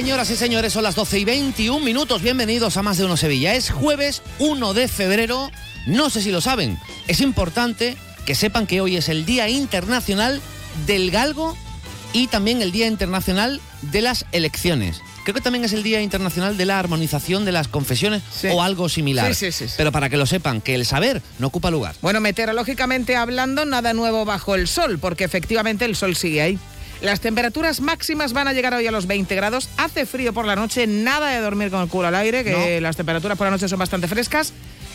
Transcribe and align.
señoras 0.00 0.30
y 0.30 0.36
señores. 0.36 0.72
Son 0.72 0.82
las 0.82 0.94
12 0.94 1.18
y 1.18 1.24
21 1.26 1.84
minutos. 1.84 2.22
Bienvenidos 2.22 2.78
a 2.78 2.82
Más 2.82 2.96
de 2.96 3.04
Uno 3.04 3.18
Sevilla. 3.18 3.54
Es 3.54 3.68
jueves 3.68 4.22
1 4.38 4.72
de 4.72 4.88
febrero. 4.88 5.50
No 5.86 6.08
sé 6.08 6.22
si 6.22 6.30
lo 6.30 6.40
saben. 6.40 6.78
Es 7.06 7.20
importante 7.20 7.98
que 8.24 8.34
sepan 8.34 8.66
que 8.66 8.80
hoy 8.80 8.96
es 8.96 9.10
el 9.10 9.26
Día 9.26 9.50
Internacional 9.50 10.40
del 10.86 11.10
Galgo 11.10 11.54
y 12.14 12.28
también 12.28 12.62
el 12.62 12.72
Día 12.72 12.86
Internacional 12.86 13.60
de 13.82 14.00
las 14.00 14.24
Elecciones. 14.32 15.02
Creo 15.24 15.34
que 15.34 15.42
también 15.42 15.66
es 15.66 15.74
el 15.74 15.82
Día 15.82 16.00
Internacional 16.00 16.56
de 16.56 16.64
la 16.64 16.78
Armonización 16.78 17.44
de 17.44 17.52
las 17.52 17.68
Confesiones 17.68 18.22
Sí. 18.34 18.48
o 18.50 18.62
algo 18.62 18.88
similar. 18.88 19.34
Sí, 19.34 19.52
sí, 19.52 19.52
sí, 19.52 19.68
sí. 19.68 19.74
Pero 19.76 19.92
para 19.92 20.08
que 20.08 20.16
lo 20.16 20.24
sepan, 20.24 20.62
que 20.62 20.74
el 20.74 20.86
saber 20.86 21.20
no 21.38 21.48
ocupa 21.48 21.70
lugar. 21.70 21.94
Bueno, 22.00 22.20
meteorológicamente 22.20 23.16
hablando, 23.16 23.66
nada 23.66 23.92
nuevo 23.92 24.24
bajo 24.24 24.54
el 24.54 24.66
sol, 24.66 24.98
porque 24.98 25.24
efectivamente 25.24 25.84
el 25.84 25.94
sol 25.94 26.16
sigue 26.16 26.40
ahí. 26.40 26.58
Las 27.00 27.20
temperaturas 27.20 27.80
máximas 27.80 28.34
van 28.34 28.46
a 28.46 28.52
llegar 28.52 28.74
hoy 28.74 28.86
a 28.86 28.90
los 28.90 29.06
20 29.06 29.34
grados. 29.34 29.70
Hace 29.78 30.04
frío 30.04 30.34
por 30.34 30.44
la 30.44 30.54
noche, 30.54 30.86
nada 30.86 31.30
de 31.30 31.40
dormir 31.40 31.70
con 31.70 31.80
el 31.80 31.88
culo 31.88 32.08
al 32.08 32.14
aire, 32.14 32.44
que 32.44 32.80
las 32.80 32.96
temperaturas 32.96 33.38
por 33.38 33.46
la 33.46 33.52
noche 33.52 33.68
son 33.68 33.78
bastante 33.78 34.06
frescas. 34.06 34.52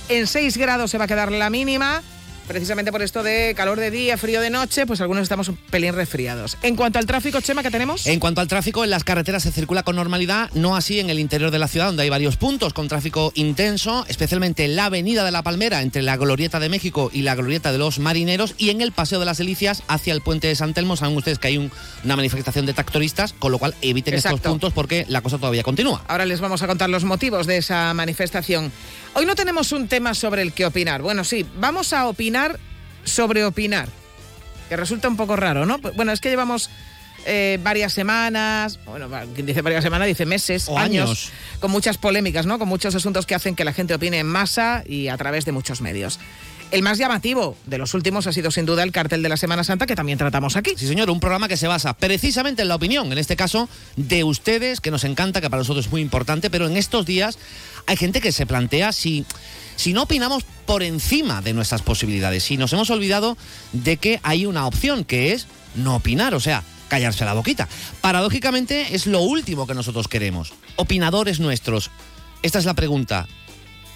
En 0.08 0.28
6 0.28 0.58
grados 0.58 0.92
se 0.92 1.00
va 1.00 1.06
a 1.06 1.08
quedar 1.08 1.32
la 1.32 1.50
mínima. 1.50 2.04
Precisamente 2.48 2.92
por 2.92 3.02
esto 3.02 3.24
de 3.24 3.54
calor 3.58 3.80
de 3.80 3.90
día, 3.90 4.18
frío 4.18 4.40
de 4.40 4.52
noche, 4.52 4.86
pues 4.86 5.02
algunos 5.02 5.24
estamos 5.24 5.48
un 5.50 5.56
pelín 5.56 5.94
resfriados. 5.94 6.58
En 6.62 6.76
cuanto 6.76 7.00
al 7.00 7.08
tráfico, 7.08 7.42
Chema, 7.42 7.64
¿qué 7.64 7.72
tenemos? 7.72 8.06
En 8.06 8.20
cuanto 8.20 8.40
al 8.40 8.48
tráfico, 8.48 8.84
en 8.84 8.92
las 8.92 9.04
carreteras 9.04 9.42
se 9.44 9.52
circula 9.52 9.82
con 9.82 9.96
normalidad, 9.96 10.52
no 10.54 10.76
así 10.76 11.00
en 11.00 11.10
el 11.10 11.18
interior 11.18 11.50
de 11.50 11.58
la 11.58 11.68
ciudad, 11.68 11.88
donde 11.88 12.04
hay 12.04 12.10
varios 12.10 12.38
puntos 12.38 12.74
con 12.74 12.88
tráfico 12.88 13.32
intenso, 13.34 14.06
especialmente 14.10 14.64
en 14.64 14.76
la 14.76 14.86
Avenida 14.86 15.26
de 15.26 15.32
la 15.32 15.42
Palmera, 15.42 15.82
entre 15.82 16.04
la 16.04 16.18
Glorieta 16.18 16.60
de 16.60 16.70
México 16.70 17.10
y 17.12 17.24
la 17.24 17.34
Glorieta 17.34 17.72
de 17.72 17.80
los 17.80 17.98
Marineros, 17.98 18.54
y 18.60 18.70
en 18.70 18.82
el 18.82 18.92
Paseo 18.92 19.20
de 19.20 19.26
las 19.26 19.40
Delicias 19.40 19.82
hacia 19.88 20.14
el 20.14 20.22
Puente 20.22 20.48
de 20.48 20.56
San 20.56 20.76
Telmo. 20.76 20.96
Saben 20.98 21.18
ustedes 21.18 21.40
que 21.40 21.48
hay 21.48 21.58
un- 21.58 21.72
una 22.04 22.16
manifestación 22.16 22.68
de 22.68 22.74
tractoristas, 22.74 23.34
con 23.34 23.52
lo 23.52 23.58
cual 23.58 23.74
eviten 23.82 24.14
estos 24.14 24.34
Exacto. 24.34 24.50
puntos 24.52 24.72
porque 24.72 25.06
la 25.10 25.22
cosa 25.22 25.40
todavía 25.40 25.64
continúa. 25.64 26.04
Ahora 26.08 26.26
les 26.26 26.42
vamos 26.42 26.62
a 26.62 26.68
contar 26.68 26.92
los 26.92 27.06
motivos 27.06 27.48
de 27.48 27.58
esa 27.58 27.92
manifestación. 27.96 28.72
Hoy 29.16 29.26
no 29.26 29.34
tenemos 29.34 29.72
un 29.72 29.88
tema 29.88 30.14
sobre 30.14 30.44
el 30.44 30.52
que 30.54 30.66
opinar. 30.66 31.02
Bueno, 31.02 31.24
sí, 31.24 31.44
vamos 31.58 31.92
a 31.94 32.08
opinar 32.08 32.35
sobre 33.04 33.46
opinar, 33.46 33.88
que 34.70 34.76
resulta 34.76 35.08
un 35.08 35.18
poco 35.18 35.36
raro, 35.36 35.66
¿no? 35.66 35.78
Bueno, 35.78 36.12
es 36.12 36.22
que 36.22 36.30
llevamos 36.30 36.70
eh, 37.26 37.60
varias 37.64 37.94
semanas, 37.94 38.80
bueno, 38.86 39.10
quien 39.34 39.46
dice 39.46 39.62
varias 39.62 39.84
semanas 39.84 40.08
dice 40.08 40.26
meses, 40.26 40.68
O 40.68 40.78
años. 40.78 41.32
con 41.60 41.72
muchas 41.72 41.98
polémicas, 41.98 42.46
¿no? 42.46 42.60
Con 42.60 42.68
muchos 42.68 42.94
asuntos 42.96 43.26
que 43.26 43.36
hacen 43.36 43.56
que 43.56 43.64
la 43.64 43.74
gente 43.74 43.94
opine 43.96 44.20
en 44.20 44.28
masa 44.28 44.84
y 44.86 45.08
a 45.08 45.18
través 45.18 45.46
de 45.46 45.52
muchos 45.52 45.82
medios. 45.82 46.20
El 46.76 46.82
más 46.82 46.98
llamativo 46.98 47.56
de 47.66 47.78
los 47.78 47.94
últimos 47.94 48.28
ha 48.28 48.34
sido 48.34 48.52
sin 48.52 48.66
duda 48.66 48.84
el 48.84 48.92
cartel 48.92 49.24
de 49.24 49.30
la 49.30 49.38
Semana 49.38 49.64
Santa 49.64 49.86
que 49.86 49.96
también 49.96 50.18
tratamos 50.18 50.58
aquí. 50.58 50.74
Sí, 50.76 50.88
señor, 50.88 51.10
un 51.10 51.22
programa 51.22 51.48
que 51.48 51.56
se 51.56 51.70
basa 51.70 51.94
precisamente 51.94 52.64
en 52.64 52.68
la 52.68 52.76
opinión, 52.76 53.10
en 53.14 53.18
este 53.18 53.38
caso 53.38 53.70
de 53.96 54.26
ustedes, 54.26 54.82
que 54.82 54.92
nos 54.92 55.06
encanta, 55.06 55.40
que 55.40 55.50
para 55.50 55.62
nosotros 55.62 55.86
es 55.86 55.92
muy 55.94 56.02
importante, 56.02 56.50
pero 56.50 56.68
en 56.68 56.76
estos 56.76 57.06
días 57.06 57.40
hay 57.88 57.96
gente 57.96 58.20
que 58.20 58.34
se 58.34 58.46
plantea 58.46 58.92
si, 58.92 59.26
si 59.78 59.94
no 59.94 60.04
opinamos 60.04 60.44
por 60.66 60.84
encima 60.84 61.42
de 61.42 61.54
nuestras 61.54 61.82
posibilidades, 61.82 62.44
si 62.44 62.58
nos 62.58 62.74
hemos 62.74 62.90
olvidado 62.90 63.38
de 63.72 63.96
que 63.96 64.20
hay 64.24 64.46
una 64.46 64.68
opción, 64.68 65.06
que 65.06 65.32
es 65.32 65.48
no 65.76 65.96
opinar, 65.96 66.36
o 66.36 66.42
sea, 66.42 66.62
callarse 66.90 67.24
la 67.24 67.36
boquita. 67.36 67.70
Paradójicamente 68.02 68.94
es 68.94 69.08
lo 69.08 69.22
último 69.22 69.66
que 69.66 69.76
nosotros 69.76 70.10
queremos. 70.10 70.52
Opinadores 70.76 71.40
nuestros, 71.40 71.90
esta 72.42 72.60
es 72.60 72.66
la 72.66 72.74
pregunta, 72.74 73.30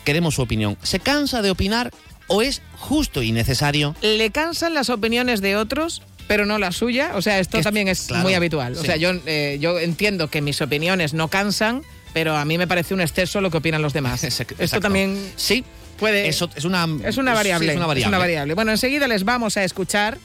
queremos 0.06 0.36
su 0.36 0.44
opinión. 0.44 0.78
¿Se 0.82 1.02
cansa 1.02 1.42
de 1.42 1.52
opinar 1.52 1.92
o 2.30 2.42
es 2.42 2.62
justo 2.78 3.22
y 3.22 3.32
necesario 3.34 3.96
le 4.02 4.32
cansan 4.32 4.74
las 4.74 4.90
opiniones 4.90 5.42
de 5.42 5.58
otros, 5.58 6.02
pero 6.28 6.46
no 6.46 6.58
la 6.60 6.72
suya. 6.72 7.12
O 7.16 7.22
sea, 7.22 7.40
esto 7.40 7.58
es- 7.58 7.64
también 7.66 7.88
es 7.90 8.08
claro, 8.08 8.24
muy 8.24 8.34
habitual. 8.36 8.74
O 8.78 8.82
sea, 8.84 8.96
yo, 8.96 9.12
eh, 9.26 9.58
yo 9.60 9.78
entiendo 9.80 10.30
que 10.30 10.42
mis 10.42 10.62
opiniones 10.62 11.14
no 11.14 11.28
cansan, 11.28 11.82
pero 12.14 12.36
a 12.38 12.46
mí 12.46 12.58
me 12.58 12.68
parece 12.68 12.94
un 12.94 13.02
exceso 13.02 13.42
lo 13.42 13.52
que 13.52 13.58
opinan 13.58 13.82
los 13.82 13.94
demás. 13.94 14.24
Exacto. 14.24 14.56
Esto 14.60 14.80
también 14.80 15.20
Sí, 15.36 15.64
puede... 16.00 16.28
eso 16.28 16.50
es 16.56 16.66
una, 16.66 16.88
es 17.04 17.18
una 17.18 17.32
sí, 17.32 17.36
variable. 17.36 17.72
es 17.72 17.78
una 17.78 17.88
variable. 17.88 18.18
variable. 18.18 18.54
Bueno, 18.54 18.72
enseguida 18.72 19.08
les 19.08 19.24
vamos 19.26 19.58
a 19.58 19.64
escuchar, 19.64 20.18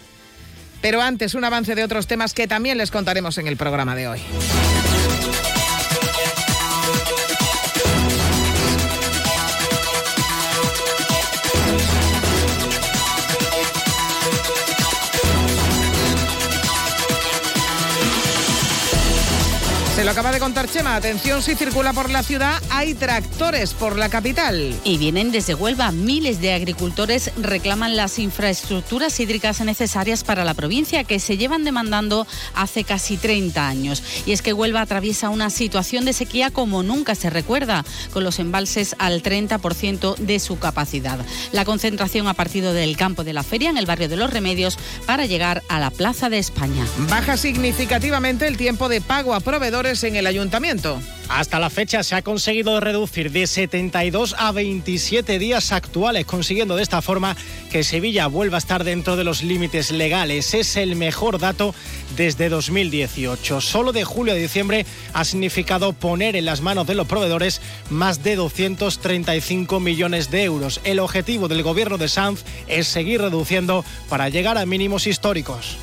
pero 0.83 1.01
antes 1.03 1.35
un 1.35 1.45
avance 1.45 1.75
de 1.75 1.85
otros 1.85 2.07
temas 2.07 2.35
que 2.35 2.47
también 2.47 2.77
les 2.79 2.91
contaremos 2.91 3.39
en 3.39 3.47
el 3.49 3.57
programa 3.57 3.97
de 3.97 4.09
hoy. 4.09 4.21
Lo 20.05 20.11
acaba 20.11 20.33
de 20.33 20.39
contar 20.39 20.69
Chema. 20.69 20.97
Atención, 20.97 21.41
si 21.41 21.55
circula 21.55 21.95
por 21.95 22.11
la 22.11 22.23
ciudad, 22.23 22.63
hay 22.69 22.93
tractores 22.93 23.73
por 23.73 23.97
la 23.97 24.11
capital. 24.11 24.75
Y 24.85 24.99
vienen 24.99 25.33
desde 25.33 25.55
Huelva. 25.55 25.93
Miles 25.93 26.43
de 26.43 26.53
agricultores 26.53 27.31
reclaman 27.39 27.97
las 27.97 28.19
infraestructuras 28.19 29.19
hídricas 29.19 29.63
necesarias 29.63 30.23
para 30.23 30.45
la 30.45 30.53
provincia 30.53 31.05
que 31.05 31.19
se 31.19 31.39
llevan 31.39 31.65
demandando 31.65 32.27
hace 32.55 32.85
casi 32.85 33.17
30 33.17 33.67
años. 33.67 34.03
Y 34.27 34.33
es 34.33 34.43
que 34.43 34.53
Huelva 34.53 34.83
atraviesa 34.83 35.31
una 35.31 35.49
situación 35.49 36.05
de 36.05 36.13
sequía 36.13 36.51
como 36.51 36.83
nunca 36.83 37.15
se 37.15 37.31
recuerda, 37.31 37.83
con 38.13 38.25
los 38.25 38.39
embalses 38.41 38.97
al 38.99 39.23
30% 39.23 40.17
de 40.17 40.39
su 40.39 40.59
capacidad. 40.59 41.19
La 41.53 41.65
concentración 41.65 42.29
ha 42.29 42.35
partido 42.35 42.75
del 42.75 42.99
campo 42.99 43.25
de 43.25 43.33
la 43.33 43.43
feria 43.43 43.71
en 43.71 43.79
el 43.79 43.87
barrio 43.87 44.11
de 44.11 44.17
los 44.17 44.31
Remedios 44.31 44.77
para 45.07 45.25
llegar 45.25 45.63
a 45.69 45.79
la 45.79 45.91
Plaza 45.91 46.29
de 46.29 46.39
España. 46.39 46.85
Baja 47.09 47.39
significativamente 47.39 48.47
el 48.47 48.59
tiempo 48.59 48.91
de 48.91 49.01
pago 49.01 49.33
a 49.33 49.41
proveedores 49.41 49.94
en 50.03 50.17
el 50.17 50.27
ayuntamiento. 50.27 51.01
Hasta 51.29 51.59
la 51.59 51.71
fecha 51.71 52.03
se 52.03 52.15
ha 52.15 52.23
conseguido 52.23 52.81
reducir 52.81 53.31
de 53.31 53.47
72 53.47 54.35
a 54.39 54.51
27 54.53 55.39
días 55.39 55.73
actuales, 55.73 56.27
consiguiendo 56.27 56.77
de 56.77 56.83
esta 56.83 57.01
forma 57.01 57.37
que 57.71 57.85
Sevilla 57.85 58.27
vuelva 58.27 58.57
a 58.57 58.59
estar 58.59 58.83
dentro 58.85 59.17
de 59.17 59.25
los 59.25 59.43
límites 59.43 59.91
legales. 59.91 60.53
Es 60.55 60.77
el 60.77 60.97
mejor 60.97 61.39
dato 61.39 61.75
desde 62.17 62.49
2018. 62.49 63.61
Solo 63.61 63.93
de 63.93 64.05
julio 64.05 64.35
a 64.35 64.37
diciembre 64.37 64.85
ha 65.13 65.25
significado 65.25 65.93
poner 65.93 66.35
en 66.35 66.45
las 66.45 66.61
manos 66.61 66.87
de 66.87 66.95
los 66.95 67.07
proveedores 67.07 67.61
más 67.91 68.23
de 68.23 68.37
235 68.37 69.81
millones 69.81 70.31
de 70.31 70.43
euros. 70.43 70.81
El 70.85 70.99
objetivo 70.99 71.49
del 71.49 71.63
gobierno 71.63 71.99
de 71.99 72.09
Sanz 72.09 72.43
es 72.67 72.89
seguir 72.89 73.21
reduciendo 73.21 73.85
para 74.09 74.29
llegar 74.29 74.59
a 74.59 74.67
mínimos 74.67 75.07
históricos. 75.07 75.77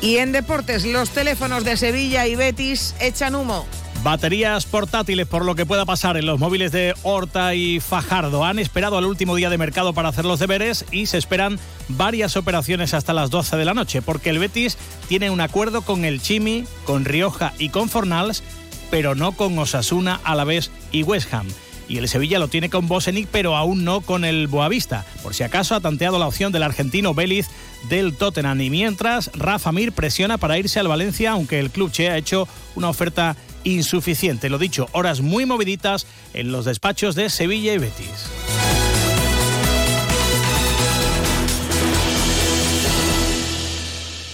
Y 0.00 0.18
en 0.18 0.32
deportes, 0.32 0.84
los 0.84 1.10
teléfonos 1.10 1.64
de 1.64 1.76
Sevilla 1.76 2.26
y 2.26 2.36
Betis 2.36 2.94
echan 3.00 3.34
humo. 3.34 3.66
Baterías 4.04 4.64
portátiles 4.64 5.26
por 5.26 5.44
lo 5.44 5.56
que 5.56 5.66
pueda 5.66 5.84
pasar 5.84 6.16
en 6.16 6.24
los 6.24 6.38
móviles 6.38 6.70
de 6.70 6.94
Horta 7.02 7.54
y 7.54 7.80
Fajardo. 7.80 8.44
Han 8.44 8.60
esperado 8.60 8.96
al 8.96 9.06
último 9.06 9.34
día 9.34 9.50
de 9.50 9.58
mercado 9.58 9.92
para 9.92 10.10
hacer 10.10 10.24
los 10.24 10.38
deberes 10.38 10.84
y 10.92 11.06
se 11.06 11.18
esperan 11.18 11.58
varias 11.88 12.36
operaciones 12.36 12.94
hasta 12.94 13.12
las 13.12 13.30
12 13.30 13.56
de 13.56 13.64
la 13.64 13.74
noche, 13.74 14.00
porque 14.00 14.30
el 14.30 14.38
Betis 14.38 14.78
tiene 15.08 15.30
un 15.30 15.40
acuerdo 15.40 15.82
con 15.82 16.04
el 16.04 16.22
Chimi, 16.22 16.64
con 16.84 17.04
Rioja 17.04 17.52
y 17.58 17.70
con 17.70 17.88
Fornals 17.88 18.44
pero 18.90 19.14
no 19.14 19.32
con 19.32 19.58
Osasuna, 19.58 20.20
Alavés 20.24 20.70
y 20.92 21.02
West 21.02 21.32
Ham. 21.32 21.46
Y 21.88 21.96
el 21.96 22.08
Sevilla 22.08 22.38
lo 22.38 22.48
tiene 22.48 22.68
con 22.68 22.86
Bosenic, 22.86 23.28
pero 23.30 23.56
aún 23.56 23.82
no 23.84 24.02
con 24.02 24.24
el 24.24 24.46
Boavista. 24.46 25.06
Por 25.22 25.34
si 25.34 25.42
acaso 25.42 25.74
ha 25.74 25.80
tanteado 25.80 26.18
la 26.18 26.26
opción 26.26 26.52
del 26.52 26.62
argentino 26.62 27.14
Vélez 27.14 27.48
del 27.88 28.14
Tottenham. 28.14 28.60
Y 28.60 28.70
mientras, 28.70 29.30
Rafa 29.34 29.72
Mir 29.72 29.92
presiona 29.92 30.38
para 30.38 30.58
irse 30.58 30.80
al 30.80 30.88
Valencia, 30.88 31.32
aunque 31.32 31.58
el 31.58 31.70
club 31.70 31.90
Che 31.90 32.10
ha 32.10 32.16
hecho 32.16 32.48
una 32.74 32.88
oferta 32.88 33.36
insuficiente. 33.64 34.48
Lo 34.48 34.58
dicho, 34.58 34.88
horas 34.92 35.20
muy 35.20 35.46
moviditas 35.46 36.06
en 36.34 36.52
los 36.52 36.64
despachos 36.64 37.14
de 37.14 37.30
Sevilla 37.30 37.74
y 37.74 37.78
Betis. 37.78 38.67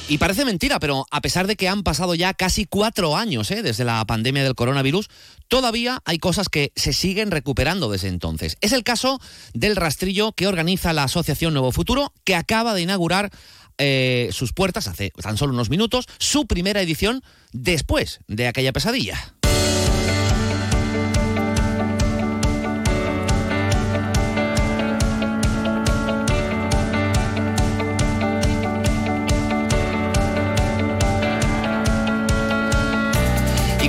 Y 0.07 0.19
parece 0.19 0.45
mentira, 0.45 0.79
pero 0.81 1.07
a 1.11 1.23
pesar 1.23 1.47
de 1.47 1.57
que 1.57 1.67
han 1.67 1.83
pasado 1.83 2.15
ya 2.15 2.35
casi 2.35 2.67
cuatro 2.67 3.17
años 3.17 3.51
¿eh? 3.51 3.63
desde 3.63 3.85
la 3.85 4.05
pandemia 4.05 4.45
del 4.45 4.55
coronavirus, 4.55 5.09
todavía 5.49 6.03
hay 6.05 6.19
cosas 6.19 6.51
que 6.51 6.73
se 6.77 6.93
siguen 6.93 7.31
recuperando 7.31 7.91
desde 7.91 8.09
entonces. 8.09 8.59
Es 8.61 8.73
el 8.73 8.85
caso 8.85 9.19
del 9.55 9.77
rastrillo 9.77 10.33
que 10.33 10.47
organiza 10.47 10.93
la 10.93 11.05
Asociación 11.05 11.55
Nuevo 11.55 11.73
Futuro, 11.73 12.13
que 12.25 12.37
acaba 12.37 12.75
de 12.75 12.83
inaugurar 12.83 13.31
eh, 13.79 14.29
sus 14.31 14.53
puertas 14.53 14.89
hace 14.89 15.11
tan 15.11 15.39
solo 15.39 15.55
unos 15.55 15.71
minutos, 15.71 16.07
su 16.19 16.47
primera 16.47 16.83
edición 16.83 17.23
después 17.53 18.21
de 18.29 18.47
aquella 18.47 18.75
pesadilla. 18.75 19.34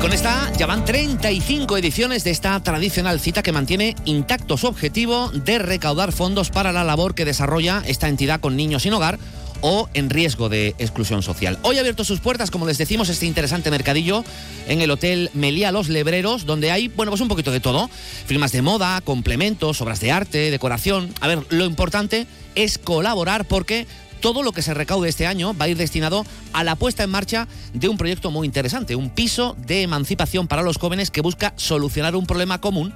Con 0.06 0.13
esta 0.13 0.54
ya 0.56 0.68
van 0.68 0.86
35 0.86 1.80
ediciones 1.80 2.24
de 2.24 2.30
esta 2.30 2.60
tradicional 2.60 3.19
cita 3.19 3.42
que 3.42 3.52
mantiene 3.52 3.96
intacto 4.06 4.56
su 4.56 4.68
objetivo 4.68 5.31
de 5.31 5.57
recaudar 5.57 6.12
fondos 6.12 6.52
para 6.52 6.72
la 6.72 6.84
labor 6.84 7.16
que 7.16 7.25
desarrolla 7.25 7.81
esta 7.88 8.07
entidad 8.07 8.40
con 8.40 8.56
niños 8.56 8.84
sin 8.84 8.94
hogar 8.94 9.18
o 9.62 9.90
en 9.96 10.12
riesgo 10.12 10.48
de 10.48 10.75
exclusión 10.78 11.24
social. 11.24 11.57
Hoy 11.63 11.78
ha 11.78 11.80
abierto 11.80 12.04
sus 12.04 12.19
puertas, 12.19 12.52
como 12.52 12.68
les 12.68 12.78
decimos, 12.78 13.10
este 13.10 13.25
interesante 13.25 13.72
mercadillo 13.72 14.24
en 14.68 14.81
el 14.81 14.92
Hotel 14.92 15.31
Melía 15.34 15.72
Los 15.72 15.90
Lebreros, 15.90 16.46
donde 16.46 16.69
hay, 16.69 16.88
bueno, 16.88 17.10
pues 17.12 17.22
un 17.22 17.28
poquito 17.28 17.50
de 17.50 17.60
todo. 17.60 17.90
Firmas 18.28 18.52
de 18.52 18.62
moda, 18.62 19.02
complementos, 19.02 19.81
obras 19.81 20.02
de 20.02 20.12
arte, 20.12 20.52
decoración. 20.52 21.12
A 21.19 21.28
ver, 21.28 21.40
lo 21.50 21.66
importante 21.66 22.28
es 22.54 22.78
colaborar 22.78 23.46
porque 23.46 23.88
todo 24.25 24.42
lo 24.42 24.54
que 24.54 24.63
se 24.63 24.74
recaude 24.74 25.07
este 25.07 25.27
año 25.27 25.54
va 25.56 25.66
a 25.66 25.68
ir 25.69 25.77
destinado 25.77 26.25
a 26.51 26.63
la 26.63 26.75
puesta 26.75 27.04
en 27.04 27.12
marcha 27.12 27.48
de 27.75 27.89
un 27.89 27.95
proyecto 27.95 28.31
muy 28.31 28.48
interesante, 28.48 28.95
un 28.95 29.12
piso 29.12 29.56
de 29.68 29.83
emancipación 29.83 30.48
para 30.48 30.63
los 30.63 30.77
jóvenes 30.80 31.12
que 31.12 31.22
busca 31.22 31.54
solucionar 31.57 32.16
un 32.16 32.25
problema 32.25 32.60
común 32.60 32.92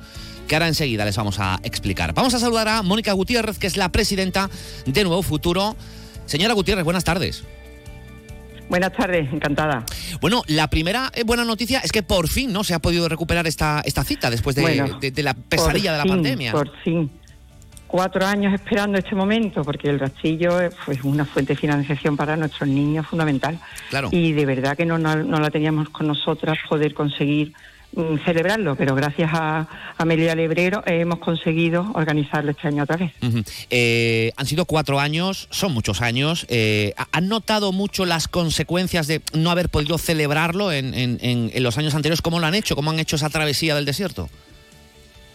que 0.48 0.56
ahora 0.56 0.68
enseguida 0.68 1.06
les 1.06 1.16
vamos 1.18 1.38
a 1.40 1.60
explicar. 1.62 2.16
Vamos 2.16 2.34
a 2.34 2.40
saludar 2.40 2.68
a 2.68 2.82
Mónica 2.82 3.14
Gutiérrez, 3.14 3.60
que 3.60 3.68
es 3.68 3.78
la 3.78 3.90
presidenta 3.90 4.50
de 4.88 5.04
Nuevo 5.04 5.22
Futuro. 5.22 5.76
Señora 6.26 6.56
Gutiérrez, 6.56 6.84
buenas 6.84 7.04
tardes. 7.04 7.44
Buenas 8.68 8.92
tardes, 8.94 9.32
encantada. 9.32 9.84
Bueno, 10.22 10.42
la 10.48 10.68
primera 10.68 11.12
eh, 11.14 11.24
buena 11.24 11.46
noticia 11.46 11.78
es 11.80 11.92
que 11.92 12.02
por 12.02 12.28
fin 12.28 12.52
no 12.52 12.64
se 12.64 12.74
ha 12.74 12.80
podido 12.80 13.08
recuperar 13.08 13.46
esta, 13.46 13.84
esta 13.86 14.04
cita 14.04 14.32
después 14.32 14.56
de, 14.56 14.64
Bueno, 14.64 14.98
de- 15.00 15.12
de 15.12 15.22
la 15.24 15.36
pesadilla 15.36 15.92
de 15.92 15.98
la 16.00 16.04
fin, 16.06 16.12
pandemia. 16.14 16.52
Por 16.54 16.72
fin. 16.84 17.12
Cuatro 17.90 18.24
años 18.24 18.54
esperando 18.54 19.00
este 19.00 19.16
momento, 19.16 19.64
porque 19.64 19.90
el 19.90 20.00
rastrillo 20.00 20.62
es 20.62 20.76
pues, 20.86 21.04
una 21.04 21.26
fuente 21.26 21.54
de 21.54 21.60
financiación 21.60 22.16
para 22.16 22.38
nuestros 22.38 22.70
niños 22.70 23.08
fundamental. 23.08 23.60
Claro. 23.90 24.10
Y 24.12 24.32
de 24.34 24.46
verdad 24.46 24.78
que 24.78 24.86
no, 24.86 25.00
no, 25.00 25.16
no 25.16 25.40
la 25.40 25.50
teníamos 25.50 25.90
con 25.90 26.06
nosotras 26.06 26.56
poder 26.70 26.94
conseguir 26.94 27.52
mm, 27.94 28.18
celebrarlo, 28.26 28.76
pero 28.76 28.94
gracias 28.94 29.32
a 29.34 29.68
Amelia 29.98 30.36
Lebrero 30.36 30.84
hemos 30.86 31.18
conseguido 31.18 31.92
organizarlo 31.96 32.52
este 32.52 32.68
año 32.68 32.84
otra 32.84 32.98
vez. 32.98 33.12
Eh, 33.72 34.34
han 34.38 34.46
sido 34.46 34.66
cuatro 34.66 35.00
años, 35.00 35.48
son 35.50 35.74
muchos 35.74 36.04
años. 36.04 36.46
Eh, 36.48 36.94
¿ha- 36.96 37.08
¿Han 37.12 37.28
notado 37.28 37.72
mucho 37.72 38.06
las 38.06 38.28
consecuencias 38.28 39.08
de 39.08 39.22
no 39.34 39.50
haber 39.50 39.70
podido 39.70 39.98
celebrarlo 39.98 40.72
en, 40.72 40.94
en- 40.94 41.18
en- 41.22 41.50
en 41.52 41.64
los 41.64 41.76
años 41.80 41.96
anteriores? 41.96 42.22
¿Cómo 42.22 42.40
lo 42.40 42.46
han 42.46 42.54
hecho? 42.54 42.76
¿Cómo 42.76 42.92
han 42.92 43.00
hecho 43.00 43.16
esa 43.16 43.32
travesía 43.32 43.74
del 43.74 43.86
desierto? 43.86 44.30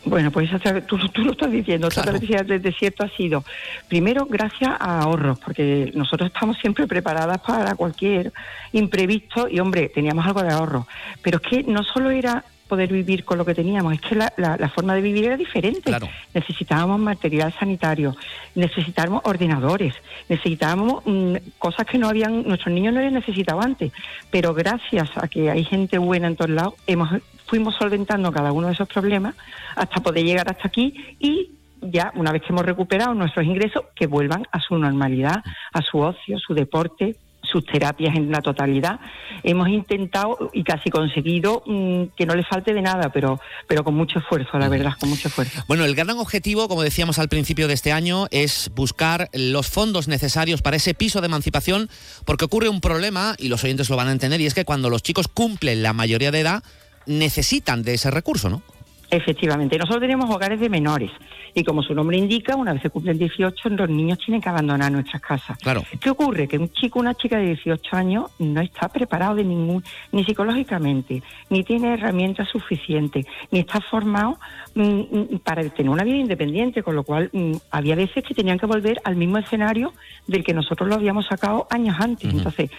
Bueno, 0.06 0.30
pues 0.30 0.50
tú, 0.86 0.98
tú 1.08 1.22
lo 1.24 1.32
estás 1.32 1.50
diciendo, 1.50 1.88
esta 1.88 2.02
Claro. 2.02 2.18
travesía 2.18 2.42
del 2.42 2.60
desierto 2.60 3.04
ha 3.04 3.08
sido, 3.08 3.42
primero, 3.88 4.26
gracias 4.26 4.72
a 4.78 5.00
ahorros, 5.00 5.38
porque 5.38 5.90
nosotros 5.94 6.30
estamos 6.32 6.58
siempre 6.58 6.86
preparadas 6.86 7.38
para 7.40 7.74
cualquier 7.74 8.32
imprevisto 8.72 9.48
y, 9.48 9.60
hombre, 9.60 9.88
teníamos 9.88 10.26
algo 10.26 10.42
de 10.42 10.50
ahorro. 10.52 10.86
Pero 11.22 11.38
es 11.42 11.48
que 11.48 11.62
no 11.64 11.82
solo 11.84 12.10
era 12.10 12.44
poder 12.68 12.90
vivir 12.92 13.24
con 13.24 13.36
lo 13.38 13.44
que 13.44 13.54
teníamos, 13.54 13.92
es 13.94 14.00
que 14.00 14.14
la, 14.14 14.32
la- 14.38 14.56
la 14.56 14.68
forma 14.70 14.94
de 14.94 15.02
vivir 15.02 15.24
era 15.26 15.36
diferente. 15.36 15.82
Claro. 15.82 16.08
Necesitábamos 16.32 16.98
material 16.98 17.54
sanitario, 17.58 18.16
necesitábamos 18.54 19.20
ordenadores, 19.24 19.94
necesitábamos 20.28 21.02
mm, 21.04 21.36
cosas 21.58 21.86
que 21.86 21.98
no 21.98 22.08
habían, 22.08 22.42
nuestros 22.46 22.74
niños 22.74 22.92
no 22.94 23.00
habían 23.00 23.14
necesitado 23.14 23.60
antes. 23.60 23.92
Pero 24.30 24.54
gracias 24.54 25.10
a 25.16 25.28
que 25.28 25.50
hay 25.50 25.64
gente 25.64 25.98
buena 25.98 26.26
en 26.28 26.36
todos 26.36 26.50
lados, 26.50 26.74
hemos, 26.86 27.10
fuimos 27.46 27.74
solventando 27.76 28.32
cada 28.32 28.52
uno 28.52 28.68
de 28.68 28.74
esos 28.74 28.88
problemas 28.88 29.34
hasta 29.76 30.00
poder 30.02 30.24
llegar 30.24 30.48
hasta 30.50 30.68
aquí 30.68 31.16
y 31.18 31.50
ya 31.80 32.12
una 32.14 32.32
vez 32.32 32.42
que 32.42 32.48
hemos 32.48 32.64
recuperado 32.64 33.14
nuestros 33.14 33.44
ingresos, 33.44 33.84
que 33.94 34.06
vuelvan 34.06 34.46
a 34.50 34.60
su 34.60 34.78
normalidad, 34.78 35.44
a 35.72 35.82
su 35.82 35.98
ocio, 35.98 36.38
su 36.38 36.54
deporte 36.54 37.16
sus 37.44 37.64
terapias 37.64 38.16
en 38.16 38.30
la 38.30 38.42
totalidad. 38.42 38.98
Hemos 39.42 39.68
intentado 39.68 40.50
y 40.52 40.64
casi 40.64 40.90
conseguido 40.90 41.62
mm, 41.66 42.04
que 42.16 42.26
no 42.26 42.34
le 42.34 42.42
falte 42.42 42.74
de 42.74 42.82
nada, 42.82 43.10
pero, 43.10 43.40
pero 43.68 43.84
con 43.84 43.94
mucho 43.94 44.18
esfuerzo, 44.18 44.58
la 44.58 44.68
verdad, 44.68 44.92
con 44.98 45.08
mucho 45.08 45.28
esfuerzo. 45.28 45.62
Bueno, 45.68 45.84
el 45.84 45.94
gran 45.94 46.10
objetivo, 46.10 46.68
como 46.68 46.82
decíamos 46.82 47.18
al 47.18 47.28
principio 47.28 47.68
de 47.68 47.74
este 47.74 47.92
año, 47.92 48.26
es 48.30 48.70
buscar 48.74 49.28
los 49.32 49.68
fondos 49.68 50.08
necesarios 50.08 50.62
para 50.62 50.76
ese 50.76 50.94
piso 50.94 51.20
de 51.20 51.26
emancipación, 51.26 51.88
porque 52.24 52.44
ocurre 52.44 52.68
un 52.68 52.80
problema, 52.80 53.34
y 53.38 53.48
los 53.48 53.62
oyentes 53.64 53.90
lo 53.90 53.96
van 53.96 54.08
a 54.08 54.12
entender, 54.12 54.40
y 54.40 54.46
es 54.46 54.54
que 54.54 54.64
cuando 54.64 54.90
los 54.90 55.02
chicos 55.02 55.28
cumplen 55.28 55.82
la 55.82 55.92
mayoría 55.92 56.30
de 56.30 56.40
edad, 56.40 56.64
necesitan 57.06 57.82
de 57.82 57.94
ese 57.94 58.10
recurso, 58.10 58.48
¿no? 58.48 58.62
Efectivamente, 59.10 59.78
nosotros 59.78 60.00
tenemos 60.00 60.28
hogares 60.28 60.58
de 60.58 60.68
menores 60.68 61.10
y 61.54 61.62
como 61.62 61.82
su 61.82 61.94
nombre 61.94 62.16
indica, 62.16 62.56
una 62.56 62.72
vez 62.72 62.82
se 62.82 62.90
cumplen 62.90 63.16
18, 63.16 63.68
los 63.68 63.88
niños 63.88 64.18
tienen 64.18 64.40
que 64.40 64.48
abandonar 64.48 64.90
nuestras 64.90 65.22
casas. 65.22 65.56
Claro. 65.58 65.84
¿Qué 66.00 66.10
ocurre? 66.10 66.48
Que 66.48 66.58
un 66.58 66.72
chico 66.72 66.98
una 66.98 67.14
chica 67.14 67.38
de 67.38 67.46
18 67.46 67.96
años 67.96 68.30
no 68.40 68.60
está 68.60 68.88
preparado 68.88 69.36
de 69.36 69.44
ningún, 69.44 69.84
ni 70.10 70.24
psicológicamente, 70.24 71.22
ni 71.50 71.62
tiene 71.62 71.94
herramientas 71.94 72.48
suficientes, 72.48 73.24
ni 73.52 73.60
está 73.60 73.80
formado 73.80 74.38
mm, 74.74 74.82
mm, 74.82 75.38
para 75.44 75.62
tener 75.68 75.90
una 75.90 76.02
vida 76.02 76.16
independiente, 76.16 76.82
con 76.82 76.96
lo 76.96 77.04
cual 77.04 77.30
mm, 77.32 77.52
había 77.70 77.94
veces 77.94 78.24
que 78.24 78.34
tenían 78.34 78.58
que 78.58 78.66
volver 78.66 79.00
al 79.04 79.14
mismo 79.14 79.38
escenario 79.38 79.92
del 80.26 80.42
que 80.42 80.54
nosotros 80.54 80.88
lo 80.88 80.96
habíamos 80.96 81.26
sacado 81.26 81.68
años 81.70 81.96
antes. 82.00 82.32
Entonces, 82.32 82.70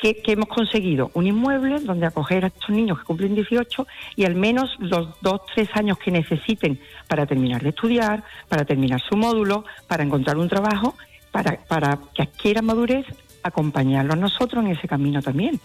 ¿Qué, 0.00 0.16
qué 0.22 0.32
hemos 0.32 0.48
conseguido? 0.48 1.10
Un 1.14 1.26
inmueble 1.26 1.78
donde 1.80 2.06
acoger 2.06 2.44
a 2.44 2.48
estos 2.48 2.70
niños 2.70 2.98
que 2.98 3.04
cumplen 3.04 3.34
18 3.34 3.86
y 4.16 4.24
al 4.24 4.34
menos 4.34 4.70
los 4.78 5.08
dos, 5.20 5.42
tres 5.54 5.68
años 5.74 5.98
que 5.98 6.10
necesiten 6.10 6.80
para 7.06 7.26
terminar 7.26 7.62
de 7.62 7.68
estudiar, 7.70 8.24
para 8.48 8.64
terminar 8.64 9.00
su 9.06 9.16
módulo, 9.16 9.64
para 9.86 10.02
encontrar 10.02 10.38
un 10.38 10.48
trabajo, 10.48 10.94
para, 11.30 11.58
para 11.68 11.98
que 12.14 12.22
adquieran 12.22 12.64
madurez, 12.64 13.04
acompañarlos 13.42 14.16
nosotros 14.16 14.64
en 14.64 14.70
ese 14.72 14.88
camino 14.88 15.20
también. 15.20 15.60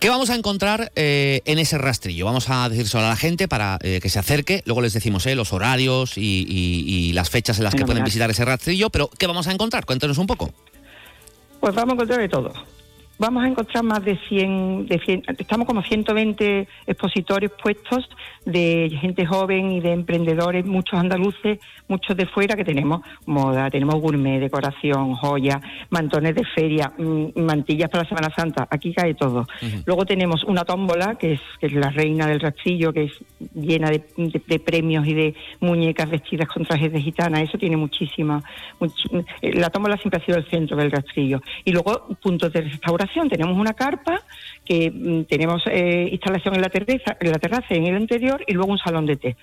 ¿Qué 0.00 0.10
vamos 0.10 0.28
a 0.30 0.34
encontrar 0.34 0.92
eh, 0.96 1.40
en 1.46 1.58
ese 1.58 1.78
rastrillo? 1.78 2.26
Vamos 2.26 2.50
a 2.50 2.68
decírselo 2.68 3.04
a 3.04 3.08
la 3.10 3.16
gente 3.16 3.48
para 3.48 3.78
eh, 3.82 4.00
que 4.02 4.08
se 4.10 4.18
acerque. 4.18 4.62
Luego 4.66 4.82
les 4.82 4.92
decimos 4.92 5.24
eh, 5.26 5.34
los 5.34 5.52
horarios 5.54 6.18
y, 6.18 6.44
y- 6.48 7.08
y 7.08 7.12
las 7.14 7.30
fechas 7.30 7.56
en 7.58 7.64
las 7.64 7.74
que 7.74 7.78
pueden 7.86 8.02
visitar 8.04 8.30
ese 8.30 8.44
rastrillo. 8.44 8.90
Pero, 8.90 9.08
¿qué 9.18 9.26
vamos 9.26 9.46
a 9.46 9.52
encontrar? 9.52 9.86
Cuéntenos 9.86 10.18
un 10.18 10.26
poco. 10.26 10.50
Pues 11.60 11.74
vamos 11.74 11.92
a 11.92 11.94
encontrar 11.94 12.20
de 12.20 12.28
todo. 12.28 12.52
Vamos 13.16 13.44
a 13.44 13.46
encontrar 13.48 13.84
más 13.84 14.04
de 14.04 14.18
100, 14.28 14.86
de 14.86 14.98
100 14.98 15.22
estamos 15.38 15.66
como 15.68 15.82
120 15.82 16.66
expositores 16.86 17.48
puestos 17.62 18.08
de 18.44 18.90
gente 19.00 19.24
joven 19.24 19.70
y 19.70 19.80
de 19.80 19.92
emprendedores, 19.92 20.66
muchos 20.66 20.98
andaluces, 20.98 21.60
muchos 21.86 22.16
de 22.16 22.26
fuera 22.26 22.56
que 22.56 22.64
tenemos 22.64 23.02
moda, 23.24 23.70
tenemos 23.70 23.94
gourmet, 24.00 24.40
decoración, 24.40 25.14
joya, 25.14 25.60
mantones 25.90 26.34
de 26.34 26.44
feria, 26.44 26.92
mm, 26.98 27.40
mantillas 27.40 27.88
para 27.88 28.02
la 28.02 28.08
Semana 28.08 28.30
Santa, 28.36 28.66
aquí 28.68 28.92
cae 28.92 29.14
todo. 29.14 29.46
Luego 29.86 30.04
tenemos 30.04 30.42
una 30.44 30.64
tómbola 30.64 31.14
que 31.14 31.34
es, 31.34 31.40
que 31.60 31.66
es 31.68 31.72
la 31.72 31.90
reina 31.90 32.26
del 32.26 32.40
rastrillo, 32.40 32.92
que 32.92 33.04
es 33.04 33.12
llena 33.54 33.90
de, 33.90 34.04
de- 34.16 34.42
de 34.44 34.58
premios 34.58 35.06
y 35.06 35.14
de 35.14 35.34
muñecas 35.60 36.10
vestidas 36.10 36.48
con 36.48 36.64
trajes 36.64 36.92
de 36.92 37.00
gitana, 37.00 37.40
eso 37.40 37.56
tiene 37.58 37.76
muchísima, 37.76 38.42
muchi- 38.80 39.24
eh, 39.40 39.52
la 39.54 39.70
tómbola 39.70 39.96
siempre 39.98 40.20
ha 40.20 40.26
sido 40.26 40.36
el 40.36 40.44
centro 40.50 40.76
del 40.76 40.90
rastrillo. 40.90 41.40
Y 41.64 41.70
luego 41.72 42.08
puntos 42.20 42.52
de 42.52 42.60
restauración, 42.62 43.03
tenemos 43.28 43.56
una 43.56 43.74
carpa 43.74 44.22
que 44.64 44.90
mm, 44.90 45.24
tenemos 45.24 45.62
eh, 45.66 46.08
instalación 46.10 46.54
en 46.54 46.62
la 46.62 46.68
terraza, 46.68 47.16
en 47.20 47.30
la 47.30 47.38
terraza 47.38 47.66
y 47.70 47.76
en 47.76 47.86
el 47.86 48.00
interior 48.00 48.42
y 48.46 48.52
luego 48.52 48.72
un 48.72 48.78
salón 48.78 49.06
de 49.06 49.16
té. 49.16 49.36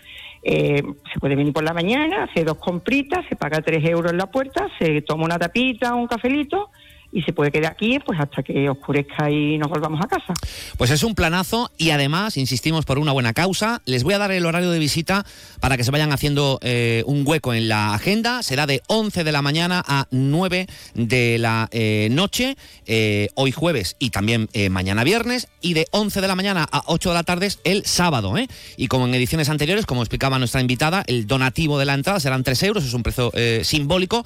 Eh, 0.43 0.81
se 1.13 1.19
puede 1.19 1.35
venir 1.35 1.53
por 1.53 1.63
la 1.63 1.73
mañana, 1.73 2.23
hace 2.23 2.43
dos 2.43 2.57
compritas, 2.57 3.25
se 3.29 3.35
paga 3.35 3.61
tres 3.61 3.85
euros 3.85 4.11
en 4.11 4.17
la 4.17 4.31
puerta, 4.31 4.67
se 4.79 5.01
toma 5.01 5.25
una 5.25 5.37
tapita, 5.37 5.93
un 5.93 6.07
cafelito 6.07 6.69
y 7.11 7.21
se 7.23 7.33
puede 7.33 7.51
quedar 7.51 7.73
aquí 7.73 7.99
pues 8.05 8.19
hasta 8.19 8.41
que 8.43 8.69
oscurezca 8.69 9.29
y 9.29 9.57
nos 9.57 9.69
volvamos 9.69 9.99
a 10.03 10.07
casa. 10.07 10.33
Pues 10.77 10.91
es 10.91 11.03
un 11.03 11.15
planazo 11.15 11.71
y 11.77 11.91
además, 11.91 12.37
insistimos, 12.37 12.85
por 12.85 12.99
una 12.99 13.11
buena 13.11 13.33
causa. 13.33 13.81
Les 13.85 14.03
voy 14.03 14.13
a 14.13 14.17
dar 14.17 14.31
el 14.31 14.45
horario 14.45 14.71
de 14.71 14.79
visita 14.79 15.25
para 15.59 15.77
que 15.77 15.83
se 15.83 15.91
vayan 15.91 16.11
haciendo 16.11 16.59
eh, 16.61 17.03
un 17.05 17.23
hueco 17.25 17.53
en 17.53 17.67
la 17.67 17.93
agenda. 17.93 18.43
Será 18.43 18.65
de 18.65 18.81
11 18.87 19.23
de 19.23 19.31
la 19.31 19.41
mañana 19.41 19.83
a 19.85 20.07
9 20.11 20.67
de 20.93 21.37
la 21.37 21.67
eh, 21.71 22.07
noche, 22.11 22.55
eh, 22.85 23.29
hoy 23.35 23.51
jueves 23.51 23.95
y 23.99 24.09
también 24.09 24.49
mañana 24.69 25.03
viernes, 25.03 25.47
y 25.61 25.73
de 25.73 25.87
11 25.91 26.21
de 26.21 26.27
la 26.27 26.35
mañana 26.35 26.67
a 26.71 26.83
8 26.87 27.09
de 27.09 27.15
la 27.15 27.23
tarde 27.23 27.49
el 27.63 27.85
sábado. 27.85 28.33
Y 28.77 28.87
como 28.87 29.07
en 29.07 29.15
ediciones 29.15 29.49
anteriores, 29.49 29.85
como 29.85 30.01
explicaba 30.01 30.39
nuestra 30.39 30.61
invitada, 30.61 31.03
el 31.07 31.27
donativo 31.27 31.77
de 31.79 31.85
la 31.85 31.93
entrada 31.93 32.19
serán 32.19 32.43
3 32.43 32.63
euros, 32.63 32.85
es 32.85 32.93
un 32.93 33.03
precio 33.03 33.31
simbólico 33.63 34.25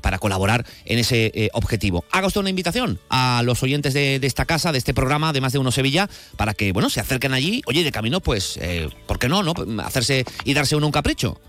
para 0.00 0.18
colaborar 0.18 0.64
en 0.84 0.98
ese 0.98 1.50
objetivo. 1.52 2.03
Haga 2.10 2.28
usted 2.28 2.40
una 2.40 2.50
invitación 2.50 2.98
a 3.10 3.42
los 3.44 3.62
oyentes 3.62 3.92
de, 3.94 4.16
esta 4.22 4.44
casa, 4.44 4.72
de 4.72 4.78
este 4.78 4.94
programa, 4.94 5.32
de 5.32 5.40
Más 5.40 5.52
de 5.52 5.58
Uno 5.58 5.72
Sevilla, 5.72 6.08
para 6.36 6.54
que, 6.54 6.72
bueno, 6.72 6.88
se 6.90 7.00
acerquen 7.00 7.32
allí, 7.32 7.62
oye, 7.66 7.82
de 7.82 7.90
camino, 7.90 8.20
pues, 8.20 8.56
eh, 8.58 8.88
¿por 9.06 9.18
qué 9.18 9.28
no, 9.28 9.42
no? 9.42 9.52
Hacerse 9.82 10.24
y 10.44 10.54
darse 10.54 10.76
uno 10.76 10.86
un 10.86 10.92
capricho. 10.92 11.40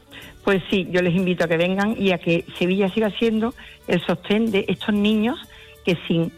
Pues 0.44 0.62
sí, 0.70 0.88
yo 0.92 1.02
les 1.02 1.16
invito 1.16 1.46
a 1.46 1.48
que 1.48 1.58
vengan 1.58 1.96
y 2.00 2.12
a 2.12 2.20
que 2.20 2.46
Sevilla 2.58 2.90
siga 2.94 3.12
siendo 3.18 3.54
el 3.88 4.04
sostén 4.06 4.52
de 4.52 4.66
estos 4.68 4.94
niños 4.94 5.40
que 5.84 5.98
sin 6.08 6.32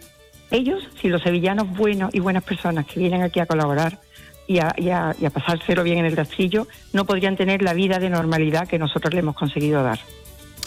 ellos, 0.51 0.83
sin 1.01 1.11
los 1.11 1.21
sevillanos 1.21 1.69
buenos 1.75 2.13
y 2.13 2.19
buenas 2.19 2.43
personas 2.43 2.85
que 2.85 2.99
vienen 2.99 3.21
aquí 3.21 3.39
a 3.39 3.45
colaborar 3.45 3.99
y 4.47 4.59
a, 4.59 4.73
y 4.77 4.89
a, 4.89 5.15
y 5.19 5.25
a 5.25 5.29
pasárselo 5.29 5.83
bien 5.83 5.99
en 5.99 6.05
el 6.05 6.15
rastrillo, 6.15 6.67
no 6.93 7.05
podrían 7.05 7.35
tener 7.35 7.61
la 7.61 7.73
vida 7.73 7.99
de 7.99 8.09
normalidad 8.09 8.67
que 8.67 8.79
nosotros 8.79 9.13
le 9.13 9.19
hemos 9.19 9.35
conseguido 9.35 9.83
dar. 9.83 9.99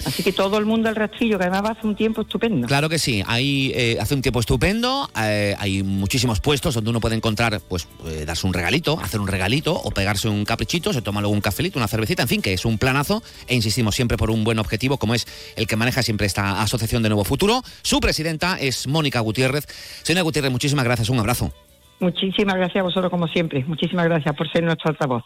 Así 0.04 0.22
que 0.22 0.32
todo 0.32 0.58
el 0.58 0.64
mundo 0.64 0.88
al 0.88 0.96
rastrillo, 0.96 1.38
que 1.38 1.44
además 1.44 1.76
hace 1.76 1.86
un 1.86 1.94
tiempo 1.94 2.22
estupendo. 2.22 2.66
Claro 2.66 2.88
que 2.88 2.98
sí, 2.98 3.22
hay, 3.26 3.72
eh, 3.74 3.98
hace 4.00 4.14
un 4.14 4.22
tiempo 4.22 4.40
estupendo, 4.40 5.08
eh, 5.20 5.54
hay 5.58 5.82
muchísimos 5.82 6.40
puestos 6.40 6.74
donde 6.74 6.90
uno 6.90 7.00
puede 7.00 7.16
encontrar, 7.16 7.60
pues, 7.68 7.88
eh, 8.06 8.24
darse 8.26 8.46
un 8.46 8.54
regalito, 8.54 8.98
hacer 9.00 9.20
un 9.20 9.28
regalito 9.28 9.74
o 9.74 9.90
pegarse 9.90 10.28
un 10.28 10.44
caprichito, 10.44 10.92
se 10.92 11.02
toma 11.02 11.20
luego 11.20 11.34
un 11.34 11.40
cafelito, 11.40 11.78
una 11.78 11.88
cervecita, 11.88 12.22
en 12.22 12.28
fin, 12.28 12.42
que 12.42 12.52
es 12.52 12.64
un 12.64 12.78
planazo 12.78 13.22
e 13.46 13.54
insistimos 13.54 13.94
siempre 13.94 14.16
por 14.16 14.30
un 14.30 14.44
buen 14.44 14.58
objetivo 14.58 14.96
como 14.98 15.14
es 15.14 15.26
el 15.56 15.66
que 15.66 15.76
maneja 15.76 16.02
siempre 16.02 16.26
esta 16.26 16.62
Asociación 16.62 17.02
de 17.02 17.08
Nuevo 17.08 17.24
Futuro. 17.24 17.62
Su 17.82 18.00
presidenta 18.00 18.58
es 18.58 18.86
Mónica 18.86 19.20
Gutiérrez. 19.20 19.66
Señora 20.02 20.22
Gutiérrez, 20.22 20.50
muchísimas 20.50 20.84
gracias, 20.84 21.08
un 21.08 21.18
abrazo. 21.18 21.52
Muchísimas 22.00 22.56
gracias 22.56 22.80
a 22.80 22.84
vosotros 22.84 23.10
como 23.10 23.28
siempre, 23.28 23.62
muchísimas 23.66 24.06
gracias 24.06 24.34
por 24.34 24.50
ser 24.50 24.64
nuestro 24.64 24.90
altavoz. 24.90 25.22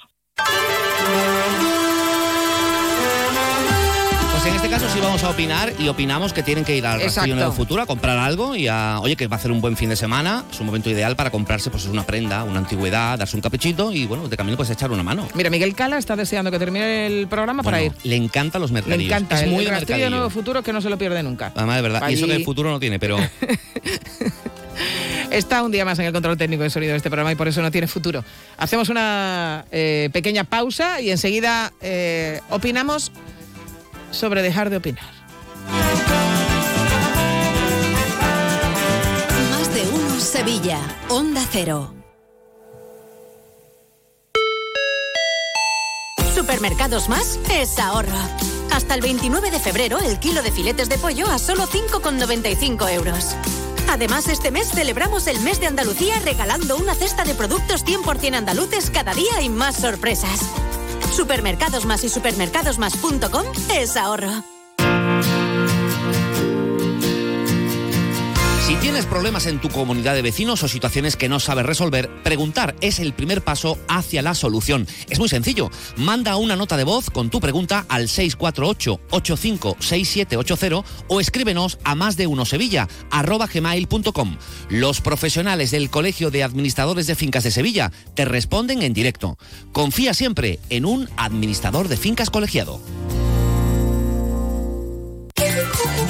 Pues 4.44 4.52
en 4.52 4.62
este 4.62 4.68
caso 4.68 4.86
sí 4.92 5.00
vamos 5.00 5.24
a 5.24 5.30
opinar 5.30 5.72
y 5.78 5.88
opinamos 5.88 6.34
que 6.34 6.42
tienen 6.42 6.66
que 6.66 6.76
ir 6.76 6.84
al 6.84 7.00
Rastrillo 7.00 7.34
Nuevo 7.34 7.52
Futuro 7.52 7.80
a 7.80 7.86
comprar 7.86 8.18
algo 8.18 8.54
y 8.54 8.68
a, 8.68 8.98
oye, 9.00 9.16
que 9.16 9.26
va 9.26 9.36
a 9.36 9.38
hacer 9.38 9.50
un 9.50 9.62
buen 9.62 9.74
fin 9.74 9.88
de 9.88 9.96
semana, 9.96 10.44
es 10.52 10.60
un 10.60 10.66
momento 10.66 10.90
ideal 10.90 11.16
para 11.16 11.30
comprarse 11.30 11.70
pues 11.70 11.86
una 11.86 12.04
prenda, 12.04 12.44
una 12.44 12.58
antigüedad, 12.58 13.16
darse 13.16 13.36
un 13.36 13.40
caprichito 13.40 13.90
y 13.90 14.04
bueno, 14.04 14.28
de 14.28 14.36
camino 14.36 14.58
pues 14.58 14.68
echar 14.68 14.90
una 14.90 15.02
mano. 15.02 15.26
Mira, 15.32 15.48
Miguel 15.48 15.74
Cala 15.74 15.96
está 15.96 16.14
deseando 16.14 16.50
que 16.50 16.58
termine 16.58 17.06
el 17.06 17.26
programa 17.26 17.62
para 17.62 17.82
ir. 17.82 17.92
Le 18.02 18.16
encantan 18.16 18.60
los 18.60 18.70
mercadillos. 18.70 19.08
Le 19.08 19.16
encanta, 19.16 19.36
es 19.36 19.42
el 19.44 19.50
muy 19.50 19.64
Rastrillo 19.64 20.10
Nuevo 20.10 20.28
Futuro 20.28 20.62
que 20.62 20.74
no 20.74 20.82
se 20.82 20.90
lo 20.90 20.98
pierde 20.98 21.22
nunca. 21.22 21.50
Además, 21.56 21.76
de 21.76 21.82
verdad, 21.82 22.10
y 22.10 22.12
eso 22.12 22.26
que 22.26 22.34
el 22.34 22.44
futuro 22.44 22.70
no 22.70 22.78
tiene, 22.78 22.98
pero... 22.98 23.16
Está 25.30 25.62
un 25.62 25.72
día 25.72 25.86
más 25.86 25.98
en 25.98 26.04
el 26.04 26.12
control 26.12 26.36
técnico 26.36 26.64
de 26.64 26.70
sonido 26.70 26.92
de 26.92 26.98
este 26.98 27.08
programa 27.08 27.32
y 27.32 27.34
por 27.34 27.48
eso 27.48 27.62
no 27.62 27.70
tiene 27.70 27.86
futuro. 27.86 28.22
Hacemos 28.58 28.90
una 28.90 29.64
eh, 29.72 30.10
pequeña 30.12 30.44
pausa 30.44 31.00
y 31.00 31.10
enseguida 31.10 31.72
eh, 31.80 32.40
opinamos 32.50 33.10
sobre 34.14 34.42
dejar 34.42 34.70
de 34.70 34.76
opinar. 34.76 35.04
Más 39.50 39.74
de 39.74 39.82
uno 39.92 40.20
Sevilla, 40.20 40.78
Onda 41.08 41.42
Cero. 41.50 41.92
Supermercados 46.34 47.08
Más 47.08 47.38
es 47.50 47.78
ahorro. 47.78 48.18
Hasta 48.72 48.94
el 48.94 49.00
29 49.02 49.50
de 49.50 49.60
febrero 49.60 49.98
el 49.98 50.18
kilo 50.18 50.42
de 50.42 50.50
filetes 50.50 50.88
de 50.88 50.98
pollo 50.98 51.28
a 51.28 51.38
solo 51.38 51.66
5,95 51.66 52.92
euros. 52.92 53.36
Además, 53.88 54.28
este 54.28 54.50
mes 54.50 54.68
celebramos 54.70 55.26
el 55.26 55.38
mes 55.40 55.60
de 55.60 55.66
Andalucía 55.66 56.18
regalando 56.24 56.76
una 56.76 56.94
cesta 56.94 57.24
de 57.24 57.34
productos 57.34 57.84
100% 57.84 58.34
andaluces 58.34 58.90
cada 58.90 59.14
día 59.14 59.40
y 59.42 59.48
más 59.48 59.76
sorpresas. 59.76 60.40
Supermercados 61.12 61.86
Más 61.86 62.04
y 62.04 62.08
supermercadosmás.com 62.08 63.46
es 63.70 63.96
ahorro. 63.96 64.53
Si 68.66 68.74
tienes 68.76 69.04
problemas 69.04 69.46
en 69.46 69.60
tu 69.60 69.68
comunidad 69.68 70.14
de 70.14 70.22
vecinos 70.22 70.62
o 70.62 70.68
situaciones 70.68 71.16
que 71.16 71.28
no 71.28 71.38
sabes 71.38 71.66
resolver, 71.66 72.08
preguntar 72.22 72.74
es 72.80 72.98
el 72.98 73.12
primer 73.12 73.44
paso 73.44 73.78
hacia 73.88 74.22
la 74.22 74.34
solución. 74.34 74.86
Es 75.10 75.18
muy 75.18 75.28
sencillo. 75.28 75.70
Manda 75.98 76.36
una 76.36 76.56
nota 76.56 76.78
de 76.78 76.84
voz 76.84 77.10
con 77.10 77.28
tu 77.28 77.40
pregunta 77.40 77.84
al 77.90 78.08
648-856780 78.08 80.82
o 81.08 81.20
escríbenos 81.20 81.78
a 81.84 81.94
más 81.94 82.16
de 82.16 82.26
uno 82.26 82.46
Sevilla. 82.46 82.88
Los 84.70 85.02
profesionales 85.02 85.70
del 85.70 85.90
Colegio 85.90 86.30
de 86.30 86.42
Administradores 86.42 87.06
de 87.06 87.16
Fincas 87.16 87.44
de 87.44 87.50
Sevilla 87.50 87.92
te 88.14 88.24
responden 88.24 88.80
en 88.80 88.94
directo. 88.94 89.36
Confía 89.72 90.14
siempre 90.14 90.58
en 90.70 90.86
un 90.86 91.10
administrador 91.18 91.88
de 91.88 91.98
fincas 91.98 92.30
colegiado. 92.30 92.80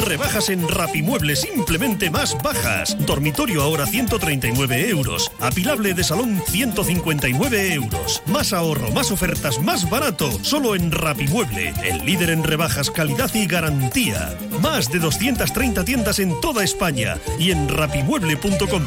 Rebajas 0.04 0.50
en 0.50 0.68
Rapimueble 0.68 1.34
simplemente 1.34 2.10
más 2.10 2.36
bajas. 2.42 2.96
Dormitorio 3.06 3.62
ahora 3.62 3.86
139 3.86 4.90
euros. 4.90 5.32
Apilable 5.40 5.94
de 5.94 6.04
salón 6.04 6.42
159 6.46 7.72
euros. 7.72 8.22
Más 8.26 8.52
ahorro, 8.52 8.90
más 8.90 9.10
ofertas, 9.10 9.60
más 9.60 9.88
barato. 9.88 10.30
Solo 10.42 10.74
en 10.74 10.92
Rapimueble, 10.92 11.72
el 11.84 12.04
líder 12.04 12.30
en 12.30 12.44
rebajas, 12.44 12.90
calidad 12.90 13.34
y 13.34 13.46
garantía. 13.46 14.36
Más 14.60 14.90
de 14.90 14.98
230 14.98 15.84
tiendas 15.84 16.18
en 16.18 16.38
toda 16.40 16.62
España 16.64 17.18
y 17.38 17.50
en 17.50 17.68
rapimueble.com. 17.68 18.82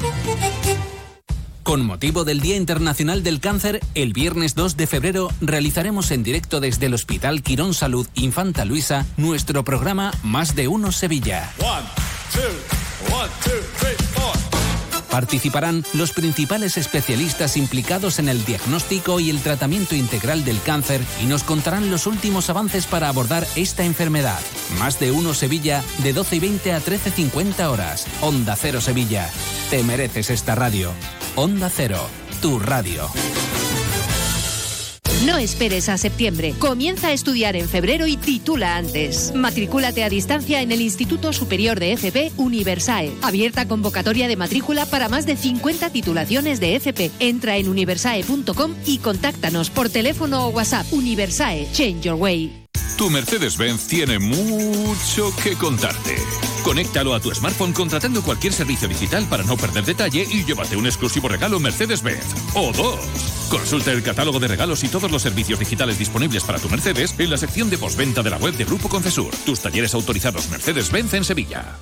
Con 1.68 1.86
motivo 1.86 2.24
del 2.24 2.40
Día 2.40 2.56
Internacional 2.56 3.24
del 3.24 3.42
Cáncer, 3.42 3.82
el 3.94 4.14
viernes 4.14 4.56
2 4.56 4.78
de 4.78 4.88
febrero 4.88 5.28
realizaremos 5.42 6.12
en 6.12 6.24
directo 6.24 6.62
desde 6.62 6.86
el 6.86 6.94
Hospital 6.94 7.44
Quirón 7.44 7.74
Salud 7.74 8.08
Infanta 8.14 8.64
Luisa 8.64 9.06
nuestro 9.18 9.66
programa 9.66 10.14
Más 10.24 10.56
de 10.56 10.70
Uno 10.70 10.94
Sevilla. 10.94 11.52
Participarán 15.12 15.84
los 15.94 16.12
principales 16.12 16.78
especialistas 16.78 17.58
implicados 17.58 18.20
en 18.20 18.30
el 18.30 18.44
diagnóstico 18.46 19.20
y 19.20 19.30
el 19.30 19.42
tratamiento 19.42 19.96
integral 19.96 20.44
del 20.44 20.62
cáncer 20.62 21.02
y 21.22 21.26
nos 21.26 21.44
contarán 21.44 21.90
los 21.90 22.08
últimos 22.08 22.50
avances 22.50 22.86
para 22.86 23.10
abordar 23.10 23.48
esta 23.56 23.84
enfermedad. 23.84 24.40
Más 24.80 25.00
de 25.00 25.12
uno 25.12 25.34
Sevilla, 25.34 25.84
de 26.04 26.14
12 26.14 26.36
y 26.36 26.40
20 26.40 26.74
a 26.74 26.82
13.50 26.82 27.66
horas. 27.68 28.06
Onda 28.22 28.56
Cero 28.56 28.82
Sevilla. 28.82 29.30
Te 29.70 29.84
mereces 29.84 30.30
esta 30.30 30.56
radio. 30.56 30.92
Onda 31.36 31.70
Cero, 31.70 32.08
tu 32.42 32.60
radio. 32.60 33.10
No 35.26 35.38
esperes 35.38 35.90
a 35.90 35.98
septiembre. 35.98 36.54
Comienza 36.60 37.08
a 37.08 37.12
estudiar 37.12 37.56
en 37.56 37.68
febrero 37.68 38.06
y 38.06 38.18
titula 38.18 38.78
antes. 38.78 39.34
Matricúlate 39.34 40.04
a 40.04 40.10
distancia 40.10 40.62
en 40.62 40.72
el 40.72 40.80
Instituto 40.80 41.34
Superior 41.34 41.80
de 41.80 41.94
FP 41.94 42.34
Universae. 42.38 43.12
Abierta 43.24 43.68
convocatoria 43.68 44.28
de 44.28 44.36
matrícula 44.36 44.86
para 44.86 45.10
más 45.10 45.26
de 45.26 45.36
50 45.36 45.90
titulaciones 45.90 46.60
de 46.60 46.76
FP. 46.76 47.12
Entra 47.20 47.58
en 47.58 47.68
universae.com 47.68 48.76
y 48.86 49.00
contáctanos 49.00 49.72
por 49.72 49.90
teléfono 49.90 50.48
o 50.48 50.50
WhatsApp. 50.50 50.86
Universae, 50.92 51.68
Change 51.72 52.02
Your 52.02 52.16
Way. 52.16 52.66
Tu 52.98 53.10
Mercedes-Benz 53.10 53.88
tiene 53.88 54.20
mucho 54.20 55.32
que 55.44 55.54
contarte. 55.54 56.16
Conéctalo 56.64 57.14
a 57.14 57.20
tu 57.20 57.34
smartphone 57.34 57.74
contratando 57.74 58.22
cualquier 58.24 58.54
servicio 58.54 58.88
digital 58.88 59.26
para 59.30 59.44
no 59.44 59.58
perder 59.58 59.86
detalle 59.86 60.28
y 60.30 60.44
llévate 60.46 60.76
un 60.78 60.86
exclusivo 60.86 61.28
regalo 61.28 61.60
Mercedes-Benz. 61.60 62.26
O 62.56 62.72
dos. 62.72 63.37
Consulta 63.50 63.92
el 63.92 64.04
catálogo 64.04 64.40
de 64.40 64.48
regalos 64.48 64.84
y 64.84 64.90
todos 64.90 65.10
los 65.10 65.22
servicios 65.22 65.60
digitales 65.60 65.98
disponibles 65.98 66.44
para 66.44 66.60
tu 66.60 66.70
Mercedes 66.70 67.16
en 67.18 67.30
la 67.30 67.38
sección 67.38 67.70
de 67.70 67.78
postventa 67.78 68.22
de 68.22 68.30
la 68.30 68.38
web 68.38 68.54
de 68.56 68.66
Grupo 68.66 68.90
Concesur. 68.90 69.32
Tus 69.46 69.62
talleres 69.62 69.94
autorizados 69.94 70.50
Mercedes-Benz 70.50 71.14
en 71.14 71.24
Sevilla. 71.24 71.78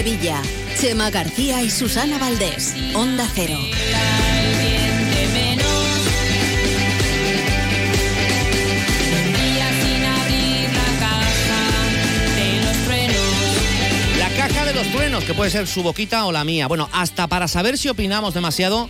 Sevilla. 0.00 0.40
Chema 0.80 1.10
García 1.10 1.62
y 1.62 1.68
Susana 1.68 2.16
Valdés. 2.16 2.74
Onda 2.94 3.28
Cero. 3.34 3.58
La 14.18 14.28
caja 14.30 14.64
de 14.64 14.72
los 14.72 14.86
truenos, 14.90 15.24
que 15.24 15.34
puede 15.34 15.50
ser 15.50 15.66
su 15.66 15.82
boquita 15.82 16.24
o 16.24 16.32
la 16.32 16.44
mía. 16.44 16.66
Bueno, 16.66 16.88
hasta 16.94 17.26
para 17.26 17.46
saber 17.46 17.76
si 17.76 17.90
opinamos 17.90 18.32
demasiado, 18.32 18.88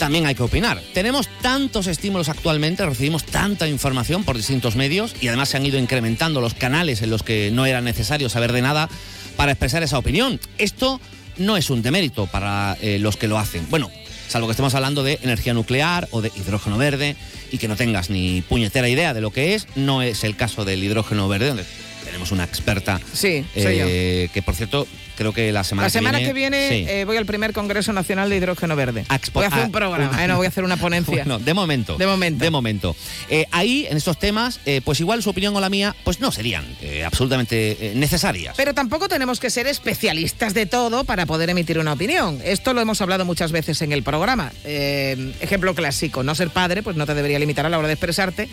también 0.00 0.26
hay 0.26 0.34
que 0.34 0.42
opinar. 0.42 0.82
Tenemos 0.94 1.28
tantos 1.42 1.86
estímulos 1.86 2.28
actualmente, 2.28 2.84
recibimos 2.84 3.22
tanta 3.22 3.68
información 3.68 4.24
por 4.24 4.36
distintos 4.36 4.74
medios 4.74 5.14
y 5.20 5.28
además 5.28 5.50
se 5.50 5.58
han 5.58 5.66
ido 5.66 5.78
incrementando 5.78 6.40
los 6.40 6.54
canales 6.54 7.02
en 7.02 7.10
los 7.10 7.22
que 7.22 7.52
no 7.52 7.66
era 7.66 7.80
necesario 7.80 8.28
saber 8.28 8.52
de 8.52 8.62
nada 8.62 8.88
para 9.36 9.52
expresar 9.52 9.82
esa 9.82 9.98
opinión. 9.98 10.40
Esto 10.58 11.00
no 11.36 11.56
es 11.56 11.70
un 11.70 11.82
demérito 11.82 12.26
para 12.26 12.76
eh, 12.80 12.98
los 12.98 13.16
que 13.16 13.28
lo 13.28 13.38
hacen. 13.38 13.66
Bueno, 13.70 13.90
salvo 14.28 14.46
que 14.46 14.52
estemos 14.52 14.74
hablando 14.74 15.02
de 15.02 15.18
energía 15.22 15.54
nuclear 15.54 16.08
o 16.10 16.20
de 16.20 16.30
hidrógeno 16.36 16.78
verde 16.78 17.16
y 17.50 17.58
que 17.58 17.68
no 17.68 17.76
tengas 17.76 18.10
ni 18.10 18.42
puñetera 18.42 18.88
idea 18.88 19.14
de 19.14 19.20
lo 19.20 19.30
que 19.30 19.54
es, 19.54 19.66
no 19.74 20.02
es 20.02 20.24
el 20.24 20.36
caso 20.36 20.64
del 20.64 20.82
hidrógeno 20.82 21.28
verde, 21.28 21.48
donde 21.48 21.64
tenemos 22.04 22.32
una 22.32 22.44
experta 22.44 23.00
Sí, 23.12 23.44
eh, 23.54 24.28
que 24.32 24.42
por 24.42 24.54
cierto 24.54 24.86
creo 25.16 25.32
que 25.32 25.52
la 25.52 25.64
semana 25.64 25.86
La 25.86 25.90
semana 25.90 26.18
que 26.18 26.26
que 26.26 26.32
viene, 26.32 26.68
viene 26.68 26.84
sí. 26.86 26.90
eh, 26.90 27.04
voy 27.04 27.16
al 27.16 27.26
primer 27.26 27.52
Congreso 27.52 27.92
Nacional 27.92 28.28
de 28.30 28.36
Hidrógeno 28.36 28.76
Verde. 28.76 29.04
Voy 29.32 29.44
a 29.44 29.48
hacer 29.48 29.62
ah, 29.62 29.66
un 29.66 29.72
programa, 29.72 30.08
una- 30.10 30.24
eh, 30.24 30.28
no 30.28 30.36
voy 30.36 30.46
a 30.46 30.48
hacer 30.48 30.64
una 30.64 30.76
ponencia. 30.78 31.24
Bueno, 31.24 31.38
de 31.38 31.54
momento. 31.54 31.96
De 31.96 32.06
momento. 32.06 32.44
De 32.44 32.50
momento. 32.50 32.96
Eh, 33.28 33.46
ahí, 33.50 33.86
en 33.90 33.96
estos 33.96 34.18
temas, 34.18 34.60
eh, 34.66 34.80
pues 34.84 35.00
igual 35.00 35.22
su 35.22 35.30
opinión 35.30 35.54
o 35.56 35.60
la 35.60 35.70
mía, 35.70 35.94
pues 36.04 36.20
no 36.20 36.30
serían 36.32 36.64
absolutamente 37.06 37.92
necesarias. 37.94 38.54
Pero 38.56 38.74
tampoco 38.74 39.08
tenemos 39.08 39.40
que 39.40 39.50
ser 39.50 39.66
especialistas 39.66 40.54
de 40.54 40.66
todo 40.66 41.04
para 41.04 41.26
poder 41.26 41.50
emitir 41.50 41.78
una 41.78 41.92
opinión. 41.92 42.40
Esto 42.44 42.74
lo 42.74 42.80
hemos 42.80 43.00
hablado 43.00 43.24
muchas 43.24 43.52
veces 43.52 43.80
en 43.82 43.92
el 43.92 44.02
programa. 44.02 44.52
Ejemplo 44.64 45.74
clásico, 45.74 46.22
no 46.22 46.34
ser 46.34 46.50
padre, 46.50 46.82
pues 46.82 46.96
no 46.96 47.06
te 47.06 47.14
debería 47.14 47.38
limitar 47.38 47.66
a 47.66 47.68
la 47.68 47.78
hora 47.78 47.88
de 47.88 47.94
expresarte 47.94 48.48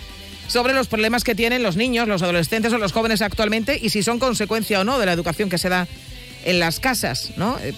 sobre 0.47 0.73
los 0.73 0.87
problemas 0.87 1.23
que 1.23 1.33
tienen 1.35 1.63
los 1.63 1.77
niños, 1.77 2.07
los 2.07 2.21
adolescentes 2.21 2.73
o 2.73 2.77
los 2.77 2.91
jóvenes 2.91 3.21
actualmente 3.21 3.79
y 3.81 3.89
si 3.89 4.03
son 4.03 4.19
consecuencia 4.19 4.81
o 4.81 4.83
no 4.83 4.99
de 4.99 5.05
la 5.05 5.13
educación 5.13 5.49
que 5.49 5.57
se 5.57 5.69
da 5.69 5.87
en 6.45 6.59
las 6.59 6.79
casas, 6.79 7.31
¿no? 7.37 7.57
Eh, 7.59 7.73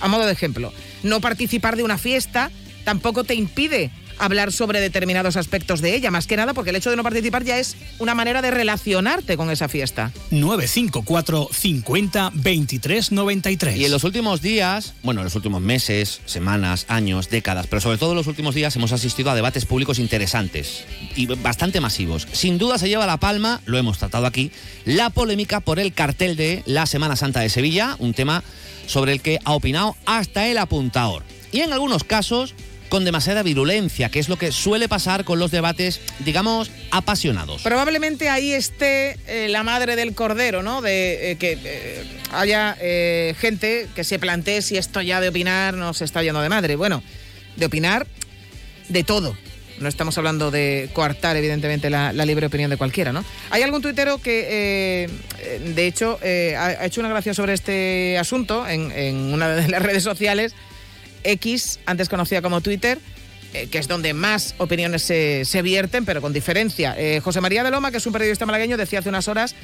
A 0.00 0.08
modo 0.08 0.26
de 0.26 0.32
ejemplo, 0.32 0.72
no 1.02 1.20
participar 1.20 1.76
de 1.76 1.82
una 1.84 1.98
fiesta 1.98 2.50
tampoco 2.84 3.24
te 3.24 3.34
impide 3.34 3.90
hablar 4.18 4.52
sobre 4.52 4.80
determinados 4.80 5.36
aspectos 5.36 5.80
de 5.80 5.94
ella, 5.94 6.10
más 6.10 6.26
que 6.26 6.36
nada 6.36 6.54
porque 6.54 6.70
el 6.70 6.76
hecho 6.76 6.90
de 6.90 6.96
no 6.96 7.02
participar 7.02 7.44
ya 7.44 7.58
es 7.58 7.76
una 7.98 8.14
manera 8.14 8.42
de 8.42 8.50
relacionarte 8.50 9.36
con 9.36 9.50
esa 9.50 9.68
fiesta. 9.68 10.12
954 10.30 11.48
50 11.52 12.30
23 12.34 13.12
93. 13.12 13.76
Y 13.76 13.84
en 13.84 13.90
los 13.90 14.04
últimos 14.04 14.42
días, 14.42 14.94
bueno, 15.02 15.20
en 15.20 15.24
los 15.24 15.34
últimos 15.34 15.60
meses, 15.60 16.20
semanas, 16.26 16.86
años, 16.88 17.30
décadas, 17.30 17.66
pero 17.66 17.80
sobre 17.80 17.98
todo 17.98 18.12
en 18.12 18.16
los 18.16 18.26
últimos 18.26 18.54
días 18.54 18.74
hemos 18.76 18.92
asistido 18.92 19.30
a 19.30 19.34
debates 19.34 19.64
públicos 19.64 19.98
interesantes 19.98 20.84
y 21.16 21.26
bastante 21.26 21.80
masivos. 21.80 22.26
Sin 22.32 22.58
duda 22.58 22.78
se 22.78 22.88
lleva 22.88 23.06
la 23.06 23.18
palma, 23.18 23.60
lo 23.66 23.78
hemos 23.78 23.98
tratado 23.98 24.26
aquí, 24.26 24.50
la 24.84 25.10
polémica 25.10 25.60
por 25.60 25.78
el 25.78 25.92
cartel 25.92 26.36
de 26.36 26.62
la 26.66 26.86
Semana 26.86 27.16
Santa 27.16 27.40
de 27.40 27.48
Sevilla, 27.48 27.96
un 27.98 28.14
tema 28.14 28.42
sobre 28.86 29.12
el 29.12 29.20
que 29.20 29.38
ha 29.44 29.52
opinado 29.52 29.96
hasta 30.06 30.48
el 30.48 30.58
apuntador. 30.58 31.22
Y 31.52 31.60
en 31.60 31.72
algunos 31.72 32.04
casos 32.04 32.54
con 32.88 33.04
demasiada 33.04 33.42
virulencia, 33.42 34.08
que 34.08 34.18
es 34.18 34.28
lo 34.28 34.36
que 34.36 34.52
suele 34.52 34.88
pasar 34.88 35.24
con 35.24 35.38
los 35.38 35.50
debates, 35.50 36.00
digamos, 36.20 36.70
apasionados. 36.90 37.62
Probablemente 37.62 38.28
ahí 38.28 38.52
esté 38.52 39.18
eh, 39.26 39.48
la 39.48 39.62
madre 39.62 39.96
del 39.96 40.14
cordero, 40.14 40.62
¿no? 40.62 40.82
De 40.82 41.32
eh, 41.32 41.36
que 41.36 41.58
eh, 41.62 42.04
haya 42.32 42.76
gente 43.38 43.88
que 43.94 44.04
se 44.04 44.18
plantee 44.18 44.62
si 44.62 44.76
esto 44.76 45.00
ya 45.00 45.20
de 45.20 45.28
opinar 45.28 45.74
nos 45.74 46.02
está 46.02 46.22
yendo 46.22 46.40
de 46.40 46.48
madre. 46.48 46.76
Bueno, 46.76 47.02
de 47.56 47.66
opinar 47.66 48.06
de 48.88 49.04
todo. 49.04 49.36
No 49.80 49.88
estamos 49.88 50.18
hablando 50.18 50.50
de 50.50 50.90
coartar, 50.92 51.36
evidentemente, 51.36 51.88
la, 51.88 52.12
libre 52.12 52.46
opinión 52.46 52.68
de 52.68 52.76
cualquiera, 52.76 53.12
¿no? 53.12 53.24
Hay 53.50 53.62
algún 53.62 53.80
tuitero 53.80 54.18
que, 54.18 55.08
de 55.74 55.86
hecho, 55.86 56.18
ha, 56.20 56.66
ha 56.66 56.84
hecho 56.84 57.00
una 57.00 57.08
gracia 57.08 57.32
sobre 57.32 57.54
este 57.54 58.18
asunto 58.18 58.66
en, 58.66 58.90
en 58.90 59.32
una 59.32 59.50
de 59.50 59.68
las 59.68 59.80
redes 59.80 60.02
sociales, 60.02 60.56
X, 61.24 61.80
antes 61.86 62.08
conocida 62.08 62.42
como 62.42 62.60
Twitter, 62.60 62.98
eh, 63.54 63.68
que 63.70 63.78
es 63.78 63.88
donde 63.88 64.12
más 64.12 64.54
opiniones 64.58 65.02
se, 65.02 65.44
se 65.44 65.62
vierten, 65.62 66.04
pero 66.04 66.20
con 66.20 66.32
diferencia. 66.32 66.94
Eh, 66.98 67.20
José 67.20 67.40
María 67.40 67.64
de 67.64 67.70
Loma, 67.70 67.90
que 67.90 67.96
es 67.96 68.06
un 68.06 68.12
periodista 68.12 68.44
malagueño, 68.46 68.76
decía 68.76 68.98
hace 68.98 69.08
unas 69.08 69.28
horas 69.28 69.54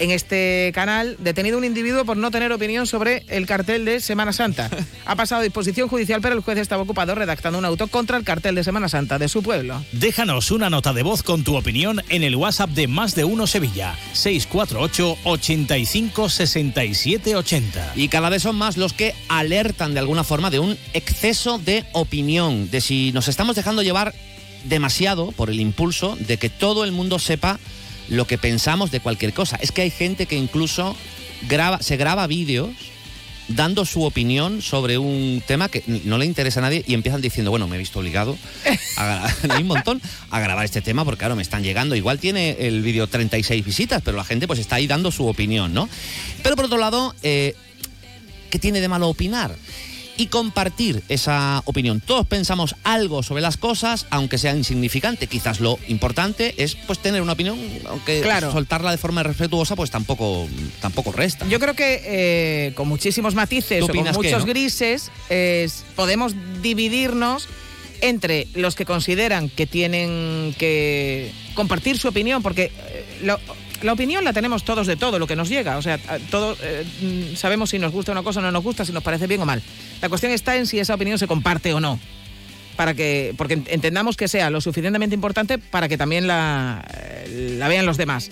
en 0.00 0.10
este 0.10 0.72
canal, 0.74 1.16
detenido 1.20 1.58
un 1.58 1.64
individuo 1.64 2.06
por 2.06 2.16
no 2.16 2.30
tener 2.30 2.50
opinión 2.52 2.86
sobre 2.86 3.22
el 3.28 3.46
cartel 3.46 3.84
de 3.84 4.00
Semana 4.00 4.32
Santa. 4.32 4.70
Ha 5.04 5.14
pasado 5.14 5.42
a 5.42 5.44
disposición 5.44 5.88
judicial, 5.88 6.20
pero 6.22 6.34
el 6.34 6.40
juez 6.40 6.56
estaba 6.58 6.82
ocupado 6.82 7.14
redactando 7.14 7.58
un 7.58 7.66
auto 7.66 7.86
contra 7.86 8.16
el 8.16 8.24
cartel 8.24 8.54
de 8.54 8.64
Semana 8.64 8.88
Santa 8.88 9.18
de 9.18 9.28
su 9.28 9.42
pueblo. 9.42 9.84
Déjanos 9.92 10.50
una 10.50 10.70
nota 10.70 10.94
de 10.94 11.02
voz 11.02 11.22
con 11.22 11.44
tu 11.44 11.54
opinión 11.54 12.02
en 12.08 12.24
el 12.24 12.34
WhatsApp 12.34 12.70
de 12.70 12.88
Más 12.88 13.14
de 13.14 13.24
Uno 13.24 13.46
Sevilla, 13.46 13.94
648 14.14 15.18
85 15.24 16.28
67 16.30 17.36
80. 17.36 17.92
Y 17.94 18.08
cada 18.08 18.30
vez 18.30 18.42
son 18.42 18.56
más 18.56 18.78
los 18.78 18.94
que 18.94 19.14
alertan 19.28 19.92
de 19.92 20.00
alguna 20.00 20.24
forma 20.24 20.48
de 20.48 20.60
un 20.60 20.78
exceso 20.94 21.58
de 21.58 21.84
opinión, 21.92 22.70
de 22.70 22.80
si 22.80 23.12
nos 23.12 23.28
estamos 23.28 23.54
dejando 23.54 23.82
llevar 23.82 24.14
demasiado 24.64 25.32
por 25.32 25.50
el 25.50 25.60
impulso 25.60 26.16
de 26.20 26.38
que 26.38 26.48
todo 26.48 26.84
el 26.84 26.92
mundo 26.92 27.18
sepa 27.18 27.58
lo 28.10 28.26
que 28.26 28.38
pensamos 28.38 28.90
de 28.90 29.00
cualquier 29.00 29.32
cosa. 29.32 29.56
Es 29.62 29.72
que 29.72 29.82
hay 29.82 29.90
gente 29.90 30.26
que 30.26 30.36
incluso 30.36 30.96
graba, 31.48 31.80
se 31.80 31.96
graba 31.96 32.26
vídeos 32.26 32.70
dando 33.48 33.84
su 33.84 34.04
opinión 34.04 34.62
sobre 34.62 34.98
un 34.98 35.42
tema 35.44 35.68
que 35.68 35.82
no 36.04 36.18
le 36.18 36.26
interesa 36.26 36.60
a 36.60 36.62
nadie 36.62 36.84
y 36.86 36.94
empiezan 36.94 37.20
diciendo, 37.20 37.50
bueno, 37.50 37.66
me 37.66 37.76
he 37.76 37.78
visto 37.78 37.98
obligado 37.98 38.36
a, 38.96 39.28
hay 39.50 39.62
un 39.62 39.68
montón 39.68 40.00
a 40.30 40.40
grabar 40.40 40.64
este 40.64 40.80
tema 40.80 41.04
porque 41.04 41.20
claro, 41.20 41.36
me 41.36 41.42
están 41.42 41.62
llegando. 41.62 41.94
Igual 41.94 42.18
tiene 42.18 42.56
el 42.60 42.82
vídeo 42.82 43.06
36 43.06 43.64
visitas, 43.64 44.02
pero 44.04 44.16
la 44.16 44.24
gente 44.24 44.46
pues 44.46 44.58
está 44.58 44.76
ahí 44.76 44.86
dando 44.86 45.10
su 45.10 45.26
opinión, 45.26 45.72
¿no? 45.72 45.88
Pero 46.42 46.56
por 46.56 46.66
otro 46.66 46.78
lado, 46.78 47.14
eh, 47.22 47.54
¿qué 48.50 48.58
tiene 48.58 48.80
de 48.80 48.88
malo 48.88 49.08
opinar? 49.08 49.56
Y 50.20 50.26
compartir 50.26 51.02
esa 51.08 51.62
opinión. 51.64 52.00
Todos 52.02 52.26
pensamos 52.26 52.76
algo 52.84 53.22
sobre 53.22 53.40
las 53.40 53.56
cosas, 53.56 54.06
aunque 54.10 54.36
sea 54.36 54.54
insignificante. 54.54 55.26
Quizás 55.28 55.60
lo 55.60 55.78
importante 55.88 56.54
es 56.62 56.74
pues 56.74 56.98
tener 56.98 57.22
una 57.22 57.32
opinión, 57.32 57.58
aunque 57.88 58.20
Claro. 58.20 58.52
soltarla 58.52 58.90
de 58.90 58.98
forma 58.98 59.22
respetuosa 59.22 59.76
pues 59.76 59.90
tampoco, 59.90 60.46
tampoco 60.82 61.10
resta. 61.12 61.46
Yo 61.48 61.58
creo 61.58 61.74
que 61.74 62.02
eh, 62.04 62.72
con 62.74 62.86
muchísimos 62.86 63.34
matices 63.34 63.78
¿Tú 63.80 63.86
o 63.86 63.88
con 63.88 64.04
muchos 64.12 64.40
no? 64.42 64.44
grises 64.46 65.10
es- 65.30 65.84
podemos 65.96 66.34
dividirnos 66.60 67.48
entre 68.02 68.46
los 68.54 68.74
que 68.74 68.84
consideran 68.84 69.48
que 69.48 69.66
tienen 69.66 70.54
que 70.58 71.32
compartir 71.54 71.96
su 71.98 72.08
opinión, 72.08 72.42
porque 72.42 72.64
eh, 72.64 73.06
lo- 73.22 73.40
la 73.82 73.92
opinión 73.92 74.24
la 74.24 74.32
tenemos 74.32 74.64
todos 74.64 74.86
de 74.86 74.96
todo 74.96 75.18
lo 75.18 75.26
que 75.26 75.36
nos 75.36 75.48
llega. 75.48 75.76
O 75.78 75.82
sea, 75.82 75.98
a- 76.08 76.18
todo, 76.30 76.56
eh, 76.62 76.84
mm, 77.32 77.36
sabemos 77.36 77.70
si 77.70 77.78
nos 77.78 77.92
gusta 77.92 78.12
una 78.12 78.22
cosa 78.22 78.40
o 78.40 78.42
no 78.42 78.50
nos 78.52 78.62
gusta, 78.62 78.84
si 78.84 78.92
nos 78.92 79.02
parece 79.02 79.26
bien 79.26 79.40
o 79.42 79.46
mal. 79.46 79.62
La 80.02 80.08
cuestión 80.08 80.32
está 80.32 80.56
en 80.56 80.66
si 80.66 80.78
esa 80.78 80.94
opinión 80.94 81.18
se 81.18 81.26
comparte 81.26 81.72
o 81.74 81.80
no. 81.80 81.98
Para 82.76 82.94
que, 82.94 83.34
porque 83.36 83.58
ent- 83.58 83.66
entendamos 83.68 84.16
que 84.16 84.28
sea 84.28 84.48
lo 84.50 84.60
suficientemente 84.60 85.14
importante 85.14 85.58
para 85.58 85.88
que 85.88 85.98
también 85.98 86.26
la, 86.26 86.84
eh, 86.94 87.56
la 87.58 87.68
vean 87.68 87.84
los 87.86 87.96
demás. 87.98 88.30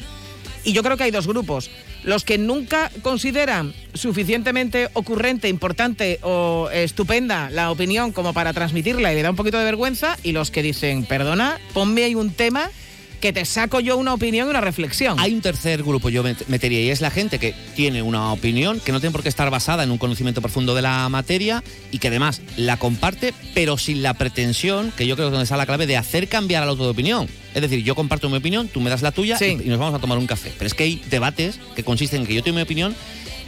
Y 0.64 0.72
yo 0.72 0.82
creo 0.82 0.96
que 0.96 1.04
hay 1.04 1.10
dos 1.10 1.26
grupos. 1.26 1.70
Los 2.04 2.24
que 2.24 2.38
nunca 2.38 2.90
consideran 3.02 3.74
suficientemente 3.94 4.88
ocurrente, 4.94 5.48
importante 5.48 6.18
o 6.22 6.68
estupenda 6.72 7.50
la 7.50 7.70
opinión 7.70 8.12
como 8.12 8.32
para 8.32 8.52
transmitirla 8.52 9.12
y 9.12 9.16
le 9.16 9.22
da 9.22 9.30
un 9.30 9.36
poquito 9.36 9.58
de 9.58 9.64
vergüenza. 9.64 10.16
Y 10.22 10.32
los 10.32 10.50
que 10.50 10.62
dicen, 10.62 11.04
perdona, 11.04 11.58
ponme 11.74 12.04
ahí 12.04 12.14
un 12.14 12.30
tema 12.32 12.70
que 13.20 13.32
te 13.32 13.44
saco 13.44 13.80
yo 13.80 13.96
una 13.96 14.14
opinión 14.14 14.46
y 14.46 14.50
una 14.50 14.60
reflexión. 14.60 15.18
Hay 15.18 15.34
un 15.34 15.40
tercer 15.40 15.82
grupo 15.82 16.08
yo 16.08 16.22
met- 16.24 16.46
metería 16.46 16.80
y 16.82 16.90
es 16.90 17.00
la 17.00 17.10
gente 17.10 17.38
que 17.38 17.54
tiene 17.74 18.00
una 18.02 18.32
opinión 18.32 18.80
que 18.80 18.92
no 18.92 19.00
tiene 19.00 19.12
por 19.12 19.22
qué 19.22 19.28
estar 19.28 19.50
basada 19.50 19.82
en 19.82 19.90
un 19.90 19.98
conocimiento 19.98 20.40
profundo 20.40 20.74
de 20.74 20.82
la 20.82 21.08
materia 21.08 21.62
y 21.90 21.98
que 21.98 22.08
además 22.08 22.40
la 22.56 22.76
comparte 22.76 23.34
pero 23.54 23.76
sin 23.78 24.02
la 24.02 24.14
pretensión, 24.14 24.92
que 24.96 25.06
yo 25.06 25.16
creo 25.16 25.26
que 25.26 25.30
es 25.30 25.32
donde 25.32 25.44
está 25.44 25.56
la 25.56 25.66
clave, 25.66 25.86
de 25.86 25.96
hacer 25.96 26.28
cambiar 26.28 26.62
al 26.62 26.68
otro 26.68 26.84
de 26.84 26.90
opinión. 26.90 27.28
Es 27.54 27.62
decir, 27.62 27.82
yo 27.82 27.94
comparto 27.94 28.28
mi 28.30 28.36
opinión, 28.36 28.68
tú 28.68 28.80
me 28.80 28.90
das 28.90 29.02
la 29.02 29.10
tuya 29.10 29.36
y, 29.40 29.44
y 29.44 29.68
nos 29.68 29.78
vamos 29.78 29.94
a 29.94 29.98
tomar 29.98 30.18
un 30.18 30.26
café. 30.26 30.52
Pero 30.56 30.66
es 30.68 30.74
que 30.74 30.84
hay 30.84 31.02
debates 31.10 31.58
que 31.74 31.82
consisten 31.82 32.20
en 32.20 32.26
que 32.26 32.34
yo 32.34 32.42
tengo 32.42 32.56
mi 32.56 32.62
opinión 32.62 32.94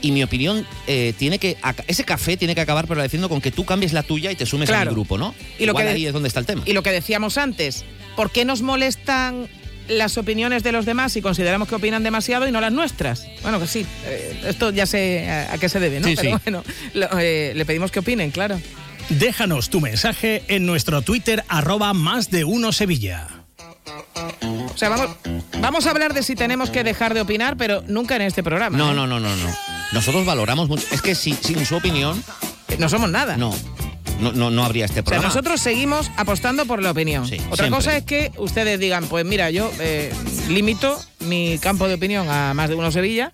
y 0.02 0.12
mi 0.12 0.22
opinión 0.22 0.66
eh, 0.87 1.12
tiene 1.18 1.38
que... 1.38 1.59
Ese 1.87 2.04
café 2.04 2.37
tiene 2.37 2.54
que 2.54 2.61
acabar 2.62 2.87
prevaleciendo 2.87 3.28
con 3.28 3.40
que 3.40 3.50
tú 3.52 3.64
cambies 3.66 3.92
la 3.92 4.02
tuya 4.02 4.33
y 4.33 4.35
te 4.37 4.46
sumes 4.46 4.68
Claro. 4.68 4.90
mi 4.90 4.94
grupo, 4.94 5.18
¿no? 5.18 5.35
Y 5.59 5.66
lo 5.66 5.74
que 5.74 5.83
ahí 5.83 6.06
es 6.06 6.12
donde 6.12 6.28
está 6.28 6.40
el 6.40 6.46
tema. 6.46 6.62
Y 6.66 6.72
lo 6.72 6.83
que 6.83 6.90
decíamos 6.90 7.37
antes, 7.38 7.85
¿por 8.16 8.30
qué 8.30 8.44
nos 8.46 8.62
molestan 8.62 9.46
las 9.90 10.16
opiniones 10.18 10.62
de 10.62 10.72
los 10.72 10.87
demás 10.87 11.12
si 11.12 11.20
consideramos 11.22 11.68
que 11.68 11.74
opinan 11.74 12.03
demasiado 12.03 12.48
y 12.48 12.53
no 12.53 12.61
las 12.61 12.72
nuestras? 12.72 13.26
Bueno, 13.42 13.61
que 13.61 13.66
sí, 13.66 13.87
eh, 14.07 14.40
esto 14.46 14.70
ya 14.70 14.87
sé 14.87 15.29
a, 15.31 15.53
a 15.55 15.59
qué 15.59 15.68
se 15.68 15.81
debe, 15.81 16.00
¿no? 16.00 16.07
Sí, 16.09 16.14
Pero 16.16 16.37
sí. 16.38 16.42
bueno, 16.44 16.64
lo- 16.94 17.18
eh, 17.18 17.53
le 17.55 17.64
pedimos 17.64 17.90
que 17.90 17.98
opinen, 18.00 18.31
claro. 18.31 18.61
Déjanos 19.11 19.70
tu 19.70 19.81
mensaje 19.81 20.42
en 20.48 20.66
nuestro 20.66 21.03
Twitter 21.03 21.44
arroba 21.48 21.92
más 21.94 22.31
de 22.31 22.44
uno 22.44 22.72
Sevilla. 22.72 23.26
O 24.72 24.76
sea, 24.76 24.88
vamos, 24.88 25.16
vamos 25.61 25.87
a 25.87 25.90
hablar 25.90 26.14
de 26.14 26.22
si 26.22 26.35
tenemos 26.35 26.70
que 26.70 26.85
dejar 26.85 27.14
de 27.14 27.20
opinar, 27.22 27.57
pero 27.57 27.83
nunca 27.88 28.16
en 28.16 28.22
este 28.22 28.42
programa. 28.42 28.79
No, 28.79 28.92
¿eh? 28.92 28.94
no, 28.94 29.07
no, 29.07 29.18
no, 29.20 29.35
no. 29.35 29.57
Nosotros 29.92 30.24
valoramos 30.24 30.68
mucho. 30.68 30.87
Es 30.92 31.03
que 31.03 31.14
si, 31.14 31.33
sin 31.35 31.64
su 31.66 31.76
opinión... 31.76 32.22
No 32.79 32.88
somos 32.88 33.11
nada. 33.11 33.37
No, 33.37 33.53
no, 34.20 34.33
no, 34.33 34.50
no 34.50 34.64
habría 34.64 34.85
este 34.85 35.00
O 35.00 35.04
sea, 35.06 35.20
nosotros 35.20 35.61
seguimos 35.61 36.11
apostando 36.16 36.66
por 36.66 36.83
la 36.83 36.90
opinión. 36.90 37.24
Otra 37.24 37.37
siempre. 37.37 37.70
cosa 37.70 37.96
es 37.96 38.04
que 38.04 38.33
ustedes 38.37 38.78
digan, 38.78 39.06
pues 39.06 39.24
mira, 39.24 39.50
yo 39.50 39.70
eh, 39.80 40.12
limito 40.48 40.98
mi 41.20 41.59
campo 41.59 41.88
de 41.88 41.94
opinión 41.94 42.28
a 42.28 42.54
más 42.54 42.68
de 42.68 42.74
uno 42.74 42.90
Sevilla, 42.90 43.33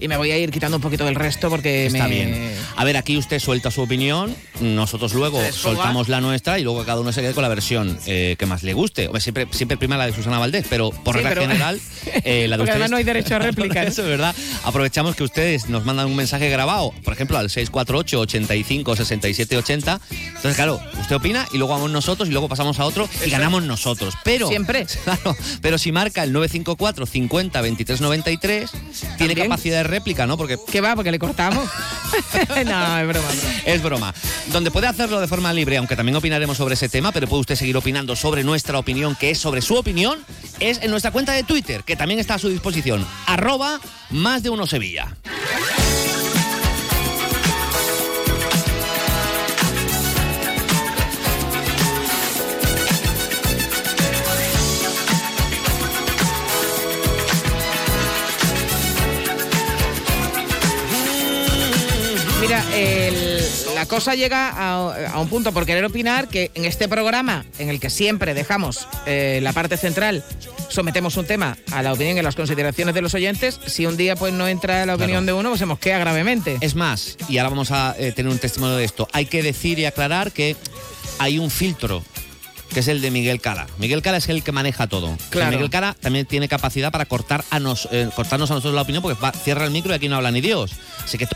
y 0.00 0.08
me 0.08 0.16
voy 0.16 0.30
a 0.30 0.38
ir 0.38 0.50
quitando 0.50 0.76
un 0.76 0.82
poquito 0.82 1.04
del 1.04 1.14
resto 1.14 1.48
porque 1.50 1.86
Está 1.86 2.08
me... 2.08 2.14
bien. 2.14 2.54
A 2.76 2.84
ver, 2.84 2.96
aquí 2.96 3.16
usted 3.16 3.38
suelta 3.38 3.70
su 3.70 3.82
opinión, 3.82 4.34
nosotros 4.60 5.14
luego 5.14 5.40
soltamos 5.52 6.08
la 6.08 6.20
nuestra 6.20 6.58
y 6.58 6.62
luego 6.64 6.84
cada 6.84 7.00
uno 7.00 7.12
se 7.12 7.20
quede 7.20 7.32
con 7.34 7.42
la 7.42 7.48
versión 7.48 7.98
eh, 8.06 8.36
que 8.38 8.46
más 8.46 8.62
le 8.62 8.72
guste. 8.74 9.08
Siempre, 9.20 9.46
siempre 9.50 9.76
prima 9.76 9.96
la 9.96 10.06
de 10.06 10.12
Susana 10.14 10.38
Valdés, 10.38 10.66
pero 10.68 10.90
por 10.90 11.14
Sí, 11.16 11.22
regla 11.22 11.30
pero- 11.30 11.42
general, 11.42 11.80
eh, 12.24 12.46
la 12.48 12.56
de 12.56 12.62
ustedes. 12.64 12.90
no 12.90 12.96
hay 12.96 13.04
derecho 13.04 13.36
a 13.36 13.38
réplica, 13.40 13.82
¿no? 13.82 13.88
Eso 13.88 14.02
es 14.02 14.08
verdad. 14.08 14.34
Aprovechamos 14.64 15.14
que 15.16 15.24
ustedes 15.24 15.68
nos 15.68 15.84
mandan 15.84 16.06
un 16.06 16.16
mensaje 16.16 16.48
grabado, 16.50 16.92
por 17.04 17.12
ejemplo, 17.14 17.38
al 17.38 17.50
648 17.50 18.20
85 18.20 18.96
67 18.96 19.56
80. 19.56 20.00
Entonces, 20.10 20.54
claro, 20.56 20.80
usted 21.00 21.16
opina 21.16 21.46
y 21.52 21.58
luego 21.58 21.72
vamos 21.74 21.90
nosotros 21.90 22.28
y 22.28 22.32
luego 22.32 22.48
pasamos 22.48 22.78
a 22.80 22.84
otro 22.84 23.08
y 23.24 23.30
ganamos 23.30 23.62
nosotros. 23.62 24.14
Pero. 24.24 24.48
Siempre. 24.48 24.86
Claro, 25.04 25.36
pero 25.60 25.76
si 25.76 25.92
marca 25.92 26.22
el 26.24 26.32
954 26.32 27.04
50 27.06 27.60
23 27.60 28.00
93, 28.00 28.70
tiene 29.18 29.34
capacidad 29.34 29.78
de 29.78 29.83
réplica, 29.84 30.26
¿no? 30.26 30.36
Porque 30.36 30.58
¿Qué 30.70 30.80
va? 30.80 30.94
Porque 30.94 31.10
le 31.10 31.18
cortamos. 31.18 31.68
no, 32.66 32.98
es 32.98 33.08
broma. 33.08 33.28
es 33.64 33.82
broma. 33.82 34.14
Donde 34.52 34.70
puede 34.70 34.86
hacerlo 34.86 35.20
de 35.20 35.28
forma 35.28 35.52
libre, 35.52 35.76
aunque 35.76 35.96
también 35.96 36.16
opinaremos 36.16 36.56
sobre 36.56 36.74
ese 36.74 36.88
tema, 36.88 37.12
pero 37.12 37.26
puede 37.26 37.40
usted 37.40 37.56
seguir 37.56 37.76
opinando 37.76 38.16
sobre 38.16 38.44
nuestra 38.44 38.78
opinión, 38.78 39.16
que 39.16 39.30
es 39.30 39.38
sobre 39.38 39.62
su 39.62 39.76
opinión, 39.76 40.18
es 40.60 40.82
en 40.82 40.90
nuestra 40.90 41.10
cuenta 41.10 41.32
de 41.32 41.42
Twitter, 41.44 41.84
que 41.84 41.96
también 41.96 42.20
está 42.20 42.34
a 42.34 42.38
su 42.38 42.48
disposición. 42.48 43.06
Arroba 43.26 43.80
más 44.10 44.42
de 44.42 44.50
uno 44.50 44.66
Sevilla. 44.66 45.14
El- 62.74 63.44
la 63.74 63.86
cosa 63.86 64.14
llega 64.14 64.48
a, 64.50 65.08
a 65.08 65.18
un 65.20 65.28
punto 65.28 65.52
por 65.52 65.66
querer 65.66 65.84
opinar 65.84 66.28
que 66.28 66.50
en 66.54 66.64
este 66.64 66.88
programa, 66.88 67.44
en 67.58 67.68
el 67.68 67.80
que 67.80 67.90
siempre 67.90 68.34
dejamos 68.34 68.86
eh, 69.06 69.40
la 69.42 69.52
parte 69.52 69.76
central, 69.76 70.24
sometemos 70.68 71.16
un 71.16 71.26
tema 71.26 71.56
a 71.72 71.82
la 71.82 71.92
opinión 71.92 72.16
y 72.16 72.20
a 72.20 72.22
las 72.22 72.34
consideraciones 72.36 72.94
de 72.94 73.02
los 73.02 73.14
oyentes, 73.14 73.60
si 73.66 73.86
un 73.86 73.96
día 73.96 74.16
pues 74.16 74.32
no 74.32 74.48
entra 74.48 74.86
la 74.86 74.94
opinión 74.94 75.26
de 75.26 75.32
uno, 75.32 75.50
pues 75.50 75.58
se 75.60 75.66
mosquea 75.66 75.98
gravemente. 75.98 76.56
Es 76.60 76.74
más, 76.74 77.16
y 77.28 77.38
ahora 77.38 77.50
vamos 77.50 77.70
a 77.70 77.94
eh, 77.98 78.12
tener 78.12 78.30
un 78.32 78.38
testimonio 78.38 78.76
de 78.76 78.84
esto, 78.84 79.08
hay 79.12 79.26
que 79.26 79.42
decir 79.42 79.78
y 79.78 79.84
aclarar 79.86 80.32
que 80.32 80.56
hay 81.18 81.38
un 81.38 81.50
filtro 81.50 82.02
que 82.72 82.80
es 82.80 82.88
el 82.88 83.00
de 83.02 83.10
Miguel 83.12 83.40
Cala. 83.40 83.66
Miguel 83.78 84.02
Cala 84.02 84.16
es 84.16 84.28
el 84.28 84.42
que 84.42 84.50
maneja 84.50 84.88
todo. 84.88 85.16
Claro. 85.30 85.52
Miguel 85.52 85.70
Cala 85.70 85.94
también 86.00 86.26
tiene 86.26 86.48
capacidad 86.48 86.90
para 86.90 87.04
cortar 87.06 87.44
a 87.50 87.60
nos, 87.60 87.88
eh, 87.92 88.08
cortarnos 88.16 88.50
a 88.50 88.54
nosotros 88.54 88.74
la 88.74 88.82
opinión 88.82 89.00
porque 89.02 89.20
va- 89.20 89.30
cierra 89.32 89.64
el 89.64 89.70
micro 89.70 89.92
y 89.92 89.94
aquí 89.96 90.08
no 90.08 90.16
habla 90.16 90.30
ni 90.32 90.40
Dios. 90.40 90.72
Así 91.04 91.16
que... 91.18 91.28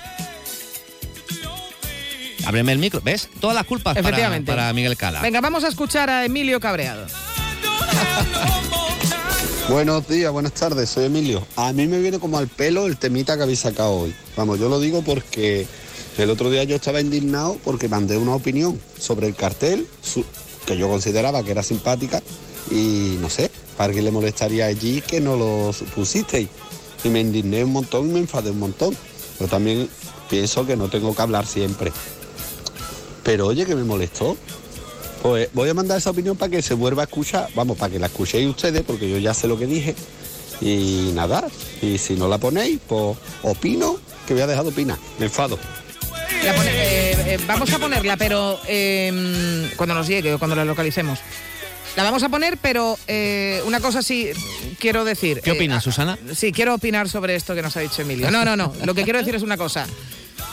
Ábreme 2.46 2.72
el 2.72 2.78
micro, 2.78 3.00
¿ves? 3.02 3.28
Todas 3.40 3.54
las 3.56 3.66
culpas 3.66 3.96
para, 4.46 4.72
Miguel 4.72 4.96
Cala. 4.96 5.20
Venga, 5.20 5.40
vamos 5.40 5.64
a 5.64 5.68
escuchar 5.68 6.08
a 6.10 6.24
Emilio 6.24 6.60
Cabreado. 6.60 7.06
Buenos 9.68 10.08
días, 10.08 10.32
buenas 10.32 10.52
tardes, 10.54 10.88
soy 10.88 11.04
Emilio. 11.06 11.46
A 11.56 11.72
mí 11.72 11.86
me 11.86 11.98
viene 11.98 12.18
como 12.18 12.38
al 12.38 12.48
pelo 12.48 12.86
el 12.86 12.96
temita 12.96 13.36
que 13.36 13.42
habéis 13.42 13.58
sacado 13.60 13.92
hoy. 13.92 14.14
Vamos, 14.36 14.58
yo 14.58 14.68
lo 14.70 14.80
digo 14.80 15.02
porque 15.02 15.66
el 16.16 16.30
otro 16.30 16.50
día 16.50 16.64
yo 16.64 16.76
estaba 16.76 17.00
indignado 17.02 17.58
porque 17.64 17.86
mandé 17.88 18.16
una 18.16 18.34
opinión 18.34 18.80
sobre 18.98 19.26
el 19.26 19.34
cartel 19.34 19.86
su- 20.02 20.24
que 20.64 20.76
yo 20.78 20.88
consideraba 20.88 21.42
que 21.42 21.50
era 21.50 21.62
simpática 21.62 22.22
y 22.70 23.16
no 23.20 23.28
sé, 23.28 23.50
para 23.76 23.92
qué 23.92 24.00
le 24.00 24.10
molestaría 24.10 24.66
allí 24.66 25.02
que 25.02 25.20
no 25.20 25.36
lo 25.36 25.72
pusisteis. 25.94 26.48
Y 27.04 27.08
me 27.10 27.20
indigné 27.20 27.62
un 27.64 27.72
montón 27.72 28.08
y 28.08 28.12
me 28.14 28.18
enfadé 28.20 28.50
un 28.50 28.58
montón. 28.58 28.96
Pero 29.38 29.48
también 29.50 29.88
pienso 30.28 30.66
que 30.66 30.76
no 30.76 30.88
tengo 30.88 31.14
que 31.14 31.22
hablar 31.22 31.46
siempre. 31.46 31.92
Pero 33.28 33.46
oye, 33.48 33.66
que 33.66 33.74
me 33.76 33.84
molestó. 33.84 34.38
Pues 35.20 35.50
voy 35.52 35.68
a 35.68 35.74
mandar 35.74 35.98
esa 35.98 36.08
opinión 36.08 36.34
para 36.34 36.50
que 36.50 36.62
se 36.62 36.72
vuelva 36.72 37.02
a 37.02 37.04
escuchar, 37.04 37.46
vamos, 37.54 37.76
para 37.76 37.92
que 37.92 37.98
la 37.98 38.06
escuchéis 38.06 38.48
ustedes, 38.48 38.82
porque 38.86 39.06
yo 39.10 39.18
ya 39.18 39.34
sé 39.34 39.46
lo 39.48 39.58
que 39.58 39.66
dije. 39.66 39.94
Y 40.62 41.10
nada, 41.12 41.46
y 41.82 41.98
si 41.98 42.14
no 42.14 42.26
la 42.26 42.38
ponéis, 42.38 42.78
pues 42.88 43.18
opino 43.42 43.98
que 44.26 44.32
voy 44.32 44.42
a 44.44 44.46
dejar 44.46 44.64
de 44.64 44.70
opinar. 44.70 44.96
Me 45.18 45.26
enfado. 45.26 45.58
La 46.42 46.54
pone- 46.54 46.70
eh, 46.70 47.34
eh, 47.34 47.38
vamos 47.46 47.70
a 47.70 47.78
ponerla, 47.78 48.16
pero 48.16 48.58
eh, 48.66 49.70
cuando 49.76 49.94
nos 49.94 50.06
llegue 50.08 50.32
o 50.32 50.38
cuando 50.38 50.56
la 50.56 50.64
localicemos. 50.64 51.18
La 51.96 52.04
vamos 52.04 52.22
a 52.22 52.30
poner, 52.30 52.56
pero 52.56 52.98
eh, 53.08 53.60
una 53.66 53.80
cosa 53.80 54.00
sí 54.00 54.30
quiero 54.78 55.04
decir. 55.04 55.42
¿Qué 55.42 55.50
Eh, 55.50 55.52
opinas, 55.52 55.84
Susana? 55.84 56.18
Sí, 56.34 56.50
quiero 56.50 56.74
opinar 56.74 57.10
sobre 57.10 57.34
esto 57.34 57.54
que 57.54 57.60
nos 57.60 57.76
ha 57.76 57.80
dicho 57.80 58.00
Emilio. 58.00 58.30
No, 58.30 58.46
no, 58.46 58.56
no. 58.56 58.72
Lo 58.86 58.94
que 58.94 59.02
quiero 59.04 59.18
decir 59.18 59.34
es 59.34 59.42
una 59.42 59.58
cosa. 59.58 59.86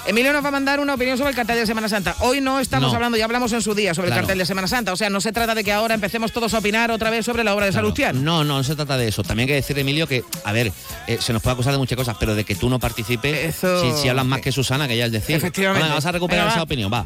Emilio 0.07 0.33
nos 0.33 0.43
va 0.43 0.49
a 0.49 0.51
mandar 0.51 0.79
una 0.79 0.93
opinión 0.93 1.17
sobre 1.17 1.31
el 1.31 1.35
cartel 1.35 1.57
de 1.57 1.65
Semana 1.65 1.89
Santa. 1.89 2.15
Hoy 2.19 2.39
no 2.39 2.59
estamos 2.59 2.89
No. 2.91 2.95
hablando, 2.95 3.17
ya 3.17 3.25
hablamos 3.25 3.51
en 3.53 3.63
su 3.63 3.73
día 3.73 3.95
sobre 3.95 4.09
Claro. 4.09 4.19
el 4.21 4.25
cartel 4.27 4.37
de 4.37 4.45
Semana 4.45 4.67
Santa. 4.67 4.93
O 4.93 4.95
sea, 4.95 5.09
no 5.09 5.19
se 5.19 5.31
trata 5.31 5.55
de 5.55 5.63
que 5.63 5.73
ahora 5.73 5.95
empecemos 5.95 6.31
todos 6.31 6.53
a 6.53 6.59
opinar 6.59 6.91
otra 6.91 7.09
vez 7.09 7.25
sobre 7.25 7.43
la 7.43 7.55
obra 7.55 7.65
de 7.65 7.71
Claro. 7.71 7.85
Salustiano. 7.87 8.21
No, 8.21 8.43
no, 8.43 8.57
no 8.57 8.63
se 8.63 8.75
trata 8.75 8.97
de 8.97 9.07
eso. 9.07 9.23
También 9.23 9.45
hay 9.45 9.53
que 9.53 9.55
decir, 9.55 9.79
Emilio, 9.79 10.05
que, 10.07 10.23
a 10.43 10.51
ver, 10.51 10.71
eh, 11.07 11.17
se 11.19 11.33
nos 11.33 11.41
puede 11.41 11.53
acusar 11.55 11.73
de 11.73 11.79
muchas 11.79 11.97
cosas, 11.97 12.17
pero 12.19 12.35
de 12.35 12.43
que 12.43 12.53
tú 12.53 12.69
no 12.69 12.77
participes, 12.79 13.55
Eso- 13.55 13.81
si, 13.95 14.03
si 14.03 14.07
hablas 14.09 14.25
más 14.25 14.41
que 14.41 14.51
Susana, 14.51 14.87
que 14.87 14.95
ya 14.95 15.05
es 15.07 15.11
decir. 15.11 15.37
Efectivamente. 15.37 15.81
Venga, 15.81 15.93
vamos 15.95 16.05
a 16.05 16.11
recuperar 16.11 16.43
Venga, 16.43 16.51
esa 16.51 16.59
va. 16.59 16.63
opinión, 16.63 16.93
va. 16.93 17.05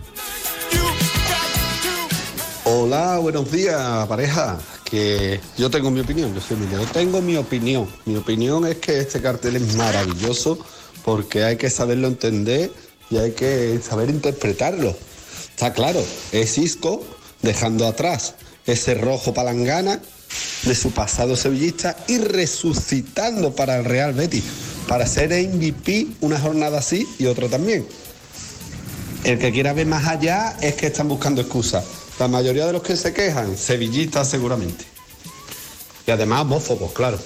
Hola, 2.66 3.18
buenos 3.20 3.50
días, 3.50 4.08
pareja. 4.08 4.58
Que 4.84 5.40
yo 5.58 5.70
tengo 5.70 5.90
mi 5.90 6.02
opinión, 6.02 6.34
yo 6.36 6.42
soy 6.42 6.58
Emilio. 6.58 6.80
Yo 6.82 6.88
tengo 6.88 7.22
mi 7.22 7.38
opinión. 7.38 7.88
Mi 8.06 8.18
opinión 8.18 8.66
es 8.66 8.76
que 8.78 9.00
este 9.00 9.22
cartel 9.22 9.56
es 9.56 9.76
maravilloso 9.76 10.60
porque 11.06 11.44
hay 11.46 11.56
que 11.58 11.70
saberlo 11.70 12.08
entender 12.08 12.72
y 13.10 13.18
hay 13.18 13.32
que 13.32 13.80
saber 13.82 14.10
interpretarlo. 14.10 14.96
Está 15.52 15.74
claro, 15.74 16.04
es 16.32 16.58
Isco 16.58 17.04
dejando 17.42 17.88
atrás 17.88 18.36
ese 18.66 18.94
rojo 18.94 19.34
palangana 19.34 20.00
de 20.64 20.76
su 20.76 20.92
pasado 20.92 21.36
sevillista 21.36 21.98
y 22.08 22.20
resucitando 22.20 23.56
para 23.56 23.78
el 23.78 23.86
Real 23.86 24.14
Betis, 24.14 24.44
para 24.88 25.08
ser 25.08 25.32
MVP 25.32 26.08
una 26.22 26.40
jornada 26.40 26.80
así 26.80 27.08
y 27.18 27.26
otra 27.26 27.48
también. 27.48 27.86
El 29.24 29.38
que 29.38 29.52
quiera 29.52 29.74
ver 29.74 29.88
más 29.88 30.08
allá 30.08 30.58
es 30.62 30.76
que 30.76 30.88
están 30.88 31.08
buscando 31.08 31.42
excusas. 31.42 31.84
La 32.20 32.28
mayoría 32.28 32.66
de 32.66 32.74
los 32.74 32.84
que 32.84 32.96
se 32.96 33.14
quejan, 33.14 33.58
sevillistas 33.58 34.30
seguramente. 34.30 34.86
Y 36.06 36.12
además 36.12 36.42
homófobos, 36.42 36.92
claro. 36.94 37.20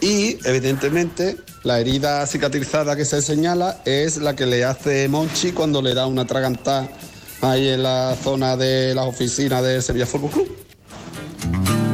Y 0.00 0.38
evidentemente 0.44 1.36
la 1.64 1.78
herida 1.78 2.26
cicatrizada 2.26 2.96
que 2.96 3.04
se 3.04 3.22
señala 3.22 3.78
es 3.84 4.16
la 4.16 4.34
que 4.34 4.46
le 4.46 4.64
hace 4.64 5.08
Monchi 5.08 5.52
cuando 5.52 5.80
le 5.80 5.94
da 5.94 6.06
una 6.06 6.26
tragantada 6.26 6.88
ahí 7.40 7.68
en 7.68 7.82
la 7.82 8.16
zona 8.22 8.56
de 8.56 8.94
las 8.94 9.06
oficinas 9.06 9.62
del 9.62 9.82
Sevilla 9.82 10.06
Fútbol 10.06 10.30
Club. 10.30 10.56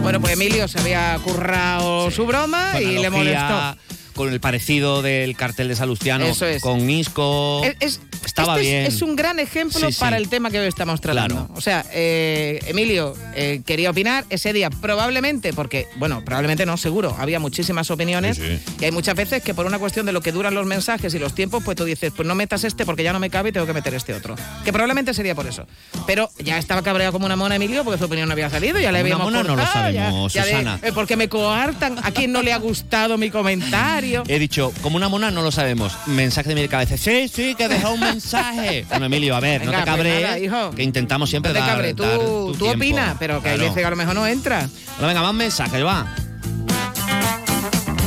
Bueno, 0.02 0.20
pues 0.20 0.32
Emilio 0.32 0.66
se 0.68 0.78
había 0.78 1.18
currado 1.22 2.10
su 2.10 2.26
broma 2.26 2.72
Con 2.72 2.82
y 2.82 2.98
le 2.98 3.10
molestó. 3.10 3.76
Con 4.18 4.32
el 4.32 4.40
parecido 4.40 5.00
del 5.00 5.36
cartel 5.36 5.68
de 5.68 5.76
Salustiano, 5.76 6.24
Eso 6.26 6.44
es. 6.44 6.60
con 6.60 6.90
Isco. 6.90 7.62
Es- 7.62 7.76
es- 7.78 8.00
estaba 8.24 8.56
este 8.56 8.66
es- 8.66 8.72
bien. 8.72 8.86
Es, 8.96 9.02
un 9.02 9.14
gran 9.14 9.38
ejemplo 9.38 9.78
Sí, 9.78 9.92
sí. 9.92 10.00
para 10.00 10.16
el 10.16 10.28
tema 10.28 10.50
que 10.50 10.58
hoy 10.58 10.66
estamos 10.66 11.00
tratando. 11.00 11.36
Claro. 11.46 11.54
O 11.54 11.60
sea, 11.60 11.84
eh, 11.92 12.58
Emilio 12.66 13.14
eh, 13.36 13.62
quería 13.64 13.90
opinar 13.90 14.24
ese 14.28 14.52
día, 14.52 14.70
probablemente, 14.70 15.52
porque, 15.52 15.86
bueno, 15.98 16.24
probablemente 16.24 16.66
no, 16.66 16.76
seguro, 16.76 17.14
había 17.16 17.38
muchísimas 17.38 17.92
opiniones. 17.92 18.38
Sí, 18.38 18.58
Y 18.80 18.84
hay 18.86 18.90
muchas 18.90 19.14
veces 19.14 19.40
que 19.40 19.54
por 19.54 19.66
una 19.66 19.78
cuestión 19.78 20.04
de 20.04 20.10
lo 20.10 20.20
que 20.20 20.32
duran 20.32 20.52
los 20.52 20.66
mensajes 20.66 21.14
y 21.14 21.20
los 21.20 21.32
tiempos, 21.36 21.62
pues 21.64 21.76
tú 21.76 21.84
dices, 21.84 22.12
pues 22.14 22.26
no 22.26 22.34
metas 22.34 22.64
este 22.64 22.84
porque 22.84 23.04
ya 23.04 23.12
no 23.12 23.20
me 23.20 23.30
cabe 23.30 23.50
y 23.50 23.52
tengo 23.52 23.66
que 23.66 23.72
meter 23.72 23.94
este 23.94 24.14
otro. 24.14 24.34
Que 24.64 24.72
probablemente 24.72 25.14
sería 25.14 25.36
por 25.36 25.46
eso. 25.46 25.64
Pero 26.08 26.28
ya 26.40 26.58
estaba 26.58 26.82
cabreado 26.82 27.12
como 27.12 27.26
una 27.26 27.36
mona 27.36 27.54
Emilio 27.54 27.84
porque 27.84 27.98
su 27.98 28.06
opinión 28.06 28.26
no 28.28 28.32
había 28.32 28.50
salido, 28.50 28.80
ya 28.80 28.90
le 28.90 28.98
Como 29.02 29.14
una 29.14 29.14
habíamos 29.14 29.24
mona 29.32 29.42
no 29.44 29.48
lo 29.56 29.62
cortado, 29.62 29.90
ya- 29.92 30.02
sabemos, 30.06 30.32
ya 30.32 30.44
de- 30.44 30.50
Susana. 30.50 30.80
eh, 30.82 30.90
porque 30.92 31.16
me 31.16 31.28
coartan, 31.28 31.96
a 32.02 32.10
quien 32.10 32.32
no 32.32 32.42
le 32.42 32.52
ha 32.52 32.58
gustado 32.58 33.16
mi 33.16 33.30
comentario. 33.30 34.07
He 34.28 34.38
dicho, 34.38 34.72
como 34.82 34.96
una 34.96 35.08
mona 35.08 35.30
no 35.30 35.42
lo 35.42 35.50
sabemos. 35.50 35.96
Mensaje 36.06 36.48
de 36.54 36.54
mi 36.62 36.68
cabeza. 36.68 36.96
Sí, 36.96 37.28
sí, 37.28 37.54
que 37.54 37.68
deja 37.68 37.90
un 37.90 38.00
mensaje. 38.00 38.84
Bueno, 38.88 39.06
Emilio, 39.06 39.36
a 39.36 39.40
ver, 39.40 39.60
Venga, 39.60 39.72
no 39.72 39.78
te 39.78 39.84
pues 39.84 39.96
cabrees. 39.96 40.22
nada, 40.22 40.38
hijo. 40.38 40.70
que 40.74 40.82
intentamos 40.82 41.28
siempre 41.30 41.52
No 41.52 41.58
te 41.58 41.60
dar, 41.66 41.94
tú, 41.94 42.02
dar 42.02 42.18
tu 42.18 42.52
tú 42.52 42.64
tiempo. 42.64 42.76
opinas, 42.76 43.16
pero 43.18 43.42
que 43.42 43.50
hay 43.50 43.58
veces 43.58 43.74
que 43.76 43.84
a 43.84 43.90
lo 43.90 43.96
mejor 43.96 44.14
no 44.14 44.26
entra. 44.26 44.68
Bueno, 44.96 45.08
venga, 45.08 45.22
más 45.22 45.34
mensajes, 45.34 45.84
va. 45.84 46.14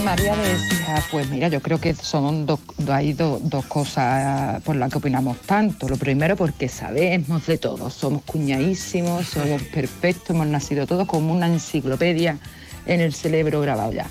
María 0.03 0.35
de 0.35 0.51
Écija, 0.53 1.03
pues 1.11 1.29
mira, 1.29 1.47
yo 1.47 1.61
creo 1.61 1.79
que 1.79 1.93
son 1.93 2.45
dos, 2.45 2.59
do- 2.77 2.93
hay 2.93 3.13
do- 3.13 3.39
dos 3.43 3.63
cosas 3.65 4.61
por 4.63 4.75
las 4.75 4.91
que 4.91 4.97
opinamos 4.97 5.37
tanto. 5.41 5.87
Lo 5.87 5.95
primero 5.95 6.35
porque 6.35 6.67
sabemos 6.67 7.45
de 7.45 7.57
todo, 7.57 7.89
somos 7.89 8.23
cuñadísimos, 8.23 9.27
somos 9.27 9.61
perfectos, 9.63 10.31
hemos 10.31 10.47
nacido 10.47 10.87
todos 10.87 11.07
como 11.07 11.31
una 11.33 11.45
enciclopedia 11.47 12.39
en 12.87 12.99
el 12.99 13.13
cerebro 13.13 13.61
grabado 13.61 13.93
ya. 13.93 14.07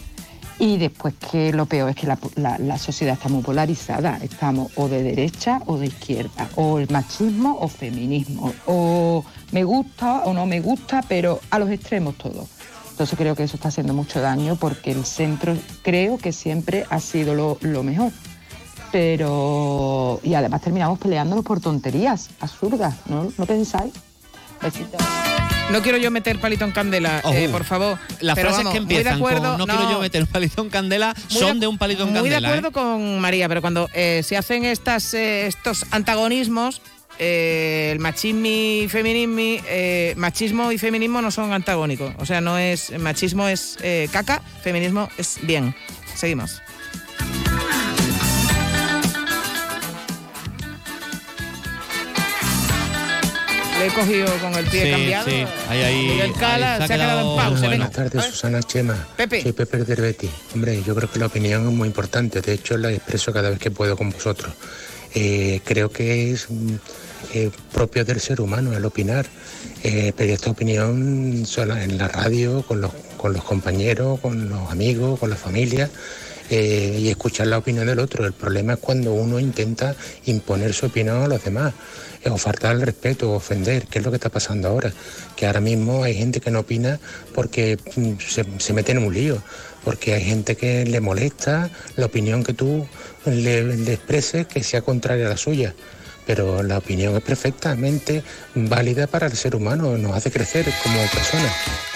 Y 0.63 0.77
después 0.77 1.15
que 1.15 1.53
lo 1.55 1.65
peor 1.65 1.89
es 1.89 1.97
que 1.97 2.07
la, 2.07 2.19
la- 2.59 2.77
sociedad 2.79 3.15
está 3.15 3.31
muy 3.31 3.43
polarizada, 3.43 4.19
estamos 4.23 4.71
o 4.77 4.89
de 4.89 5.03
derecha 5.03 5.61
o 5.65 5.79
de 5.79 5.87
izquierda, 5.87 6.51
o 6.55 6.79
el 6.79 6.89
machismo 6.91 7.57
o 7.61 7.67
feminismo, 7.67 8.53
o 8.67 9.25
me 9.53 9.65
gusta 9.65 10.21
o 10.27 10.35
no 10.35 10.45
me 10.45 10.61
gusta, 10.61 11.03
pero 11.09 11.41
a 11.51 11.59
los 11.59 11.71
extremos 11.71 12.17
todo. 12.17 12.47
Entonces 12.91 13.19
creo 13.19 13.35
que 13.35 13.45
eso 13.45 13.57
está 13.57 13.69
haciendo 13.69 13.95
mucho 13.95 14.21
daño 14.21 14.57
porque 14.57 14.91
el 14.93 15.07
centro 15.07 15.57
creo 15.83 16.19
que 16.19 16.31
siempre 16.33 16.85
ha 16.91 17.01
sido 17.01 17.35
lo, 17.35 17.57
lo 17.63 17.83
mejor. 17.83 18.13
Pero, 18.93 20.21
y 20.23 20.35
además 20.35 20.61
terminamos 20.61 20.99
peleándonos 20.99 21.43
por 21.45 21.61
tonterías 21.61 22.29
absurdas, 22.41 22.97
¿no, 23.07 23.33
¿No 23.39 23.47
pensáis? 23.47 23.95
Besitos. 24.61 25.01
No 25.71 25.83
quiero 25.83 25.99
yo 25.99 26.11
meter 26.11 26.39
palito 26.41 26.65
en 26.65 26.73
candela, 26.73 27.23
eh, 27.33 27.49
por 27.51 27.65
favor. 27.65 27.99
Las 28.21 28.35
Pero 28.35 28.49
frases 28.49 28.65
vamos, 28.65 28.73
que 28.75 28.81
muy 28.81 28.89
de 28.89 28.95
empiezan 29.01 29.17
acuerdo, 29.19 29.49
con 29.51 29.59
no, 29.59 29.67
no. 29.67 29.77
quiero 29.77 29.91
yo 29.93 30.01
meter 30.01 30.27
palito 30.27 30.63
en 30.63 30.69
candela 30.71 31.15
Muy 31.31 31.39
son 31.41 31.55
de- 31.55 31.61
de 31.61 31.67
un 31.69 31.79
palito 31.79 32.03
en 32.03 32.09
Muy 32.13 32.29
de 32.29 32.35
candela. 32.37 32.49
acuerdo 32.49 32.69
¿eh? 32.69 32.73
con 32.73 33.21
María, 33.21 33.49
pero 33.49 33.61
cuando 33.61 33.89
eh, 33.95 34.23
se 34.25 34.37
hacen 34.37 34.65
estas, 34.65 35.15
eh, 35.15 35.47
estos 35.47 35.87
antagonismos, 35.91 36.83
eh, 37.19 37.91
el 37.93 37.99
machismo 38.01 38.47
y 38.47 38.89
feminismo, 38.89 39.63
eh, 39.69 40.15
machismo 40.17 40.73
y 40.73 40.79
feminismo 40.79 41.21
no 41.23 41.31
son 41.31 41.53
antagónicos. 41.53 42.15
O 42.19 42.27
sea, 42.27 42.41
no 42.41 42.59
es 42.59 42.99
machismo 42.99 43.47
es 43.49 43.77
eh, 43.83 44.09
caca, 44.13 44.43
feminismo 44.63 45.09
es 45.19 45.39
bien. 45.43 45.75
Seguimos. 46.17 46.61
Le 53.81 53.87
he 53.87 53.91
cogido 53.95 54.27
con 54.43 54.55
el 54.57 54.67
pie 54.67 54.85
Sí, 54.85 54.91
cambiado. 54.91 55.31
sí. 55.31 55.47
Ahí, 55.71 55.83
ahí, 55.83 56.09
Miguel 56.09 56.33
Cala 56.39 56.75
ahí 56.75 56.87
se 56.87 56.93
ha 56.93 56.97
quedado 56.99 57.21
en 57.31 57.37
pausa. 57.37 57.49
bueno. 57.61 57.69
Buenas 57.69 57.91
tardes, 57.93 58.25
Susana 58.27 58.63
Chema. 58.63 59.09
Pepe. 59.17 59.43
Soy 59.43 59.53
Pepe 59.53 59.79
del 59.79 60.01
Betty. 60.03 60.29
Hombre, 60.55 60.83
yo 60.87 60.95
creo 60.95 61.11
que 61.11 61.19
la 61.19 61.27
opinión 61.27 61.67
es 61.67 61.73
muy 61.73 61.89
importante. 61.89 62.43
De 62.43 62.53
hecho, 62.53 62.77
la 62.77 62.93
expreso 62.93 63.33
cada 63.33 63.49
vez 63.49 63.59
que 63.59 63.71
puedo 63.71 63.97
con 63.97 64.11
vosotros. 64.11 64.53
Eh, 65.15 65.63
creo 65.65 65.91
que 65.91 66.31
es 66.31 66.51
mm, 66.51 66.75
eh, 67.33 67.51
propio 67.73 68.05
del 68.05 68.21
ser 68.21 68.43
humano 68.43 68.75
el 68.75 68.85
opinar. 68.85 69.25
Eh, 69.83 70.13
pero 70.15 70.35
esta 70.35 70.51
opinión 70.51 71.47
sola 71.47 71.83
en 71.83 71.97
la 71.97 72.07
radio, 72.09 72.61
con 72.69 72.83
los, 72.83 72.93
con 73.17 73.33
los 73.33 73.45
compañeros, 73.45 74.21
con 74.21 74.51
los 74.51 74.71
amigos, 74.71 75.19
con 75.19 75.31
la 75.31 75.37
familia. 75.37 75.89
Eh, 76.51 76.99
y 76.99 77.09
escuchar 77.09 77.47
la 77.47 77.59
opinión 77.59 77.87
del 77.87 78.01
otro. 78.01 78.27
El 78.27 78.33
problema 78.33 78.73
es 78.73 78.81
cuando 78.81 79.13
uno 79.15 79.39
intenta 79.39 79.95
imponer 80.27 80.75
su 80.75 80.87
opinión 80.87 81.23
a 81.23 81.29
los 81.29 81.45
demás, 81.45 81.73
eh, 82.25 82.29
o 82.29 82.37
faltar 82.37 82.75
el 82.75 82.83
respeto, 82.83 83.31
o 83.31 83.37
ofender, 83.37 83.87
que 83.87 84.01
es 84.01 84.05
lo 84.05 84.11
que 84.11 84.17
está 84.17 84.31
pasando 84.31 84.67
ahora. 84.67 84.93
Que 85.37 85.47
ahora 85.47 85.61
mismo 85.61 86.03
hay 86.03 86.15
gente 86.15 86.41
que 86.41 86.51
no 86.51 86.61
opina 86.61 86.99
porque 87.35 87.79
mm, 87.95 88.15
se, 88.59 88.73
mete 88.73 88.91
en 88.91 88.99
un 88.99 89.15
lío, 89.15 89.41
porque 89.85 90.15
hay 90.15 90.25
gente 90.25 90.57
que 90.57 90.85
le 90.85 91.01
molesta 91.01 91.71
la 91.95 92.07
opinión 92.07 92.43
que 92.43 92.53
tú 92.53 92.85
le, 93.27 93.63
le 93.63 93.93
expreses 93.93 94.49
que 94.49 94.65
sea 94.65 94.83
contraria 94.83 95.27
a 95.27 95.31
la 95.31 95.37
suya. 95.37 95.73
Pero 96.27 96.65
la 96.65 96.79
opinión 96.79 97.17
es 97.17 97.23
perfectamente 97.23 98.25
válida 98.57 99.07
para 99.07 99.29
el 99.29 99.37
ser 99.37 99.55
humano, 99.55 99.97
nos 99.97 100.17
hace 100.17 100.33
crecer 100.33 100.67
como 100.83 101.01
personas. 101.13 101.90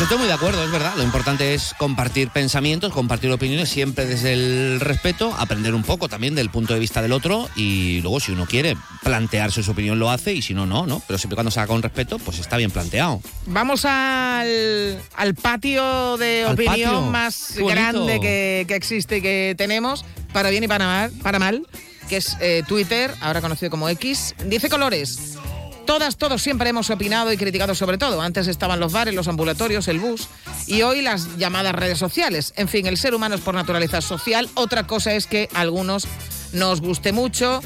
Pues 0.00 0.08
estoy 0.08 0.20
muy 0.20 0.28
de 0.28 0.32
acuerdo, 0.32 0.64
es 0.64 0.70
verdad. 0.70 0.94
Lo 0.96 1.02
importante 1.02 1.52
es 1.52 1.74
compartir 1.76 2.30
pensamientos, 2.30 2.90
compartir 2.90 3.30
opiniones, 3.32 3.68
siempre 3.68 4.06
desde 4.06 4.32
el 4.32 4.80
respeto, 4.80 5.34
aprender 5.38 5.74
un 5.74 5.82
poco 5.82 6.08
también 6.08 6.34
del 6.34 6.48
punto 6.48 6.72
de 6.72 6.80
vista 6.80 7.02
del 7.02 7.12
otro 7.12 7.50
y 7.54 8.00
luego 8.00 8.18
si 8.18 8.32
uno 8.32 8.46
quiere 8.46 8.78
plantearse 9.02 9.62
su 9.62 9.72
opinión 9.72 9.98
lo 9.98 10.08
hace 10.10 10.32
y 10.32 10.40
si 10.40 10.54
no, 10.54 10.64
no, 10.64 10.86
¿no? 10.86 11.02
Pero 11.06 11.18
siempre 11.18 11.34
cuando 11.34 11.50
se 11.50 11.60
haga 11.60 11.66
con 11.66 11.82
respeto, 11.82 12.18
pues 12.18 12.38
está 12.38 12.56
bien 12.56 12.70
planteado. 12.70 13.20
Vamos 13.44 13.84
al, 13.84 14.98
al 15.16 15.34
patio 15.34 16.16
de 16.16 16.44
Al 16.44 16.54
opinión 16.54 16.78
patio. 16.78 17.02
más 17.02 17.54
grande 17.58 18.20
que, 18.20 18.64
que 18.66 18.76
existe 18.76 19.18
y 19.18 19.20
que 19.20 19.54
tenemos, 19.58 20.06
para 20.32 20.48
bien 20.48 20.64
y 20.64 20.68
para 20.68 20.86
mal, 20.86 21.10
para 21.22 21.38
mal 21.38 21.66
que 22.08 22.16
es 22.16 22.36
eh, 22.40 22.64
Twitter, 22.66 23.14
ahora 23.20 23.40
conocido 23.40 23.70
como 23.70 23.88
X. 23.88 24.34
Dice 24.46 24.68
colores. 24.68 25.36
Todas, 25.90 26.16
todos 26.16 26.40
siempre 26.40 26.70
hemos 26.70 26.88
opinado 26.90 27.32
y 27.32 27.36
criticado 27.36 27.74
sobre 27.74 27.98
todo. 27.98 28.20
Antes 28.22 28.46
estaban 28.46 28.78
los 28.78 28.92
bares, 28.92 29.12
los 29.12 29.26
ambulatorios, 29.26 29.88
el 29.88 29.98
bus 29.98 30.28
y 30.68 30.82
hoy 30.82 31.02
las 31.02 31.36
llamadas 31.36 31.74
redes 31.74 31.98
sociales. 31.98 32.52
En 32.54 32.68
fin, 32.68 32.86
el 32.86 32.96
ser 32.96 33.12
humano 33.12 33.34
es 33.34 33.40
por 33.40 33.56
naturaleza 33.56 34.00
social. 34.00 34.48
Otra 34.54 34.86
cosa 34.86 35.14
es 35.14 35.26
que 35.26 35.48
algunos 35.52 36.06
nos 36.52 36.80
guste 36.80 37.10
mucho 37.12 37.60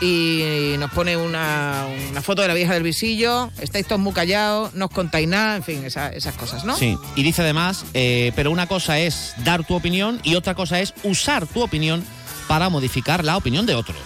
y 0.00 0.74
nos 0.78 0.90
pone 0.92 1.18
una, 1.18 1.84
una 2.10 2.22
foto 2.22 2.40
de 2.40 2.48
la 2.48 2.54
vieja 2.54 2.72
del 2.72 2.82
visillo. 2.82 3.50
Estáis 3.60 3.86
todos 3.86 4.00
muy 4.00 4.14
callados, 4.14 4.72
no 4.72 4.86
os 4.86 4.90
contáis 4.90 5.28
nada, 5.28 5.56
en 5.56 5.62
fin, 5.62 5.84
esa- 5.84 6.08
esas 6.14 6.34
cosas, 6.36 6.64
¿no? 6.64 6.78
Sí, 6.78 6.96
y 7.14 7.22
dice 7.22 7.42
además, 7.42 7.84
eh, 7.92 8.32
pero 8.36 8.50
una 8.52 8.68
cosa 8.68 8.98
es 9.00 9.34
dar 9.44 9.66
tu 9.66 9.74
opinión 9.74 10.18
y 10.22 10.34
otra 10.34 10.54
cosa 10.54 10.80
es 10.80 10.94
usar 11.02 11.46
tu 11.46 11.60
opinión 11.62 12.02
para 12.48 12.70
modificar 12.70 13.22
la 13.22 13.36
opinión 13.36 13.66
de 13.66 13.74
otros. 13.74 13.98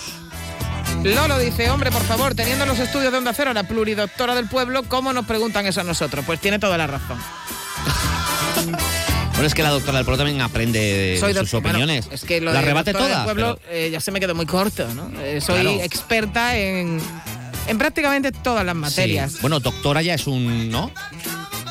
Lolo 1.02 1.38
dice, 1.38 1.68
hombre, 1.70 1.90
por 1.90 2.02
favor, 2.02 2.34
teniendo 2.34 2.64
los 2.64 2.78
estudios 2.78 3.12
de 3.12 3.18
Onda 3.18 3.32
Cero, 3.34 3.52
la 3.52 3.64
pluridoctora 3.64 4.34
del 4.34 4.48
pueblo, 4.48 4.82
¿cómo 4.84 5.12
nos 5.12 5.26
preguntan 5.26 5.66
eso 5.66 5.80
a 5.82 5.84
nosotros? 5.84 6.24
Pues 6.24 6.40
tiene 6.40 6.58
toda 6.58 6.78
la 6.78 6.86
razón. 6.86 7.18
Bueno, 9.34 9.48
es 9.48 9.54
que 9.54 9.64
la 9.64 9.70
doctora 9.70 9.98
del 9.98 10.04
pueblo 10.04 10.18
también 10.24 10.40
aprende 10.42 10.78
de, 10.78 11.16
Soy 11.18 11.32
de 11.32 11.40
doc- 11.40 11.48
sus 11.48 11.60
bueno, 11.60 11.70
opiniones. 11.70 12.06
es 12.12 12.22
que 12.22 12.40
lo 12.40 12.52
la 12.52 12.60
rebate 12.62 12.92
todas. 12.92 13.24
pueblo 13.24 13.58
pero- 13.66 13.74
eh, 13.76 13.90
ya 13.90 13.98
se 13.98 14.12
me 14.12 14.20
quedó 14.20 14.32
muy 14.36 14.46
corto, 14.46 14.86
¿no? 14.94 15.10
Eh, 15.20 15.40
soy 15.40 15.60
Claro. 15.62 15.80
experta 15.82 16.56
en, 16.56 17.00
en 17.66 17.76
prácticamente 17.78 18.30
todas 18.30 18.64
las 18.64 18.76
materias. 18.76 19.32
Sí. 19.32 19.38
Bueno, 19.40 19.58
doctora 19.58 20.02
ya 20.02 20.14
es 20.14 20.28
un, 20.28 20.70
¿no? 20.70 20.92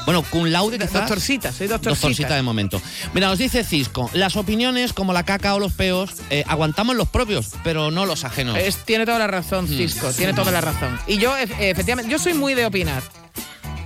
Bueno, 0.06 0.24
cum 0.30 0.46
laude 0.48 0.78
quizás. 0.78 0.94
Doctorcita, 0.94 1.52
soy 1.54 1.68
doctorcita. 1.68 2.08
Doctorcita 2.08 2.36
de 2.36 2.42
momento. 2.42 2.82
Mira, 3.14 3.28
nos 3.28 3.38
dice 3.40 3.64
Cisco, 3.64 4.10
las 4.14 4.36
opiniones 4.36 4.92
como 4.94 5.14
la 5.14 5.24
caca 5.24 5.56
o 5.56 5.60
los 5.60 5.72
peos, 5.74 6.12
eh, 6.30 6.44
aguantamos 6.48 6.96
los 6.96 7.08
propios, 7.08 7.52
pero 7.64 7.90
no 7.92 8.06
los 8.06 8.24
ajenos. 8.26 8.58
Es- 8.58 8.78
tiene 8.84 9.06
toda 9.06 9.20
la 9.20 9.28
razón, 9.28 9.66
Mm. 9.66 9.78
Cisco, 9.78 10.12
tiene 10.12 10.34
toda 10.34 10.52
la 10.52 10.62
razón. 10.62 11.00
Y 11.08 11.18
yo, 11.20 11.38
ef- 11.38 11.56
efectivamente, 11.60 12.12
yo 12.12 12.20
soy 12.20 12.34
muy 12.34 12.54
de 12.54 12.66
opinar. 12.66 13.02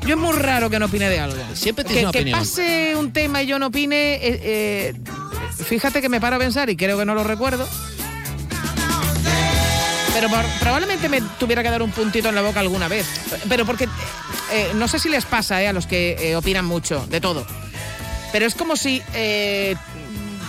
Yo 0.07 0.15
es 0.15 0.21
muy 0.21 0.33
raro 0.37 0.69
que 0.69 0.79
no 0.79 0.85
opine 0.85 1.09
de 1.09 1.19
algo. 1.19 1.35
Siempre 1.53 1.83
que, 1.83 1.89
tienes 1.89 2.03
una 2.05 2.11
que 2.13 2.19
opinión. 2.19 2.39
pase 2.39 2.95
un 2.95 3.11
tema 3.11 3.43
y 3.43 3.47
yo 3.47 3.59
no 3.59 3.67
opine, 3.67 4.15
eh, 4.15 4.19
eh, 4.23 4.93
fíjate 5.65 6.01
que 6.01 6.07
me 6.09 6.21
paro 6.21 6.37
a 6.37 6.39
pensar 6.39 6.69
y 6.69 6.77
creo 6.77 6.97
que 6.97 7.05
no 7.05 7.13
lo 7.13 7.23
recuerdo. 7.25 7.67
Pero 10.19 10.29
probablemente 10.59 11.09
me 11.09 11.21
tuviera 11.21 11.61
que 11.61 11.69
dar 11.69 11.83
un 11.83 11.91
puntito 11.91 12.29
en 12.29 12.33
la 12.33 12.41
boca 12.41 12.59
alguna 12.59 12.87
vez. 12.87 13.05
Pero 13.47 13.67
porque 13.67 13.87
eh, 14.51 14.71
no 14.73 14.87
sé 14.87 14.97
si 14.97 15.09
les 15.09 15.25
pasa 15.25 15.61
eh, 15.61 15.67
a 15.67 15.73
los 15.73 15.85
que 15.85 16.17
eh, 16.19 16.35
opinan 16.35 16.65
mucho, 16.65 17.05
de 17.07 17.21
todo. 17.21 17.45
Pero 18.31 18.47
es 18.47 18.55
como 18.55 18.75
si 18.77 19.03
eh, 19.13 19.75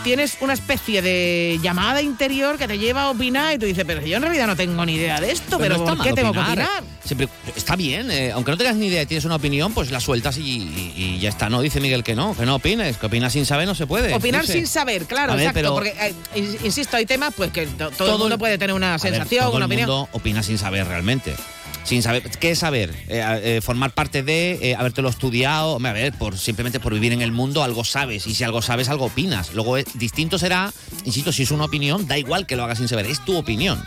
tienes 0.08 0.38
una 0.40 0.54
especie 0.54 1.02
de 1.02 1.58
llamada 1.62 2.00
interior 2.00 2.56
que 2.56 2.66
te 2.66 2.78
lleva 2.78 3.02
a 3.02 3.10
opinar 3.10 3.54
y 3.54 3.58
tú 3.58 3.66
dices, 3.66 3.84
pero 3.86 4.00
yo 4.00 4.16
en 4.16 4.22
realidad 4.22 4.46
no 4.46 4.56
tengo 4.56 4.86
ni 4.86 4.94
idea 4.94 5.20
de 5.20 5.32
esto, 5.32 5.58
pero, 5.58 5.76
no 5.76 5.82
está 5.84 5.96
¿por 5.96 6.04
qué 6.06 6.12
tengo 6.14 6.32
que 6.32 6.38
opinar. 6.38 6.82
Siempre, 7.04 7.28
está 7.54 7.76
bien, 7.76 8.10
eh, 8.10 8.32
aunque 8.32 8.50
no 8.52 8.56
tengas 8.56 8.76
ni 8.76 8.86
idea 8.86 9.02
y 9.02 9.06
tienes 9.06 9.26
una 9.26 9.34
opinión, 9.36 9.74
pues 9.74 9.90
la 9.90 10.00
sueltas 10.00 10.38
y, 10.38 10.40
y- 10.42 10.92
y 10.96 11.18
ya 11.18 11.28
está. 11.28 11.50
No 11.50 11.60
dice 11.60 11.78
Miguel 11.80 12.02
que 12.04 12.14
no, 12.14 12.34
que 12.34 12.46
no 12.46 12.54
opines, 12.54 12.96
que 12.96 13.04
opinas 13.04 13.34
sin 13.34 13.44
saber 13.44 13.66
no 13.66 13.74
se 13.74 13.86
puede. 13.86 14.14
Opinar 14.14 14.40
No 14.42 14.46
sé. 14.46 14.54
sin 14.54 14.66
saber, 14.66 15.04
claro, 15.04 15.32
ver, 15.34 15.42
exacto. 15.42 15.58
pero- 15.60 15.74
Porque, 15.74 15.90
eh, 16.00 16.14
in- 16.36 16.56
insisto, 16.64 16.96
hay 16.96 17.04
temas 17.04 17.34
pues 17.36 17.50
que 17.52 17.66
to- 17.66 17.90
todo, 17.90 17.90
Todo 17.90 18.12
el 18.14 18.18
mundo 18.18 18.38
puede 18.38 18.56
tener 18.56 18.74
una 18.74 18.94
A 18.94 18.98
ver, 18.98 19.00
sensación, 19.12 19.44
todo 19.44 19.56
una 19.56 19.66
el 19.66 19.70
opinión. 19.72 19.90
mundo 19.90 20.08
opina 20.12 20.42
sin 20.42 20.56
saber 20.56 20.86
realmente. 20.86 21.34
Sin 21.84 22.02
saber, 22.02 22.22
¿qué 22.38 22.50
es 22.50 22.58
saber? 22.58 22.90
Eh, 23.08 23.22
eh, 23.42 23.60
formar 23.62 23.92
parte 23.92 24.22
de, 24.22 24.58
eh, 24.60 24.76
habértelo 24.76 25.08
estudiado, 25.08 25.78
a 25.82 25.92
ver, 25.92 26.12
por, 26.12 26.38
simplemente 26.38 26.80
por 26.80 26.92
vivir 26.92 27.12
en 27.12 27.22
el 27.22 27.32
mundo 27.32 27.62
algo 27.62 27.82
sabes, 27.82 28.26
y 28.26 28.34
si 28.34 28.44
algo 28.44 28.60
sabes, 28.60 28.88
algo 28.88 29.06
opinas. 29.06 29.54
Luego, 29.54 29.78
eh, 29.78 29.84
distinto 29.94 30.38
será, 30.38 30.72
insisto, 31.04 31.32
si 31.32 31.44
es 31.44 31.50
una 31.50 31.64
opinión, 31.64 32.06
da 32.06 32.18
igual 32.18 32.46
que 32.46 32.56
lo 32.56 32.64
hagas 32.64 32.78
sin 32.78 32.88
saber, 32.88 33.06
es 33.06 33.24
tu 33.24 33.36
opinión. 33.36 33.82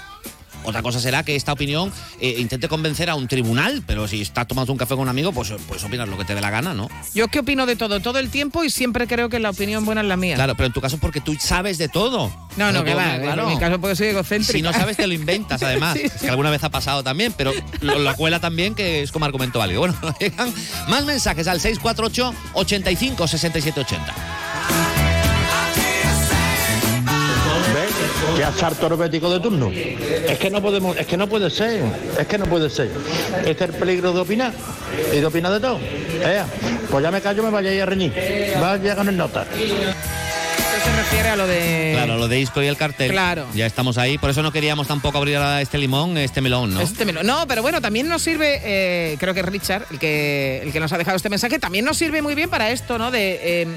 Otra 0.64 0.82
cosa 0.82 1.00
será 1.00 1.24
que 1.24 1.36
esta 1.36 1.54
opinión 1.54 1.92
eh, 2.20 2.36
intente 2.38 2.68
convencer 2.68 3.10
a 3.10 3.16
un 3.16 3.28
tribunal, 3.28 3.84
pero 3.86 4.08
si 4.08 4.22
estás 4.22 4.48
tomando 4.48 4.72
un 4.72 4.78
café 4.78 4.94
con 4.96 5.04
un 5.04 5.10
amigo, 5.10 5.32
pues 5.32 5.54
puedes 5.68 5.84
opinar 5.84 6.08
lo 6.08 6.18
que 6.18 6.26
te 6.26 6.36
dé 6.36 6.42
la 6.42 6.50
gana, 6.50 6.74
¿no? 6.74 6.90
Yo 7.14 7.28
que 7.28 7.40
opino 7.40 7.66
de 7.66 7.76
todo, 7.76 8.00
todo 8.00 8.20
el 8.20 8.30
tiempo 8.30 8.64
y 8.64 8.70
siempre 8.70 9.08
creo 9.08 9.30
que 9.30 9.40
la 9.40 9.50
opinión 9.50 9.86
buena 9.86 10.02
es 10.02 10.08
la 10.08 10.18
mía. 10.18 10.36
Claro, 10.36 10.56
pero 10.56 10.68
en 10.68 10.74
tu 10.74 10.82
caso 10.82 10.98
porque 10.98 11.22
tú 11.22 11.36
sabes 11.40 11.78
de 11.78 11.88
todo. 11.90 12.32
No, 12.58 12.72
no, 12.72 12.84
que 12.84 12.94
va. 12.94 13.18
claro. 13.20 13.44
En 13.44 13.54
mi 13.56 13.60
caso 13.60 13.80
puede 13.80 13.96
ser 13.96 14.10
egocéntrica. 14.10 14.54
Si 14.54 14.62
no 14.62 14.74
sabes, 14.74 14.98
te 14.98 15.08
lo 15.08 15.14
inventas, 15.14 15.62
además. 15.64 15.92
Sí, 16.02 16.06
Es 16.06 16.22
que 16.22 16.30
alguna 16.30 16.50
vez 16.50 16.64
ha 16.64 16.70
pasado 16.70 17.04
también, 17.04 17.34
pero 17.36 17.52
lo, 17.82 18.00
lo 18.00 18.16
cuela 18.16 18.40
también, 18.40 18.76
que 18.76 19.02
es 19.02 19.12
como 19.12 19.26
argumento 19.26 19.60
válido. 19.60 19.82
Bueno, 19.82 19.96
llegan 20.20 20.54
más 20.88 21.04
mensajes 21.06 21.48
al 21.48 21.60
648 21.60 22.34
85 22.54 23.28
67 23.28 23.80
80. 23.82 24.91
¿Ves? 28.28 28.36
Que 28.38 28.44
azar 28.44 28.74
orbético 28.84 29.32
de 29.34 29.40
turno. 29.40 29.72
Es 29.72 30.38
que 30.40 30.50
no 30.50 30.62
podemos, 30.62 30.96
es 30.98 31.06
que 31.08 31.18
no 31.18 31.28
puede 31.28 31.50
ser, 31.50 31.84
es 32.20 32.28
que 32.28 32.38
no 32.38 32.46
puede 32.46 32.70
ser. 32.70 32.90
Este 33.46 33.52
es 33.52 33.62
el 33.62 33.76
peligro 33.76 34.14
de 34.14 34.20
opinar 34.22 34.54
y 35.14 35.18
de 35.20 35.26
opinar 35.26 35.52
de 35.54 35.60
todo. 35.60 35.80
Ea, 36.24 36.46
pues 36.90 37.04
ya 37.04 37.12
me 37.12 37.22
callo, 37.22 37.44
me 37.44 37.50
vaya 37.50 37.70
a 37.70 37.74
ir 37.74 37.82
a 37.82 37.86
reñir. 37.86 38.14
Vaya 38.60 38.92
a 38.92 38.96
ganar 38.96 39.14
nota. 39.14 39.46
Se 40.84 40.92
refiere 40.98 41.30
a 41.30 41.36
lo 41.36 41.46
de... 41.46 41.92
Claro, 41.94 42.18
lo 42.18 42.28
de 42.28 42.40
Isco 42.40 42.60
y 42.64 42.66
el 42.66 42.76
cartel. 42.76 43.12
Claro. 43.12 43.46
Ya 43.54 43.68
estamos 43.68 44.00
ahí. 44.00 44.18
Por 44.18 44.32
eso 44.32 44.42
no 44.42 44.52
queríamos 44.52 44.88
tampoco 44.88 45.20
abrir 45.20 45.38
a 45.38 45.62
este 45.62 45.78
limón, 45.78 46.18
este 46.18 46.42
melón, 46.42 46.74
¿no? 46.74 46.82
Este 46.82 47.06
melo- 47.06 47.22
No, 47.22 47.48
pero 47.48 47.62
bueno, 47.62 47.82
también 47.82 48.08
nos 48.10 48.24
sirve, 48.24 48.60
eh, 48.64 49.16
creo 49.20 49.36
que 49.36 49.42
es 49.42 49.46
Richard, 49.46 49.86
el 49.92 50.00
que, 50.00 50.60
el 50.64 50.72
que 50.72 50.80
nos 50.80 50.92
ha 50.92 50.98
dejado 50.98 51.18
este 51.18 51.30
mensaje, 51.30 51.60
también 51.60 51.86
nos 51.86 51.98
sirve 51.98 52.24
muy 52.24 52.34
bien 52.34 52.50
para 52.50 52.72
esto, 52.72 52.98
¿no? 52.98 53.12
De, 53.12 53.40
eh, 53.62 53.68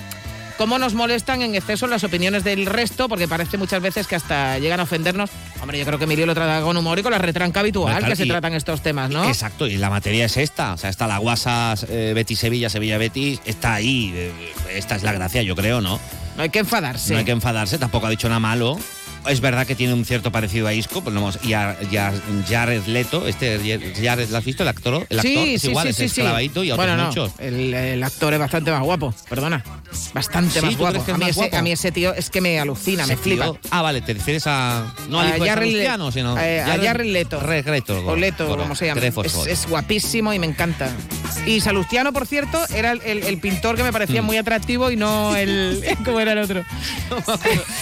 cómo 0.57 0.79
nos 0.79 0.95
molestan 0.95 1.43
en 1.43 1.55
exceso 1.55 1.87
las 1.87 2.05
opiniones 2.05 2.45
del 2.45 2.67
resto, 2.67 3.09
porque 3.09 3.29
parece 3.29 3.57
muchas 3.59 3.83
veces 3.83 4.07
que 4.07 4.17
hasta 4.17 4.59
llegan 4.59 4.81
a 4.81 4.85
ofendernos. 4.85 5.31
Hombre, 5.61 5.79
yo 5.79 5.85
creo 5.85 5.99
que 5.99 6.05
Emilio 6.05 6.27
lo 6.27 6.35
trata 6.35 6.63
con 6.63 6.77
humor 6.77 6.99
y 6.99 7.03
con 7.03 7.13
la 7.13 7.19
retranca 7.19 7.61
habitual 7.61 7.97
Claro, 7.97 8.07
que 8.07 8.17
se 8.17 8.27
tratan 8.27 8.55
estos 8.55 8.83
temas, 8.83 9.11
¿no? 9.11 9.25
Exacto, 9.29 9.67
y 9.67 9.77
la 9.77 9.91
materia 9.91 10.27
es 10.27 10.37
esta. 10.37 10.75
O 10.75 10.77
sea, 10.77 10.91
está 10.91 11.07
la 11.07 11.19
Guasas 11.19 11.87
eh, 11.89 12.13
Betis 12.15 12.39
Sevilla, 12.39 12.69
Sevilla 12.71 12.99
Betis, 12.99 13.41
está 13.45 13.75
ahí. 13.75 14.13
eh, 14.15 14.33
esta 14.75 14.97
es 14.97 15.03
la 15.03 15.13
gracia, 15.13 15.43
yo 15.43 15.57
creo, 15.57 15.81
¿no? 15.81 15.99
No 16.37 16.43
hay 16.43 16.51
que 16.51 16.59
enfadarse. 16.59 17.13
No 17.13 17.19
hay 17.21 17.25
que 17.25 17.31
enfadarse, 17.33 17.79
tampoco 17.79 18.07
ha 18.07 18.11
dicho 18.11 18.29
nada 18.29 18.41
malo. 18.41 18.79
Es 19.29 19.41
verdad 19.41 19.67
que 19.67 19.75
tiene 19.75 19.95
un 19.95 20.05
cierto 20.05 20.31
parecido 20.31 20.67
a 20.67 20.75
Isco, 20.75 21.03
pues 21.03 21.15
no 21.15 21.31
y 21.43 21.53
a, 21.55 21.77
y 21.91 21.97
a 21.97 22.13
Jared 22.49 22.85
Leto, 22.87 23.27
este 23.27 23.59
Jared, 24.03 24.29
¿lo 24.31 24.37
has 24.39 24.45
visto? 24.45 24.63
El 24.63 24.69
actor, 24.69 25.07
el 25.09 25.19
actor 25.19 25.23
sí, 25.23 25.55
es 25.55 25.63
sí, 25.63 25.69
igual, 25.71 25.87
sí, 25.95 26.05
es 26.05 26.11
esclavadito 26.13 26.63
y 26.65 26.71
a 26.71 26.75
otros 26.75 26.87
bueno, 26.87 27.01
no, 27.03 27.09
muchos. 27.09 27.33
El, 27.39 27.73
el 27.73 28.03
actor 28.03 28.33
es 28.35 28.39
bastante 28.39 28.71
más 28.71 28.83
guapo, 28.83 29.15
perdona. 29.29 29.65
Bastante 30.13 30.61
más 30.61 30.73
¿tú 30.73 30.79
guapo. 30.79 30.99
a, 31.01 31.15
mí 31.15 31.21
más 31.21 31.31
ese, 31.31 31.41
guapo? 31.41 31.57
a 31.57 31.63
mí 31.63 31.73
ese 31.73 31.93
tío 31.93 32.13
es 32.15 32.29
que 32.31 32.41
me 32.41 32.59
alucina, 32.59 33.07
me 33.07 33.17
flipa. 33.17 33.45
tío- 33.45 33.59
Ah, 33.71 33.81
vale, 33.83 34.01
te 34.03 34.13
refieres 34.15 34.45
a. 34.47 34.93
No 35.09 35.21
al 35.21 35.29
A 35.29 35.31
Jared 35.47 35.47
Le- 35.47 35.55
Salustiano, 35.85 36.13
sino. 36.13 36.39
eh, 36.39 36.61
a 36.61 36.77
Jared 36.79 37.07
Leto. 37.07 37.41
Re- 37.41 37.63
Leto. 37.63 38.05
O 38.07 38.17
Leto, 38.17 38.47
como 38.57 38.75
se 38.77 38.87
llama. 38.87 39.01
Es, 39.47 39.67
guapísimo 39.69 40.33
y 40.35 40.39
me 40.39 40.47
encanta. 40.47 40.91
Y 41.47 41.61
Salustiano, 41.61 42.13
por 42.13 42.27
cierto, 42.27 42.59
era 42.75 42.93
el, 42.93 43.01
el- 43.03 43.23
el 43.25 43.39
pintor 43.39 43.77
que 43.77 43.83
me 43.83 43.93
parecía 43.93 44.21
Mm. 44.23 44.27
muy 44.27 44.37
atractivo 44.37 44.91
y 44.91 44.97
no 44.97 45.35
el. 45.37 45.83
¿Cómo 46.05 46.21
era 46.21 46.33
el 46.33 46.39
otro? 46.39 46.63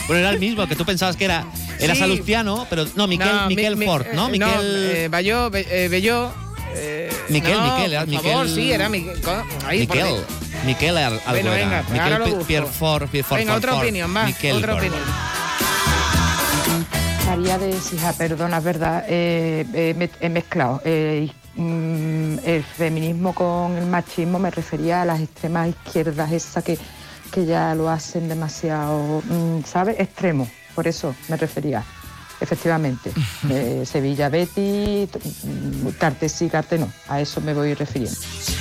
Bueno, 0.07 0.21
era 0.21 0.31
el 0.31 0.39
mismo, 0.39 0.67
que 0.67 0.77
tú 0.77 0.85
pensabas 0.85 1.17
que 1.17 1.25
era, 1.25 1.32
era 1.79 1.95
Sí. 1.95 2.01
Salustiano, 2.01 2.67
pero 2.71 2.85
no, 2.97 3.07
Miquel, 3.07 3.29
No, 3.35 3.49
mi- 3.49 3.57
Miquel 3.57 3.77
mi- 3.77 3.87
Ford, 3.87 4.07
¿no? 4.15 4.29
eh, 4.29 4.31
Miquel. 4.31 4.91
eh, 4.97 5.09
Bayó, 5.11 5.51
Be- 5.51 5.67
eh, 5.71 5.89
Belló. 5.89 6.31
eh, 6.75 7.11
Miquel, 7.29 7.53
no, 7.59 7.75
Miquel, 7.77 7.93
era 7.93 8.05
por 8.07 8.15
favor, 8.23 8.47
Miquel- 8.47 8.55
sí, 8.55 8.73
era 8.73 8.89
Miquel. 8.89 9.17
Ahí, 9.67 9.87
por 9.87 9.97
Miquel. 9.97 10.15
Miquel 10.67 10.97
al- 10.97 11.13
algo 11.15 11.21
Bueno, 11.31 11.53
era. 11.53 11.65
venga, 11.65 11.83
Miquel 11.83 12.01
ahora 12.01 12.19
lo 12.19 12.25
Venga, 13.41 13.55
otra 13.57 13.75
opinión, 13.75 14.15
va. 14.17 14.25
Miquel 14.27 14.57
otra 14.57 14.75
opinión. 14.75 15.01
María 17.27 17.59
de 17.59 17.81
Sija, 17.81 18.13
perdona, 18.13 18.59
es 18.59 18.65
verdad, 18.65 19.05
eh, 19.09 19.65
eh, 19.75 19.95
me- 19.97 20.11
he 20.21 20.29
mezclado. 20.29 20.83
eh, 20.85 21.31
mm, 21.55 22.39
el 22.45 22.63
feminismo 22.65 23.33
con 23.35 23.77
el 23.77 23.87
machismo 23.87 24.39
me 24.39 24.51
refería 24.51 25.03
a 25.03 25.05
las 25.05 25.21
extremas 25.21 25.69
izquierdas, 25.69 26.31
esas 26.33 26.63
que, 26.65 26.79
que 27.31 27.47
ya 27.47 27.75
lo 27.75 27.89
hacen 27.89 28.29
demasiado, 28.29 29.23
mm, 29.25 29.65
¿sabes? 29.65 29.99
Extremo, 29.99 30.49
por 30.75 30.87
eso 30.89 31.15
me 31.29 31.37
refería. 31.37 31.85
Efectivamente, 32.41 33.13
Eh, 33.51 33.85
Sevilla 33.87 34.29
Betty, 34.29 35.07
Carte 35.99 36.29
sí, 36.29 36.49
Carte 36.49 36.77
no, 36.79 36.93
a 37.09 37.21
eso 37.21 37.41
me 37.41 37.55
voy 37.55 37.75
refiriendo. 37.75 38.19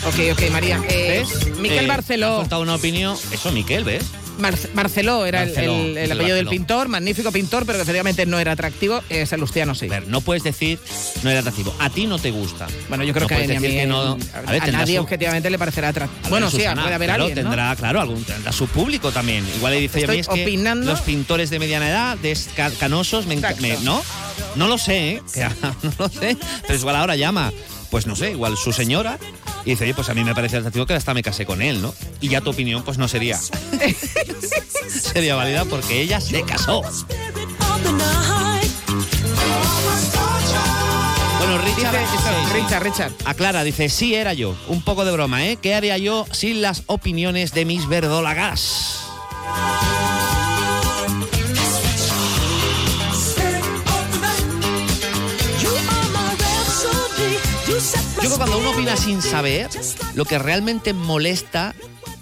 Ok, 0.07 0.19
ok, 0.33 0.51
María. 0.51 0.79
Eh, 0.87 1.25
¿Ves? 1.27 1.57
Miquel 1.57 1.85
Eh, 1.85 1.87
Barceló. 1.87 2.35
Ha 2.35 2.39
faltado 2.41 2.61
una 2.61 2.75
opinión. 2.75 3.17
Eso, 3.31 3.51
Miquel, 3.51 3.83
¿ves? 3.83 4.03
Mar- 4.41 4.57
Barceló 4.73 5.25
era 5.25 5.43
el- 5.43 6.11
apellido 6.11 6.35
del 6.35 6.47
pintor, 6.47 6.87
magnífico 6.87 7.31
pintor, 7.31 7.65
pero 7.65 7.77
que 7.77 7.83
efectivamente 7.83 8.25
no 8.25 8.39
era 8.39 8.51
atractivo. 8.53 9.01
Eh, 9.09 9.25
Salustiano 9.25 9.75
sí. 9.75 9.85
A 9.85 9.89
ver, 9.89 10.07
no 10.07 10.21
puedes 10.21 10.43
decir 10.43 10.79
no 11.23 11.29
era 11.29 11.39
atractivo. 11.39 11.73
A 11.79 11.89
ti 11.89 12.07
no 12.07 12.19
te 12.19 12.31
gusta. 12.31 12.67
Bueno, 12.89 13.03
yo 13.03 13.13
creo 13.13 13.23
No 13.23 13.27
que, 13.29 13.35
puedes 13.35 13.49
a, 13.49 13.59
mí, 13.59 13.67
decir 13.67 13.79
que 13.81 13.87
no. 13.87 14.17
a, 14.47 14.51
ver, 14.51 14.71
nadie 14.73 14.97
su- 14.97 15.01
objetivamente 15.03 15.49
le 15.49 15.57
parecerá 15.59 15.89
atractivo. 15.89 16.29
Bueno, 16.29 16.49
sí, 16.49 16.57
puede 16.57 16.93
haber 16.95 17.07
claro, 17.09 17.23
alguien, 17.25 17.43
¿no? 17.43 17.49
tendrá, 17.51 17.75
claro, 17.75 18.01
algún, 18.01 18.23
tendrá 18.23 18.51
su 18.51 18.67
público 18.67 19.11
también. 19.11 19.45
Igual 19.55 19.73
le 19.73 19.79
dice 19.81 19.99
a 19.99 20.01
Estoy 20.01 20.15
mí 20.17 20.21
es 20.21 20.27
que 20.27 20.75
los 20.75 21.01
pintores 21.01 21.49
de 21.49 21.59
mediana 21.59 21.89
edad, 21.89 22.17
de 22.17 22.37
canosos, 22.79 23.25
me, 23.27 23.35
¿no? 23.83 24.01
No 24.55 24.67
lo 24.67 24.77
sé, 24.77 25.09
¿eh? 25.11 25.21
No 25.83 25.91
lo 25.99 26.09
sé. 26.09 26.37
Pero 26.67 26.79
igual 26.79 26.95
ahora 26.95 27.15
llama, 27.15 27.51
pues 27.89 28.07
no 28.07 28.15
sé, 28.15 28.31
igual 28.31 28.57
su 28.57 28.71
señora 28.73 29.17
y 29.65 29.71
dice, 29.71 29.83
oye, 29.85 29.93
pues 29.93 30.09
a 30.09 30.13
mí 30.13 30.23
me 30.23 30.33
parece 30.35 30.57
atractivo 30.57 30.85
que 30.85 30.93
hasta 30.93 31.13
me 31.13 31.21
casé 31.23 31.45
con 31.45 31.61
él, 31.61 31.81
¿no? 31.81 31.93
Y 32.19 32.29
ya 32.29 32.41
tu 32.41 32.49
opinión, 32.51 32.83
pues 32.83 32.97
no 32.97 33.07
sería. 33.07 33.37
sería 35.13 35.35
válida 35.35 35.65
porque 35.65 36.01
ella 36.01 36.19
se 36.21 36.43
casó. 36.43 36.81
Bueno, 41.39 41.57
Richard, 41.59 41.91
Dice- 41.91 42.05
sí, 42.11 42.17
sí. 42.17 42.53
Richard, 42.61 42.83
Richard. 42.83 43.11
Aclara, 43.25 43.63
dice, 43.63 43.89
sí 43.89 44.13
era 44.15 44.33
yo. 44.33 44.55
Un 44.67 44.81
poco 44.83 45.05
de 45.05 45.11
broma, 45.11 45.45
¿eh? 45.45 45.57
¿Qué 45.61 45.73
haría 45.75 45.97
yo 45.97 46.25
sin 46.31 46.61
las 46.61 46.83
opiniones 46.87 47.53
de 47.53 47.65
mis 47.65 47.87
verdolagas? 47.87 48.99
Yo 58.21 58.27
creo 58.27 58.33
que 58.33 58.37
cuando 58.37 58.59
uno 58.59 58.69
opina 58.69 58.95
sin 58.95 59.19
saber, 59.23 59.67
lo 60.13 60.25
que 60.25 60.37
realmente 60.37 60.93
molesta 60.93 61.73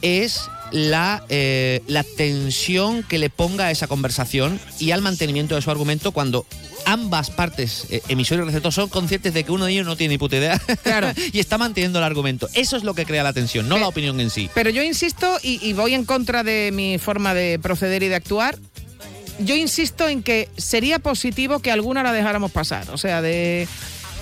es 0.02 0.50
la, 0.72 1.26
eh, 1.28 1.82
la 1.88 2.06
tensión 2.06 3.04
que 3.04 3.18
le 3.18 3.30
ponga 3.30 3.66
a 3.66 3.72
esa 3.72 3.88
conversación 3.88 4.62
y 4.80 4.92
al 4.92 5.02
mantenimiento 5.02 5.56
de 5.56 5.62
su 5.62 5.70
argumento 5.70 6.14
cuando 6.14 6.46
ambas 6.86 7.32
partes, 7.32 7.88
eh, 7.90 8.02
emisor 8.08 8.40
y 8.40 8.44
receptor, 8.44 8.72
son 8.72 8.88
conscientes 8.88 9.34
de 9.34 9.44
que 9.44 9.52
uno 9.52 9.66
de 9.66 9.74
ellos 9.74 9.86
no 9.86 9.98
tiene 9.98 10.14
ni 10.14 10.18
puta 10.18 10.38
idea 10.38 10.62
y 11.34 11.40
está 11.40 11.58
manteniendo 11.58 12.00
el 12.00 12.06
argumento. 12.06 12.48
Eso 12.54 12.78
es 12.78 12.86
lo 12.86 12.94
que 12.94 13.06
crea 13.06 13.22
la 13.22 13.34
tensión, 13.34 13.68
no 13.68 13.78
la 13.78 13.90
opinión 13.90 14.22
en 14.22 14.30
sí. 14.30 14.50
Pero 14.54 14.70
yo 14.70 14.82
insisto, 14.82 15.38
y, 15.44 15.60
y 15.62 15.74
voy 15.74 15.96
en 15.96 16.06
contra 16.06 16.44
de 16.44 16.72
mi 16.72 16.98
forma 16.98 17.34
de 17.34 17.60
proceder 17.60 18.04
y 18.04 18.08
de 18.08 18.16
actuar, 18.16 18.58
yo 19.40 19.54
insisto 19.54 20.08
en 20.08 20.24
que 20.24 20.48
sería 20.56 21.00
positivo 21.00 21.60
que 21.60 21.72
alguna 21.72 22.04
la 22.04 22.14
dejáramos 22.14 22.52
pasar. 22.52 22.90
O 22.92 22.98
sea, 22.98 23.22
de 23.22 23.68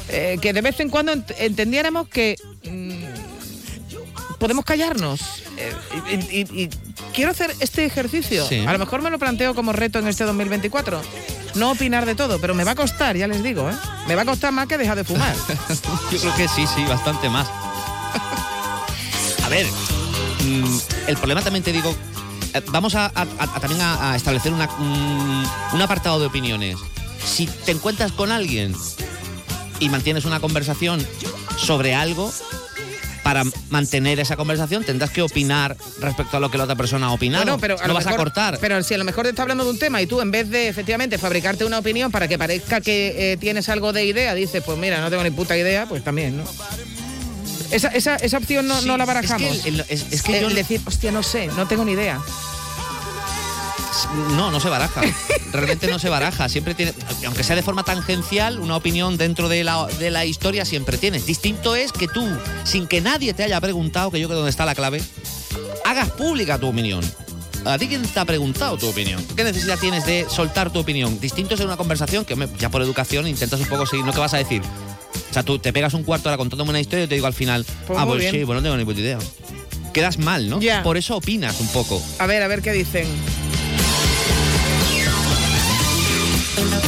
eh, 0.10 0.38
que 0.41 0.54
de 0.54 0.62
vez 0.62 0.80
en 0.80 0.89
cuando 0.89 1.13
ent- 1.13 1.34
entendiéramos 1.38 2.08
que 2.08 2.36
mm, 2.70 4.38
podemos 4.39 4.65
callarnos. 4.65 5.22
Eh, 5.58 5.74
y, 6.32 6.38
y- 6.39 6.63
y 6.63 6.70
quiero 7.13 7.32
hacer 7.32 7.54
este 7.60 7.86
ejercicio. 7.86 8.46
Sí. 8.48 8.63
A 8.67 8.74
lo 8.74 8.80
mejor 8.80 9.02
me 9.02 9.10
lo 9.10 9.17
planteo 9.20 9.56
como 9.56 9.74
reto 9.74 10.00
en 10.00 10.08
este 10.08 10.24
2024. 10.24 11.02
No 11.56 11.72
opinar 11.72 12.06
de 12.06 12.13
todo, 12.13 12.39
pero 12.39 12.54
me 12.54 12.63
va 12.63 12.72
a 12.72 12.76
costar, 12.76 13.17
ya 13.17 13.26
les 13.28 13.41
digo, 13.41 13.67
¿eh? 13.70 13.74
Me 14.08 14.13
va 14.15 14.22
a 14.22 14.26
costar 14.26 14.52
más 14.52 14.67
que 14.67 14.78
dejar 14.78 14.96
de 14.96 15.04
fumar. 15.04 15.36
Yo 16.12 16.20
creo 16.20 16.36
que 16.36 16.48
sí, 16.48 16.65
sí, 16.67 16.84
bastante 16.84 17.30
más. 17.30 17.48
A 19.43 19.50
ver, 19.50 19.65
mm, 20.46 20.78
el 21.08 21.17
problema 21.17 21.41
también 21.41 21.63
te 21.63 21.72
digo, 21.72 21.96
eh, 22.54 22.62
vamos 22.67 22.93
a, 22.96 23.06
a- 23.08 23.26
a- 23.39 23.60
también 23.60 23.82
a, 23.82 24.12
a 24.12 24.15
establecer 24.15 24.54
una- 24.54 24.70
un 25.74 25.82
apartado 25.82 26.20
de 26.20 26.28
opiniones. 26.28 26.78
Si 27.26 27.48
te 27.48 27.72
encuentras 27.72 28.12
con 28.12 28.32
alguien 28.32 28.76
y 29.80 29.90
mantienes 29.90 30.26
una 30.26 30.40
conversación 30.40 31.06
sobre 31.58 31.94
algo, 31.96 32.32
para 33.24 33.44
mantener 33.70 34.22
esa 34.22 34.38
conversación 34.38 34.86
tendrás 34.86 35.10
que 35.10 35.22
opinar 35.22 35.76
respecto 36.00 36.38
a 36.38 36.40
lo 36.40 36.50
que 36.50 36.58
la 36.58 36.63
otra 36.63 36.78
persona 36.78 37.08
ha 37.08 37.12
opinado. 37.12 37.44
Bueno, 37.44 37.60
pero 37.60 37.76
a 37.78 37.82
no 37.82 37.88
lo 37.90 37.94
vas 37.96 38.06
a 38.06 38.12
mejor- 38.12 38.26
cortar. 38.28 38.58
Pero 38.62 38.82
si 38.84 38.94
a 38.94 38.98
lo 38.98 39.04
mejor 39.04 39.24
te 39.26 39.32
está 39.32 39.42
hablando 39.42 39.66
de 39.66 39.72
un 39.72 39.78
tema 39.80 40.02
y 40.02 40.08
tú, 40.08 40.22
en 40.22 40.32
vez 40.32 40.50
de 40.50 40.70
efectivamente 40.70 41.18
fabricarte 41.18 41.66
una 41.66 41.78
opinión 41.80 42.10
para 42.10 42.30
que 42.30 42.38
parezca 42.38 42.80
que 42.80 43.34
eh, 43.34 43.38
tienes 43.38 43.68
algo 43.68 43.92
de 43.92 44.06
idea, 44.06 44.34
dices, 44.34 44.63
pues 44.66 44.78
mira, 44.78 45.02
no 45.02 45.10
tengo 45.10 45.24
ni 45.24 45.32
puta 45.32 45.58
idea, 45.58 45.86
pues 45.88 46.06
también, 46.06 46.38
¿no? 46.38 46.44
Esa, 47.70 47.90
esa, 47.90 48.16
esa 48.16 48.38
opción 48.38 48.66
no, 48.66 48.80
Sí, 48.80 48.88
no 48.88 48.96
la 48.96 49.04
es 49.04 49.10
que 49.10 49.13
barajamos. 49.13 49.66
el- 49.66 49.74
el- 49.82 49.86
es- 49.90 50.06
es 50.10 50.24
que 50.24 50.38
El 50.40 50.44
yo- 50.50 50.56
decir, 50.56 50.80
hostia, 50.86 51.12
no 51.12 51.22
sé, 51.22 51.48
no 51.48 51.68
tengo 51.68 51.84
ni 51.84 51.92
idea. 51.92 52.22
No, 54.36 54.52
no 54.52 54.60
se 54.60 54.70
baraja. 54.70 55.02
Realmente 55.52 55.88
no 55.88 56.00
se 56.00 56.10
baraja. 56.10 56.50
Siempre 56.50 56.74
tiene, 56.76 56.94
aunque 57.26 57.44
sea 57.44 57.56
de 57.56 57.64
forma 57.64 57.84
tangencial, 57.84 58.60
una 58.60 58.76
opinión 58.76 59.18
dentro 59.18 59.50
de 59.50 59.64
la, 59.64 59.86
de 60.00 60.12
la 60.12 60.26
historia 60.26 60.66
siempre 60.66 60.98
tienes. 60.98 61.26
Distinto 61.26 61.76
es 61.76 61.92
que 61.92 62.08
tú, 62.08 62.28
sin 62.64 62.88
que 62.88 63.02
nadie 63.02 63.34
te 63.34 63.44
haya 63.44 63.60
preguntado, 63.62 64.12
que 64.12 64.20
yo 64.20 64.28
creo 64.28 64.36
que 64.38 64.40
donde 64.40 64.50
está 64.52 64.66
la 64.66 64.76
clave, 64.76 65.02
hagas 65.86 66.10
pública 66.12 66.58
tu 66.60 66.68
opinión. 66.68 67.02
¿A 67.66 67.78
ti 67.78 67.88
quién 67.88 68.02
te 68.04 68.20
ha 68.20 68.24
preguntado 68.26 68.78
tu 68.78 68.88
opinión? 68.88 69.22
¿Qué 69.36 69.44
necesidad 69.44 69.78
tienes 69.78 70.06
de 70.06 70.26
soltar 70.30 70.72
tu 70.72 70.80
opinión? 70.80 71.20
Distinto 71.20 71.56
es 71.56 71.60
en 71.60 71.68
una 71.68 71.76
conversación 71.76 72.24
que 72.24 72.36
ya 72.60 72.70
por 72.70 72.82
educación 72.82 73.28
intentas 73.28 73.60
un 73.60 73.66
poco 73.66 73.86
seguir, 73.86 74.06
¿no? 74.06 74.14
¿Qué 74.14 74.20
vas 74.20 74.34
a 74.34 74.38
decir? 74.38 74.62
O 75.30 75.34
sea, 75.34 75.44
tú 75.44 75.60
te 75.60 75.74
pegas 75.74 75.94
un 75.94 76.04
cuarto 76.04 76.30
hora 76.30 76.38
contándome 76.38 76.70
una 76.70 76.80
historia 76.80 77.06
y 77.06 77.08
te 77.08 77.16
digo 77.16 77.28
al 77.28 77.34
final, 77.34 77.66
Pues 77.86 78.00
ah, 78.00 78.06
pues 78.06 78.20
bien. 78.20 78.32
sí, 78.32 78.46
pues 78.46 78.56
no 78.56 78.62
tengo 78.64 78.78
ni 78.78 78.86
puta 78.86 79.00
idea. 79.02 79.18
Quedas 79.94 80.18
mal, 80.18 80.48
¿no? 80.50 80.60
Por 80.84 80.96
eso 80.96 81.18
opinas 81.18 81.60
un 81.60 81.68
poco. 81.70 82.02
A 82.20 82.26
ver, 82.26 82.42
a 82.44 82.48
ver 82.48 82.62
qué 82.62 82.72
dicen. 82.72 83.08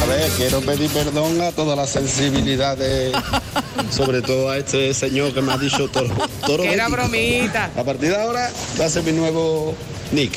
A 0.02 0.06
ver, 0.06 0.28
quiero 0.36 0.60
pedir 0.60 0.90
perdón 0.90 1.40
a 1.40 1.52
todas 1.52 1.76
las 1.76 1.90
sensibilidades, 1.90 3.12
sobre 3.90 4.20
todo 4.20 4.50
a 4.50 4.56
este 4.58 4.92
señor 4.94 5.32
que 5.32 5.42
me 5.42 5.52
ha 5.52 5.58
dicho 5.58 5.88
toro. 5.88 6.10
toro 6.46 6.62
Que 6.64 6.72
era 6.72 6.88
bromita. 6.88 7.70
A 7.76 7.84
partir 7.84 8.10
de 8.10 8.20
ahora 8.20 8.50
va 8.80 8.84
a 8.86 8.88
ser 8.88 9.04
mi 9.04 9.12
nuevo 9.12 9.74
nick. 10.12 10.32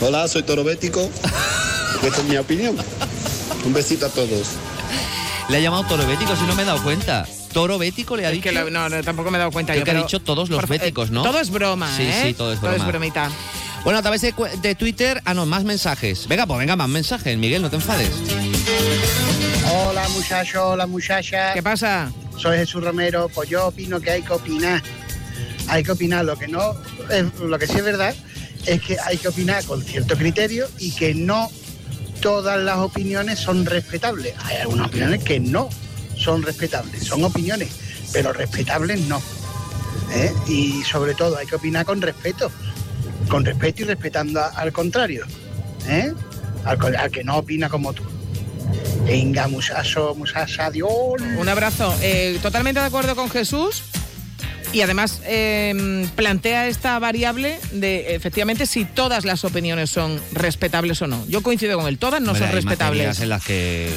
Hola, 0.00 0.26
soy 0.28 0.42
Toro 0.44 0.64
Bético. 0.64 1.00
Esta 2.02 2.20
es 2.20 2.24
mi 2.24 2.36
opinión. 2.36 2.76
Un 3.64 3.72
besito 3.72 4.06
a 4.06 4.08
todos. 4.08 4.48
Le 5.48 5.56
ha 5.58 5.60
llamado 5.60 5.84
toro 5.84 6.06
bético, 6.06 6.34
si 6.36 6.42
no 6.44 6.54
me 6.54 6.62
he 6.62 6.64
dado 6.64 6.82
cuenta. 6.82 7.26
Toro 7.52 7.78
bético 7.78 8.16
le 8.16 8.24
ha 8.26 8.28
Es 8.30 8.34
dicho. 8.36 8.44
que 8.44 8.52
la- 8.52 8.64
no, 8.64 8.88
no, 8.88 9.02
tampoco 9.02 9.30
me 9.30 9.36
he 9.36 9.40
dado 9.40 9.52
cuenta 9.52 9.72
Creo 9.74 9.84
yo. 9.84 9.92
que 9.92 9.98
ha 9.98 10.02
dicho 10.02 10.20
todos 10.20 10.48
los 10.48 10.58
por 10.60 10.70
eh, 10.74 10.78
béticos, 10.78 11.10
¿no? 11.10 11.22
Todo 11.22 11.38
es 11.38 11.50
broma, 11.50 11.94
Sí, 11.96 12.02
¿eh? 12.02 12.22
sí, 12.28 12.34
todo 12.34 12.52
es 12.52 12.60
broma. 12.60 12.86
bromita. 12.86 13.30
Bueno, 13.84 13.98
a 13.98 14.02
través 14.02 14.22
de, 14.22 14.34
de 14.62 14.74
Twitter. 14.74 15.20
Ah, 15.26 15.34
no, 15.34 15.44
más 15.44 15.62
mensajes. 15.64 16.26
Venga, 16.26 16.46
pues 16.46 16.58
venga, 16.58 16.74
más 16.74 16.88
mensajes. 16.88 17.36
Miguel, 17.36 17.60
no 17.60 17.68
te 17.68 17.76
enfades. 17.76 18.10
Hola 19.72 20.08
muchachos, 20.08 20.62
hola 20.64 20.86
muchachas. 20.86 21.52
¿Qué 21.52 21.62
pasa? 21.62 22.10
Soy 22.38 22.56
Jesús 22.56 22.82
Romero, 22.82 23.28
pues 23.32 23.50
yo 23.50 23.66
opino 23.66 24.00
que 24.00 24.10
hay 24.10 24.22
que 24.22 24.32
opinar. 24.32 24.82
Hay 25.68 25.82
que 25.82 25.92
opinar, 25.92 26.24
lo 26.24 26.36
que 26.36 26.48
no, 26.48 26.74
lo 27.40 27.58
que 27.58 27.66
sí 27.66 27.76
es 27.76 27.84
verdad 27.84 28.14
es 28.66 28.80
que 28.80 28.96
hay 29.04 29.18
que 29.18 29.28
opinar 29.28 29.64
con 29.64 29.82
cierto 29.82 30.16
criterio 30.16 30.66
y 30.78 30.92
que 30.92 31.14
no 31.14 31.50
todas 32.20 32.58
las 32.60 32.78
opiniones 32.78 33.38
son 33.38 33.66
respetables. 33.66 34.34
Hay 34.44 34.56
algunas 34.56 34.88
opiniones 34.88 35.22
que 35.22 35.40
no 35.40 35.68
son 36.16 36.42
respetables, 36.42 37.04
son 37.04 37.24
opiniones, 37.24 37.68
pero 38.12 38.32
respetables 38.32 39.00
no. 39.02 39.20
¿eh? 40.12 40.32
Y 40.48 40.82
sobre 40.84 41.14
todo 41.14 41.36
hay 41.36 41.46
que 41.46 41.56
opinar 41.56 41.84
con 41.84 42.00
respeto, 42.00 42.50
con 43.28 43.44
respeto 43.44 43.82
y 43.82 43.84
respetando 43.86 44.40
al 44.42 44.72
contrario, 44.72 45.24
¿eh? 45.88 46.12
al, 46.64 47.10
que 47.10 47.24
no 47.24 47.38
opina 47.38 47.68
como 47.68 47.92
tú. 47.92 48.02
Venga, 49.04 49.48
musaso, 49.48 50.14
musasa, 50.14 50.66
adiós. 50.66 51.20
Un 51.38 51.48
abrazo. 51.48 51.94
Eh, 52.00 52.38
totalmente 52.40 52.80
de 52.80 52.86
acuerdo 52.86 53.14
con 53.14 53.28
Jesús. 53.30 53.82
Y 54.74 54.82
además 54.82 55.20
eh, 55.24 56.06
plantea 56.16 56.66
esta 56.66 56.98
variable 56.98 57.60
de 57.70 58.16
efectivamente 58.16 58.66
si 58.66 58.84
todas 58.84 59.24
las 59.24 59.44
opiniones 59.44 59.88
son 59.88 60.20
respetables 60.32 61.00
o 61.00 61.06
no. 61.06 61.24
Yo 61.28 61.42
coincido 61.42 61.78
con 61.78 61.86
él, 61.86 61.96
todas 61.98 62.20
no 62.20 62.34
son 62.34 62.48
hay 62.48 62.54
respetables. 62.54 63.20
en 63.20 63.28
las 63.28 63.44
que 63.44 63.88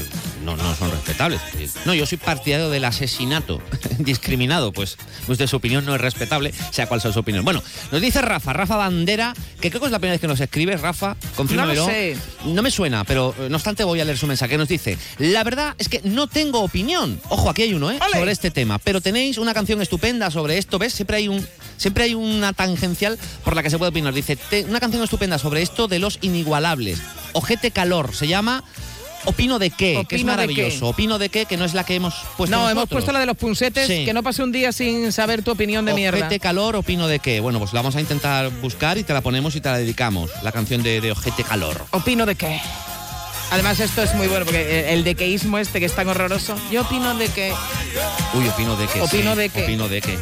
no, 0.44 0.56
no 0.56 0.76
son 0.76 0.92
respetables. 0.92 1.42
No, 1.86 1.94
yo 1.94 2.06
soy 2.06 2.18
partidario 2.18 2.70
del 2.70 2.86
asesinato 2.86 3.62
discriminado. 3.98 4.72
Pues 4.72 4.98
usted 5.28 5.48
su 5.48 5.58
opinión 5.58 5.84
no 5.84 5.96
es 5.96 6.00
respetable, 6.00 6.54
sea 6.72 6.88
cual 6.88 7.02
sea 7.02 7.12
su 7.12 7.20
opinión. 7.20 7.44
Bueno, 7.44 7.62
nos 7.92 8.02
dice 8.02 8.22
Rafa, 8.22 8.54
Rafa 8.54 8.78
Bandera, 8.78 9.34
que 9.60 9.70
creo 9.70 9.82
que 9.82 9.88
es 9.88 9.92
la 9.92 10.00
primera 10.00 10.14
vez 10.14 10.22
que 10.22 10.28
nos 10.28 10.40
escribe. 10.40 10.78
Rafa, 10.78 11.18
confírmamelo. 11.36 11.86
No 11.86 11.92
sé. 11.92 12.16
No 12.46 12.62
me 12.62 12.72
suena, 12.72 13.04
pero 13.04 13.36
eh, 13.40 13.48
no 13.50 13.58
obstante 13.58 13.84
voy 13.84 14.00
a 14.00 14.06
leer 14.06 14.18
su 14.18 14.28
mensaje. 14.28 14.58
Nos 14.58 14.70
dice, 14.70 14.98
la 15.18 15.44
verdad 15.44 15.76
es 15.80 15.90
que 15.90 16.02
no 16.04 16.28
tengo 16.28 16.62
opinión. 16.62 17.20
Ojo, 17.30 17.50
aquí 17.50 17.64
hay 17.64 17.74
uno, 17.74 17.92
¿eh? 17.92 18.00
Sobre 18.14 18.32
este 18.32 18.52
tema. 18.52 18.80
Pero 18.80 19.02
tenéis 19.02 19.38
una 19.38 19.54
canción 19.54 19.82
estupenda 19.82 20.32
sobre 20.32 20.58
esto, 20.68 20.78
¿ves? 20.80 20.94
Siempre 20.94 21.18
hay 21.18 21.28
un... 21.30 21.46
Siempre 21.78 22.06
hay 22.06 22.16
una 22.16 22.54
tangencial 22.54 23.20
por 23.46 23.56
la 23.56 23.62
que 23.62 23.70
se 23.70 23.78
puede 23.78 23.90
opinar. 23.92 24.12
Dice, 24.12 24.36
"Te- 24.36 24.66
una 24.66 24.80
canción 24.80 25.04
estupenda 25.04 25.38
sobre 25.38 25.62
esto 25.62 25.88
de 25.88 26.00
los 26.00 26.18
inigualables. 26.22 26.98
Ojete 27.34 27.70
calor, 27.70 28.16
se 28.16 28.28
llama 28.28 28.64
Opino 29.26 29.60
de 29.60 29.70
qué, 29.70 30.04
que 30.10 30.16
es 30.16 30.24
Opino 30.24 30.32
de 30.36 30.48
qué. 30.48 30.54
maravilloso. 30.64 30.88
Opino 30.88 31.20
de 31.20 31.30
qué, 31.30 31.46
que 31.46 31.56
no 31.56 31.66
es 31.66 31.76
la 31.76 31.84
que 31.84 31.94
hemos 31.96 32.16
puesto 32.36 32.56
no, 32.56 32.68
hemos 32.70 32.90
puesto 32.90 33.12
la 33.12 33.20
de 33.20 33.28
los 33.28 33.38
punsetes, 33.38 33.86
Sí. 33.86 34.06
que 34.06 34.14
no 34.14 34.24
pase 34.24 34.42
un 34.42 34.52
día 34.52 34.72
sin 34.72 35.12
saber 35.12 35.44
tu 35.44 35.52
opinión 35.52 35.86
de 35.86 35.94
mierda. 35.94 36.18
Ojete 36.20 36.40
calor, 36.40 36.76
opino 36.76 37.08
de 37.08 37.20
qué. 37.20 37.42
Bueno, 37.42 37.60
pues 37.60 37.74
la 37.74 37.82
vamos 37.82 37.96
a 37.96 38.02
intentar 38.02 38.50
buscar 38.62 38.98
y 38.98 39.04
te 39.04 39.14
la 39.14 39.22
ponemos 39.22 39.56
y 39.56 39.62
te 39.62 39.70
la 39.70 39.78
dedicamos. 39.78 40.32
La 40.44 40.52
canción 40.52 40.82
de, 40.82 41.00
de 41.00 41.12
Ojete 41.12 41.44
calor. 41.44 41.86
Opino 41.92 42.26
de 42.26 42.34
qué. 42.36 42.60
Además, 43.50 43.80
esto 43.80 44.04
es 44.04 44.14
muy 44.14 44.28
bueno, 44.28 44.46
porque 44.46 44.80
el, 44.80 45.00
el 45.00 45.04
dequeísmo 45.04 45.58
este 45.58 45.80
que 45.80 45.86
es 45.86 45.96
tan 45.96 46.08
horroroso. 46.10 46.56
Yo 46.72 46.82
opino 46.82 47.16
de 47.16 47.30
que. 47.30 47.54
Uy, 48.34 48.48
opino 48.48 48.76
de 48.76 48.88
qué. 48.88 49.02
Opino 49.02 49.34
sí, 49.34 49.38
de 49.40 49.50
qué. 49.50 49.64
Opino 49.64 49.88
de 49.88 50.02
qué. 50.02 50.18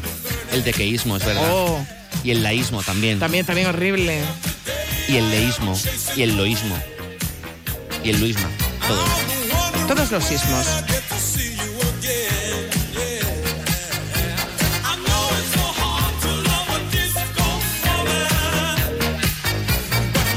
El 0.52 0.64
dequeísmo, 0.64 1.18
es 1.18 1.26
verdad. 1.26 1.44
Oh. 1.52 1.86
Y 2.24 2.32
el 2.32 2.44
laísmo 2.44 2.82
también. 2.84 3.20
También, 3.20 3.46
también 3.46 3.68
horrible. 3.68 4.22
Y 5.08 5.18
el 5.18 5.30
leísmo. 5.30 5.78
Y 6.16 6.22
el 6.22 6.38
loísmo. 6.38 6.76
Y 8.04 8.10
el 8.12 8.20
luisma. 8.20 8.50
Todo. 8.88 9.04
Todos 9.88 10.12
los 10.12 10.24
sismos. 10.24 10.66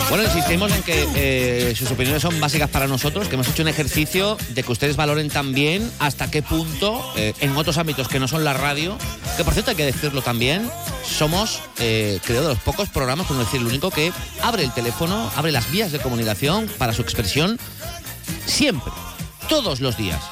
Bueno, 0.08 0.24
insistimos 0.24 0.72
en 0.72 0.82
que 0.82 1.06
eh, 1.16 1.74
sus 1.76 1.90
opiniones 1.90 2.22
son 2.22 2.40
básicas 2.40 2.70
para 2.70 2.86
nosotros, 2.86 3.28
que 3.28 3.34
hemos 3.34 3.46
hecho 3.48 3.60
un 3.60 3.68
ejercicio 3.68 4.38
de 4.50 4.62
que 4.62 4.72
ustedes 4.72 4.96
valoren 4.96 5.28
también 5.28 5.88
hasta 5.98 6.30
qué 6.30 6.40
punto, 6.40 7.04
eh, 7.16 7.34
en 7.40 7.54
otros 7.58 7.76
ámbitos 7.76 8.08
que 8.08 8.18
no 8.18 8.26
son 8.26 8.42
la 8.42 8.54
radio, 8.54 8.96
que 9.36 9.44
por 9.44 9.52
cierto 9.52 9.70
hay 9.72 9.76
que 9.76 9.84
decirlo 9.84 10.22
también, 10.22 10.70
somos, 11.04 11.60
eh, 11.78 12.20
creo, 12.24 12.40
de 12.40 12.48
los 12.48 12.58
pocos 12.60 12.88
programas, 12.88 13.26
por 13.26 13.36
no 13.36 13.44
decir 13.44 13.60
el 13.60 13.66
único, 13.66 13.90
que 13.90 14.10
abre 14.42 14.62
el 14.64 14.72
teléfono, 14.72 15.30
abre 15.36 15.52
las 15.52 15.70
vías 15.70 15.92
de 15.92 15.98
comunicación 15.98 16.70
para 16.78 16.94
su 16.94 17.02
expresión 17.02 17.58
siempre, 18.46 18.90
todos 19.50 19.80
los 19.80 19.98
días. 19.98 20.22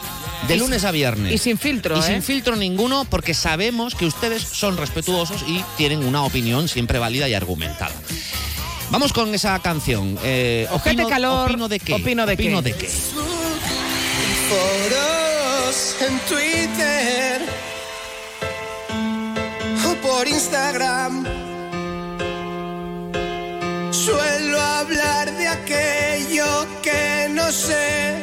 De 0.48 0.56
lunes 0.56 0.84
a 0.84 0.90
viernes. 0.90 1.34
y 1.34 1.38
sin 1.38 1.58
filtro, 1.58 1.96
Y 1.96 2.00
¿eh? 2.00 2.02
sin 2.02 2.22
filtro 2.22 2.56
ninguno, 2.56 3.04
porque 3.04 3.34
sabemos 3.34 3.94
que 3.94 4.06
ustedes 4.06 4.42
son 4.42 4.78
respetuosos 4.78 5.42
y 5.46 5.62
tienen 5.76 6.04
una 6.04 6.22
opinión 6.22 6.66
siempre 6.68 6.98
válida 6.98 7.28
y 7.28 7.34
argumentada. 7.34 7.94
Vamos 8.90 9.12
con 9.12 9.34
esa 9.34 9.58
canción. 9.58 10.16
Eh, 10.22 10.66
Ojete 10.70 11.02
opino- 11.02 11.08
calor, 11.08 11.50
¿Opino 11.50 11.68
de 11.68 11.80
qué? 11.80 11.94
opino 11.94 12.26
de 12.26 12.36
qué. 12.36 12.42
¿Opino 12.44 12.62
de 12.62 12.72
qué? 12.72 12.88
Foros 14.48 15.96
en 16.00 16.18
Twitter 16.20 17.42
o 19.90 19.94
por 20.06 20.28
Instagram. 20.28 21.24
Suelo 23.90 24.60
hablar 24.60 25.32
de 25.36 25.48
aquello 25.48 26.66
que 26.82 27.28
no 27.30 27.50
sé. 27.50 28.14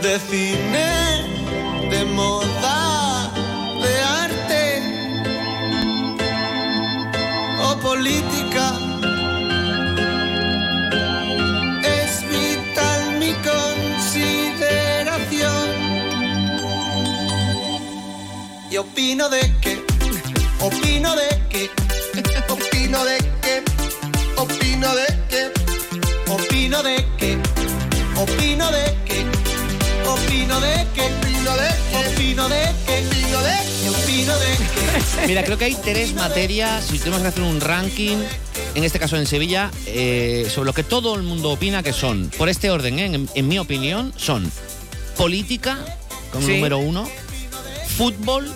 De 0.00 0.20
cine, 0.30 1.88
de 1.90 2.04
moda, 2.04 2.93
política. 7.94 8.66
Es 11.98 12.10
vital 12.28 13.00
mi 13.20 13.32
consideración. 13.50 15.66
Y 18.70 18.76
opino 18.76 19.28
de 19.28 19.42
que, 19.62 19.74
opino 20.60 21.14
de 21.14 21.28
que, 21.50 21.70
opino 22.48 23.04
de 23.04 23.18
que, 23.44 23.62
opino 24.36 24.94
de 24.94 25.08
que, 25.30 25.44
opino 26.26 26.72
de 26.82 26.96
que, 27.18 27.32
opino 28.16 28.72
de 28.72 28.86
que, 29.06 29.20
opino 30.10 30.60
de 30.60 30.60
que, 30.60 30.60
opino 30.60 30.60
de 30.60 30.86
que, 30.94 31.04
opino 32.02 32.48
de 32.48 32.62
que, 32.86 33.13
Mira, 35.26 35.44
creo 35.44 35.58
que 35.58 35.64
hay 35.66 35.74
tres 35.82 36.14
materias, 36.14 36.84
si 36.86 36.98
tenemos 36.98 37.22
que 37.22 37.28
hacer 37.28 37.42
un 37.42 37.60
ranking, 37.60 38.16
en 38.74 38.84
este 38.84 38.98
caso 38.98 39.16
en 39.16 39.26
Sevilla, 39.26 39.70
eh, 39.86 40.46
sobre 40.52 40.66
lo 40.66 40.72
que 40.72 40.82
todo 40.84 41.14
el 41.16 41.22
mundo 41.22 41.50
opina 41.50 41.82
que 41.82 41.92
son, 41.92 42.30
por 42.36 42.48
este 42.48 42.70
orden, 42.70 42.98
¿eh? 42.98 43.06
en, 43.06 43.28
en 43.34 43.48
mi 43.48 43.58
opinión, 43.58 44.12
son 44.16 44.50
política 45.16 45.78
como 46.32 46.46
Sí. 46.46 46.54
número 46.54 46.78
uno, 46.78 47.08
fútbol 47.96 48.52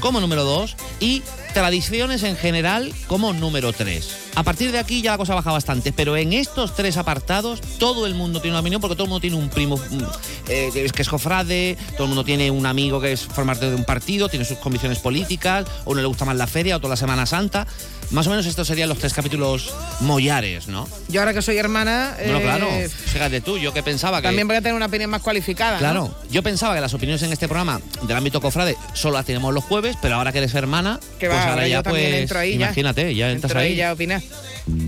como 0.00 0.20
número 0.20 0.44
dos 0.44 0.76
y 1.00 1.22
tradiciones 1.52 2.22
en 2.22 2.36
general 2.36 2.92
como 3.08 3.32
número 3.32 3.72
tres. 3.72 4.08
A 4.36 4.42
partir 4.42 4.72
de 4.72 4.78
aquí 4.80 5.00
ya 5.00 5.12
la 5.12 5.18
cosa 5.18 5.34
baja 5.34 5.52
bastante, 5.52 5.92
pero 5.92 6.16
en 6.16 6.32
estos 6.32 6.74
tres 6.74 6.96
apartados 6.96 7.60
todo 7.78 8.04
el 8.06 8.14
mundo 8.14 8.40
tiene 8.40 8.54
una 8.54 8.60
opinión 8.60 8.80
porque 8.80 8.96
todo 8.96 9.04
el 9.04 9.10
mundo 9.10 9.20
tiene 9.20 9.36
un 9.36 9.48
primo 9.48 9.76
mm, 9.76 10.02
eh, 10.48 10.70
que 10.92 11.02
es- 11.02 11.08
cofrade, 11.08 11.76
todo 11.92 12.04
el 12.04 12.08
mundo 12.08 12.24
tiene 12.24 12.50
un 12.50 12.66
amigo 12.66 13.00
que 13.00 13.12
es 13.12 13.20
formar 13.22 13.54
parte 13.56 13.70
de 13.70 13.76
un 13.76 13.84
partido, 13.84 14.28
tiene 14.28 14.44
sus 14.44 14.58
convicciones 14.58 14.98
políticas, 14.98 15.66
a 15.68 15.90
uno 15.90 16.00
le 16.00 16.06
gusta 16.08 16.24
más 16.24 16.34
la 16.36 16.46
feria, 16.48 16.76
otro 16.76 16.88
la 16.88 16.96
Semana 16.96 17.26
Santa. 17.26 17.66
Más 18.10 18.26
o 18.26 18.30
menos 18.30 18.44
estos 18.46 18.66
serían 18.68 18.88
los 18.88 18.98
tres 18.98 19.14
capítulos 19.14 19.72
mollares, 20.00 20.68
¿no? 20.68 20.86
Yo 21.08 21.20
ahora 21.20 21.32
que 21.32 21.40
soy 21.40 21.56
hermana. 21.56 22.14
Bueno, 22.18 22.38
eh, 22.38 22.42
claro, 22.42 22.68
fíjate 23.06 23.40
tú, 23.40 23.56
yo 23.58 23.72
que 23.72 23.82
pensaba 23.82 24.20
que... 24.20 24.28
También 24.28 24.46
voy 24.46 24.56
a 24.56 24.60
tener 24.60 24.74
una 24.74 24.86
opinión 24.86 25.08
más 25.10 25.22
cualificada. 25.22 25.72
¿no? 25.74 25.78
Claro, 25.78 26.14
yo 26.30 26.42
pensaba 26.42 26.74
que 26.74 26.80
las 26.82 26.92
opiniones 26.92 27.22
en 27.22 27.32
este 27.32 27.48
programa 27.48 27.80
del 28.02 28.16
ámbito 28.16 28.40
cofrade 28.40 28.76
solo 28.92 29.14
las 29.16 29.24
tenemos 29.26 29.54
los 29.54 29.64
jueves, 29.64 29.96
pero 30.02 30.16
ahora 30.16 30.32
que 30.32 30.38
eres 30.38 30.54
hermana, 30.54 31.00
Que 31.18 31.26
pues 31.28 31.38
va, 31.38 31.42
ahora 31.42 31.52
ahora 31.54 31.68
ya 31.68 31.82
pues 31.82 32.30
ahí 32.32 32.52
imagínate, 32.54 33.14
ya 33.14 33.30
entras 33.30 33.54
ahí 33.54 33.68
ahí. 33.70 33.76
ya 33.76 33.90
a 33.90 33.92
opinar. 33.94 34.22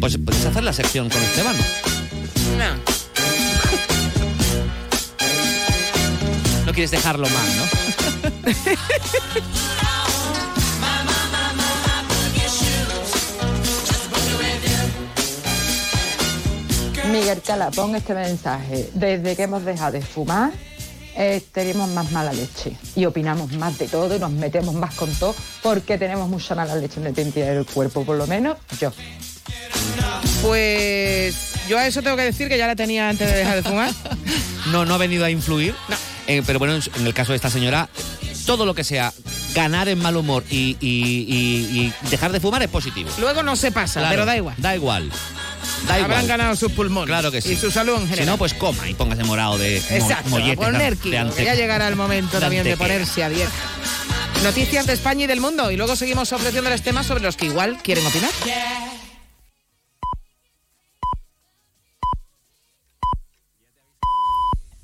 Pues 0.01 0.18
puedes 0.24 0.45
hacer 0.45 0.62
la 0.64 0.72
sección 0.72 1.09
con 1.09 1.22
Esteban. 1.22 1.57
No. 2.59 2.97
No 6.66 6.72
quieres 6.72 6.91
dejarlo 6.91 7.28
mal, 7.28 7.47
¿no? 7.57 7.64
Miguel 17.12 17.41
Cala, 17.41 17.70
pon 17.70 17.95
este 17.95 18.14
mensaje. 18.14 18.91
Desde 18.95 19.37
que 19.37 19.45
hemos 19.45 19.64
dejado 19.64 19.93
de 19.93 20.03
fumar, 20.03 20.53
eh, 21.17 21.43
tenemos 21.53 21.89
más 21.91 22.11
mala 22.12 22.33
leche 22.33 22.77
y 22.95 23.05
opinamos 23.07 23.53
más 23.53 23.79
de 23.79 23.89
todo 23.89 24.14
y 24.14 24.19
nos 24.19 24.31
metemos 24.31 24.75
más 24.75 24.95
con 24.95 25.11
todo 25.14 25.35
porque 25.62 25.97
tenemos 25.99 26.29
mucha 26.29 26.55
mala 26.55 26.75
leche 26.77 27.01
en 27.01 27.07
el 27.07 27.19
interior 27.19 27.55
del 27.55 27.67
cuerpo, 27.67 28.05
por 28.05 28.17
lo 28.17 28.27
menos 28.27 28.57
yo. 28.81 28.93
Pues 30.43 31.35
yo 31.69 31.79
a 31.79 31.87
eso 31.87 32.03
tengo 32.03 32.17
que 32.17 32.23
decir 32.23 32.49
que 32.49 32.59
ya 32.59 32.67
la 32.67 32.77
tenía 32.77 33.09
antes 33.09 33.31
de 33.31 33.39
dejar 33.39 33.57
de 33.57 33.62
fumar. 33.69 33.91
No, 34.73 34.85
no 34.85 34.95
ha 34.95 34.99
venido 34.99 35.25
a 35.25 35.31
influir. 35.31 35.77
Eh, 36.27 36.43
pero 36.45 36.59
bueno, 36.59 36.75
en 36.75 37.07
el 37.07 37.14
caso 37.14 37.31
de 37.31 37.37
esta 37.37 37.51
señora, 37.51 37.89
todo 38.47 38.67
lo 38.67 38.75
que 38.75 38.83
sea 38.83 39.12
ganar 39.55 39.89
en 39.89 40.01
mal 40.01 40.17
humor 40.17 40.43
y, 40.51 40.77
y- 40.81 41.25
y- 41.29 41.79
y 41.81 41.93
dejar 42.11 42.33
de 42.33 42.41
fumar 42.41 42.64
es 42.64 42.69
positivo. 42.69 43.09
Luego 43.21 43.45
no 43.45 43.55
se 43.55 43.71
pasa, 43.71 44.01
Claro, 44.01 44.12
pero 44.12 44.27
da 44.27 44.37
igual. 44.37 44.57
Da 44.59 44.75
igual. 44.75 45.09
Da 45.87 45.95
Habrán 45.95 46.11
igual. 46.11 46.27
ganado 46.27 46.57
sus 46.57 46.72
pulmones. 46.72 47.07
Claro 47.09 47.31
que 47.31 47.41
sí. 47.41 47.53
Y 47.53 47.57
su 47.57 47.70
salud 47.70 47.95
en 47.95 48.05
general. 48.09 48.24
Si 48.24 48.31
no, 48.31 48.39
pues 48.39 48.55
coma 48.55 48.89
y 48.89 48.95
póngase 48.95 49.22
morado 49.24 49.59
de 49.59 49.81
mo- 49.91 49.97
Exacto, 49.97 50.27
a 50.27 50.31
molletes 50.31 50.57
poner 50.64 50.97
de 50.97 51.03
kilo, 51.03 51.18
ante- 51.20 51.45
ya 51.45 51.55
llegará 51.55 51.87
el 51.89 51.97
momento 51.97 52.37
de 52.37 52.41
también 52.41 52.64
de 52.64 52.77
ponerse 52.77 53.22
a 53.22 53.29
dieta. 53.29 53.53
Noticias 54.43 54.87
de 54.87 54.93
España 54.93 55.24
y 55.24 55.27
del 55.27 55.41
mundo. 55.41 55.70
Y 55.70 55.77
luego 55.77 55.97
seguimos 55.97 56.33
ofreciéndoles 56.33 56.83
temas 56.83 57.07
sobre 57.07 57.22
los 57.22 57.37
que 57.37 57.47
igual 57.47 57.79
quieren 57.83 58.07
opinar. 58.07 58.31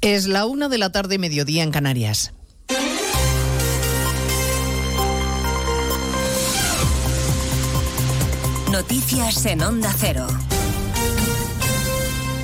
Es 0.03 0.26
la 0.26 0.45
una 0.47 0.68
de 0.68 0.76
la 0.78 0.93
tarde, 0.93 1.18
mediodía 1.18 1.62
en 1.62 1.70
Canarias. 1.70 2.32
Noticias 8.70 9.45
en 9.47 9.62
Onda 9.62 9.93
Cero. 9.99 10.26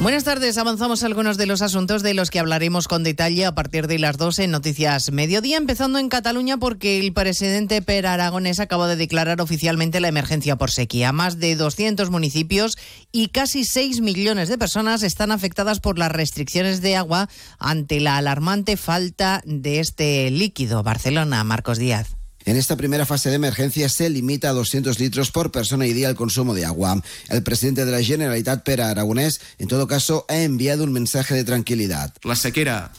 Buenas 0.00 0.22
tardes, 0.22 0.56
avanzamos 0.58 1.02
algunos 1.02 1.36
de 1.38 1.46
los 1.46 1.60
asuntos 1.60 2.04
de 2.04 2.14
los 2.14 2.30
que 2.30 2.38
hablaremos 2.38 2.86
con 2.86 3.02
detalle 3.02 3.44
a 3.44 3.56
partir 3.56 3.88
de 3.88 3.98
las 3.98 4.16
12 4.16 4.44
en 4.44 4.52
Noticias 4.52 5.10
Mediodía, 5.10 5.56
empezando 5.56 5.98
en 5.98 6.08
Cataluña 6.08 6.56
porque 6.56 7.00
el 7.00 7.12
presidente 7.12 7.82
Per 7.82 8.06
Aragonés 8.06 8.60
acaba 8.60 8.86
de 8.86 8.94
declarar 8.94 9.40
oficialmente 9.40 9.98
la 9.98 10.06
emergencia 10.06 10.54
por 10.54 10.70
sequía. 10.70 11.10
Más 11.10 11.40
de 11.40 11.56
200 11.56 12.10
municipios 12.10 12.78
y 13.10 13.28
casi 13.28 13.64
6 13.64 14.00
millones 14.00 14.48
de 14.48 14.56
personas 14.56 15.02
están 15.02 15.32
afectadas 15.32 15.80
por 15.80 15.98
las 15.98 16.12
restricciones 16.12 16.80
de 16.80 16.94
agua 16.94 17.28
ante 17.58 17.98
la 17.98 18.18
alarmante 18.18 18.76
falta 18.76 19.42
de 19.44 19.80
este 19.80 20.30
líquido. 20.30 20.84
Barcelona, 20.84 21.42
Marcos 21.42 21.78
Díaz. 21.78 22.17
En 22.48 22.56
esta 22.56 22.76
primera 22.76 23.04
fase 23.04 23.28
de 23.28 23.34
emergencia 23.34 23.90
se 23.90 24.08
limita 24.08 24.48
a 24.48 24.54
200 24.54 24.98
litros 24.98 25.30
por 25.30 25.52
persona 25.52 25.86
y 25.86 25.92
día 25.92 26.08
el 26.08 26.16
consumo 26.16 26.54
de 26.54 26.64
agua. 26.64 27.02
El 27.28 27.42
presidente 27.42 27.84
de 27.84 27.92
la 27.92 28.02
Generalitat, 28.02 28.62
Pere 28.62 28.84
Aragonés, 28.84 29.42
en 29.58 29.68
todo 29.68 29.86
caso, 29.86 30.24
ha 30.30 30.38
enviado 30.38 30.84
un 30.84 30.92
mensaje 30.92 31.34
de 31.34 31.44
tranquilidad. 31.44 32.14
La 32.22 32.34
sequera 32.36 32.90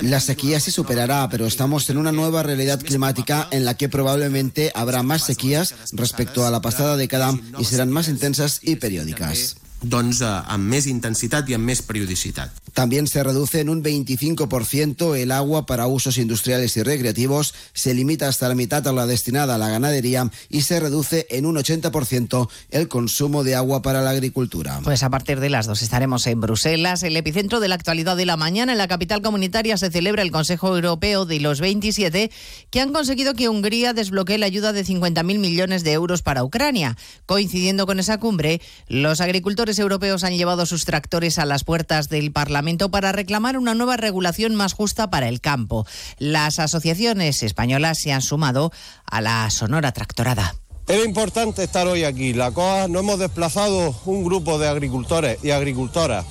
La 0.00 0.20
sequía 0.20 0.58
se 0.58 0.70
superará, 0.70 1.28
pero 1.30 1.44
estamos 1.44 1.90
en 1.90 1.98
una 1.98 2.12
nueva 2.12 2.42
realidad 2.44 2.80
climática 2.80 3.46
en 3.50 3.66
la 3.66 3.76
que 3.76 3.90
probablemente 3.90 4.72
habrá 4.74 5.02
más 5.02 5.24
sequías 5.24 5.74
respecto 5.92 6.46
a 6.46 6.50
la 6.50 6.62
pasada 6.62 6.96
década 6.96 7.38
y 7.58 7.64
serán 7.66 7.90
más 7.90 8.08
intensas 8.08 8.60
y 8.62 8.76
periódicas. 8.76 9.56
Doncs, 9.82 10.20
eh, 10.20 10.26
amb 10.26 10.68
més 10.70 10.86
intensitat 10.86 11.48
i 11.48 11.54
amb 11.54 11.64
més 11.64 11.82
periodicitat. 11.82 12.50
También 12.74 13.06
se 13.06 13.22
reduce 13.22 13.60
en 13.60 13.68
un 13.68 13.84
25% 13.84 15.14
el 15.14 15.30
agua 15.30 15.64
para 15.64 15.86
usos 15.86 16.18
industriales 16.18 16.76
y 16.76 16.82
recreativos, 16.82 17.54
se 17.72 17.94
limita 17.94 18.26
hasta 18.26 18.48
la 18.48 18.56
mitad 18.56 18.86
a 18.88 18.92
la 18.92 19.06
destinada 19.06 19.54
a 19.54 19.58
la 19.58 19.68
ganadería 19.68 20.28
y 20.48 20.62
se 20.62 20.80
reduce 20.80 21.26
en 21.30 21.46
un 21.46 21.54
80% 21.54 22.48
el 22.70 22.88
consumo 22.88 23.44
de 23.44 23.54
agua 23.54 23.80
para 23.82 24.02
la 24.02 24.10
agricultura. 24.10 24.80
Pues 24.82 25.04
a 25.04 25.10
partir 25.10 25.38
de 25.38 25.50
las 25.50 25.66
dos 25.66 25.82
estaremos 25.82 26.26
en 26.26 26.40
Bruselas, 26.40 27.04
el 27.04 27.16
epicentro 27.16 27.60
de 27.60 27.68
la 27.68 27.76
actualidad 27.76 28.16
de 28.16 28.26
la 28.26 28.36
mañana. 28.36 28.72
En 28.72 28.78
la 28.78 28.88
capital 28.88 29.22
comunitaria 29.22 29.76
se 29.76 29.90
celebra 29.90 30.22
el 30.22 30.32
Consejo 30.32 30.74
Europeo 30.74 31.26
de 31.26 31.38
los 31.38 31.60
27, 31.60 32.32
que 32.70 32.80
han 32.80 32.92
conseguido 32.92 33.34
que 33.34 33.48
Hungría 33.48 33.92
desbloquee 33.92 34.38
la 34.38 34.46
ayuda 34.46 34.72
de 34.72 34.84
50.000 34.84 35.38
millones 35.38 35.84
de 35.84 35.92
euros 35.92 36.22
para 36.22 36.42
Ucrania. 36.42 36.96
Coincidiendo 37.26 37.86
con 37.86 38.00
esa 38.00 38.18
cumbre, 38.18 38.60
los 38.88 39.20
agricultores 39.20 39.73
europeos 39.78 40.24
han 40.24 40.36
llevado 40.36 40.66
sus 40.66 40.84
tractores 40.84 41.38
a 41.38 41.44
las 41.44 41.64
puertas 41.64 42.08
del 42.08 42.32
Parlamento 42.32 42.90
para 42.90 43.12
reclamar 43.12 43.58
una 43.58 43.74
nueva 43.74 43.96
regulación 43.96 44.54
más 44.54 44.72
justa 44.72 45.10
para 45.10 45.28
el 45.28 45.40
campo. 45.40 45.86
Las 46.18 46.58
asociaciones 46.58 47.42
españolas 47.42 47.98
se 47.98 48.12
han 48.12 48.22
sumado 48.22 48.72
a 49.06 49.20
la 49.20 49.48
sonora 49.50 49.92
tractorada. 49.92 50.54
Era 50.86 51.04
importante 51.04 51.64
estar 51.64 51.86
hoy 51.86 52.04
aquí. 52.04 52.34
La 52.34 52.50
COA 52.50 52.88
nos 52.88 53.02
hemos 53.02 53.18
desplazado 53.18 53.94
un 54.04 54.24
grupo 54.24 54.58
de 54.58 54.68
agricultores 54.68 55.38
y 55.42 55.50
agricultoras 55.50 56.26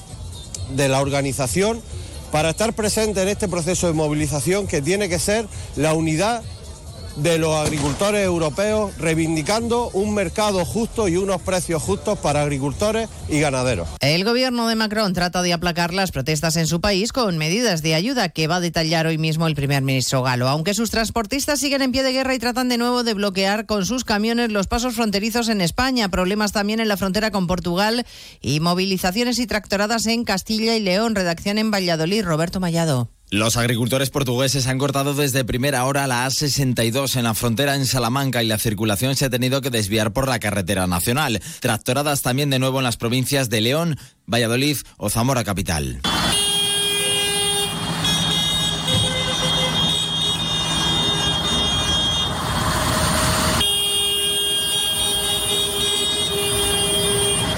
de 0.76 0.88
la 0.90 1.02
organización 1.02 1.82
para 2.32 2.52
estar 2.52 2.74
presentes 2.74 3.24
en 3.24 3.30
este 3.30 3.48
proceso 3.48 3.88
de 3.88 3.94
movilización 3.94 4.68
que 4.68 4.82
tiene 4.82 5.10
que 5.10 5.20
ser 5.20 5.48
la 5.76 5.94
unidad 5.94 6.44
de 7.16 7.38
los 7.38 7.56
agricultores 7.56 8.26
europeos 8.26 8.96
reivindicando 8.98 9.90
un 9.94 10.14
mercado 10.14 10.66
justo 10.66 11.08
y 11.08 11.18
unos 11.18 11.42
precios 11.42 11.82
justos 11.82 12.18
para 12.20 12.42
agricultores 12.42 13.10
y 13.30 13.40
ganaderos. 13.40 13.88
El 14.00 14.24
gobierno 14.24 14.68
de 14.68 14.76
Macron 14.76 15.14
trata 15.14 15.42
de 15.42 15.54
aplacar 15.54 15.94
las 15.94 16.12
protestas 16.12 16.56
en 16.56 16.68
su 16.68 16.82
país 16.82 17.12
con 17.12 17.38
medidas 17.38 17.82
de 17.82 17.96
ayuda 17.96 18.30
que 18.30 18.48
va 18.48 18.58
a 18.58 18.62
detallar 18.62 19.08
hoy 19.08 19.18
mismo 19.18 19.48
el 19.48 19.56
primer 19.56 19.84
ministro 19.84 20.24
galo. 20.24 20.48
Aunque 20.48 20.74
sus 20.74 20.92
transportistas 20.92 21.60
siguen 21.60 21.82
en 21.82 21.92
pie 21.92 22.04
de 22.04 22.14
guerra 22.14 22.36
y 22.36 22.40
tratan 22.40 22.70
de 22.70 22.78
nuevo 22.78 23.04
de 23.04 23.14
bloquear 23.14 23.66
con 23.66 23.86
sus 23.86 24.04
camiones 24.04 24.52
los 24.52 24.68
pasos 24.68 24.96
fronterizos 24.96 25.50
en 25.50 25.62
España, 25.62 26.10
problemas 26.10 26.52
también 26.52 26.80
en 26.80 26.88
la 26.88 26.98
frontera 26.98 27.32
con 27.32 27.48
Portugal 27.48 28.06
y 28.42 28.60
movilizaciones 28.60 29.40
y 29.40 29.48
tractoradas 29.48 30.06
en 30.08 30.24
Castilla 30.24 30.76
y 30.76 30.80
León. 30.80 31.16
Redacción 31.16 31.58
en 31.58 31.72
Valladolid, 31.72 32.24
Roberto 32.24 32.60
Mallado. 32.60 33.10
Los 33.34 33.58
agricultores 33.58 34.12
portugueses 34.12 34.68
han 34.68 34.78
cortado 34.78 35.16
desde 35.16 35.44
primera 35.44 35.86
hora 35.86 36.06
la 36.06 36.28
A62 36.28 37.16
en 37.16 37.24
la 37.24 37.34
frontera 37.34 37.74
en 37.74 37.88
Salamanca 37.88 38.44
y 38.44 38.46
la 38.46 38.60
circulación 38.60 39.16
se 39.16 39.26
ha 39.26 39.30
tenido 39.32 39.60
que 39.60 39.72
desviar 39.72 40.14
por 40.14 40.28
la 40.28 40.38
carretera 40.38 40.86
nacional. 40.86 41.42
Tractoradas 41.60 42.22
también 42.22 42.52
de 42.52 42.60
nuevo 42.60 42.78
en 42.78 42.84
las 42.84 42.98
provincias 42.98 43.50
de 43.50 43.62
León, 43.62 43.98
Valladolid 44.28 44.78
o 44.98 45.10
Zamora 45.10 45.44
capital. 45.44 46.00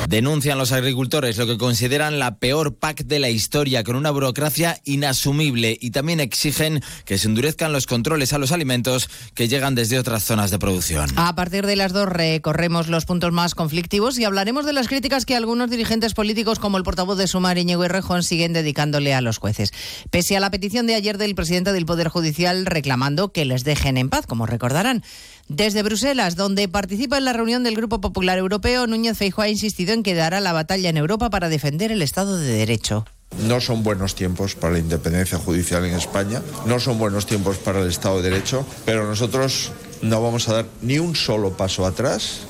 Denuncian 0.07 0.59
los 0.59 0.71
agricultores 0.71 1.37
lo 1.37 1.47
que 1.47 1.57
consideran 1.57 2.19
la 2.19 2.37
peor 2.37 2.75
PAC 2.75 3.05
de 3.05 3.17
la 3.17 3.29
historia, 3.29 3.83
con 3.83 3.95
una 3.95 4.11
burocracia 4.11 4.79
inasumible 4.83 5.77
y 5.81 5.91
también 5.91 6.19
exigen 6.19 6.83
que 7.05 7.17
se 7.17 7.27
endurezcan 7.27 7.73
los 7.73 7.87
controles 7.87 8.31
a 8.31 8.37
los 8.37 8.51
alimentos 8.51 9.09
que 9.33 9.47
llegan 9.47 9.73
desde 9.73 9.97
otras 9.97 10.23
zonas 10.23 10.51
de 10.51 10.59
producción. 10.59 11.09
A 11.15 11.33
partir 11.33 11.65
de 11.65 11.75
las 11.75 11.91
dos 11.91 12.07
recorremos 12.07 12.87
los 12.87 13.05
puntos 13.05 13.31
más 13.31 13.55
conflictivos 13.55 14.19
y 14.19 14.25
hablaremos 14.25 14.65
de 14.65 14.73
las 14.73 14.87
críticas 14.87 15.25
que 15.25 15.35
algunos 15.35 15.71
dirigentes 15.71 16.13
políticos, 16.13 16.59
como 16.59 16.77
el 16.77 16.83
portavoz 16.83 17.17
de 17.17 17.27
Sumar, 17.27 17.57
Íñigo 17.57 17.83
Errejón, 17.83 18.21
siguen 18.21 18.53
dedicándole 18.53 19.15
a 19.15 19.21
los 19.21 19.39
jueces. 19.39 19.71
Pese 20.11 20.37
a 20.37 20.39
la 20.39 20.51
petición 20.51 20.85
de 20.85 20.95
ayer 20.95 21.17
del 21.17 21.33
presidente 21.33 21.73
del 21.73 21.85
Poder 21.87 22.09
Judicial 22.09 22.67
reclamando 22.67 23.31
que 23.31 23.45
les 23.45 23.63
dejen 23.63 23.97
en 23.97 24.09
paz, 24.09 24.27
como 24.27 24.45
recordarán. 24.45 25.03
Desde 25.47 25.83
Bruselas, 25.83 26.35
donde 26.35 26.67
participa 26.67 27.19
en 27.19 27.25
la 27.25 27.33
reunión 27.33 27.63
del 27.63 27.75
Grupo 27.75 28.01
Popular 28.01 28.39
Europeo, 28.39 28.87
Núñez 28.87 29.15
Feijóo 29.17 29.43
ha 29.43 29.49
insistido 29.49 29.93
en 29.93 30.01
que 30.01 30.15
dará 30.15 30.39
la 30.39 30.53
batalla 30.53 30.89
en 30.89 30.97
Europa 30.97 31.29
para 31.29 31.49
defender 31.49 31.91
el 31.91 32.01
Estado 32.01 32.39
de 32.39 32.51
Derecho. 32.51 33.05
No 33.47 33.61
son 33.61 33.83
buenos 33.83 34.15
tiempos 34.15 34.55
para 34.55 34.73
la 34.73 34.79
independencia 34.79 35.37
judicial 35.37 35.85
en 35.85 35.93
España, 35.93 36.41
no 36.65 36.79
son 36.79 36.97
buenos 36.97 37.27
tiempos 37.27 37.57
para 37.57 37.81
el 37.81 37.89
Estado 37.89 38.21
de 38.21 38.31
Derecho, 38.31 38.65
pero 38.85 39.05
nosotros 39.05 39.71
no 40.01 40.21
vamos 40.21 40.49
a 40.49 40.53
dar 40.53 40.65
ni 40.81 40.97
un 40.97 41.15
solo 41.15 41.55
paso 41.55 41.85
atrás 41.85 42.41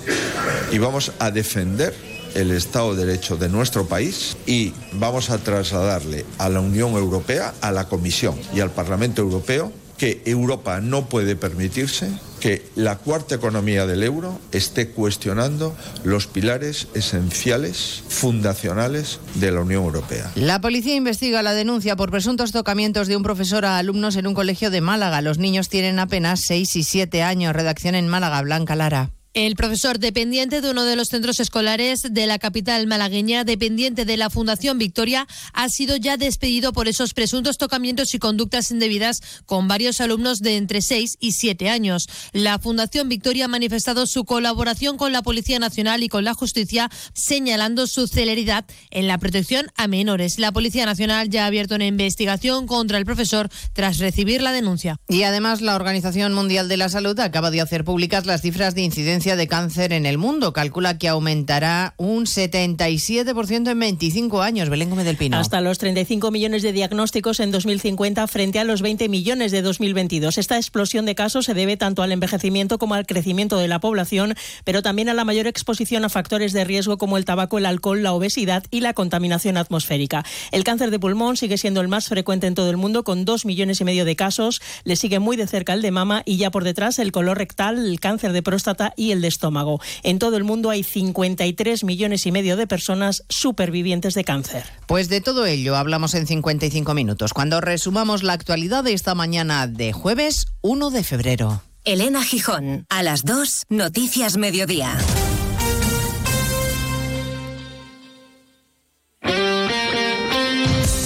y 0.71 0.77
vamos 0.77 1.11
a 1.19 1.31
defender 1.31 1.93
el 2.33 2.51
Estado 2.51 2.95
de 2.95 3.05
Derecho 3.05 3.35
de 3.35 3.49
nuestro 3.49 3.87
país 3.87 4.37
y 4.45 4.73
vamos 4.93 5.31
a 5.31 5.37
trasladarle 5.37 6.25
a 6.37 6.47
la 6.49 6.61
Unión 6.61 6.93
Europea, 6.93 7.53
a 7.61 7.71
la 7.71 7.89
Comisión 7.89 8.35
y 8.53 8.61
al 8.61 8.71
Parlamento 8.71 9.21
Europeo 9.21 9.71
que 9.97 10.21
Europa 10.25 10.81
no 10.81 11.05
puede 11.05 11.35
permitirse 11.35 12.09
que 12.39 12.65
la 12.75 12.97
cuarta 12.97 13.35
economía 13.35 13.87
del 13.87 14.03
euro 14.03 14.39
esté 14.51 14.89
cuestionando 14.89 15.75
los 16.03 16.27
pilares 16.27 16.87
esenciales, 16.93 18.03
fundacionales 18.07 19.19
de 19.35 19.51
la 19.51 19.61
Unión 19.61 19.83
Europea. 19.83 20.31
La 20.35 20.61
policía 20.61 20.95
investiga 20.95 21.41
la 21.41 21.53
denuncia 21.53 21.95
por 21.95 22.11
presuntos 22.11 22.51
tocamientos 22.51 23.07
de 23.07 23.17
un 23.17 23.23
profesor 23.23 23.65
a 23.65 23.77
alumnos 23.77 24.15
en 24.15 24.27
un 24.27 24.33
colegio 24.33 24.69
de 24.69 24.81
Málaga. 24.81 25.21
Los 25.21 25.37
niños 25.37 25.69
tienen 25.69 25.99
apenas 25.99 26.41
6 26.41 26.75
y 26.75 26.83
7 26.83 27.23
años. 27.23 27.55
Redacción 27.55 27.95
en 27.95 28.07
Málaga, 28.07 28.41
Blanca 28.41 28.75
Lara. 28.75 29.11
El 29.35 29.57
profesor 29.57 29.99
dependiente 29.99 30.61
de 30.61 30.71
uno 30.71 30.85
de 30.85 30.95
los 30.95 31.09
centros 31.09 31.41
escolares 31.41 32.03
de 32.09 32.25
la 32.25 32.39
capital 32.39 32.87
malagueña, 32.87 33.43
dependiente 33.43 34.05
de 34.05 34.15
la 34.15 34.29
Fundación 34.29 34.77
Victoria, 34.77 35.27
ha 35.51 35.67
sido 35.67 35.97
ya 35.97 36.15
despedido 36.15 36.71
por 36.71 36.87
esos 36.87 37.13
presuntos 37.13 37.57
tocamientos 37.57 38.15
y 38.15 38.19
conductas 38.19 38.71
indebidas 38.71 39.21
con 39.45 39.67
varios 39.67 39.99
alumnos 39.99 40.39
de 40.39 40.55
entre 40.55 40.81
6 40.81 41.17
y 41.19 41.33
7 41.33 41.69
años. 41.69 42.07
La 42.31 42.59
Fundación 42.59 43.09
Victoria 43.09 43.43
ha 43.43 43.49
manifestado 43.49 44.07
su 44.07 44.23
colaboración 44.23 44.95
con 44.95 45.11
la 45.11 45.21
Policía 45.21 45.59
Nacional 45.59 46.01
y 46.01 46.07
con 46.07 46.23
la 46.23 46.33
Justicia, 46.33 46.89
señalando 47.13 47.87
su 47.87 48.07
celeridad 48.07 48.63
en 48.89 49.09
la 49.09 49.17
protección 49.17 49.67
a 49.75 49.89
menores. 49.89 50.39
La 50.39 50.53
Policía 50.53 50.85
Nacional 50.85 51.29
ya 51.29 51.43
ha 51.43 51.47
abierto 51.47 51.75
una 51.75 51.87
investigación 51.87 52.67
contra 52.67 52.97
el 52.97 53.03
profesor 53.03 53.49
tras 53.73 53.97
recibir 53.97 54.41
la 54.41 54.53
denuncia. 54.53 54.95
Y 55.09 55.23
además 55.23 55.59
la 55.59 55.75
Organización 55.75 56.33
Mundial 56.33 56.69
de 56.69 56.77
la 56.77 56.87
Salud 56.87 57.19
acaba 57.19 57.51
de 57.51 57.59
hacer 57.59 57.83
públicas 57.83 58.25
las 58.25 58.41
cifras 58.41 58.75
de 58.75 58.83
incidencia 58.83 59.24
incidencia 59.25 59.35
de 59.35 59.47
cáncer 59.47 59.91
en 59.93 60.05
el 60.05 60.19
mundo. 60.19 60.53
Calcula 60.53 60.99
que 60.99 61.07
aumentará 61.07 61.95
un 61.97 62.25
77% 62.25 63.71
en 63.71 63.79
25 63.79 64.41
años. 64.43 64.69
Belén 64.69 64.91
Gómez 64.91 65.05
del 65.05 65.17
Pino. 65.17 65.37
Hasta 65.37 65.61
los 65.61 65.79
35 65.79 66.29
millones 66.29 66.61
de 66.61 66.71
diagnósticos 66.71 67.39
en 67.39 67.49
2050 67.49 68.27
frente 68.27 68.59
a 68.59 68.63
los 68.63 68.83
20 68.83 69.09
millones 69.09 69.51
de 69.51 69.63
2022. 69.63 70.37
Esta 70.37 70.57
explosión 70.57 71.05
de 71.05 71.15
casos 71.15 71.45
se 71.45 71.55
debe 71.55 71.75
tanto 71.75 72.03
al 72.03 72.11
envejecimiento 72.11 72.77
como 72.77 72.93
al 72.93 73.07
crecimiento 73.07 73.57
de 73.57 73.67
la 73.67 73.79
población, 73.79 74.35
pero 74.63 74.83
también 74.83 75.09
a 75.09 75.15
la 75.15 75.25
mayor 75.25 75.47
exposición 75.47 76.05
a 76.05 76.09
factores 76.09 76.53
de 76.53 76.63
riesgo 76.63 76.99
como 76.99 77.17
el 77.17 77.25
tabaco, 77.25 77.57
el 77.57 77.65
alcohol, 77.65 78.03
la 78.03 78.13
obesidad 78.13 78.63
y 78.69 78.81
la 78.81 78.93
contaminación 78.93 79.57
atmosférica. 79.57 80.23
El 80.51 80.63
cáncer 80.63 80.91
de 80.91 80.99
pulmón 80.99 81.35
sigue 81.35 81.57
siendo 81.57 81.81
el 81.81 81.87
más 81.87 82.09
frecuente 82.09 82.45
en 82.45 82.53
todo 82.53 82.69
el 82.69 82.77
mundo, 82.77 83.03
con 83.03 83.25
2 83.25 83.45
millones 83.45 83.81
y 83.81 83.85
medio 83.85 84.05
de 84.05 84.15
casos. 84.15 84.61
Le 84.83 84.95
sigue 84.95 85.17
muy 85.17 85.35
de 85.35 85.47
cerca 85.47 85.73
el 85.73 85.81
de 85.81 85.89
mama 85.89 86.21
y 86.25 86.37
ya 86.37 86.51
por 86.51 86.63
detrás 86.63 86.99
el 86.99 87.11
color 87.11 87.39
rectal, 87.39 87.79
el 87.79 87.99
cáncer 87.99 88.31
de 88.31 88.43
próstata 88.43 88.93
y 88.95 89.11
el 89.11 89.14
de 89.21 89.27
estómago. 89.27 89.79
En 90.03 90.19
todo 90.19 90.37
el 90.37 90.43
mundo 90.43 90.69
hay 90.69 90.83
53 90.83 91.83
millones 91.83 92.25
y 92.25 92.31
medio 92.31 92.57
de 92.57 92.67
personas 92.67 93.23
supervivientes 93.29 94.13
de 94.13 94.23
cáncer. 94.23 94.63
Pues 94.87 95.09
de 95.09 95.21
todo 95.21 95.45
ello 95.45 95.75
hablamos 95.75 96.13
en 96.13 96.27
55 96.27 96.93
minutos, 96.93 97.33
cuando 97.33 97.61
resumamos 97.61 98.23
la 98.23 98.33
actualidad 98.33 98.83
de 98.83 98.93
esta 98.93 99.15
mañana 99.15 99.67
de 99.67 99.93
jueves 99.93 100.47
1 100.61 100.89
de 100.89 101.03
febrero. 101.03 101.61
Elena 101.83 102.23
Gijón, 102.23 102.85
a 102.89 103.03
las 103.03 103.23
2, 103.25 103.65
Noticias 103.69 104.37
Mediodía. 104.37 104.97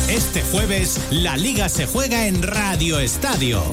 Este 0.10 0.42
jueves, 0.44 1.02
la 1.12 1.36
liga 1.38 1.70
se 1.70 1.86
juega 1.86 2.28
en 2.28 2.44
Radio 2.44 3.00
Estadio. 3.00 3.64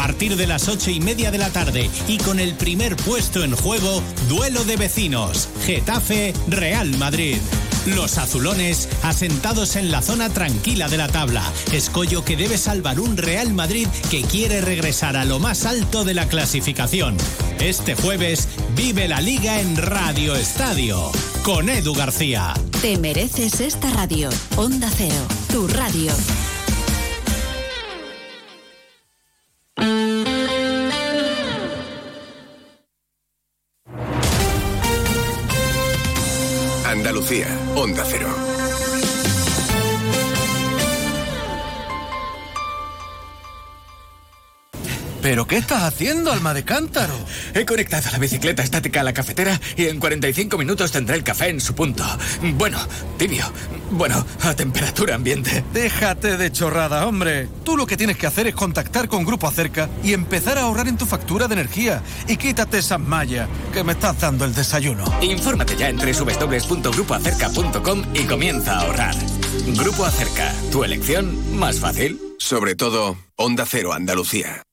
Partir 0.00 0.36
de 0.36 0.46
las 0.46 0.66
ocho 0.68 0.90
y 0.90 0.98
media 0.98 1.30
de 1.30 1.36
la 1.36 1.50
tarde 1.50 1.90
y 2.08 2.16
con 2.16 2.40
el 2.40 2.54
primer 2.54 2.96
puesto 2.96 3.44
en 3.44 3.54
juego, 3.54 4.02
duelo 4.30 4.64
de 4.64 4.78
vecinos, 4.78 5.50
Getafe, 5.66 6.32
Real 6.48 6.96
Madrid. 6.96 7.36
Los 7.84 8.16
azulones 8.16 8.88
asentados 9.02 9.76
en 9.76 9.90
la 9.90 10.00
zona 10.00 10.30
tranquila 10.30 10.88
de 10.88 10.96
la 10.96 11.08
tabla. 11.08 11.44
Escollo 11.70 12.24
que 12.24 12.34
debe 12.34 12.56
salvar 12.56 12.98
un 12.98 13.18
Real 13.18 13.52
Madrid 13.52 13.88
que 14.10 14.22
quiere 14.22 14.62
regresar 14.62 15.18
a 15.18 15.26
lo 15.26 15.38
más 15.38 15.66
alto 15.66 16.02
de 16.02 16.14
la 16.14 16.26
clasificación. 16.28 17.18
Este 17.60 17.94
jueves 17.94 18.48
vive 18.74 19.06
la 19.06 19.20
liga 19.20 19.60
en 19.60 19.76
Radio 19.76 20.34
Estadio 20.34 21.12
con 21.42 21.68
Edu 21.68 21.92
García. 21.92 22.54
Te 22.80 22.96
mereces 22.96 23.60
esta 23.60 23.90
radio. 23.90 24.30
Onda 24.56 24.88
Cero, 24.96 25.26
tu 25.52 25.68
radio. 25.68 26.10
¿Pero 45.30 45.46
qué 45.46 45.58
estás 45.58 45.84
haciendo, 45.84 46.32
alma 46.32 46.52
de 46.54 46.64
cántaro? 46.64 47.14
He 47.54 47.64
conectado 47.64 48.10
la 48.10 48.18
bicicleta 48.18 48.64
estática 48.64 49.02
a 49.02 49.04
la 49.04 49.12
cafetera 49.12 49.60
y 49.76 49.84
en 49.84 50.00
45 50.00 50.58
minutos 50.58 50.90
tendré 50.90 51.14
el 51.14 51.22
café 51.22 51.50
en 51.50 51.60
su 51.60 51.72
punto. 51.72 52.04
Bueno, 52.54 52.80
tibio. 53.16 53.44
Bueno, 53.92 54.26
a 54.40 54.54
temperatura 54.54 55.14
ambiente. 55.14 55.62
Déjate 55.72 56.36
de 56.36 56.50
chorrada, 56.50 57.06
hombre. 57.06 57.48
Tú 57.62 57.76
lo 57.76 57.86
que 57.86 57.96
tienes 57.96 58.16
que 58.16 58.26
hacer 58.26 58.48
es 58.48 58.56
contactar 58.56 59.06
con 59.06 59.24
Grupo 59.24 59.46
Acerca 59.46 59.88
y 60.02 60.14
empezar 60.14 60.58
a 60.58 60.62
ahorrar 60.62 60.88
en 60.88 60.98
tu 60.98 61.06
factura 61.06 61.46
de 61.46 61.54
energía. 61.54 62.02
Y 62.26 62.36
quítate 62.36 62.78
esas 62.78 62.98
mallas 62.98 63.48
que 63.72 63.84
me 63.84 63.92
estás 63.92 64.20
dando 64.20 64.44
el 64.44 64.52
desayuno. 64.52 65.04
Infórmate 65.22 65.76
ya 65.76 65.90
en 65.90 65.96
www.grupoacerca.com 65.96 68.02
y 68.14 68.24
comienza 68.24 68.72
a 68.72 68.80
ahorrar. 68.80 69.14
Grupo 69.78 70.04
Acerca, 70.04 70.52
tu 70.72 70.82
elección 70.82 71.56
más 71.56 71.78
fácil. 71.78 72.20
Sobre 72.38 72.74
todo, 72.74 73.16
Onda 73.36 73.64
Cero 73.64 73.92
Andalucía. 73.92 74.64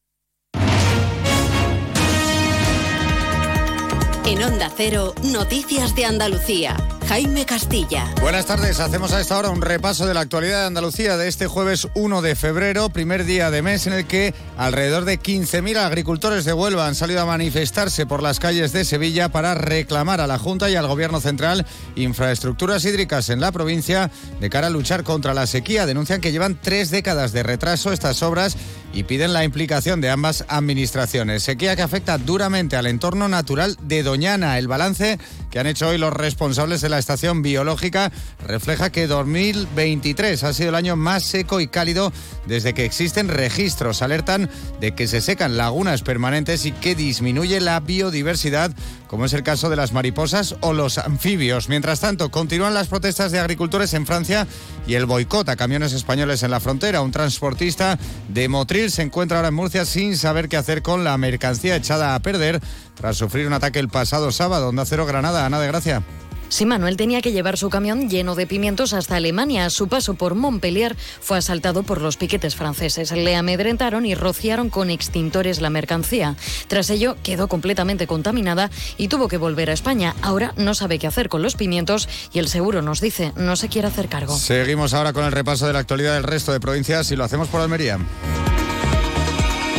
En 4.27 4.43
Onda 4.43 4.69
Cero, 4.75 5.13
Noticias 5.23 5.95
de 5.95 6.03
Andalucía. 6.03 6.96
Jaime 7.07 7.45
Castilla. 7.45 8.13
Buenas 8.19 8.47
tardes, 8.47 8.81
hacemos 8.81 9.13
a 9.13 9.21
esta 9.21 9.37
hora 9.37 9.49
un 9.49 9.61
repaso 9.61 10.05
de 10.05 10.13
la 10.13 10.19
actualidad 10.19 10.59
de 10.59 10.67
Andalucía 10.67 11.15
de 11.15 11.29
este 11.29 11.47
jueves 11.47 11.87
1 11.95 12.21
de 12.21 12.35
febrero, 12.35 12.89
primer 12.89 13.23
día 13.23 13.49
de 13.49 13.61
mes 13.61 13.87
en 13.87 13.93
el 13.93 14.05
que 14.05 14.33
alrededor 14.57 15.05
de 15.05 15.17
15.000 15.17 15.77
agricultores 15.77 16.43
de 16.43 16.51
Huelva 16.51 16.85
han 16.85 16.95
salido 16.95 17.21
a 17.21 17.25
manifestarse 17.25 18.05
por 18.05 18.21
las 18.21 18.41
calles 18.41 18.73
de 18.73 18.83
Sevilla 18.83 19.29
para 19.29 19.55
reclamar 19.55 20.19
a 20.19 20.27
la 20.27 20.37
Junta 20.37 20.69
y 20.69 20.75
al 20.75 20.87
Gobierno 20.87 21.21
Central 21.21 21.65
infraestructuras 21.95 22.83
hídricas 22.83 23.29
en 23.29 23.39
la 23.39 23.53
provincia 23.53 24.11
de 24.41 24.49
cara 24.49 24.67
a 24.67 24.69
luchar 24.71 25.05
contra 25.05 25.33
la 25.33 25.47
sequía. 25.47 25.85
Denuncian 25.85 26.19
que 26.19 26.33
llevan 26.33 26.59
tres 26.61 26.91
décadas 26.91 27.31
de 27.31 27.43
retraso 27.43 27.93
estas 27.93 28.21
obras 28.21 28.57
y 28.93 29.03
piden 29.03 29.33
la 29.33 29.43
implicación 29.43 30.01
de 30.01 30.09
ambas 30.09 30.43
administraciones. 30.47 31.43
Sequía 31.43 31.75
que 31.75 31.81
afecta 31.81 32.17
duramente 32.17 32.75
al 32.75 32.87
entorno 32.87 33.27
natural 33.27 33.77
de 33.83 34.03
Doñana. 34.03 34.57
El 34.57 34.67
balance 34.67 35.19
que 35.51 35.59
han 35.59 35.67
hecho 35.67 35.89
hoy 35.89 35.97
los 35.97 36.13
responsables 36.13 36.81
de 36.81 36.89
la 36.89 36.96
estación 36.99 37.41
biológica 37.41 38.11
refleja 38.45 38.91
que 38.91 39.07
2023 39.07 40.43
ha 40.43 40.53
sido 40.53 40.69
el 40.69 40.75
año 40.75 40.95
más 40.95 41.23
seco 41.23 41.59
y 41.59 41.67
cálido 41.67 42.11
desde 42.45 42.73
que 42.73 42.85
existen 42.85 43.27
registros. 43.27 44.01
Alertan 44.01 44.49
de 44.79 44.93
que 44.93 45.07
se 45.07 45.21
secan 45.21 45.57
lagunas 45.57 46.01
permanentes 46.01 46.65
y 46.65 46.71
que 46.71 46.95
disminuye 46.95 47.59
la 47.59 47.79
biodiversidad, 47.79 48.71
como 49.07 49.25
es 49.25 49.33
el 49.33 49.43
caso 49.43 49.69
de 49.69 49.75
las 49.75 49.93
mariposas 49.93 50.55
o 50.61 50.73
los 50.73 50.97
anfibios. 50.97 51.69
Mientras 51.69 51.99
tanto, 51.99 52.31
continúan 52.31 52.73
las 52.73 52.87
protestas 52.87 53.31
de 53.31 53.39
agricultores 53.39 53.93
en 53.93 54.05
Francia 54.05 54.47
y 54.87 54.95
el 54.95 55.05
boicot 55.05 55.47
a 55.49 55.55
camiones 55.55 55.93
españoles 55.93 56.43
en 56.43 56.51
la 56.51 56.59
frontera. 56.59 57.01
Un 57.01 57.11
transportista 57.11 57.97
de 58.29 58.47
Motril 58.47 58.91
se 58.91 59.03
encuentra 59.03 59.37
ahora 59.37 59.49
en 59.49 59.55
Murcia 59.55 59.85
sin 59.85 60.17
saber 60.17 60.49
qué 60.49 60.57
hacer 60.57 60.81
con 60.81 61.03
la 61.03 61.17
mercancía 61.17 61.75
echada 61.75 62.15
a 62.15 62.19
perder 62.19 62.61
tras 62.95 63.17
sufrir 63.17 63.47
un 63.47 63.53
ataque 63.53 63.79
el 63.79 63.89
pasado 63.89 64.31
sábado. 64.31 64.69
Onda 64.69 64.85
Cero 64.85 65.05
Granada, 65.05 65.45
Ana 65.45 65.59
de 65.59 65.67
Gracia. 65.67 66.03
Sí, 66.49 66.65
Manuel 66.65 66.97
tenía 66.97 67.21
que 67.21 67.31
llevar 67.31 67.57
su 67.57 67.69
camión 67.69 68.09
lleno 68.09 68.35
de 68.35 68.47
pimientos 68.47 68.93
hasta 68.93 69.15
Alemania. 69.15 69.69
Su 69.69 69.87
paso 69.87 70.13
por 70.13 70.35
Montpellier 70.35 70.95
fue 71.19 71.37
asaltado 71.37 71.83
por 71.83 72.01
los 72.01 72.17
piquetes 72.17 72.55
franceses. 72.55 73.11
Le 73.11 73.35
amedrentaron 73.35 74.05
y 74.05 74.15
rociaron 74.15 74.69
con 74.69 74.89
extintores 74.89 75.61
la 75.61 75.69
mercancía. 75.69 76.35
Tras 76.67 76.89
ello 76.89 77.17
quedó 77.23 77.47
completamente 77.47 78.07
contaminada 78.07 78.71
y 78.97 79.07
tuvo 79.07 79.27
que 79.27 79.37
volver 79.37 79.69
a 79.69 79.73
España. 79.73 80.15
Ahora 80.21 80.53
no 80.57 80.73
sabe 80.73 80.99
qué 80.99 81.07
hacer 81.07 81.29
con 81.29 81.41
los 81.41 81.55
pimientos 81.55 82.07
y 82.33 82.39
el 82.39 82.47
seguro 82.47 82.81
nos 82.81 83.01
dice 83.01 83.33
no 83.35 83.55
se 83.55 83.69
quiere 83.69 83.87
hacer 83.87 84.07
cargo. 84.07 84.37
Seguimos 84.37 84.93
ahora 84.93 85.13
con 85.13 85.25
el 85.25 85.31
repaso 85.31 85.67
de 85.67 85.73
la 85.73 85.79
actualidad 85.79 86.13
del 86.13 86.23
resto 86.23 86.51
de 86.51 86.59
provincias 86.59 87.11
y 87.11 87.15
lo 87.15 87.23
hacemos 87.23 87.47
por 87.47 87.61
Almería. 87.61 87.99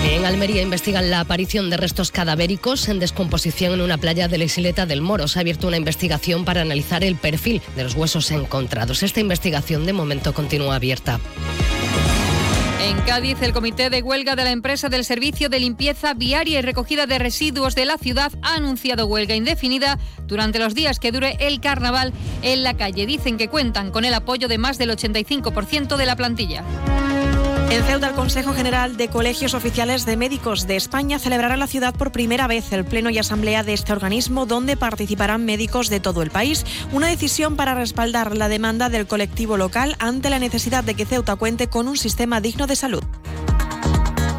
En 0.04 0.24
Almería 0.24 0.62
investigan 0.62 1.10
la 1.10 1.20
aparición 1.20 1.70
de 1.70 1.76
restos 1.76 2.10
cadavéricos 2.10 2.88
en 2.88 2.98
descomposición 2.98 3.74
en 3.74 3.80
una 3.80 3.98
playa 3.98 4.28
de 4.28 4.38
la 4.38 4.44
isleta 4.44 4.86
del 4.86 5.00
Moro. 5.00 5.28
Se 5.28 5.38
ha 5.38 5.42
abierto 5.42 5.66
una 5.66 5.76
investigación 5.76 6.44
para 6.44 6.62
analizar 6.62 7.04
el 7.04 7.16
perfil 7.16 7.62
de 7.76 7.84
los 7.84 7.94
huesos 7.94 8.30
encontrados. 8.30 9.02
Esta 9.02 9.20
investigación 9.20 9.86
de 9.86 9.92
momento 9.92 10.32
continúa 10.32 10.76
abierta. 10.76 11.20
En 12.80 13.00
Cádiz, 13.00 13.42
el 13.42 13.52
comité 13.52 13.90
de 13.90 14.02
huelga 14.02 14.36
de 14.36 14.44
la 14.44 14.50
empresa 14.50 14.88
del 14.88 15.04
servicio 15.04 15.48
de 15.48 15.60
limpieza 15.60 16.14
viaria 16.14 16.60
y 16.60 16.62
recogida 16.62 17.06
de 17.06 17.18
residuos 17.18 17.74
de 17.74 17.84
la 17.84 17.98
ciudad 17.98 18.32
ha 18.40 18.54
anunciado 18.54 19.06
huelga 19.06 19.34
indefinida 19.34 19.98
durante 20.26 20.58
los 20.58 20.74
días 20.74 21.00
que 21.00 21.12
dure 21.12 21.36
el 21.40 21.60
carnaval 21.60 22.12
en 22.42 22.62
la 22.62 22.74
calle. 22.76 23.04
Dicen 23.04 23.36
que 23.36 23.48
cuentan 23.48 23.90
con 23.90 24.04
el 24.04 24.14
apoyo 24.14 24.48
de 24.48 24.58
más 24.58 24.78
del 24.78 24.90
85% 24.90 25.96
de 25.96 26.06
la 26.06 26.16
plantilla. 26.16 26.64
En 27.70 27.84
Ceuta, 27.84 28.08
el 28.08 28.14
Consejo 28.14 28.54
General 28.54 28.96
de 28.96 29.08
Colegios 29.08 29.52
Oficiales 29.52 30.06
de 30.06 30.16
Médicos 30.16 30.66
de 30.66 30.76
España 30.76 31.18
celebrará 31.18 31.52
en 31.52 31.60
la 31.60 31.66
ciudad 31.66 31.94
por 31.94 32.12
primera 32.12 32.46
vez 32.46 32.72
el 32.72 32.86
pleno 32.86 33.10
y 33.10 33.18
asamblea 33.18 33.62
de 33.62 33.74
este 33.74 33.92
organismo, 33.92 34.46
donde 34.46 34.78
participarán 34.78 35.44
médicos 35.44 35.90
de 35.90 36.00
todo 36.00 36.22
el 36.22 36.30
país. 36.30 36.64
Una 36.92 37.08
decisión 37.08 37.56
para 37.56 37.74
respaldar 37.74 38.34
la 38.34 38.48
demanda 38.48 38.88
del 38.88 39.06
colectivo 39.06 39.58
local 39.58 39.96
ante 39.98 40.30
la 40.30 40.38
necesidad 40.38 40.82
de 40.82 40.94
que 40.94 41.04
Ceuta 41.04 41.36
cuente 41.36 41.66
con 41.68 41.88
un 41.88 41.98
sistema 41.98 42.40
digno 42.40 42.66
de 42.66 42.76
salud. 42.76 43.04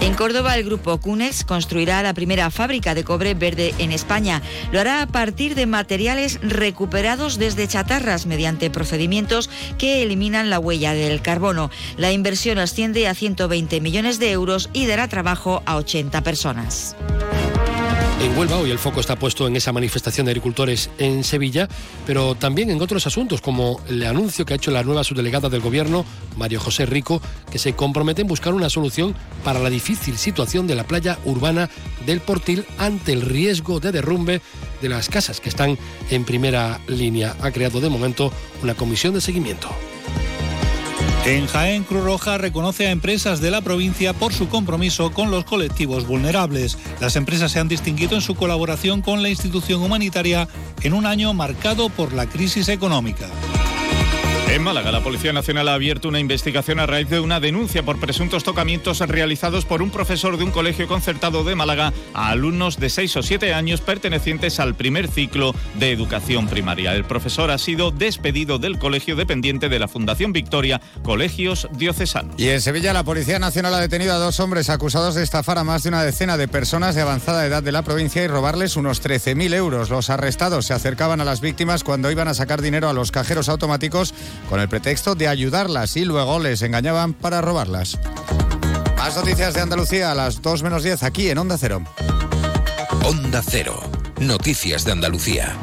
En 0.02 0.14
Córdoba, 0.14 0.56
el 0.56 0.64
grupo 0.64 0.98
Cunex 0.98 1.44
construirá 1.44 2.02
la 2.02 2.14
primera 2.14 2.50
fábrica 2.52 2.96
de 2.96 3.04
cobre 3.04 3.34
verde 3.34 3.74
en 3.80 3.92
España. 3.92 4.42
Lo 4.72 4.80
hará 4.80 5.02
a 5.02 5.08
partir 5.08 5.56
de 5.56 5.66
materiales 5.66 6.40
recuperados 6.42 7.38
desde 7.38 7.68
chatarras 7.68 8.26
mediante 8.26 8.70
procedimientos 8.70 9.50
que 9.78 10.02
eliminan 10.02 10.50
la 10.50 10.60
huella 10.60 10.94
del 10.94 11.22
carbono. 11.22 11.70
La 11.98 12.14
inversión 12.14 12.60
asciende 12.60 13.08
a 13.08 13.14
120 13.14 13.82
millones 13.82 14.20
de 14.20 14.32
euros 14.32 14.70
y 14.72 14.86
dará 14.86 15.08
trabajo 15.10 15.62
a 15.66 15.76
80 15.76 16.22
personas. 16.24 16.96
En 18.22 18.38
Huelva. 18.38 18.58
Hoy 18.58 18.72
el 18.72 18.80
foco 18.80 19.00
está 19.00 19.18
puesto 19.18 19.48
en 19.48 19.56
esa 19.56 19.72
manifestación 19.72 20.26
de 20.26 20.32
agricultores 20.32 20.90
en 20.98 21.24
Sevilla, 21.24 21.68
pero 22.06 22.36
también 22.36 22.70
en 22.70 22.82
otros 22.82 23.08
asuntos, 23.08 23.42
como 23.42 23.82
el 23.88 24.04
anuncio 24.04 24.46
que 24.46 24.54
ha 24.54 24.56
hecho 24.58 24.72
la 24.72 24.84
nueva 24.84 25.04
subdelegada 25.04 25.50
del 25.50 25.62
Gobierno, 25.62 26.06
Mario 26.38 26.60
José 26.60 26.86
Rico, 26.86 27.22
que 27.52 27.60
se 27.60 27.74
compromete 27.74 28.22
en 28.22 28.28
buscar 28.28 28.54
una 28.54 28.70
solución 28.70 29.16
para 29.44 29.60
la 29.60 29.70
difícil 29.70 30.18
situación 30.18 30.68
de 30.68 30.76
la 30.76 30.86
playa 30.86 31.18
urbana 31.26 31.70
del 32.06 32.20
Portil 32.20 32.66
ante 32.78 33.14
el 33.14 33.22
riesgo 33.22 33.80
de 33.80 33.92
derrumbe 33.92 34.42
de 34.82 34.90
las 34.90 35.10
casas 35.10 35.40
que 35.40 35.50
están 35.50 35.78
en 36.10 36.26
primera 36.26 36.80
línea. 36.88 37.36
Ha 37.42 37.52
creado 37.52 37.80
de 37.80 37.90
momento 37.90 38.32
una 38.64 38.76
comisión 38.76 39.14
de 39.14 39.22
seguimiento. 39.22 39.70
En 41.26 41.48
Jaén, 41.48 41.84
Cruz 41.84 42.04
Roja 42.04 42.38
reconoce 42.38 42.88
a 42.88 42.92
empresas 42.92 43.42
de 43.42 43.52
la 43.52 43.62
provincia 43.62 44.14
por 44.14 44.34
su 44.34 44.48
compromiso 44.48 45.12
con 45.12 45.32
los 45.32 45.44
colectivos 45.44 46.08
vulnerables. 46.08 46.78
Las 47.02 47.16
empresas 47.18 47.52
se 47.52 47.60
han 47.60 47.68
distinguido 47.68 48.16
en 48.16 48.22
su 48.22 48.36
colaboración 48.36 49.02
con 49.02 49.22
la 49.22 49.30
institución 49.30 49.84
humanitaria 49.84 50.48
en 50.82 50.94
un 50.94 51.06
año 51.06 51.34
marcado 51.34 51.90
por 51.90 52.14
la 52.14 52.26
crisis 52.26 52.70
económica. 52.70 53.28
En 54.50 54.64
Málaga, 54.64 54.92
la 54.92 55.04
Policía 55.04 55.32
Nacional 55.32 55.70
ha 55.70 55.76
abierto 55.76 56.08
una 56.08 56.20
investigación 56.20 56.80
a 56.80 56.88
raíz 56.88 57.08
de 57.08 57.20
una 57.20 57.40
denuncia 57.40 57.84
por 57.84 58.00
presuntos 58.00 58.44
tocamientos 58.44 59.00
realizados 59.00 59.64
por 59.64 59.84
un 59.84 59.92
profesor 59.92 60.38
de 60.38 60.44
un 60.44 60.50
colegio 60.50 60.88
concertado 60.88 61.44
de 61.44 61.54
Málaga 61.54 61.94
a 62.16 62.30
alumnos 62.32 62.80
de 62.80 62.90
6 62.90 63.18
o 63.18 63.22
7 63.22 63.54
años 63.54 63.82
pertenecientes 63.82 64.60
al 64.60 64.74
primer 64.74 65.08
ciclo 65.08 65.54
de 65.76 65.92
educación 65.92 66.48
primaria. 66.48 66.96
El 66.96 67.06
profesor 67.06 67.52
ha 67.52 67.60
sido 67.60 67.92
despedido 67.92 68.58
del 68.58 68.80
colegio 68.80 69.16
dependiente 69.16 69.70
de 69.70 69.78
la 69.78 69.88
Fundación 69.88 70.34
Victoria, 70.34 70.82
Colegios 71.04 71.68
Diocesanos. 71.74 72.34
Y 72.40 72.50
en 72.50 72.60
Sevilla, 72.60 72.92
la 72.92 73.04
Policía 73.04 73.38
Nacional 73.38 73.76
ha 73.76 73.80
detenido 73.80 74.14
a 74.14 74.18
dos 74.18 74.40
hombres 74.40 74.72
acusados 74.72 75.14
de 75.14 75.22
estafar 75.22 75.60
a 75.60 75.64
más 75.64 75.84
de 75.84 75.90
una 75.90 76.04
decena 76.04 76.38
de 76.38 76.48
personas 76.48 76.96
de 76.96 77.02
avanzada 77.02 77.46
edad 77.46 77.62
de 77.62 77.72
la 77.72 77.84
provincia 77.84 78.24
y 78.24 78.28
robarles 78.28 78.78
unos 78.78 79.04
13.000 79.04 79.54
euros. 79.54 79.92
Los 79.92 80.10
arrestados 80.10 80.66
se 80.66 80.74
acercaban 80.74 81.22
a 81.22 81.26
las 81.26 81.40
víctimas 81.40 81.84
cuando 81.84 82.10
iban 82.10 82.28
a 82.28 82.34
sacar 82.34 82.64
dinero 82.64 82.90
a 82.90 82.94
los 82.94 83.12
cajeros 83.12 83.48
automáticos 83.48 84.16
con 84.48 84.60
el 84.60 84.70
pretexto 84.70 85.16
de 85.16 85.28
ayudarlas 85.28 85.98
y 85.98 86.06
luego 86.06 86.40
les 86.40 86.62
engañaban 86.62 87.14
para 87.14 87.42
robarlas. 87.42 87.98
Más 88.98 89.16
noticias 89.16 89.54
de 89.54 89.62
Andalucía 89.62 90.12
a 90.12 90.16
las 90.16 90.42
2 90.42 90.64
menos 90.64 90.84
10 90.84 91.04
aquí 91.04 91.30
en 91.30 91.38
Onda 91.38 91.58
Cero. 91.58 91.84
Onda 93.06 93.42
Cero. 93.44 93.82
Noticias 94.20 94.86
de 94.86 94.92
Andalucía. 94.92 95.56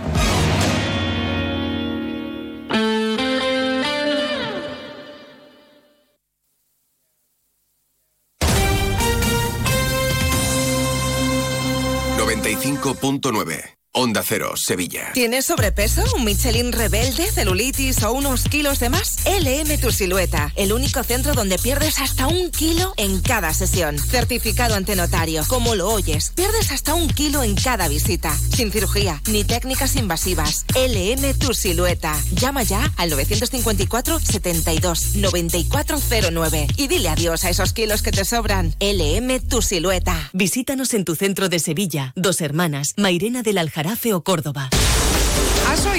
...95.9... 12.19 13.76
Onda 13.99 14.23
Cero, 14.23 14.53
Sevilla. 14.57 15.11
¿Tienes 15.15 15.47
sobrepeso, 15.47 16.05
un 16.19 16.25
Michelin 16.27 16.71
rebelde, 16.71 17.33
celulitis 17.33 18.03
o 18.03 18.13
unos 18.13 18.45
kilos 18.45 18.79
de 18.79 18.91
más? 18.91 19.17
LM 19.25 19.81
Tu 19.81 19.91
Silueta, 19.91 20.53
el 20.55 20.75
único 20.75 21.03
centro 21.03 21.33
donde 21.33 21.59
pierdes 21.59 21.99
hasta 21.99 22.27
un 22.27 22.51
kilo 22.51 22.93
en 22.99 23.23
cada 23.23 23.55
sesión. 23.55 23.99
Certificado 23.99 24.75
ante 24.75 24.97
notario, 24.97 25.45
como 25.49 25.75
lo 25.75 25.89
oyes, 25.89 26.31
pierdes 26.35 26.73
hasta 26.73 26.93
un 26.93 27.09
kilo 27.09 27.43
en 27.43 27.55
cada 27.55 27.89
visita. 27.89 28.37
Sin 28.55 28.71
cirugía, 28.71 29.23
ni 29.31 29.45
técnicas 29.45 29.97
invasivas. 29.97 30.67
LM 30.75 31.33
Tu 31.39 31.55
Silueta. 31.55 32.15
Llama 32.33 32.65
ya 32.65 32.93
al 32.99 33.09
954 33.09 34.21
72 34.21 35.17
9409 35.17 36.67
y 36.77 36.89
dile 36.89 37.09
adiós 37.09 37.47
a 37.47 37.49
esos 37.49 37.73
kilos 37.73 38.03
que 38.03 38.13
te 38.13 38.27
sobran. 38.27 38.75
LM 38.79 39.41
Tu 39.49 39.63
Silueta. 39.63 40.29
Visítanos 40.35 40.93
en 40.93 41.07
tu 41.07 41.17
centro 41.17 41.49
de 41.49 41.61
Sevilla, 41.61 42.13
Dos 42.15 42.43
Hermanas, 42.43 42.93
Mairena 42.99 43.43
del 43.43 43.57
Aljarafe 43.87 44.13
o 44.15 44.21
Córdoba. 44.21 44.69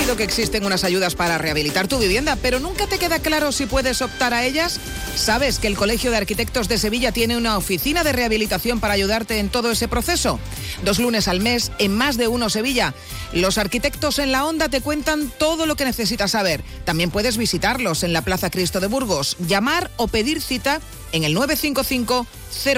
¿Has 0.07 0.11
oído 0.11 0.17
que 0.19 0.23
existen 0.23 0.65
unas 0.65 0.85
ayudas 0.85 1.15
para 1.15 1.37
rehabilitar 1.37 1.89
tu 1.89 1.99
vivienda, 1.99 2.37
pero 2.41 2.61
nunca 2.61 2.87
te 2.87 2.97
queda 2.97 3.19
claro 3.19 3.51
si 3.51 3.65
puedes 3.65 4.01
optar 4.01 4.33
a 4.33 4.45
ellas? 4.45 4.79
¿Sabes 5.17 5.59
que 5.59 5.67
el 5.67 5.75
Colegio 5.75 6.11
de 6.11 6.15
Arquitectos 6.15 6.69
de 6.69 6.77
Sevilla 6.77 7.11
tiene 7.11 7.35
una 7.35 7.57
oficina 7.57 8.05
de 8.05 8.13
rehabilitación 8.13 8.79
para 8.79 8.93
ayudarte 8.93 9.39
en 9.39 9.49
todo 9.49 9.69
ese 9.69 9.89
proceso? 9.89 10.39
Dos 10.85 10.99
lunes 10.99 11.27
al 11.27 11.41
mes 11.41 11.73
en 11.77 11.93
más 11.93 12.15
de 12.15 12.29
uno 12.29 12.49
Sevilla. 12.49 12.93
Los 13.33 13.57
arquitectos 13.57 14.17
en 14.19 14.31
la 14.31 14.45
onda 14.45 14.69
te 14.69 14.79
cuentan 14.79 15.29
todo 15.37 15.65
lo 15.65 15.75
que 15.75 15.83
necesitas 15.83 16.31
saber. 16.31 16.63
También 16.85 17.11
puedes 17.11 17.35
visitarlos 17.35 18.03
en 18.03 18.13
la 18.13 18.21
Plaza 18.21 18.49
Cristo 18.49 18.79
de 18.79 18.87
Burgos, 18.87 19.35
llamar 19.45 19.91
o 19.97 20.07
pedir 20.07 20.41
cita 20.41 20.79
en 21.11 21.25
el 21.25 21.33
955 21.33 22.25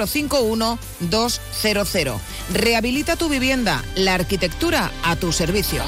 051 0.07 0.79
200. 1.01 2.21
Rehabilita 2.55 3.17
tu 3.17 3.29
vivienda, 3.29 3.83
la 3.93 4.15
arquitectura 4.15 4.89
a 5.03 5.15
tu 5.15 5.31
servicio. 5.31 5.83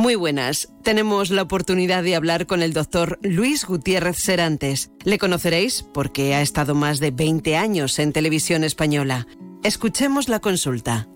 Muy 0.00 0.14
buenas. 0.14 0.70
Tenemos 0.82 1.28
la 1.28 1.42
oportunidad 1.42 2.02
de 2.02 2.16
hablar 2.16 2.46
con 2.46 2.62
el 2.62 2.72
doctor 2.72 3.18
Luis 3.22 3.66
Gutiérrez 3.66 4.16
Serantes. 4.16 4.90
Le 5.04 5.18
conoceréis 5.18 5.84
porque 5.92 6.34
ha 6.34 6.40
estado 6.40 6.74
más 6.74 7.00
de 7.00 7.10
20 7.10 7.54
años 7.58 7.98
en 7.98 8.14
televisión 8.14 8.64
española. 8.64 9.26
Escuchemos 9.62 10.30
la 10.30 10.40
consulta. 10.40 11.06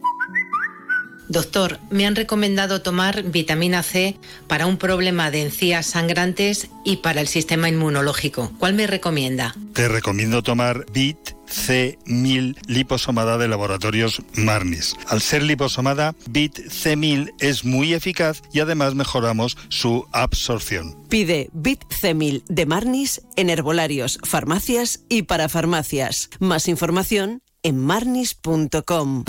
Doctor, 1.28 1.78
me 1.88 2.06
han 2.06 2.14
recomendado 2.14 2.82
tomar 2.82 3.22
vitamina 3.22 3.82
C 3.82 4.18
para 4.48 4.66
un 4.66 4.76
problema 4.76 5.30
de 5.30 5.40
encías 5.40 5.86
sangrantes 5.86 6.68
y 6.84 6.96
para 6.96 7.22
el 7.22 7.26
sistema 7.26 7.70
inmunológico. 7.70 8.52
¿Cuál 8.58 8.74
me 8.74 8.86
recomienda? 8.86 9.54
Te 9.72 9.88
recomiendo 9.88 10.42
tomar 10.42 10.84
Bit 10.92 11.30
C1000 11.46 12.56
liposomada 12.66 13.38
de 13.38 13.48
laboratorios 13.48 14.22
Marnis. 14.36 14.96
Al 15.08 15.20
ser 15.20 15.42
liposomada, 15.42 16.14
Bit 16.28 16.58
C1000 16.58 17.32
es 17.40 17.64
muy 17.64 17.94
eficaz 17.94 18.42
y 18.52 18.60
además 18.60 18.94
mejoramos 18.94 19.56
su 19.68 20.06
absorción. 20.12 20.96
Pide 21.08 21.50
Bit 21.52 21.84
C1000 21.88 22.44
de 22.48 22.66
Marnis 22.66 23.22
en 23.36 23.50
herbolarios, 23.50 24.18
farmacias 24.22 25.00
y 25.08 25.22
para 25.22 25.48
farmacias. 25.48 26.30
Más 26.38 26.68
información 26.68 27.42
en 27.62 27.78
marnis.com. 27.78 29.24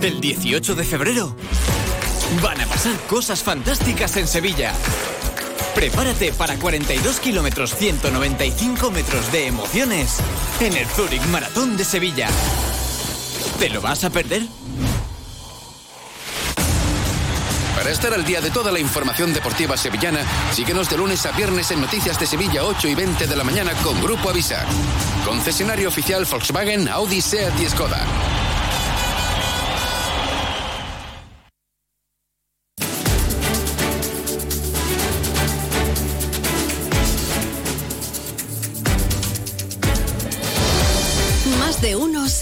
El 0.00 0.20
18 0.20 0.74
de 0.74 0.84
febrero 0.84 1.36
van 2.42 2.60
a 2.60 2.66
pasar 2.66 2.96
cosas 3.08 3.42
fantásticas 3.42 4.16
en 4.16 4.26
Sevilla. 4.26 4.72
Prepárate 5.74 6.32
para 6.32 6.56
42 6.56 7.20
kilómetros 7.20 7.74
195 7.74 8.90
metros 8.90 9.30
de 9.32 9.46
emociones 9.46 10.16
en 10.60 10.76
el 10.76 10.86
Zurich 10.86 11.24
Maratón 11.26 11.76
de 11.76 11.84
Sevilla. 11.84 12.28
¿Te 13.58 13.68
lo 13.68 13.80
vas 13.80 14.04
a 14.04 14.10
perder? 14.10 14.42
Para 17.76 17.90
estar 17.90 18.12
al 18.12 18.24
día 18.24 18.40
de 18.40 18.50
toda 18.50 18.72
la 18.72 18.80
información 18.80 19.32
deportiva 19.32 19.76
sevillana, 19.76 20.20
síguenos 20.52 20.90
de 20.90 20.96
lunes 20.96 21.24
a 21.26 21.32
viernes 21.32 21.70
en 21.70 21.80
Noticias 21.80 22.18
de 22.18 22.26
Sevilla 22.26 22.64
8 22.64 22.88
y 22.88 22.94
20 22.96 23.26
de 23.28 23.36
la 23.36 23.44
mañana 23.44 23.72
con 23.84 24.02
Grupo 24.02 24.30
Avisa. 24.30 24.66
Concesionario 25.24 25.88
oficial 25.88 26.24
Volkswagen, 26.24 26.88
Audi, 26.88 27.20
Seat 27.20 27.58
y 27.60 27.68
Skoda. 27.68 28.04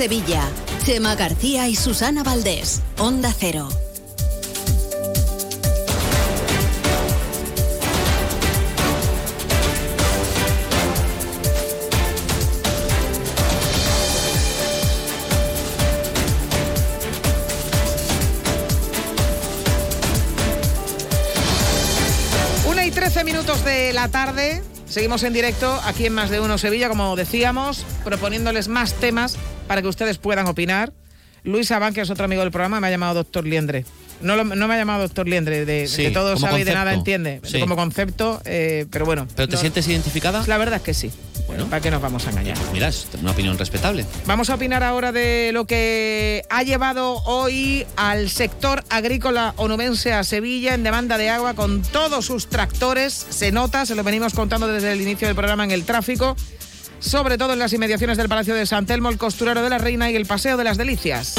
Sevilla. 0.06 0.48
Chema 0.84 1.16
García 1.16 1.66
y 1.66 1.74
Susana 1.74 2.22
Valdés. 2.22 2.80
Onda 2.98 3.34
Cero. 3.36 3.68
Una 22.68 22.86
y 22.86 22.92
13 22.92 23.24
minutos 23.24 23.64
de 23.64 23.92
la 23.92 24.06
tarde. 24.06 24.62
Seguimos 24.86 25.24
en 25.24 25.32
directo 25.32 25.80
aquí 25.84 26.06
en 26.06 26.12
Más 26.12 26.30
de 26.30 26.38
Uno 26.38 26.58
Sevilla, 26.58 26.88
como 26.88 27.16
decíamos, 27.16 27.84
proponiéndoles 28.04 28.68
más 28.68 28.94
temas 28.94 29.36
para 29.66 29.82
que 29.82 29.88
ustedes 29.88 30.18
puedan 30.18 30.46
opinar. 30.46 30.92
Luis 31.44 31.70
Abán, 31.70 31.94
que 31.94 32.00
es 32.00 32.10
otro 32.10 32.24
amigo 32.24 32.42
del 32.42 32.50
programa, 32.50 32.80
me 32.80 32.88
ha 32.88 32.90
llamado 32.90 33.14
doctor 33.14 33.46
Liendre. 33.46 33.84
No, 34.20 34.34
lo- 34.34 34.42
no 34.44 34.66
me 34.66 34.74
ha 34.74 34.78
llamado 34.78 35.02
doctor 35.02 35.28
Liendre, 35.28 35.64
de, 35.64 35.86
Sí, 35.86 36.02
que 36.04 36.10
todo 36.10 36.36
sabe 36.36 36.60
y 36.60 36.64
de 36.64 36.74
nada 36.74 36.92
entiende. 36.92 37.40
Sí. 37.44 37.60
Como 37.60 37.76
concepto, 37.76 38.40
eh, 38.46 38.86
pero 38.90 39.04
bueno. 39.04 39.28
¿Pero 39.36 39.46
te 39.46 39.54
no- 39.54 39.60
sientes 39.60 39.86
identificada? 39.86 40.42
La 40.48 40.58
verdad 40.58 40.76
es 40.76 40.82
que 40.82 40.94
sí. 40.94 41.12
Bueno, 41.46 41.66
¿para 41.66 41.80
qué 41.80 41.92
nos 41.92 42.02
vamos 42.02 42.26
a 42.26 42.30
engañar? 42.30 42.56
Mira, 42.72 42.88
es 42.88 43.06
una 43.22 43.30
opinión 43.30 43.56
respetable. 43.56 44.04
Vamos 44.26 44.50
a 44.50 44.56
opinar 44.56 44.82
ahora 44.82 45.12
de 45.12 45.50
lo 45.52 45.66
que 45.66 46.42
ha 46.50 46.64
llevado 46.64 47.22
hoy 47.26 47.86
al 47.94 48.28
sector 48.30 48.82
agrícola 48.90 49.54
onubense 49.56 50.12
a 50.12 50.24
Sevilla 50.24 50.74
en 50.74 50.82
demanda 50.82 51.16
de 51.18 51.28
agua 51.30 51.54
con 51.54 51.82
todos 51.82 52.26
sus 52.26 52.48
tractores. 52.48 53.12
Se 53.30 53.52
nota, 53.52 53.86
se 53.86 53.94
lo 53.94 54.02
venimos 54.02 54.34
contando 54.34 54.66
desde 54.66 54.92
el 54.92 55.00
inicio 55.00 55.28
del 55.28 55.36
programa 55.36 55.62
en 55.62 55.70
el 55.70 55.84
tráfico. 55.84 56.34
Sobre 56.98 57.38
todo 57.38 57.52
en 57.52 57.58
las 57.58 57.72
inmediaciones 57.72 58.16
del 58.16 58.28
Palacio 58.28 58.54
de 58.54 58.66
San 58.66 58.86
Telmo, 58.86 59.08
el 59.08 59.18
Costurero 59.18 59.62
de 59.62 59.70
la 59.70 59.78
Reina 59.78 60.10
y 60.10 60.16
el 60.16 60.26
Paseo 60.26 60.56
de 60.56 60.64
las 60.64 60.76
Delicias. 60.76 61.36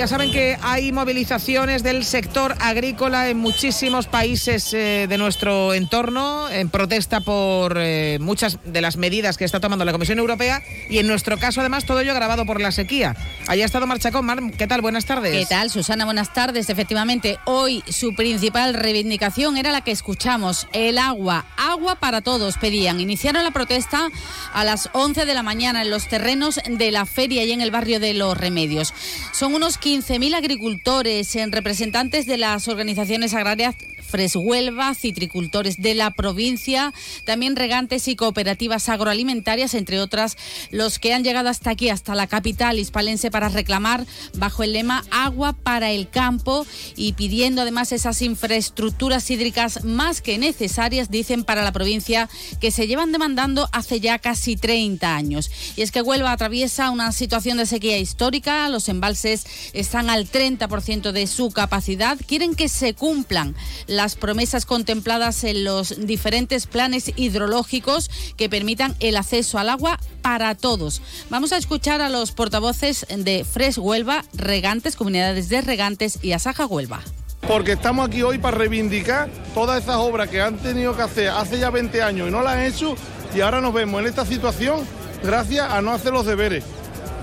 Ya 0.00 0.06
saben 0.06 0.32
que 0.32 0.56
hay 0.62 0.92
movilizaciones 0.92 1.82
del 1.82 2.06
sector 2.06 2.54
agrícola 2.58 3.28
en 3.28 3.36
muchísimos 3.36 4.06
países 4.06 4.72
eh, 4.72 5.04
de 5.06 5.18
nuestro 5.18 5.74
entorno 5.74 6.48
en 6.48 6.70
protesta 6.70 7.20
por 7.20 7.76
eh, 7.76 8.16
muchas 8.18 8.56
de 8.64 8.80
las 8.80 8.96
medidas 8.96 9.36
que 9.36 9.44
está 9.44 9.60
tomando 9.60 9.84
la 9.84 9.92
Comisión 9.92 10.18
Europea 10.18 10.62
y 10.88 11.00
en 11.00 11.06
nuestro 11.06 11.36
caso 11.36 11.60
además 11.60 11.84
todo 11.84 12.00
ello 12.00 12.12
agravado 12.12 12.46
por 12.46 12.62
la 12.62 12.72
sequía. 12.72 13.14
Allá 13.46 13.64
ha 13.64 13.66
estado 13.66 13.86
Marchacón. 13.86 14.24
Mar, 14.24 14.40
¿qué 14.56 14.66
tal? 14.66 14.80
Buenas 14.80 15.04
tardes. 15.04 15.32
¿Qué 15.32 15.44
tal, 15.44 15.68
Susana? 15.68 16.06
Buenas 16.06 16.32
tardes. 16.32 16.70
Efectivamente, 16.70 17.38
hoy 17.44 17.84
su 17.86 18.14
principal 18.14 18.72
reivindicación 18.72 19.58
era 19.58 19.70
la 19.70 19.82
que 19.82 19.90
escuchamos, 19.90 20.66
el 20.72 20.96
agua. 20.96 21.44
Agua 21.58 21.96
para 21.96 22.22
todos 22.22 22.56
pedían. 22.56 23.00
Iniciaron 23.00 23.44
la 23.44 23.50
protesta 23.50 24.08
a 24.54 24.64
las 24.64 24.88
11 24.94 25.26
de 25.26 25.34
la 25.34 25.42
mañana 25.42 25.82
en 25.82 25.90
los 25.90 26.08
terrenos 26.08 26.58
de 26.66 26.90
la 26.90 27.04
feria 27.04 27.44
y 27.44 27.52
en 27.52 27.60
el 27.60 27.70
barrio 27.70 28.00
de 28.00 28.14
Los 28.14 28.38
Remedios. 28.38 28.94
Son 29.32 29.52
unos 29.52 29.76
15.000 29.90 30.36
agricultores, 30.36 31.34
en 31.34 31.50
representantes 31.50 32.24
de 32.24 32.36
las 32.36 32.68
organizaciones 32.68 33.34
agrarias 33.34 33.74
Freshuelva, 34.10 34.94
citricultores 34.94 35.76
de 35.80 35.94
la 35.94 36.10
provincia, 36.10 36.92
también 37.24 37.56
regantes 37.56 38.08
y 38.08 38.16
cooperativas 38.16 38.88
agroalimentarias, 38.88 39.74
entre 39.74 40.00
otras, 40.00 40.36
los 40.70 40.98
que 40.98 41.14
han 41.14 41.24
llegado 41.24 41.48
hasta 41.48 41.70
aquí, 41.70 41.88
hasta 41.88 42.14
la 42.14 42.26
capital 42.26 42.78
hispalense, 42.78 43.30
para 43.30 43.48
reclamar 43.48 44.04
bajo 44.34 44.62
el 44.62 44.72
lema 44.72 45.04
Agua 45.10 45.52
para 45.52 45.90
el 45.90 46.08
campo 46.10 46.66
y 46.96 47.12
pidiendo 47.12 47.62
además 47.62 47.92
esas 47.92 48.20
infraestructuras 48.22 49.30
hídricas 49.30 49.84
más 49.84 50.20
que 50.20 50.38
necesarias, 50.38 51.10
dicen, 51.10 51.44
para 51.44 51.62
la 51.62 51.72
provincia, 51.72 52.28
que 52.60 52.70
se 52.70 52.86
llevan 52.86 53.12
demandando 53.12 53.68
hace 53.72 54.00
ya 54.00 54.18
casi 54.18 54.56
30 54.56 55.14
años. 55.14 55.50
Y 55.76 55.82
es 55.82 55.92
que 55.92 56.02
Huelva 56.02 56.32
atraviesa 56.32 56.90
una 56.90 57.12
situación 57.12 57.58
de 57.58 57.66
sequía 57.66 57.98
histórica, 57.98 58.68
los 58.68 58.88
embalses 58.88 59.46
están 59.72 60.10
al 60.10 60.28
30% 60.28 61.12
de 61.12 61.26
su 61.26 61.50
capacidad, 61.50 62.18
quieren 62.26 62.54
que 62.54 62.68
se 62.68 62.94
cumplan 62.94 63.54
las 63.86 63.99
promesas 64.16 64.66
contempladas 64.66 65.44
en 65.44 65.64
los 65.64 66.06
diferentes 66.06 66.66
planes 66.66 67.12
hidrológicos 67.16 68.10
que 68.36 68.48
permitan 68.48 68.96
el 69.00 69.16
acceso 69.16 69.58
al 69.58 69.68
agua 69.68 70.00
para 70.22 70.54
todos. 70.54 71.02
Vamos 71.28 71.52
a 71.52 71.56
escuchar 71.56 72.00
a 72.00 72.08
los 72.08 72.32
portavoces 72.32 73.06
de 73.14 73.44
Fresh 73.44 73.78
Huelva, 73.78 74.24
Regantes, 74.32 74.96
Comunidades 74.96 75.48
de 75.48 75.60
Regantes 75.60 76.18
y 76.22 76.32
Asaja 76.32 76.66
Huelva 76.66 77.02
porque 77.46 77.72
estamos 77.72 78.06
aquí 78.06 78.22
hoy 78.22 78.36
para 78.36 78.58
reivindicar 78.58 79.30
todas 79.54 79.82
esas 79.82 79.96
obras 79.96 80.28
que 80.28 80.42
han 80.42 80.58
tenido 80.58 80.94
que 80.94 81.02
hacer 81.02 81.30
hace 81.30 81.58
ya 81.58 81.70
20 81.70 82.02
años 82.02 82.28
y 82.28 82.30
no 82.30 82.42
las 82.42 82.52
han 82.52 82.62
hecho 82.64 82.94
y 83.34 83.40
ahora 83.40 83.60
nos 83.60 83.72
vemos 83.72 84.00
en 84.00 84.06
esta 84.06 84.26
situación 84.26 84.86
gracias 85.22 85.70
a 85.70 85.80
no 85.82 85.92
hacer 85.92 86.12
los 86.12 86.26
deberes. 86.26 86.64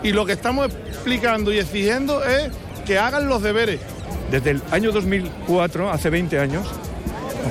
Y 0.03 0.11
lo 0.11 0.25
que 0.25 0.33
estamos 0.33 0.67
explicando 0.87 1.51
y 1.51 1.59
exigiendo 1.59 2.23
es 2.23 2.51
que 2.85 2.97
hagan 2.97 3.27
los 3.27 3.41
deberes. 3.41 3.79
Desde 4.31 4.51
el 4.51 4.61
año 4.71 4.91
2004, 4.91 5.89
hace 5.89 6.09
20 6.09 6.39
años, 6.39 6.67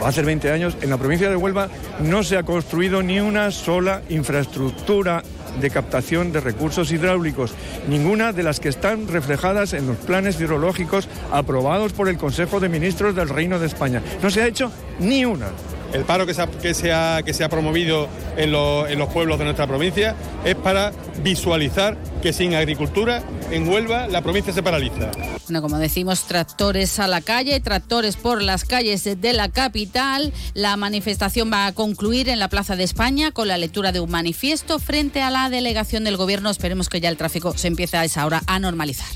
hace 0.05 0.23
20 0.23 0.51
años, 0.51 0.77
en 0.83 0.91
la 0.91 0.99
provincia 0.99 1.31
de 1.31 1.37
Huelva 1.37 1.69
no 2.01 2.23
se 2.23 2.37
ha 2.37 2.43
construido 2.43 3.03
ni 3.03 3.19
una 3.19 3.51
sola 3.51 4.03
infraestructura 4.09 5.23
de 5.61 5.71
captación 5.71 6.33
de 6.33 6.41
recursos 6.41 6.93
hidráulicos, 6.93 7.55
ninguna 7.89 8.33
de 8.33 8.43
las 8.43 8.61
que 8.61 8.69
están 8.69 9.09
reflejadas 9.09 9.73
en 9.73 9.87
los 9.87 9.97
planes 9.97 10.39
hidrológicos 10.39 11.09
aprobados 11.33 11.93
por 11.93 12.09
el 12.09 12.19
Consejo 12.19 12.61
de 12.61 12.69
Ministros 12.69 13.15
del 13.15 13.31
Reino 13.31 13.59
de 13.59 13.67
España. 13.67 14.03
No 14.23 14.29
se 14.29 14.43
ha 14.43 14.47
hecho 14.47 14.71
ni 15.01 15.25
una. 15.25 15.47
El 15.93 16.05
paro 16.05 16.27
que 16.27 16.35
se 16.35 16.43
ha, 16.43 16.47
que 16.47 16.75
se 16.75 16.93
ha, 16.93 17.23
que 17.25 17.33
se 17.33 17.45
ha 17.45 17.49
promovido 17.49 18.09
en, 18.37 18.55
en 18.55 18.99
los 18.99 19.09
pueblos 19.13 19.39
de 19.39 19.45
nuestra 19.45 19.67
provincia 19.67 20.15
es 20.45 20.55
para 20.55 20.93
visualizar 21.23 21.97
que 22.23 22.33
sin 22.33 22.55
agricultura 22.55 23.23
en 23.51 23.69
Huelva 23.69 24.09
la 24.09 24.23
provincia 24.23 24.53
se 24.53 24.63
paraliza. 24.63 25.11
Bueno, 25.47 25.63
como 25.63 25.79
decimos, 25.79 26.25
tractores 26.25 26.99
a 26.99 27.07
la 27.07 27.21
calle, 27.21 27.61
tractores 27.61 28.17
por 28.17 28.43
las 28.43 28.65
calles 28.65 29.05
de 29.05 29.33
la 29.33 29.49
capital. 29.49 30.33
La 30.55 30.77
manifestación 30.77 31.53
va 31.53 31.67
a 31.67 31.73
concluir 31.73 32.29
en 32.29 32.39
la 32.39 32.49
Plaza 32.49 32.77
de 32.77 32.85
España 32.85 33.31
con 33.31 33.49
la 33.49 33.59
lectura 33.59 33.93
de 33.93 34.01
un 34.01 34.11
manifiesto 34.11 34.79
frente 34.79 35.23
a 35.23 35.31
la 35.31 35.49
delegación 35.49 36.05
del 36.05 36.17
Gobierno. 36.17 36.51
Esperemos 36.51 36.89
que 36.89 37.01
ya 37.01 37.09
el 37.09 37.17
tráfico 37.17 37.57
se 37.57 37.69
empiece 37.69 37.97
a 37.97 38.05
esa 38.05 38.27
hora 38.27 38.43
a 38.47 38.59
normalizar. 38.59 39.07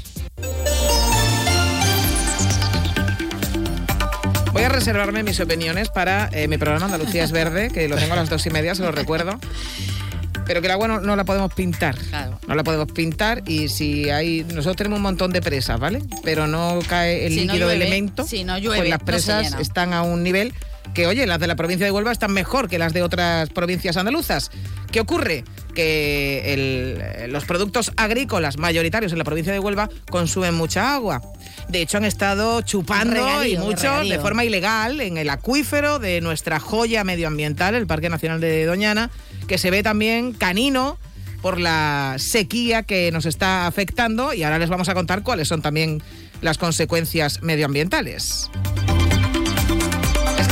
Voy 4.53 4.65
a 4.65 4.69
reservarme 4.69 5.23
mis 5.23 5.39
opiniones 5.39 5.91
para 5.91 6.29
eh, 6.33 6.49
mi 6.49 6.59
programa 6.59 6.87
Andalucía 6.87 7.23
es 7.23 7.31
Verde, 7.31 7.71
que 7.71 7.89
lo 7.89 7.97
tengo 7.97 8.15
a 8.15 8.17
las 8.17 8.29
dos 8.29 8.45
y 8.47 8.51
media, 8.51 8.75
se 8.75 8.83
lo 8.83 8.91
recuerdo. 8.91 9.39
Pero 10.45 10.61
que 10.61 10.67
el 10.67 10.73
agua 10.73 10.89
no, 10.89 11.15
la 11.17 11.25
podemos 11.25 11.55
pintar. 11.55 11.95
No 12.49 12.55
la 12.57 12.65
podemos 12.65 12.91
pintar 12.91 13.43
y 13.47 13.69
si 13.69 14.11
hay. 14.11 14.43
Nosotros 14.43 14.75
tenemos 14.75 14.97
un 14.97 15.05
montón 15.05 15.33
de 15.33 15.41
presas, 15.41 15.79
¿vale? 15.79 16.03
Pero 16.25 16.49
no 16.49 16.81
cae 16.89 17.27
el 17.27 17.37
líquido 17.37 17.69
de 17.69 17.77
elemento. 17.77 18.27
Si 18.27 18.43
no 18.43 18.59
llueve, 18.59 18.79
pues 18.79 18.91
las 18.91 19.03
presas 19.03 19.55
están 19.61 19.93
a 19.93 20.03
un 20.03 20.25
nivel 20.25 20.53
que, 20.93 21.07
oye, 21.07 21.25
las 21.27 21.39
de 21.39 21.47
la 21.47 21.55
provincia 21.55 21.87
de 21.87 21.93
Huelva 21.93 22.11
están 22.11 22.33
mejor 22.33 22.69
que 22.69 22.81
las 22.81 22.93
de 22.93 23.03
otras 23.03 23.49
provincias 23.51 23.97
andaluzas. 23.97 24.51
¿Qué 24.91 24.99
ocurre? 24.99 25.45
Que 25.75 27.27
los 27.29 27.45
productos 27.45 27.93
agrícolas 27.97 28.59
mayoritarios 28.59 29.13
en 29.13 29.19
la 29.19 29.25
provincia 29.25 29.53
de 29.53 29.59
Huelva 29.59 29.89
consumen 30.11 30.55
mucha 30.55 30.95
agua. 30.95 31.23
De 31.69 31.83
hecho, 31.83 31.99
han 31.99 32.05
estado 32.05 32.61
chupando 32.63 33.45
y 33.45 33.57
muchos 33.57 34.09
de 34.09 34.19
forma 34.19 34.45
ilegal 34.45 35.01
en 35.01 35.17
el 35.17 35.31
acuífero 35.31 35.99
de 35.99 36.21
nuestra 36.21 36.61
joya 36.61 37.05
medioambiental, 37.05 37.75
el 37.75 37.87
Parque 37.87 38.09
Nacional 38.09 38.41
de 38.41 38.65
Doñana, 38.67 39.11
que 39.47 39.59
se 39.59 39.71
ve 39.71 39.83
también 39.83 40.33
canino 40.33 40.99
por 41.43 41.59
la 41.59 42.17
sequía 42.19 42.83
que 42.83 43.11
nos 43.13 43.27
está 43.27 43.67
afectando. 43.67 44.35
Y 44.35 44.43
ahora 44.43 44.59
les 44.59 44.69
vamos 44.69 44.89
a 44.89 44.95
contar 44.95 45.23
cuáles 45.23 45.49
son 45.49 45.63
también 45.63 46.03
las 46.43 46.59
consecuencias 46.59 47.43
medioambientales 47.43 48.51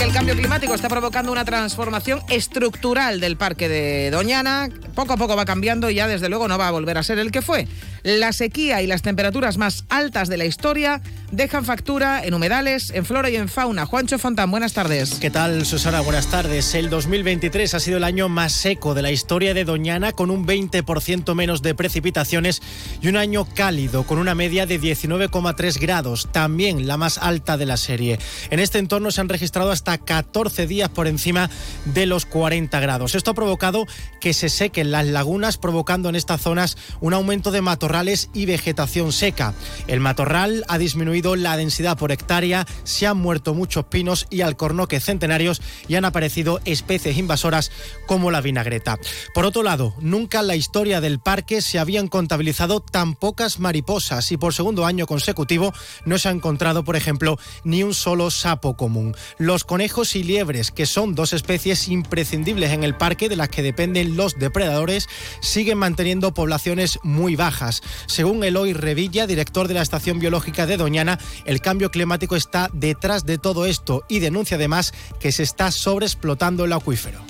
el 0.02 0.12
cambio 0.12 0.36
climático 0.36 0.74
está 0.74 0.88
provocando 0.88 1.32
una 1.32 1.44
transformación 1.44 2.20
estructural 2.28 3.20
del 3.20 3.36
parque 3.36 3.68
de 3.68 4.10
Doñana. 4.10 4.68
Poco 4.94 5.14
a 5.14 5.16
poco 5.16 5.34
va 5.34 5.44
cambiando 5.44 5.90
y 5.90 5.94
ya 5.94 6.06
desde 6.06 6.28
luego 6.28 6.46
no 6.46 6.56
va 6.56 6.68
a 6.68 6.70
volver 6.70 6.98
a 6.98 7.02
ser 7.02 7.18
el 7.18 7.32
que 7.32 7.42
fue. 7.42 7.66
La 8.02 8.32
sequía 8.32 8.80
y 8.80 8.86
las 8.86 9.02
temperaturas 9.02 9.58
más 9.58 9.84
altas 9.88 10.28
de 10.28 10.36
la 10.36 10.44
historia 10.44 11.02
dejan 11.32 11.64
factura 11.64 12.24
en 12.24 12.32
humedales, 12.32 12.90
en 12.90 13.04
flora 13.04 13.28
y 13.28 13.36
en 13.36 13.48
fauna. 13.48 13.84
Juancho 13.86 14.18
Fontán, 14.18 14.50
buenas 14.50 14.72
tardes. 14.72 15.16
¿Qué 15.16 15.30
tal, 15.30 15.66
Susana? 15.66 16.00
Buenas 16.00 16.28
tardes. 16.28 16.74
El 16.74 16.90
2023 16.90 17.74
ha 17.74 17.80
sido 17.80 17.98
el 17.98 18.04
año 18.04 18.28
más 18.28 18.52
seco 18.52 18.94
de 18.94 19.02
la 19.02 19.10
historia 19.10 19.52
de 19.52 19.64
Doñana, 19.64 20.12
con 20.12 20.30
un 20.30 20.46
20% 20.46 21.34
menos 21.34 21.60
de 21.60 21.74
precipitaciones 21.74 22.62
y 23.02 23.08
un 23.08 23.16
año 23.16 23.46
cálido, 23.52 24.04
con 24.04 24.18
una 24.18 24.34
media 24.34 24.64
de 24.64 24.80
19,3 24.80 25.78
grados, 25.80 26.28
también 26.32 26.86
la 26.86 26.96
más 26.96 27.18
alta 27.18 27.56
de 27.56 27.66
la 27.66 27.76
serie. 27.76 28.18
En 28.50 28.60
este 28.60 28.78
entorno 28.78 29.10
se 29.10 29.20
han 29.20 29.28
registrado 29.28 29.70
hasta 29.70 29.98
14 29.98 30.66
días 30.66 30.88
por 30.88 31.08
encima 31.08 31.50
de 31.84 32.06
los 32.06 32.26
40 32.26 32.78
grados. 32.80 33.14
Esto 33.14 33.32
ha 33.32 33.34
provocado 33.34 33.86
que 34.20 34.32
se 34.32 34.48
sequen 34.48 34.92
las 34.92 35.06
lagunas, 35.06 35.58
provocando 35.58 36.08
en 36.08 36.16
estas 36.16 36.40
zonas 36.40 36.76
un 37.00 37.12
aumento 37.12 37.50
de 37.50 37.60
matorrales 37.60 37.87
y 38.34 38.46
vegetación 38.46 39.12
seca. 39.12 39.54
El 39.86 40.00
matorral 40.00 40.64
ha 40.68 40.78
disminuido 40.78 41.36
la 41.36 41.56
densidad 41.56 41.96
por 41.96 42.12
hectárea, 42.12 42.66
se 42.84 43.06
han 43.06 43.16
muerto 43.16 43.54
muchos 43.54 43.86
pinos 43.86 44.26
y 44.30 44.42
alcornoques 44.42 45.04
centenarios 45.04 45.62
y 45.88 45.94
han 45.94 46.04
aparecido 46.04 46.60
especies 46.64 47.16
invasoras 47.16 47.70
como 48.06 48.30
la 48.30 48.40
vinagreta. 48.40 48.98
Por 49.34 49.46
otro 49.46 49.62
lado, 49.62 49.94
nunca 50.00 50.40
en 50.40 50.48
la 50.48 50.56
historia 50.56 51.00
del 51.00 51.18
parque 51.18 51.62
se 51.62 51.78
habían 51.78 52.08
contabilizado 52.08 52.80
tan 52.80 53.14
pocas 53.14 53.58
mariposas 53.58 54.30
y 54.32 54.36
por 54.36 54.54
segundo 54.54 54.84
año 54.84 55.06
consecutivo 55.06 55.72
no 56.04 56.18
se 56.18 56.28
ha 56.28 56.32
encontrado, 56.32 56.84
por 56.84 56.96
ejemplo, 56.96 57.38
ni 57.64 57.82
un 57.82 57.94
solo 57.94 58.30
sapo 58.30 58.76
común. 58.76 59.16
Los 59.38 59.64
conejos 59.64 60.14
y 60.14 60.22
liebres, 60.22 60.70
que 60.70 60.86
son 60.86 61.14
dos 61.14 61.32
especies 61.32 61.88
imprescindibles 61.88 62.72
en 62.72 62.84
el 62.84 62.96
parque 62.96 63.28
de 63.28 63.36
las 63.36 63.48
que 63.48 63.62
dependen 63.62 64.16
los 64.16 64.38
depredadores, 64.38 65.08
siguen 65.40 65.78
manteniendo 65.78 66.34
poblaciones 66.34 66.98
muy 67.02 67.36
bajas. 67.36 67.77
Según 68.06 68.44
Eloy 68.44 68.72
Revilla, 68.72 69.26
director 69.26 69.68
de 69.68 69.74
la 69.74 69.82
Estación 69.82 70.18
Biológica 70.18 70.66
de 70.66 70.76
Doñana, 70.76 71.18
el 71.44 71.60
cambio 71.60 71.90
climático 71.90 72.36
está 72.36 72.70
detrás 72.72 73.24
de 73.24 73.38
todo 73.38 73.66
esto 73.66 74.04
y 74.08 74.18
denuncia 74.20 74.56
además 74.56 74.92
que 75.20 75.32
se 75.32 75.42
está 75.42 75.70
sobreexplotando 75.70 76.64
el 76.64 76.72
acuífero. 76.72 77.20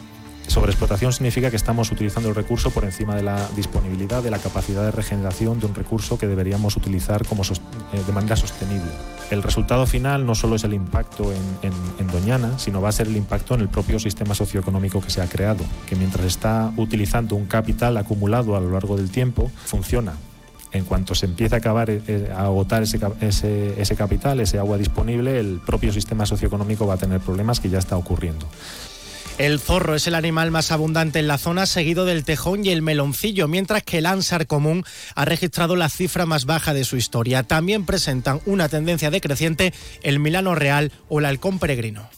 Sobreexplotación 0.48 1.12
significa 1.12 1.50
que 1.50 1.56
estamos 1.56 1.92
utilizando 1.92 2.30
el 2.30 2.34
recurso 2.34 2.70
por 2.70 2.84
encima 2.84 3.14
de 3.14 3.22
la 3.22 3.46
disponibilidad, 3.54 4.22
de 4.22 4.30
la 4.30 4.38
capacidad 4.38 4.82
de 4.82 4.90
regeneración 4.90 5.60
de 5.60 5.66
un 5.66 5.74
recurso 5.74 6.18
que 6.18 6.26
deberíamos 6.26 6.74
utilizar 6.74 7.26
como 7.26 7.42
eh, 7.42 8.02
de 8.06 8.12
manera 8.12 8.34
sostenible. 8.34 8.90
El 9.30 9.42
resultado 9.42 9.86
final 9.86 10.24
no 10.24 10.34
solo 10.34 10.56
es 10.56 10.64
el 10.64 10.72
impacto 10.72 11.30
en, 11.32 11.72
en, 11.98 12.06
Doñana, 12.08 12.58
sino 12.58 12.80
va 12.80 12.88
a 12.88 12.92
ser 12.92 13.08
el 13.08 13.16
impacto 13.18 13.54
en 13.54 13.60
el 13.60 13.68
propio 13.68 13.98
sistema 13.98 14.34
socioeconómico 14.34 15.02
que 15.02 15.10
se 15.10 15.20
ha 15.20 15.28
creado, 15.28 15.62
que 15.86 15.94
mientras 15.94 16.24
está 16.24 16.72
utilizando 16.78 17.36
un 17.36 17.44
capital 17.44 17.98
acumulado 17.98 18.56
a 18.56 18.60
lo 18.60 18.70
largo 18.70 18.96
del 18.96 19.10
tiempo, 19.10 19.52
funciona 19.66 20.14
En 20.72 20.84
cuanto 20.84 21.14
se 21.14 21.26
empiece 21.26 21.54
a 21.54 21.58
acabar 21.58 21.88
eh, 21.90 22.30
a 22.34 22.42
agotar 22.42 22.82
ese, 22.82 23.00
ese, 23.20 23.80
ese 23.80 23.96
capital, 23.96 24.40
ese 24.40 24.58
agua 24.58 24.76
disponible, 24.76 25.38
el 25.40 25.60
propio 25.64 25.92
sistema 25.92 26.26
socioeconómico 26.26 26.86
va 26.86 26.94
a 26.94 26.98
tener 26.98 27.20
problemas 27.20 27.60
que 27.60 27.70
ya 27.70 27.78
está 27.78 27.96
ocurriendo. 27.96 28.46
El 29.38 29.60
zorro 29.60 29.94
es 29.94 30.08
el 30.08 30.16
animal 30.16 30.50
más 30.50 30.72
abundante 30.72 31.20
en 31.20 31.28
la 31.28 31.38
zona, 31.38 31.66
seguido 31.66 32.04
del 32.04 32.24
tejón 32.24 32.66
y 32.66 32.70
el 32.70 32.82
meloncillo, 32.82 33.46
mientras 33.46 33.84
que 33.84 33.98
el 33.98 34.06
ánsar 34.06 34.48
común 34.48 34.84
ha 35.14 35.24
registrado 35.24 35.76
la 35.76 35.88
cifra 35.88 36.26
más 36.26 36.44
baja 36.44 36.74
de 36.74 36.82
su 36.82 36.96
historia. 36.96 37.44
También 37.44 37.86
presentan 37.86 38.40
una 38.46 38.68
tendencia 38.68 39.12
decreciente 39.12 39.72
el 40.02 40.18
milano 40.18 40.56
real 40.56 40.90
o 41.08 41.20
el 41.20 41.24
halcón 41.24 41.60
peregrino. 41.60 42.10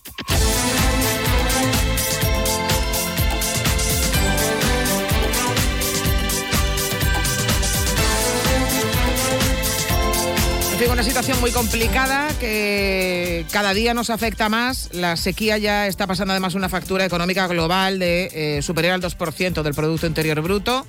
Una 10.89 11.03
situación 11.03 11.39
muy 11.41 11.51
complicada 11.51 12.29
que 12.39 13.45
cada 13.53 13.75
día 13.75 13.93
nos 13.93 14.09
afecta 14.09 14.49
más. 14.49 14.89
La 14.93 15.17
sequía 15.17 15.59
ya 15.59 15.87
está 15.87 16.07
pasando 16.07 16.33
además 16.33 16.55
una 16.55 16.71
factura 16.71 17.05
económica 17.05 17.47
global 17.49 17.99
de 17.99 18.31
eh, 18.33 18.63
superior 18.63 18.95
al 18.95 19.03
2% 19.03 19.63
del 19.63 19.75
Producto 19.75 20.07
Interior 20.07 20.41
Bruto. 20.41 20.87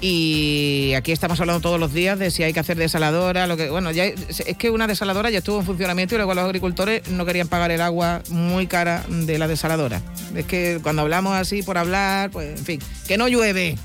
Y 0.00 0.92
aquí 0.94 1.12
estamos 1.12 1.40
hablando 1.40 1.62
todos 1.62 1.80
los 1.80 1.94
días 1.94 2.18
de 2.18 2.30
si 2.30 2.42
hay 2.42 2.52
que 2.52 2.60
hacer 2.60 2.76
desaladora, 2.76 3.46
lo 3.46 3.56
que 3.56 3.70
bueno, 3.70 3.90
ya 3.92 4.04
es 4.04 4.42
que 4.58 4.68
una 4.68 4.86
desaladora 4.86 5.30
ya 5.30 5.38
estuvo 5.38 5.60
en 5.60 5.64
funcionamiento 5.64 6.14
y 6.14 6.18
luego 6.18 6.34
los 6.34 6.44
agricultores 6.44 7.08
no 7.08 7.24
querían 7.24 7.48
pagar 7.48 7.70
el 7.70 7.80
agua 7.80 8.20
muy 8.28 8.66
cara 8.66 9.04
de 9.08 9.38
la 9.38 9.48
desaladora. 9.48 10.02
Es 10.34 10.44
que 10.44 10.80
cuando 10.82 11.00
hablamos 11.00 11.34
así 11.34 11.62
por 11.62 11.78
hablar, 11.78 12.30
pues 12.30 12.58
en 12.58 12.64
fin, 12.64 12.80
que 13.08 13.16
no 13.16 13.28
llueve, 13.28 13.76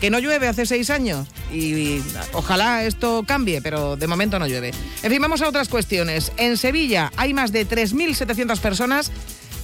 que 0.00 0.10
no 0.10 0.18
llueve 0.18 0.48
hace 0.48 0.66
seis 0.66 0.90
años 0.90 1.28
y, 1.52 2.00
ojalá 2.32 2.84
esto 2.84 3.24
cambie, 3.26 3.62
pero 3.62 3.96
de 3.96 4.06
momento 4.06 4.38
no 4.38 4.46
llueve. 4.46 4.72
En 5.02 5.10
fin, 5.10 5.20
vamos 5.20 5.42
a 5.42 5.48
otras 5.48 5.68
cuestiones. 5.68 6.32
En 6.36 6.56
Sevilla 6.56 7.12
hay 7.16 7.34
más 7.34 7.52
de 7.52 7.66
3.700 7.66 8.58
personas 8.58 9.10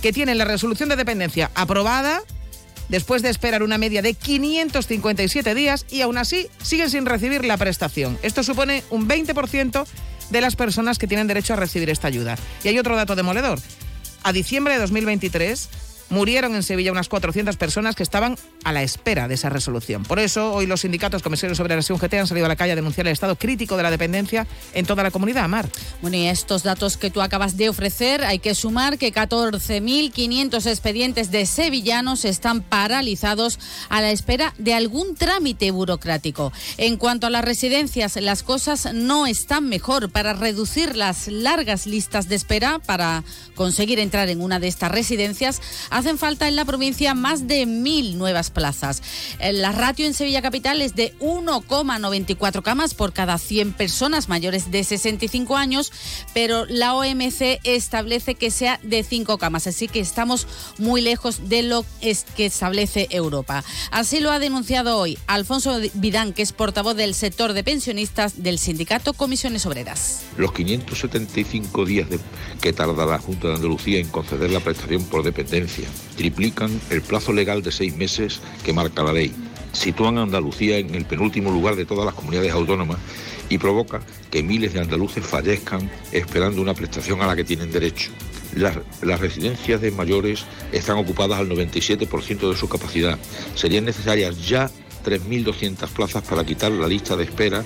que 0.03 0.13
tienen 0.13 0.39
la 0.39 0.45
resolución 0.45 0.89
de 0.89 0.97
dependencia 0.97 1.51
aprobada 1.55 2.23
después 2.89 3.23
de 3.23 3.31
esperar 3.31 3.63
una 3.63 3.79
media 3.79 4.03
de 4.03 4.15
557 4.15 5.55
días 5.55 5.87
y 5.91 6.01
aún 6.01 6.19
así 6.19 6.49
siguen 6.63 6.91
sin 6.91 7.07
recibir 7.07 7.45
la 7.45 7.57
prestación. 7.57 8.19
Esto 8.23 8.43
supone 8.43 8.83
un 8.91 9.09
20% 9.09 9.87
de 10.31 10.41
las 10.41 10.57
personas 10.57 10.99
que 10.99 11.07
tienen 11.07 11.27
derecho 11.27 11.55
a 11.55 11.57
recibir 11.57 11.91
esta 11.91 12.09
ayuda. 12.09 12.37
Y 12.65 12.69
hay 12.69 12.79
otro 12.79 12.97
dato 12.97 13.17
demoledor. 13.17 13.59
A 14.23 14.33
diciembre 14.33 14.75
de 14.75 14.81
2023, 14.81 15.69
murieron 16.11 16.55
en 16.55 16.63
Sevilla 16.63 16.93
unas 16.93 17.09
400 17.09 17.57
personas 17.57 17.97
que 17.97 18.03
estaban 18.03 18.37
a 18.65 18.73
la 18.73 18.83
espera 18.83 19.29
de 19.29 19.35
esa 19.35 19.49
resolución. 19.49 20.03
Por 20.03 20.19
eso, 20.19 20.53
hoy 20.53 20.67
los 20.67 20.83
sindicatos 20.83 21.23
comisarios 21.23 21.57
sobre 21.57 21.75
la 21.75 21.81
UGT 21.81 22.15
han 22.15 22.27
salido 22.27 22.47
a 22.47 22.49
la 22.49 22.57
calle 22.57 22.73
a 22.73 22.77
denunciar 22.77 23.07
el 23.07 23.13
estado 23.13 23.37
crítico 23.37 23.77
de 23.77 23.83
la 23.83 23.91
dependencia 23.91 24.47
en 24.75 24.87
toda 24.87 25.03
la 25.03 25.11
comunidad. 25.11 25.49
Mar. 25.49 25.69
Bueno, 26.03 26.17
y 26.17 26.27
estos 26.27 26.63
datos 26.63 26.97
que 26.97 27.11
tú 27.11 27.23
acabas 27.23 27.57
de 27.57 27.69
ofrecer, 27.69 28.25
hay 28.25 28.39
que 28.39 28.55
sumar 28.55 28.99
que 28.99 29.13
14.500 29.13 30.67
expedientes 30.67 31.31
de 31.31 31.47
sevillanos 31.47 32.25
están 32.25 32.63
paralizados 32.63 33.59
a 33.89 34.01
la 34.01 34.11
espera 34.11 34.55
de 34.59 34.75
algún 34.75 35.15
trámite 35.15 35.71
burocrático. 35.71 36.53
En 36.77 36.97
cuanto 36.97 37.27
a 37.27 37.31
las 37.31 37.45
residencias, 37.45 38.17
las 38.17 38.43
cosas 38.43 38.93
no 38.93 39.27
están 39.27 39.69
mejor. 39.69 40.11
Para 40.11 40.33
reducir 40.33 40.97
las 40.97 41.29
largas 41.29 41.87
listas 41.87 42.29
de 42.29 42.37
espera 42.37 42.79
para 42.79 43.25
conseguir 43.55 43.99
entrar 43.99 44.29
en 44.29 44.41
una 44.41 44.59
de 44.59 44.69
estas 44.69 44.91
residencias, 44.91 45.61
hacen 46.01 46.19
falta 46.19 46.49
en 46.49 46.57
la 46.57 46.65
provincia 46.65 47.15
más 47.15 47.47
de 47.47 47.67
mil 47.67 48.17
nuevas 48.17 48.51
plazas. 48.51 49.03
Eh, 49.39 49.53
la 49.53 49.71
ratio 49.71 50.07
en 50.07 50.15
Sevilla 50.15 50.41
Capital 50.41 50.81
es 50.81 50.95
de 50.95 51.15
1,94 51.19 52.63
camas 52.63 52.95
por 52.95 53.13
cada 53.13 53.37
100 53.37 53.75
personas 53.75 54.29
mayores 54.29 54.71
de 54.71 54.83
65 54.83 55.57
años, 55.57 55.93
pero 56.33 56.65
la 56.65 56.95
OMC 56.95 57.61
establece 57.65 58.35
que 58.35 58.51
sea 58.51 58.81
de 58.83 59.03
5 59.03 59.37
camas, 59.37 59.67
así 59.67 59.89
que 59.89 60.01
estamos 60.01 60.47
muy 60.79 61.03
lejos 61.03 61.51
de 61.51 61.63
lo 61.63 61.85
que 62.01 62.47
establece 62.47 63.07
Europa. 63.11 63.63
Así 63.91 64.21
lo 64.21 64.31
ha 64.31 64.39
denunciado 64.39 64.97
hoy 64.97 65.19
Alfonso 65.27 65.81
Vidán, 65.95 66.33
que 66.33 66.43
es 66.43 66.53
portavoz 66.53 66.97
del 66.97 67.15
sector 67.15 67.53
de 67.53 67.63
pensionistas 67.63 68.43
del 68.43 68.59
sindicato 68.59 69.13
Comisiones 69.13 69.67
Obreras. 69.67 70.23
Los 70.39 70.53
575 70.53 71.85
días 71.85 72.09
que 72.63 72.73
tarda 72.73 73.05
la 73.05 73.19
Junta 73.19 73.49
de 73.49 73.55
Andalucía 73.57 73.99
en 73.99 74.09
conceder 74.09 74.51
la 74.51 74.61
prestación 74.61 75.05
por 75.05 75.23
dependencia 75.23 75.90
triplican 76.17 76.81
el 76.91 77.03
plazo 77.03 77.33
legal 77.33 77.63
de 77.63 77.73
seis 77.73 77.97
meses 77.97 78.41
que 78.65 78.73
marca 78.73 79.03
la 79.03 79.13
ley. 79.13 79.35
Sitúan 79.73 80.19
a 80.19 80.23
Andalucía 80.23 80.79
en 80.79 80.95
el 80.95 81.05
penúltimo 81.05 81.51
lugar 81.51 81.77
de 81.77 81.85
todas 81.85 82.05
las 82.05 82.15
comunidades 82.15 82.53
autónomas 82.53 82.99
y 83.49 83.59
provoca 83.59 84.01
que 84.31 84.43
miles 84.43 84.73
de 84.73 84.81
andaluces 84.81 85.25
fallezcan 85.25 85.91
esperando 86.13 86.63
una 86.63 86.75
prestación 86.75 87.21
a 87.21 87.27
la 87.27 87.37
que 87.37 87.45
tienen 87.45 87.71
derecho. 87.71 88.11
Las, 88.55 88.79
las, 89.03 89.21
residencias 89.21 89.81
de 89.81 89.93
mayores 89.93 90.45
están 90.73 90.99
ocupadas 90.99 91.39
al 91.39 91.49
97% 91.49 92.51
de 92.51 92.57
su 92.57 92.69
capacidad. 92.69 93.19
Serían 93.55 93.85
necesarias 93.85 94.49
ya 94.49 94.71
3.200 95.05 95.89
plazas 95.89 96.23
para 96.25 96.45
quitar 96.45 96.73
la 96.73 96.89
lista 96.89 97.17
de 97.17 97.25
espera 97.25 97.65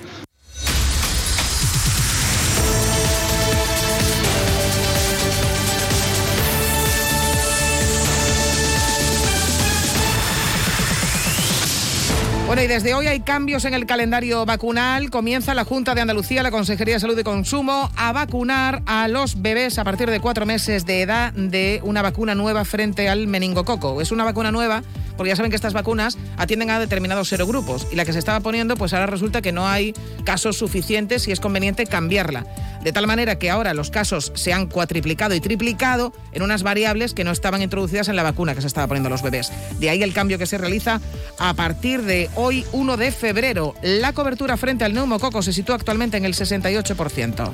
Bueno, 12.54 12.66
y 12.66 12.72
desde 12.72 12.94
hoy 12.94 13.08
hay 13.08 13.18
cambios 13.18 13.64
en 13.64 13.74
el 13.74 13.84
calendario 13.84 14.46
vacunal. 14.46 15.10
Comienza 15.10 15.54
la 15.54 15.64
Junta 15.64 15.96
de 15.96 16.02
Andalucía, 16.02 16.40
la 16.40 16.52
Consejería 16.52 16.94
de 16.94 17.00
Salud 17.00 17.18
y 17.18 17.24
Consumo, 17.24 17.90
a 17.96 18.12
vacunar 18.12 18.80
a 18.86 19.08
los 19.08 19.42
bebés 19.42 19.76
a 19.80 19.82
partir 19.82 20.08
de 20.08 20.20
cuatro 20.20 20.46
meses 20.46 20.86
de 20.86 21.02
edad 21.02 21.32
de 21.32 21.80
una 21.82 22.00
vacuna 22.00 22.36
nueva 22.36 22.64
frente 22.64 23.08
al 23.08 23.26
meningococo. 23.26 24.00
Es 24.00 24.12
una 24.12 24.22
vacuna 24.22 24.52
nueva 24.52 24.84
porque 25.16 25.30
ya 25.30 25.36
saben 25.36 25.50
que 25.50 25.56
estas 25.56 25.72
vacunas 25.72 26.18
atienden 26.36 26.70
a 26.70 26.78
determinados 26.78 27.28
serogrupos 27.28 27.86
y 27.92 27.96
la 27.96 28.04
que 28.04 28.12
se 28.12 28.18
estaba 28.18 28.40
poniendo, 28.40 28.76
pues 28.76 28.92
ahora 28.92 29.06
resulta 29.06 29.42
que 29.42 29.52
no 29.52 29.68
hay 29.68 29.94
casos 30.24 30.56
suficientes 30.56 31.28
y 31.28 31.32
es 31.32 31.40
conveniente 31.40 31.86
cambiarla. 31.86 32.46
De 32.82 32.92
tal 32.92 33.06
manera 33.06 33.38
que 33.38 33.50
ahora 33.50 33.72
los 33.72 33.90
casos 33.90 34.32
se 34.34 34.52
han 34.52 34.66
cuatriplicado 34.66 35.34
y 35.34 35.40
triplicado 35.40 36.12
en 36.32 36.42
unas 36.42 36.62
variables 36.62 37.14
que 37.14 37.24
no 37.24 37.30
estaban 37.30 37.62
introducidas 37.62 38.08
en 38.08 38.16
la 38.16 38.22
vacuna 38.22 38.54
que 38.54 38.60
se 38.60 38.66
estaba 38.66 38.86
poniendo 38.86 39.08
a 39.08 39.10
los 39.10 39.22
bebés. 39.22 39.52
De 39.78 39.90
ahí 39.90 40.02
el 40.02 40.12
cambio 40.12 40.38
que 40.38 40.46
se 40.46 40.58
realiza 40.58 41.00
a 41.38 41.54
partir 41.54 42.02
de 42.02 42.28
hoy 42.34 42.64
1 42.72 42.96
de 42.96 43.10
febrero. 43.10 43.74
La 43.82 44.12
cobertura 44.12 44.56
frente 44.56 44.84
al 44.84 44.92
neumococo 44.92 45.42
se 45.42 45.52
sitúa 45.52 45.76
actualmente 45.76 46.16
en 46.16 46.24
el 46.24 46.34
68%. 46.34 47.52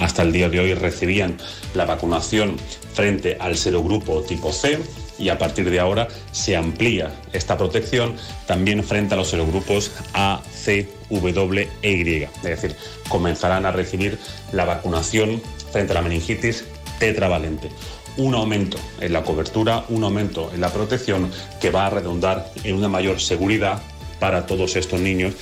Hasta 0.00 0.22
el 0.22 0.32
día 0.32 0.48
de 0.50 0.60
hoy 0.60 0.74
recibían 0.74 1.38
la 1.74 1.86
vacunación 1.86 2.56
frente 2.92 3.36
al 3.40 3.56
serogrupo 3.56 4.22
tipo 4.22 4.52
C 4.52 4.78
y 5.18 5.28
a 5.28 5.38
partir 5.38 5.70
de 5.70 5.80
ahora 5.80 6.08
se 6.32 6.56
amplía 6.56 7.12
esta 7.32 7.56
protección 7.56 8.16
también 8.46 8.84
frente 8.84 9.14
a 9.14 9.16
los 9.16 9.28
serogrupos 9.28 9.92
A, 10.14 10.42
C, 10.52 10.88
W 11.10 11.68
e 11.82 11.92
Y. 11.92 12.22
Es 12.22 12.42
decir, 12.42 12.76
comenzarán 13.08 13.66
a 13.66 13.72
recibir 13.72 14.18
la 14.52 14.64
vacunación 14.64 15.42
frente 15.72 15.92
a 15.92 15.94
la 15.94 16.02
meningitis 16.02 16.64
tetravalente. 16.98 17.70
Un 18.16 18.34
aumento 18.34 18.78
en 19.00 19.12
la 19.12 19.22
cobertura, 19.22 19.84
un 19.88 20.02
aumento 20.04 20.50
en 20.54 20.60
la 20.60 20.72
protección 20.72 21.30
que 21.60 21.70
va 21.70 21.86
a 21.86 21.90
redundar 21.90 22.50
en 22.64 22.74
una 22.74 22.88
mayor 22.88 23.20
seguridad 23.20 23.82
para 24.18 24.46
todos 24.46 24.76
estos 24.76 25.00
niños 25.00 25.34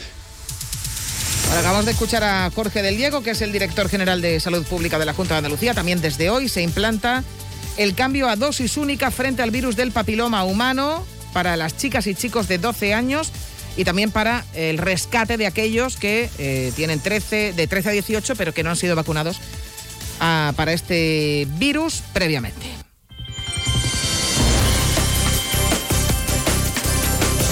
acabamos 1.59 1.85
de 1.85 1.93
escuchar 1.93 2.25
a 2.25 2.51
Jorge 2.51 2.83
del 2.83 2.97
Diego, 2.97 3.23
que 3.23 3.31
es 3.31 3.41
el 3.41 3.53
director 3.53 3.89
general 3.89 4.21
de 4.21 4.41
Salud 4.41 4.65
Pública 4.67 4.99
de 4.99 5.05
la 5.05 5.15
Junta 5.15 5.35
de 5.35 5.39
Andalucía. 5.39 5.75
También 5.75 6.01
desde 6.01 6.31
hoy 6.31 6.49
se 6.49 6.63
implanta 6.63 7.23
el 7.77 7.95
cambio 7.95 8.29
a 8.29 8.37
dosis 8.37 8.77
única 8.77 9.11
frente 9.11 9.43
al 9.43 9.51
virus 9.51 9.77
del 9.77 9.93
papiloma 9.93 10.45
humano 10.45 11.05
para 11.33 11.57
las 11.57 11.77
chicas 11.77 12.07
y 12.07 12.15
chicos 12.15 12.49
de 12.49 12.59
12 12.59 12.95
años 12.95 13.33
y 13.77 13.85
también 13.85 14.11
para 14.11 14.45
el 14.55 14.79
rescate 14.79 15.37
de 15.37 15.47
aquellos 15.47 15.97
que 15.97 16.31
eh, 16.39 16.73
tienen 16.77 17.01
13, 17.01 17.53
de 17.55 17.67
13 17.67 17.89
a 17.89 17.93
18 17.93 18.37
pero 18.37 18.55
que 18.55 18.63
no 18.63 18.71
han 18.71 18.77
sido 18.77 18.95
vacunados 18.95 19.39
ah, 20.21 20.53
para 20.57 20.73
este 20.73 21.47
virus 21.59 22.03
previamente. 22.13 22.85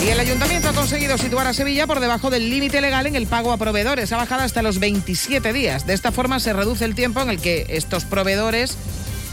Y 0.05 0.09
el 0.09 0.19
ayuntamiento 0.19 0.69
ha 0.69 0.73
conseguido 0.73 1.17
situar 1.17 1.47
a 1.47 1.55
Sevilla 1.55 1.87
por 1.87 2.01
debajo 2.01 2.29
del 2.29 2.51
límite 2.51 2.81
legal 2.81 3.07
en 3.07 3.15
el 3.15 3.29
pago 3.29 3.53
a 3.53 3.57
proveedores. 3.57 4.13
Ha 4.13 4.17
bajado 4.17 4.43
hasta 4.43 4.61
los 4.61 4.81
27 4.81 5.53
días. 5.53 5.87
De 5.87 5.95
esta 5.95 6.11
forma 6.11 6.41
se 6.41 6.53
reduce 6.53 6.85
el 6.85 6.97
tiempo 6.97 7.21
en 7.21 7.31
el 7.31 7.41
que 7.41 7.67
estos 7.69 8.05
proveedores 8.05 8.77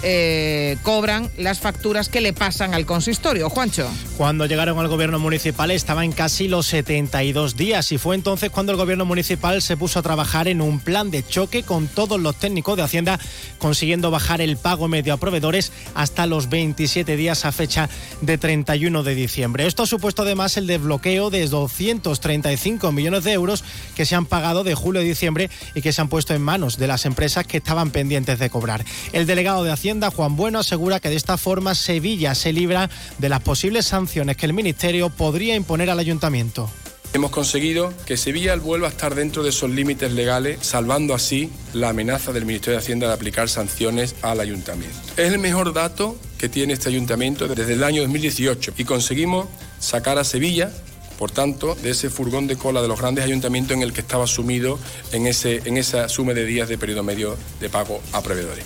eh, 0.04 0.78
cobran 0.84 1.30
las 1.38 1.60
facturas 1.60 2.10
que 2.10 2.22
le 2.22 2.34
pasan 2.34 2.74
al 2.74 2.86
consistorio. 2.86 3.50
Juancho. 3.50 3.90
Cuando 4.18 4.46
llegaron 4.46 4.78
al 4.80 4.88
gobierno 4.88 5.20
municipal 5.20 5.72
estaba 5.72 6.06
en 6.06 6.12
casi 6.12 6.48
los 6.48 6.68
72 6.68 7.56
días 7.56 7.92
y 7.92 7.98
fue 7.98 8.16
entonces 8.16 8.50
cuando 8.50 8.72
el 8.72 8.78
gobierno 8.78 9.06
municipal 9.06 9.62
se 9.62 9.78
puso 9.78 10.00
a 10.00 10.02
trabajar 10.02 10.48
en 10.48 10.62
un 10.62 10.80
plan 10.80 11.12
de 11.12 11.26
choque 11.26 11.64
con 11.64 11.88
todos 11.88 12.20
los 12.20 12.36
técnicos 12.36 12.78
de 12.78 12.84
Hacienda, 12.84 13.20
consiguiendo 13.58 14.12
bajar 14.12 14.42
el 14.42 14.58
pago 14.58 14.88
medio 14.88 15.14
a 15.14 15.18
proveedores 15.18 15.72
hasta 15.96 16.26
los 16.26 16.50
27 16.50 17.16
días 17.16 17.46
a 17.46 17.52
fecha 17.52 17.90
de 18.22 18.38
31 18.38 19.04
de 19.04 19.16
diciembre. 19.16 19.68
Esto 19.68 19.84
ha 19.84 19.88
supuesto 19.88 20.22
además 20.22 20.58
el 20.58 20.68
desbloqueo 20.68 21.30
de 21.30 21.48
235 21.48 22.92
millones 22.92 23.24
de 23.24 23.34
euros 23.34 23.64
que 23.96 24.06
se 24.06 24.16
han 24.16 24.26
pagado 24.26 24.64
de 24.64 24.76
julio 24.76 25.02
a 25.02 25.04
diciembre 25.04 25.50
y 25.76 25.82
que 25.82 25.92
se 25.92 26.02
han 26.02 26.10
puesto 26.10 26.34
en 26.34 26.42
manos 26.42 26.78
de 26.78 26.88
las 26.88 27.06
empresas 27.06 27.46
que 27.46 27.58
estaban 27.58 27.92
pendientes 27.92 28.40
de 28.40 28.50
cobrar. 28.50 28.86
El 29.14 29.26
delegado 29.26 29.64
de 29.64 29.72
Hacienda, 29.72 29.89
Juan 29.90 30.36
Bueno, 30.36 30.60
asegura 30.60 31.00
que 31.00 31.10
de 31.10 31.16
esta 31.16 31.36
forma 31.36 31.74
Sevilla 31.74 32.36
se 32.36 32.54
libra 32.54 32.92
de 33.18 33.28
las 33.28 33.42
posibles 33.42 33.88
sanciones 33.88 34.38
que 34.38 34.46
el 34.46 34.54
Ministerio 34.54 35.10
podría 35.10 35.56
imponer 35.56 35.90
al 35.90 35.98
ayuntamiento. 35.98 36.70
Hemos 37.12 37.32
conseguido 37.32 37.92
que 38.06 38.18
Sevilla 38.18 38.56
vuelva 38.56 38.86
a 38.86 38.92
estar 38.92 39.16
dentro 39.16 39.42
de 39.42 39.50
esos 39.50 39.72
límites 39.72 40.12
legales, 40.12 40.60
salvando 40.62 41.16
así 41.16 41.50
la 41.74 41.90
amenaza 41.90 42.32
del 42.32 42.46
Ministerio 42.46 42.78
de 42.78 42.84
Hacienda 42.84 43.08
de 43.08 43.14
aplicar 43.14 43.50
sanciones 43.50 44.16
al 44.22 44.40
ayuntamiento. 44.42 44.96
Es 45.18 45.34
el 45.34 45.40
mejor 45.40 45.74
dato 45.74 46.16
que 46.38 46.50
tiene 46.50 46.74
este 46.74 46.90
ayuntamiento 46.90 47.48
desde 47.48 47.74
el 47.74 47.84
año 47.84 48.04
2018 48.04 48.74
y 48.78 48.84
conseguimos 48.86 49.48
sacar 49.80 50.20
a 50.20 50.24
Sevilla 50.24 50.72
por 51.20 51.32
tanto, 51.32 51.76
de 51.76 51.90
ese 51.90 52.10
furgón 52.10 52.48
de 52.48 52.56
cola 52.56 52.82
de 52.82 52.88
los 52.88 52.98
grandes 52.98 53.26
ayuntamientos 53.26 53.76
en 53.76 53.84
el 53.84 53.92
que 53.92 54.00
estaba 54.00 54.26
sumido 54.26 54.80
en, 55.12 55.28
ese, 55.28 55.62
en 55.66 55.76
esa 55.76 56.08
suma 56.08 56.34
de 56.34 56.46
días 56.46 56.70
de 56.70 56.78
periodo 56.78 57.04
medio 57.04 57.36
de 57.60 57.70
pago 57.70 58.00
a 58.14 58.22
proveedores. 58.22 58.64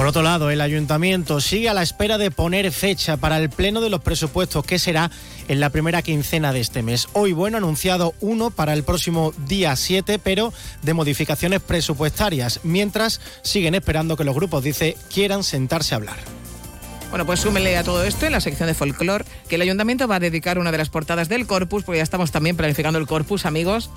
Por 0.00 0.06
otro 0.06 0.22
lado, 0.22 0.50
el 0.50 0.62
ayuntamiento 0.62 1.42
sigue 1.42 1.68
a 1.68 1.74
la 1.74 1.82
espera 1.82 2.16
de 2.16 2.30
poner 2.30 2.72
fecha 2.72 3.18
para 3.18 3.36
el 3.36 3.50
pleno 3.50 3.82
de 3.82 3.90
los 3.90 4.00
presupuestos, 4.00 4.64
que 4.64 4.78
será 4.78 5.10
en 5.46 5.60
la 5.60 5.68
primera 5.68 6.00
quincena 6.00 6.54
de 6.54 6.60
este 6.60 6.82
mes. 6.82 7.08
Hoy, 7.12 7.34
bueno, 7.34 7.58
anunciado 7.58 8.14
uno 8.22 8.50
para 8.50 8.72
el 8.72 8.82
próximo 8.82 9.34
día 9.46 9.76
7, 9.76 10.18
pero 10.18 10.54
de 10.80 10.94
modificaciones 10.94 11.60
presupuestarias, 11.60 12.60
mientras 12.62 13.20
siguen 13.42 13.74
esperando 13.74 14.16
que 14.16 14.24
los 14.24 14.34
grupos, 14.34 14.64
dice, 14.64 14.96
quieran 15.12 15.44
sentarse 15.44 15.94
a 15.94 15.98
hablar. 15.98 16.16
Bueno, 17.10 17.26
pues 17.26 17.40
súmele 17.40 17.76
a 17.76 17.84
todo 17.84 18.02
esto 18.02 18.24
en 18.24 18.32
la 18.32 18.40
sección 18.40 18.68
de 18.68 18.74
folclore 18.74 19.26
que 19.50 19.56
el 19.56 19.60
ayuntamiento 19.60 20.08
va 20.08 20.14
a 20.14 20.20
dedicar 20.20 20.58
una 20.58 20.72
de 20.72 20.78
las 20.78 20.88
portadas 20.88 21.28
del 21.28 21.46
corpus, 21.46 21.84
porque 21.84 21.98
ya 21.98 22.04
estamos 22.04 22.30
también 22.30 22.56
planificando 22.56 22.98
el 22.98 23.06
corpus, 23.06 23.44
amigos. 23.44 23.90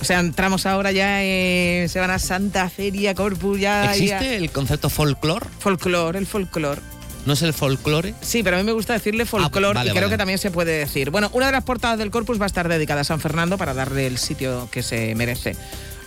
O 0.00 0.04
sea, 0.04 0.20
entramos 0.20 0.66
ahora 0.66 0.92
ya 0.92 1.22
en 1.22 1.88
Semana 1.88 2.18
Santa, 2.18 2.68
Feria, 2.68 3.14
Corpus, 3.14 3.58
ya... 3.58 3.92
¿Existe 3.92 4.36
el 4.36 4.50
concepto 4.50 4.90
folclore? 4.90 5.46
Folclore, 5.58 6.18
el 6.18 6.26
folclore. 6.26 6.80
¿No 7.24 7.32
es 7.32 7.42
el 7.42 7.52
folclore? 7.52 8.14
Sí, 8.20 8.42
pero 8.44 8.56
a 8.56 8.60
mí 8.60 8.64
me 8.64 8.72
gusta 8.72 8.92
decirle 8.92 9.24
Ah, 9.24 9.26
folclore 9.26 9.80
y 9.84 9.90
creo 9.90 10.08
que 10.08 10.16
también 10.16 10.38
se 10.38 10.50
puede 10.52 10.78
decir. 10.78 11.10
Bueno, 11.10 11.28
una 11.32 11.46
de 11.46 11.52
las 11.52 11.64
portadas 11.64 11.98
del 11.98 12.10
Corpus 12.10 12.40
va 12.40 12.44
a 12.44 12.46
estar 12.46 12.68
dedicada 12.68 13.00
a 13.00 13.04
San 13.04 13.18
Fernando 13.20 13.58
para 13.58 13.74
darle 13.74 14.06
el 14.06 14.18
sitio 14.18 14.68
que 14.70 14.82
se 14.82 15.14
merece. 15.16 15.56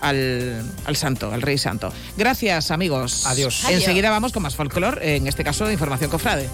Al, 0.02 0.64
al 0.86 0.96
santo, 0.96 1.34
al 1.34 1.42
rey 1.42 1.58
santo. 1.58 1.92
Gracias, 2.16 2.72
amigos. 2.72 3.26
Adiós. 3.26 3.66
Enseguida 3.70 4.10
vamos 4.10 4.32
con 4.32 4.42
más 4.44 4.56
folclore, 4.56 5.18
en 5.18 5.28
este 5.28 5.44
caso 5.44 5.66
de 5.66 5.74
Información 5.74 6.10
Cofrade. 6.10 6.48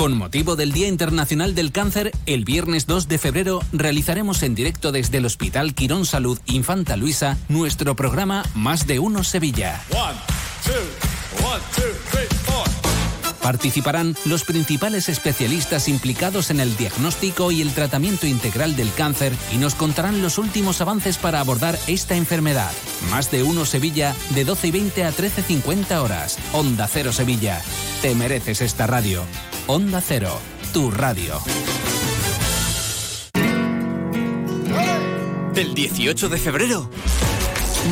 Con 0.00 0.16
motivo 0.16 0.56
del 0.56 0.72
Día 0.72 0.88
Internacional 0.88 1.54
del 1.54 1.72
Cáncer, 1.72 2.10
el 2.24 2.46
viernes 2.46 2.86
2 2.86 3.06
de 3.06 3.18
febrero 3.18 3.60
realizaremos 3.70 4.42
en 4.42 4.54
directo 4.54 4.92
desde 4.92 5.18
el 5.18 5.26
Hospital 5.26 5.74
Quirón 5.74 6.06
Salud 6.06 6.38
Infanta 6.46 6.96
Luisa 6.96 7.36
nuestro 7.50 7.94
programa 7.94 8.42
Más 8.54 8.86
de 8.86 8.98
Uno 8.98 9.22
Sevilla. 9.24 9.78
Participarán 13.42 14.16
los 14.24 14.44
principales 14.44 15.10
especialistas 15.10 15.86
implicados 15.86 16.50
en 16.50 16.60
el 16.60 16.74
diagnóstico 16.78 17.52
y 17.52 17.60
el 17.60 17.74
tratamiento 17.74 18.26
integral 18.26 18.76
del 18.76 18.90
cáncer 18.94 19.34
y 19.52 19.58
nos 19.58 19.74
contarán 19.74 20.22
los 20.22 20.38
últimos 20.38 20.80
avances 20.80 21.18
para 21.18 21.40
abordar 21.40 21.78
esta 21.88 22.16
enfermedad. 22.16 22.72
Más 23.10 23.30
de 23.30 23.42
uno 23.42 23.66
Sevilla, 23.66 24.16
de 24.30 24.46
12 24.46 24.68
y 24.68 24.70
20 24.70 25.04
a 25.04 25.12
13.50 25.12 26.02
horas. 26.02 26.38
Onda 26.54 26.88
Cero 26.88 27.12
Sevilla. 27.12 27.60
Te 28.00 28.14
mereces 28.14 28.62
esta 28.62 28.86
radio. 28.86 29.26
Onda 29.72 30.00
Cero, 30.00 30.36
tu 30.72 30.90
radio. 30.90 31.40
El 35.54 35.74
18 35.74 36.28
de 36.28 36.38
febrero 36.38 36.90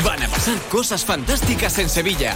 van 0.04 0.20
a 0.24 0.26
pasar 0.26 0.58
cosas 0.70 1.04
fantásticas 1.04 1.78
en 1.78 1.88
Sevilla. 1.88 2.34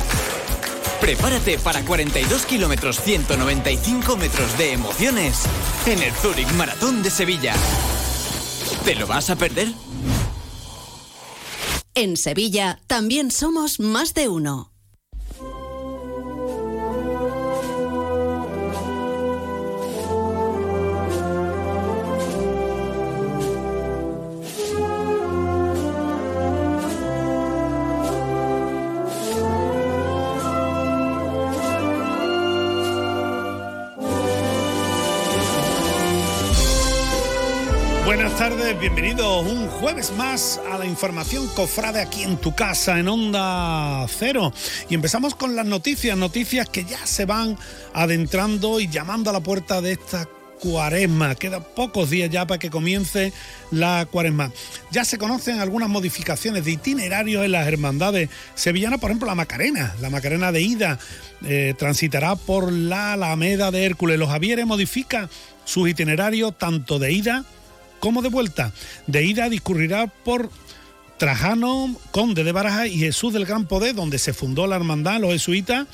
Prepárate 1.00 1.58
para 1.58 1.84
42 1.84 2.46
kilómetros 2.46 3.00
195 3.00 4.16
metros 4.16 4.56
de 4.58 4.74
emociones 4.74 5.42
en 5.86 6.00
el 6.00 6.12
Zurich 6.12 6.52
Maratón 6.52 7.02
de 7.02 7.10
Sevilla. 7.10 7.54
¿Te 8.84 8.94
lo 8.94 9.08
vas 9.08 9.28
a 9.28 9.34
perder? 9.34 9.72
En 11.96 12.16
Sevilla 12.16 12.80
también 12.86 13.32
somos 13.32 13.80
más 13.80 14.14
de 14.14 14.28
uno. 14.28 14.71
Bienvenidos 38.82 39.46
un 39.46 39.68
jueves 39.68 40.10
más 40.16 40.60
a 40.68 40.76
la 40.76 40.84
información 40.84 41.46
cofrade 41.54 42.00
aquí 42.00 42.24
en 42.24 42.36
tu 42.36 42.52
casa, 42.52 42.98
en 42.98 43.06
Onda 43.06 44.04
Cero. 44.08 44.52
Y 44.88 44.96
empezamos 44.96 45.36
con 45.36 45.54
las 45.54 45.64
noticias, 45.64 46.18
noticias 46.18 46.68
que 46.68 46.84
ya 46.84 47.06
se 47.06 47.24
van 47.24 47.56
adentrando 47.94 48.80
y 48.80 48.88
llamando 48.88 49.30
a 49.30 49.32
la 49.32 49.38
puerta 49.38 49.80
de 49.80 49.92
esta 49.92 50.28
cuaresma. 50.58 51.36
Quedan 51.36 51.64
pocos 51.76 52.10
días 52.10 52.28
ya 52.28 52.44
para 52.44 52.58
que 52.58 52.70
comience 52.70 53.32
la 53.70 54.04
cuaresma. 54.10 54.50
Ya 54.90 55.04
se 55.04 55.16
conocen 55.16 55.60
algunas 55.60 55.88
modificaciones 55.88 56.64
de 56.64 56.72
itinerarios 56.72 57.44
en 57.44 57.52
las 57.52 57.68
hermandades 57.68 58.30
sevillanas, 58.56 58.98
por 58.98 59.10
ejemplo 59.10 59.28
la 59.28 59.36
Macarena, 59.36 59.94
la 60.00 60.10
Macarena 60.10 60.50
de 60.50 60.60
ida. 60.60 60.98
eh, 61.44 61.74
transitará 61.78 62.34
por 62.34 62.72
la 62.72 63.12
Alameda 63.12 63.70
de 63.70 63.84
Hércules. 63.84 64.18
Los 64.18 64.28
Javieres 64.28 64.66
modifica 64.66 65.28
sus 65.64 65.88
itinerarios 65.88 66.58
tanto 66.58 66.98
de 66.98 67.12
ida 67.12 67.44
como 68.02 68.20
de 68.20 68.30
vuelta. 68.30 68.72
De 69.06 69.24
ida 69.24 69.48
discurrirá 69.48 70.08
por 70.08 70.50
Trajano, 71.18 71.94
Conde 72.10 72.42
de 72.42 72.50
Baraja 72.50 72.88
y 72.88 72.98
Jesús 72.98 73.32
del 73.32 73.46
Gran 73.46 73.68
Poder, 73.68 73.94
donde 73.94 74.18
se 74.18 74.32
fundó 74.32 74.66
la 74.66 74.74
hermandad, 74.74 75.20
los 75.20 75.30
jesuitas, 75.30 75.86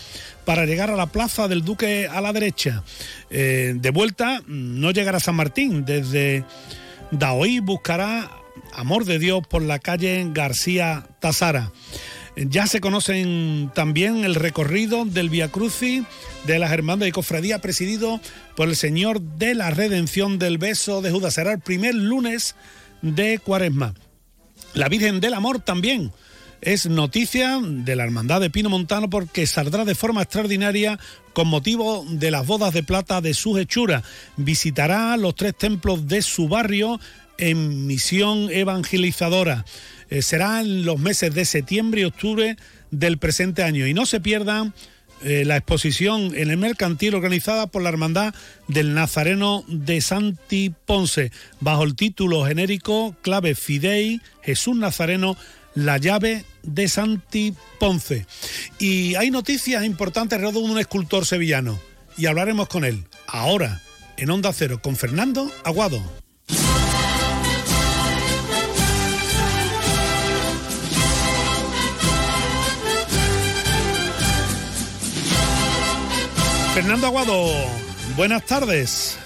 para 0.46 0.64
llegar 0.64 0.90
a 0.90 0.96
la 0.96 1.08
plaza 1.08 1.48
del 1.48 1.66
Duque 1.66 2.08
a 2.10 2.22
la 2.22 2.32
derecha. 2.32 2.82
Eh, 3.28 3.74
de 3.76 3.90
vuelta, 3.90 4.40
no 4.46 4.90
llegará 4.90 5.18
a 5.18 5.20
San 5.20 5.36
Martín, 5.36 5.84
desde 5.84 6.44
Daoí 7.10 7.60
buscará 7.60 8.30
Amor 8.72 9.04
de 9.04 9.18
Dios 9.18 9.42
por 9.46 9.60
la 9.60 9.78
calle 9.78 10.26
García 10.32 11.06
Tazara. 11.20 11.72
Ya 12.46 12.68
se 12.68 12.80
conocen 12.80 13.72
también 13.74 14.24
el 14.24 14.36
recorrido 14.36 15.04
del 15.04 15.28
Via 15.28 15.48
Crucis 15.48 16.04
de 16.46 16.60
las 16.60 16.70
Hermandades 16.70 17.10
y 17.10 17.12
Cofradía 17.12 17.58
presidido 17.58 18.20
por 18.54 18.68
el 18.68 18.76
Señor 18.76 19.20
de 19.20 19.56
la 19.56 19.70
Redención 19.70 20.38
del 20.38 20.56
Beso 20.56 21.02
de 21.02 21.10
Judas. 21.10 21.34
Será 21.34 21.52
el 21.52 21.58
primer 21.58 21.96
lunes 21.96 22.54
de 23.02 23.40
Cuaresma. 23.40 23.94
La 24.74 24.88
Virgen 24.88 25.18
del 25.18 25.34
Amor 25.34 25.58
también 25.58 26.12
es 26.60 26.86
noticia 26.86 27.58
de 27.60 27.96
la 27.96 28.04
Hermandad 28.04 28.40
de 28.40 28.50
Pino 28.50 28.68
Montano 28.68 29.10
porque 29.10 29.44
saldrá 29.48 29.84
de 29.84 29.96
forma 29.96 30.22
extraordinaria 30.22 30.96
con 31.32 31.48
motivo 31.48 32.04
de 32.08 32.30
las 32.30 32.46
bodas 32.46 32.72
de 32.72 32.84
plata 32.84 33.20
de 33.20 33.34
su 33.34 33.58
hechura. 33.58 34.04
Visitará 34.36 35.16
los 35.16 35.34
tres 35.34 35.56
templos 35.56 36.06
de 36.06 36.22
su 36.22 36.46
barrio 36.46 37.00
en 37.36 37.86
misión 37.86 38.48
evangelizadora. 38.50 39.64
Eh, 40.10 40.22
será 40.22 40.60
en 40.60 40.84
los 40.84 40.98
meses 40.98 41.34
de 41.34 41.44
septiembre 41.44 42.02
y 42.02 42.04
octubre 42.04 42.56
del 42.90 43.18
presente 43.18 43.62
año. 43.62 43.86
Y 43.86 43.94
no 43.94 44.06
se 44.06 44.20
pierdan 44.20 44.74
eh, 45.22 45.44
la 45.44 45.56
exposición 45.56 46.32
en 46.36 46.50
el 46.50 46.58
mercantil 46.58 47.14
organizada 47.14 47.66
por 47.66 47.82
la 47.82 47.88
Hermandad 47.88 48.34
del 48.68 48.94
Nazareno 48.94 49.64
de 49.66 50.00
Santi 50.00 50.72
Ponce, 50.86 51.32
bajo 51.60 51.82
el 51.82 51.96
título 51.96 52.44
genérico 52.46 53.16
Clave 53.22 53.54
Fidei, 53.54 54.20
Jesús 54.42 54.76
Nazareno, 54.76 55.36
la 55.74 55.98
llave 55.98 56.44
de 56.62 56.88
Santi 56.88 57.54
Ponce. 57.80 58.26
Y 58.78 59.16
hay 59.16 59.30
noticias 59.30 59.84
importantes 59.84 60.36
alrededor 60.36 60.64
de 60.64 60.70
un 60.70 60.78
escultor 60.78 61.26
sevillano. 61.26 61.78
Y 62.16 62.26
hablaremos 62.26 62.68
con 62.68 62.84
él 62.84 63.04
ahora 63.26 63.80
en 64.16 64.30
Onda 64.30 64.52
Cero 64.52 64.80
con 64.82 64.96
Fernando 64.96 65.50
Aguado. 65.64 66.27
Fernando 76.78 77.08
Aguado, 77.08 77.50
buenas 78.14 78.46
tardes. 78.46 79.18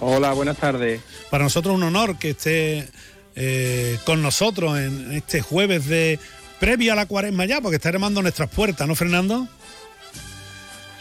Hola, 0.00 0.32
buenas 0.32 0.56
tardes. 0.56 1.00
Para 1.30 1.44
nosotros 1.44 1.72
un 1.72 1.84
honor 1.84 2.18
que 2.18 2.30
esté 2.30 2.88
eh, 3.36 3.96
con 4.04 4.22
nosotros 4.22 4.76
en 4.76 5.12
este 5.12 5.40
jueves 5.40 5.86
de 5.86 6.18
previa 6.58 6.94
a 6.94 6.96
la 6.96 7.06
cuaresma 7.06 7.44
ya, 7.44 7.60
porque 7.60 7.76
está 7.76 7.92
remando 7.92 8.22
nuestras 8.22 8.50
puertas, 8.50 8.88
¿no, 8.88 8.96
Fernando? 8.96 9.46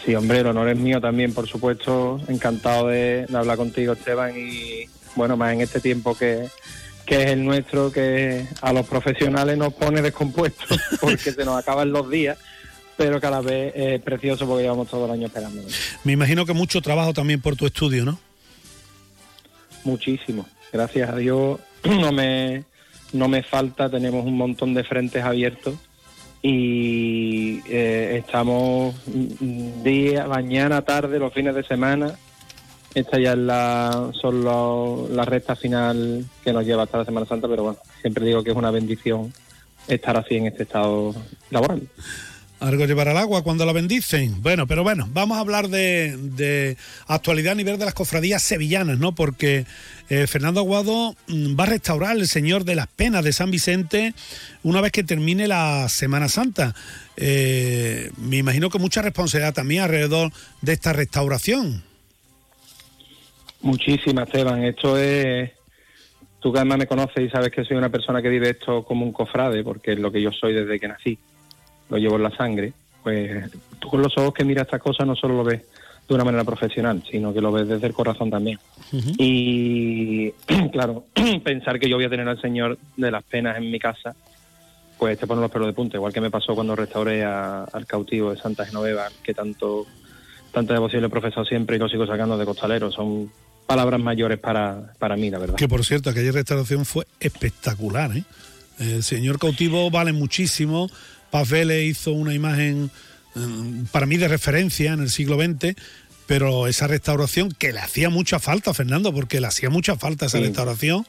Sí, 0.05 0.13
hombre, 0.13 0.41
el 0.41 0.45
honor 0.45 0.69
es 0.69 0.77
mío 0.77 1.01
también, 1.01 1.33
por 1.33 1.47
supuesto. 1.47 2.21
Encantado 2.27 2.89
de, 2.89 3.25
de 3.27 3.35
hablar 3.35 3.57
contigo, 3.57 3.93
Esteban, 3.93 4.37
y 4.37 4.87
bueno, 5.15 5.37
más 5.37 5.53
en 5.53 5.61
este 5.61 5.79
tiempo 5.79 6.15
que, 6.15 6.49
que 7.03 7.23
es 7.23 7.31
el 7.31 7.43
nuestro, 7.43 7.91
que 7.91 8.45
a 8.61 8.71
los 8.73 8.85
profesionales 8.85 9.57
nos 9.57 9.73
pone 9.73 10.03
descompuestos 10.03 10.79
porque 11.01 11.31
se 11.31 11.43
nos 11.45 11.57
acaban 11.57 11.91
los 11.91 12.11
días, 12.11 12.37
pero 12.97 13.19
que 13.19 13.27
a 13.27 13.31
la 13.31 13.41
vez 13.41 13.73
es 13.75 14.01
precioso 14.01 14.45
porque 14.47 14.63
llevamos 14.63 14.87
todo 14.89 15.05
el 15.05 15.11
año 15.11 15.27
esperando. 15.27 15.61
Me 16.03 16.11
imagino 16.13 16.45
que 16.45 16.53
mucho 16.53 16.81
trabajo 16.81 17.13
también 17.13 17.41
por 17.41 17.55
tu 17.55 17.65
estudio, 17.65 18.05
¿no? 18.05 18.19
Muchísimo. 19.83 20.45
Gracias 20.71 21.09
a 21.09 21.15
Dios 21.15 21.59
no 21.83 22.11
me, 22.11 22.63
no 23.13 23.27
me 23.27 23.43
falta, 23.43 23.89
tenemos 23.89 24.25
un 24.25 24.37
montón 24.37 24.73
de 24.73 24.83
frentes 24.83 25.23
abiertos 25.23 25.75
y 26.43 27.59
eh, 27.69 28.17
estamos 28.23 28.95
día, 29.05 30.25
mañana, 30.27 30.81
tarde, 30.81 31.19
los 31.19 31.33
fines 31.33 31.53
de 31.55 31.63
semana. 31.63 32.15
Esta 32.93 33.19
ya 33.19 33.31
es 33.33 33.37
la, 33.37 34.09
son 34.19 34.43
los- 34.43 35.09
la 35.11 35.23
recta 35.23 35.55
final 35.55 36.25
que 36.43 36.51
nos 36.51 36.65
lleva 36.65 36.83
hasta 36.83 36.97
la 36.97 37.05
Semana 37.05 37.25
Santa, 37.25 37.47
pero 37.47 37.63
bueno, 37.63 37.77
siempre 38.01 38.25
digo 38.25 38.43
que 38.43 38.51
es 38.51 38.57
una 38.57 38.69
bendición 38.71 39.31
estar 39.87 40.17
así 40.17 40.35
en 40.35 40.47
este 40.47 40.63
estado 40.63 41.15
laboral. 41.51 41.83
Algo 42.61 42.85
llevar 42.85 43.09
al 43.09 43.17
agua 43.17 43.41
cuando 43.41 43.65
la 43.65 43.73
bendicen. 43.73 44.39
Bueno, 44.43 44.67
pero 44.67 44.83
bueno, 44.83 45.09
vamos 45.11 45.35
a 45.39 45.41
hablar 45.41 45.67
de, 45.67 46.15
de 46.15 46.77
actualidad 47.07 47.53
a 47.53 47.55
nivel 47.55 47.79
de 47.79 47.85
las 47.85 47.95
cofradías 47.95 48.43
sevillanas, 48.43 48.99
¿no? 48.99 49.15
Porque 49.15 49.65
eh, 50.09 50.27
Fernando 50.27 50.59
Aguado 50.59 51.15
mm, 51.27 51.59
va 51.59 51.63
a 51.63 51.67
restaurar 51.67 52.15
el 52.15 52.27
Señor 52.27 52.63
de 52.63 52.75
las 52.75 52.85
Penas 52.85 53.23
de 53.23 53.33
San 53.33 53.49
Vicente 53.49 54.13
una 54.61 54.79
vez 54.79 54.91
que 54.91 55.03
termine 55.03 55.47
la 55.47 55.89
Semana 55.89 56.29
Santa. 56.29 56.75
Eh, 57.17 58.11
me 58.17 58.37
imagino 58.37 58.69
que 58.69 58.77
mucha 58.77 59.01
responsabilidad 59.01 59.55
también 59.55 59.81
alrededor 59.81 60.31
de 60.61 60.73
esta 60.73 60.93
restauración. 60.93 61.81
Muchísimas, 63.61 64.27
Esteban. 64.27 64.63
Esto 64.65 64.99
es. 64.99 65.49
Tú 66.39 66.53
que 66.53 66.59
además 66.59 66.77
me 66.77 66.85
conoces 66.85 67.25
y 67.25 67.29
sabes 67.29 67.49
que 67.49 67.65
soy 67.65 67.77
una 67.77 67.89
persona 67.89 68.21
que 68.21 68.29
vive 68.29 68.51
esto 68.51 68.85
como 68.85 69.03
un 69.03 69.13
cofrade, 69.13 69.63
porque 69.63 69.93
es 69.93 69.99
lo 69.99 70.11
que 70.11 70.21
yo 70.21 70.31
soy 70.31 70.53
desde 70.53 70.79
que 70.79 70.87
nací. 70.87 71.17
Lo 71.91 71.97
llevo 71.97 72.15
en 72.15 72.23
la 72.23 72.35
sangre. 72.35 72.73
Pues 73.03 73.51
tú 73.79 73.87
con 73.89 74.01
los 74.01 74.17
ojos 74.17 74.33
que 74.33 74.43
miras 74.43 74.65
estas 74.65 74.81
cosas 74.81 75.05
no 75.05 75.15
solo 75.15 75.35
lo 75.37 75.43
ves 75.43 75.61
de 76.07 76.15
una 76.15 76.23
manera 76.23 76.43
profesional, 76.43 77.03
sino 77.09 77.31
que 77.33 77.39
lo 77.41 77.51
ves 77.51 77.67
desde 77.67 77.85
el 77.87 77.93
corazón 77.93 78.29
también. 78.31 78.57
Y 79.17 80.31
claro, 80.71 81.05
pensar 81.43 81.79
que 81.79 81.89
yo 81.89 81.95
voy 81.97 82.05
a 82.05 82.09
tener 82.09 82.27
al 82.27 82.41
Señor 82.41 82.77
de 82.97 83.11
las 83.11 83.23
penas 83.23 83.57
en 83.57 83.69
mi 83.71 83.79
casa, 83.79 84.15
pues 84.97 85.17
te 85.17 85.25
pone 85.27 85.41
los 85.41 85.51
pelos 85.51 85.67
de 85.67 85.73
punta. 85.73 85.97
Igual 85.97 86.13
que 86.13 86.21
me 86.21 86.29
pasó 86.31 86.53
cuando 86.55 86.75
restauré 86.75 87.23
a- 87.23 87.63
al 87.63 87.85
cautivo 87.85 88.31
de 88.33 88.37
Santa 88.39 88.65
Genoveva, 88.65 89.07
que 89.23 89.33
tanto 89.33 89.85
tanta 90.51 90.73
devoción 90.73 91.01
le 91.01 91.07
he 91.07 91.09
profesado 91.09 91.45
siempre 91.45 91.77
y 91.77 91.79
lo 91.79 91.87
sigo 91.87 92.05
sacando 92.05 92.37
de 92.37 92.45
costalero. 92.45 92.91
Son 92.91 93.31
palabras 93.65 94.01
mayores 94.01 94.37
para, 94.37 94.93
para 94.99 95.15
mí, 95.15 95.29
la 95.29 95.39
verdad. 95.39 95.55
Que 95.55 95.67
por 95.69 95.85
cierto, 95.85 96.09
aquella 96.09 96.31
restauración 96.33 96.85
fue 96.85 97.05
espectacular. 97.21 98.11
¿eh? 98.17 98.23
El 98.79 99.01
señor 99.01 99.39
cautivo 99.39 99.89
vale 99.89 100.11
muchísimo. 100.11 100.89
Paz 101.31 101.49
Vélez 101.49 101.83
hizo 101.85 102.11
una 102.11 102.33
imagen 102.33 102.91
mm, 103.35 103.85
para 103.91 104.05
mí 104.05 104.17
de 104.17 104.27
referencia 104.27 104.93
en 104.93 104.99
el 105.01 105.09
siglo 105.09 105.37
XX, 105.37 105.75
pero 106.27 106.67
esa 106.67 106.87
restauración 106.87 107.51
que 107.51 107.71
le 107.73 107.79
hacía 107.79 108.09
mucha 108.09 108.39
falta, 108.39 108.73
Fernando, 108.73 109.13
porque 109.13 109.41
le 109.41 109.47
hacía 109.47 109.69
mucha 109.69 109.95
falta 109.97 110.25
esa 110.27 110.37
Sí. 110.37 110.43
restauración. 110.45 111.05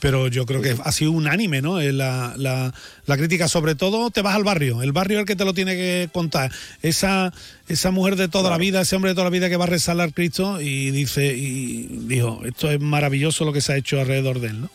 Pero 0.00 0.26
yo 0.26 0.46
creo 0.46 0.60
que 0.62 0.74
ha 0.82 0.90
sido 0.90 1.12
unánime, 1.12 1.62
¿no? 1.62 1.80
Eh, 1.80 1.92
La, 1.92 2.34
la- 2.36 2.74
la 3.06 3.16
crítica, 3.16 3.46
sobre 3.46 3.76
todo, 3.76 4.10
te 4.10 4.20
vas 4.20 4.34
al 4.34 4.42
barrio. 4.42 4.82
El 4.82 4.90
barrio 4.90 5.18
es 5.18 5.20
el 5.20 5.26
que 5.26 5.36
te 5.36 5.44
lo 5.44 5.54
tiene 5.54 5.76
que 5.76 6.08
contar. 6.12 6.50
Esa, 6.82 7.32
esa 7.68 7.92
mujer 7.92 8.16
de 8.16 8.26
toda 8.26 8.50
la 8.50 8.58
vida, 8.58 8.80
ese 8.80 8.96
hombre 8.96 9.12
de 9.12 9.14
toda 9.14 9.26
la 9.26 9.30
vida 9.30 9.48
que 9.48 9.56
va 9.56 9.64
a 9.64 9.68
rezar 9.68 10.00
al 10.00 10.12
Cristo 10.12 10.60
y 10.60 10.90
dice, 10.90 11.36
y 11.36 11.86
dijo, 12.08 12.40
esto 12.44 12.68
es 12.72 12.80
maravilloso 12.80 13.44
lo 13.44 13.52
que 13.52 13.60
se 13.60 13.74
ha 13.74 13.76
hecho 13.76 14.00
alrededor 14.00 14.40
de 14.40 14.48
él, 14.48 14.62
¿no? 14.62 14.70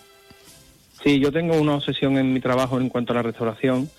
Sí, 1.03 1.19
yo 1.19 1.29
tengo 1.33 1.59
una 1.59 1.73
obsesión 1.75 2.17
en 2.17 2.31
mi 2.31 2.39
trabajo 2.39 2.79
en 2.79 2.87
cuanto 2.87 3.11
a 3.11 3.17
la 3.17 3.23
restauración, 3.23 3.89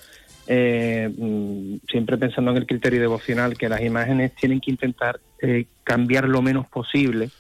eh, 0.50 1.12
mm, 1.14 1.86
siempre 1.90 2.16
pensando 2.16 2.50
en 2.50 2.56
el 2.56 2.66
criterio 2.66 3.00
devocional, 3.00 3.56
que 3.56 3.68
las 3.68 3.82
imágenes 3.82 4.34
tienen 4.34 4.60
que 4.60 4.70
intentar 4.70 5.20
eh, 5.42 5.66
cambiar 5.84 6.26
lo 6.26 6.40
menos 6.40 6.66
posible, 6.68 7.30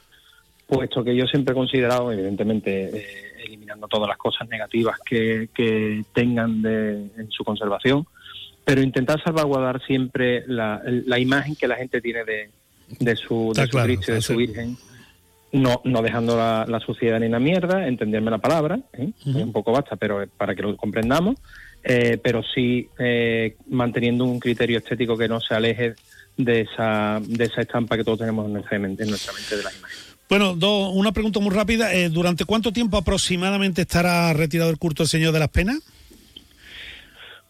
puesto 0.66 1.02
que 1.02 1.16
yo 1.16 1.26
siempre 1.26 1.52
he 1.52 1.56
considerado, 1.56 2.12
evidentemente, 2.12 2.90
eh, 2.94 3.06
eliminando 3.46 3.88
todas 3.88 4.08
las 4.08 4.18
cosas 4.18 4.46
negativas 4.48 4.98
que, 5.04 5.48
que 5.54 6.04
tengan 6.12 6.60
de, 6.60 7.08
en 7.16 7.30
su 7.30 7.44
conservación, 7.44 8.06
pero 8.64 8.82
intentar 8.82 9.22
salvaguardar 9.24 9.82
siempre 9.86 10.44
la, 10.46 10.82
la 10.84 11.18
imagen 11.18 11.56
que 11.56 11.66
la 11.66 11.76
gente 11.76 12.02
tiene 12.02 12.24
de, 12.24 12.50
de 13.00 13.16
su, 13.16 13.52
de 13.56 13.62
su 13.62 13.70
claro, 13.70 13.86
Cristo 13.86 14.12
de 14.12 14.20
su. 14.20 14.36
Virgen 14.36 14.76
no, 15.52 15.80
no 15.84 16.02
dejando 16.02 16.36
la, 16.36 16.66
la 16.68 16.80
suciedad 16.80 17.20
ni 17.20 17.28
la 17.28 17.40
mierda, 17.40 17.86
entenderme 17.86 18.30
la 18.30 18.38
palabra. 18.38 18.80
Ujú. 18.92 19.38
un 19.38 19.52
poco 19.52 19.72
basta, 19.72 19.96
pero 19.96 20.26
para 20.36 20.54
que 20.54 20.62
lo 20.62 20.76
comprendamos, 20.76 21.36
eh, 21.84 22.18
pero 22.22 22.42
sí 22.42 22.88
eh, 22.98 23.56
manteniendo 23.68 24.24
un 24.24 24.38
criterio 24.40 24.78
estético 24.78 25.16
que 25.16 25.28
no 25.28 25.40
se 25.40 25.54
aleje 25.54 25.94
de 26.36 26.60
esa, 26.62 27.20
de 27.26 27.44
esa 27.44 27.62
estampa 27.62 27.96
que 27.96 28.04
todos 28.04 28.18
tenemos 28.20 28.46
en 28.46 28.52
nuestra 28.54 28.78
mente, 28.78 29.02
en 29.02 29.10
nuestra 29.10 29.32
mente 29.32 29.56
de 29.56 29.62
las 29.62 29.76
imágenes. 29.78 30.16
Bueno, 30.28 30.54
do- 30.54 30.90
una 30.90 31.12
pregunta 31.12 31.40
muy 31.40 31.54
rápida. 31.54 31.94
Eh, 31.94 32.10
¿Durante 32.10 32.44
cuánto 32.44 32.72
tiempo 32.72 32.96
aproximadamente 32.98 33.82
estará 33.82 34.32
retirado 34.34 34.70
el 34.70 34.78
culto 34.78 35.02
del 35.02 35.08
Señor 35.08 35.32
de 35.32 35.38
las 35.38 35.48
Penas? 35.48 35.78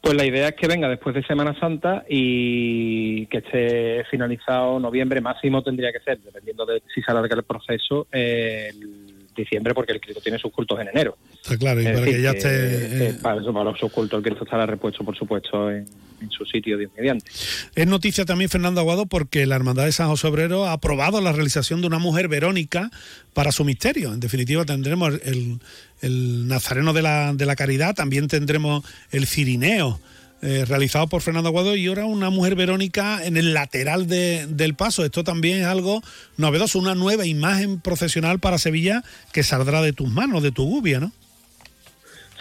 Pues 0.01 0.15
la 0.15 0.25
idea 0.25 0.49
es 0.49 0.55
que 0.55 0.69
venga 0.69 0.89
después 0.89 1.13
de 1.13 1.25
Semana 1.25 1.59
Santa 1.59 2.05
y 2.09 3.27
que 3.27 3.39
esté 3.39 4.05
finalizado 4.09 4.79
noviembre, 4.79 5.21
máximo 5.21 5.61
tendría 5.65 5.91
que 5.93 5.99
ser, 5.99 6.21
dependiendo 6.21 6.65
de 6.65 6.81
si 6.95 7.03
se 7.03 7.11
alarga 7.11 7.35
el 7.35 7.43
proceso, 7.43 8.07
eh, 8.13 8.71
el 8.71 9.18
diciembre, 9.43 9.75
porque 9.75 9.93
el 9.93 10.01
Cristo 10.01 10.21
tiene 10.23 10.39
sus 10.39 10.53
cultos 10.53 10.79
en 10.81 10.89
enero. 10.89 11.17
Está 11.43 11.57
claro, 11.57 11.81
y 11.81 11.87
Es 11.87 11.93
para 11.93 12.01
decir, 12.05 12.17
que 12.17 12.23
ya 12.23 12.31
esté... 12.31 13.09
eh, 13.09 13.15
para, 13.23 13.41
eso, 13.41 13.53
para 13.53 13.71
los 13.71 13.93
cultos 13.93 14.19
el 14.19 14.25
Cristo 14.25 14.45
estará 14.45 14.67
repuesto, 14.67 15.05
por 15.05 15.17
supuesto, 15.17 15.71
en, 15.71 15.87
en 16.21 16.31
su 16.31 16.45
sitio 16.45 16.77
Dios 16.77 16.91
mediante. 16.97 17.31
Es 17.75 17.87
noticia 17.87 18.25
también, 18.25 18.51
Fernando 18.51 18.81
Aguado, 18.81 19.07
porque 19.07 19.47
la 19.47 19.57
Hermandad 19.57 19.85
de 19.85 19.93
San 19.93 20.09
José 20.09 20.27
Obrero 20.27 20.67
ha 20.67 20.73
aprobado 20.73 21.21
la 21.21 21.33
realización 21.33 21.81
de 21.81 21.87
una 21.87 21.99
mujer 21.99 22.29
verónica 22.29 22.91
para 23.35 23.53
su 23.53 23.65
misterio. 23.65 24.13
En 24.13 24.21
definitiva, 24.21 24.65
tendremos 24.65 25.15
el, 25.25 25.59
el 26.03 26.49
Nazareno 26.49 26.93
de 26.93 27.03
la, 27.03 27.33
de 27.35 27.47
la 27.47 27.57
Caridad, 27.57 27.95
también 27.95 28.29
tendremos 28.29 28.85
el 29.11 29.27
Cirineo. 29.27 30.01
Eh, 30.41 30.65
realizado 30.67 31.07
por 31.09 31.21
Fernando 31.23 31.49
Aguado 31.49 31.75
y 31.75 31.87
ahora 31.89 32.05
una 32.07 32.31
mujer 32.31 32.55
verónica 32.55 33.25
en 33.25 33.37
el 33.37 33.55
lateral 33.55 34.07
de- 34.07 34.47
del 34.47 34.75
paso. 34.75 35.05
Esto 35.05 35.25
también 35.25 35.61
es 35.61 35.67
algo 35.67 36.01
novedoso, 36.37 36.79
una 36.79 36.95
nueva 36.95 37.27
imagen 37.27 37.81
profesional 37.81 38.39
para 38.39 38.59
Sevilla 38.59 39.03
que 39.33 39.43
saldrá 39.43 39.83
de 39.83 39.93
tus 39.93 40.09
manos, 40.11 40.43
de 40.43 40.53
tu 40.53 40.65
gubia, 40.65 41.01
¿no? 41.01 41.13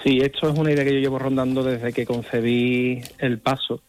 Sí, 0.03 0.19
esto 0.21 0.49
es 0.49 0.57
una 0.57 0.71
idea 0.71 0.85
que 0.85 0.93
yo 0.93 0.99
llevo 0.99 1.17
rondando 1.19 1.63
desde 1.63 1.91
que 1.91 2.05
concebí 2.05 3.01
el 3.17 3.39
paso. 3.39 3.81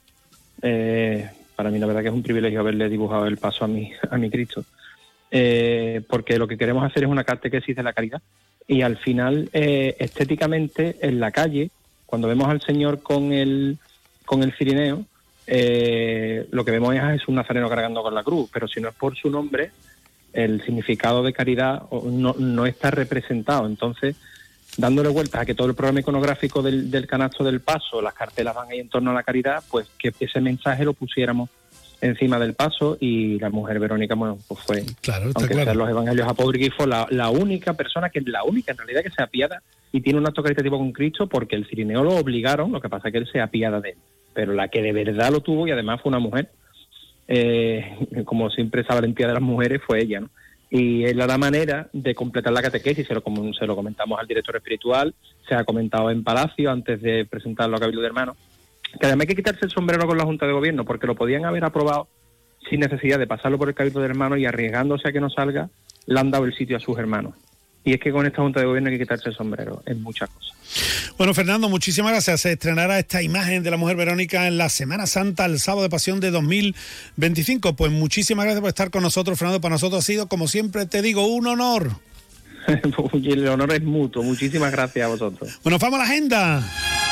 Eh, 0.63 1.29
para 1.55 1.71
mí 1.71 1.79
la 1.79 1.87
verdad 1.87 2.01
que 2.03 2.09
es 2.09 2.15
un 2.15 2.23
privilegio 2.23 2.61
haberle 2.61 2.89
dibujado 2.89 3.27
el 3.27 3.37
paso 3.37 3.65
a 3.65 3.69
mi, 3.69 3.91
a 4.11 4.17
mi 4.17 4.31
Cristo. 4.31 4.65
Eh, 5.31 6.01
porque 6.09 6.39
lo 6.39 6.49
que 6.49 6.57
queremos 6.57 6.83
hacer 6.83 7.05
es 7.05 7.11
una 7.11 7.25
catequesis 7.25 7.77
de 7.77 7.83
la 7.83 7.93
caridad. 7.93 8.23
Y 8.67 8.81
al 8.83 8.97
final, 8.97 9.51
estéticamente, 9.53 10.97
en 11.01 11.21
la 11.21 11.31
calle, 11.31 11.71
cuando 12.07 12.29
vemos 12.29 12.49
al 12.49 12.61
Señor 12.63 13.03
con 13.03 13.33
el, 13.33 13.79
con 14.29 14.43
el 14.43 14.53
cirineo, 14.53 15.05
eh, 15.47 16.47
lo 16.51 16.65
que 16.65 16.71
vemos 16.71 16.95
es 16.95 17.01
a 17.01 17.11
Jesús 17.13 17.35
Nazareno 17.35 17.69
cargando 17.69 18.03
con 18.03 18.15
la 18.15 18.23
cruz. 18.23 18.51
Pero 18.53 18.69
si 18.69 18.81
no 18.81 18.89
es 18.89 18.95
por 18.95 19.17
su 19.17 19.31
nombre, 19.31 19.71
el 20.33 20.63
significado 20.65 21.23
de 21.23 21.33
caridad 21.33 21.83
no, 21.91 22.35
no 22.39 22.67
está 22.67 22.91
representado. 22.91 23.67
Entonces, 23.67 24.17
dándole 24.77 25.09
vueltas 25.09 25.41
a 25.41 25.47
que 25.47 25.55
todo 25.55 25.67
el 25.67 25.75
programa 25.75 26.01
iconográfico 26.01 26.63
del, 26.63 26.91
del 26.91 27.07
canasto 27.07 27.43
del 27.43 27.61
paso, 27.61 28.03
las 28.03 28.15
cartelas 28.15 28.55
van 28.55 28.71
ahí 28.71 28.81
en 28.81 28.89
torno 28.89 29.11
a 29.11 29.15
la 29.15 29.23
caridad, 29.23 29.65
pues 29.71 29.89
que 29.99 30.13
ese 30.21 30.41
mensaje 30.41 30.85
lo 30.85 30.93
pusiéramos 30.93 31.49
encima 32.01 32.39
del 32.39 32.55
paso 32.55 32.97
y 33.01 33.39
la 33.39 33.51
mujer 33.51 33.79
Verónica, 33.79 34.15
bueno, 34.15 34.39
pues 34.47 34.61
fue, 34.61 34.85
Claro, 35.01 35.31
aunque 35.35 35.55
claro. 35.55 35.65
sean 35.65 35.79
los 35.79 35.89
evangelios 35.89 36.29
apócrifos, 36.29 36.87
la, 36.87 37.07
la 37.11 37.31
única 37.31 37.73
persona, 37.73 38.11
que 38.11 38.21
la 38.21 38.45
única 38.45 38.73
en 38.73 38.79
realidad 38.79 39.03
que 39.03 39.11
se 39.11 39.23
apiada 39.23 39.63
y 39.91 40.01
tiene 40.01 40.19
un 40.19 40.27
acto 40.27 40.43
caritativo 40.43 40.79
con 40.79 40.93
Cristo 40.93 41.27
porque 41.27 41.57
el 41.57 41.67
cirineo 41.67 42.05
lo 42.05 42.17
obligaron, 42.17 42.71
lo 42.71 42.81
que 42.81 42.89
pasa 42.89 43.09
es 43.09 43.13
que 43.13 43.19
él 43.19 43.29
se 43.31 43.41
apiada 43.41 43.81
de 43.81 43.91
él, 43.91 43.97
pero 44.39 44.53
la 44.53 44.69
que 44.69 44.81
de 44.81 44.93
verdad 44.93 45.33
lo 45.33 45.41
tuvo 45.41 45.67
y 45.67 45.73
además 45.73 46.01
fue 46.01 46.11
una 46.11 46.21
mujer, 46.21 46.49
eh, 47.27 48.23
como 48.25 48.51
siempre 48.51 48.83
esa 48.83 48.95
valentía 48.95 49.27
de 49.27 49.33
las 49.33 49.43
mujeres 49.43 49.83
fue 49.85 50.01
ella, 50.01 50.21
¿no? 50.21 50.31
Y 50.71 51.03
es 51.03 51.17
la 51.17 51.37
manera 51.39 51.89
de 51.93 52.15
completar 52.15 52.53
la 52.53 52.63
catequesis, 52.63 53.05
se 53.05 53.15
lo, 53.15 53.25
se 53.59 53.67
lo 53.67 53.75
comentamos 53.75 54.17
al 54.17 54.29
director 54.29 54.55
espiritual, 54.55 55.13
se 55.49 55.57
ha 55.57 55.65
comentado 55.65 56.13
en 56.13 56.23
Palacio 56.23 56.71
antes 56.71 57.03
de 57.03 57.25
presentarlo 57.25 57.77
a 57.77 57.81
Cabildo 57.81 58.01
de 58.01 58.07
Hermanos, 58.07 58.37
que 59.01 59.07
además 59.07 59.23
hay 59.23 59.27
que 59.27 59.43
quitarse 59.43 59.65
el 59.65 59.73
sombrero 59.73 60.07
con 60.07 60.17
la 60.17 60.25
Junta 60.25 60.47
de 60.47 60.53
Gobierno, 60.53 60.85
porque 60.85 61.09
lo 61.09 61.17
podían 61.17 61.45
haber 61.45 61.65
aprobado 61.65 62.07
sin 62.71 62.79
necesidad 62.79 63.19
de 63.19 63.27
pasarlo 63.27 63.59
por 63.59 63.69
el 63.69 63.75
cabildo 63.75 63.99
de 63.99 64.07
hermanos 64.07 64.39
y 64.39 64.47
arriesgándose 64.47 65.09
a 65.09 65.13
que 65.13 65.21
no 65.21 65.31
salga, 65.31 65.69
le 66.07 66.21
han 66.21 66.31
dado 66.31 66.45
el 66.45 66.55
sitio 66.55 66.77
a 66.77 66.81
sus 66.81 66.97
hermanos. 66.97 67.35
Y 67.89 67.95
es 67.95 68.01
que 68.01 68.13
con 68.13 68.27
esta 68.27 68.43
Junta 68.43 68.61
de 68.61 68.67
Gobierno 68.67 68.91
hay 68.91 68.99
que 68.99 69.05
quitarse 69.05 69.31
el 69.31 69.35
sombrero 69.35 69.83
en 69.87 70.03
muchas 70.03 70.29
cosas. 70.29 70.53
Bueno, 71.17 71.33
Fernando, 71.33 71.71
muchísimas 71.71 72.13
gracias. 72.13 72.43
Se 72.43 72.53
estrenará 72.53 72.99
esta 72.99 73.23
imagen 73.23 73.63
de 73.63 73.71
la 73.71 73.79
mujer 73.79 73.97
Verónica 73.97 74.47
en 74.47 74.59
la 74.59 74.69
Semana 74.69 75.07
Santa, 75.07 75.47
el 75.47 75.59
sábado 75.59 75.85
de 75.85 75.89
pasión 75.89 76.21
de 76.21 76.31
2025. 76.31 77.77
Pues 77.77 77.91
muchísimas 77.91 78.45
gracias 78.45 78.61
por 78.61 78.69
estar 78.69 78.91
con 78.91 79.03
nosotros, 79.03 79.39
Fernando. 79.39 79.63
Para 79.63 79.77
nosotros 79.77 80.05
ha 80.05 80.07
sido, 80.07 80.29
como 80.29 80.49
siempre 80.49 80.85
te 80.85 81.01
digo, 81.01 81.27
un 81.29 81.47
honor. 81.47 81.93
el 83.15 83.49
honor 83.49 83.73
es 83.73 83.83
mutuo. 83.83 84.23
Muchísimas 84.23 84.71
gracias 84.71 85.07
a 85.07 85.09
vosotros. 85.09 85.59
Bueno, 85.63 85.79
vamos 85.79 85.95
a 85.95 86.03
la 86.03 86.11
agenda. 86.11 87.08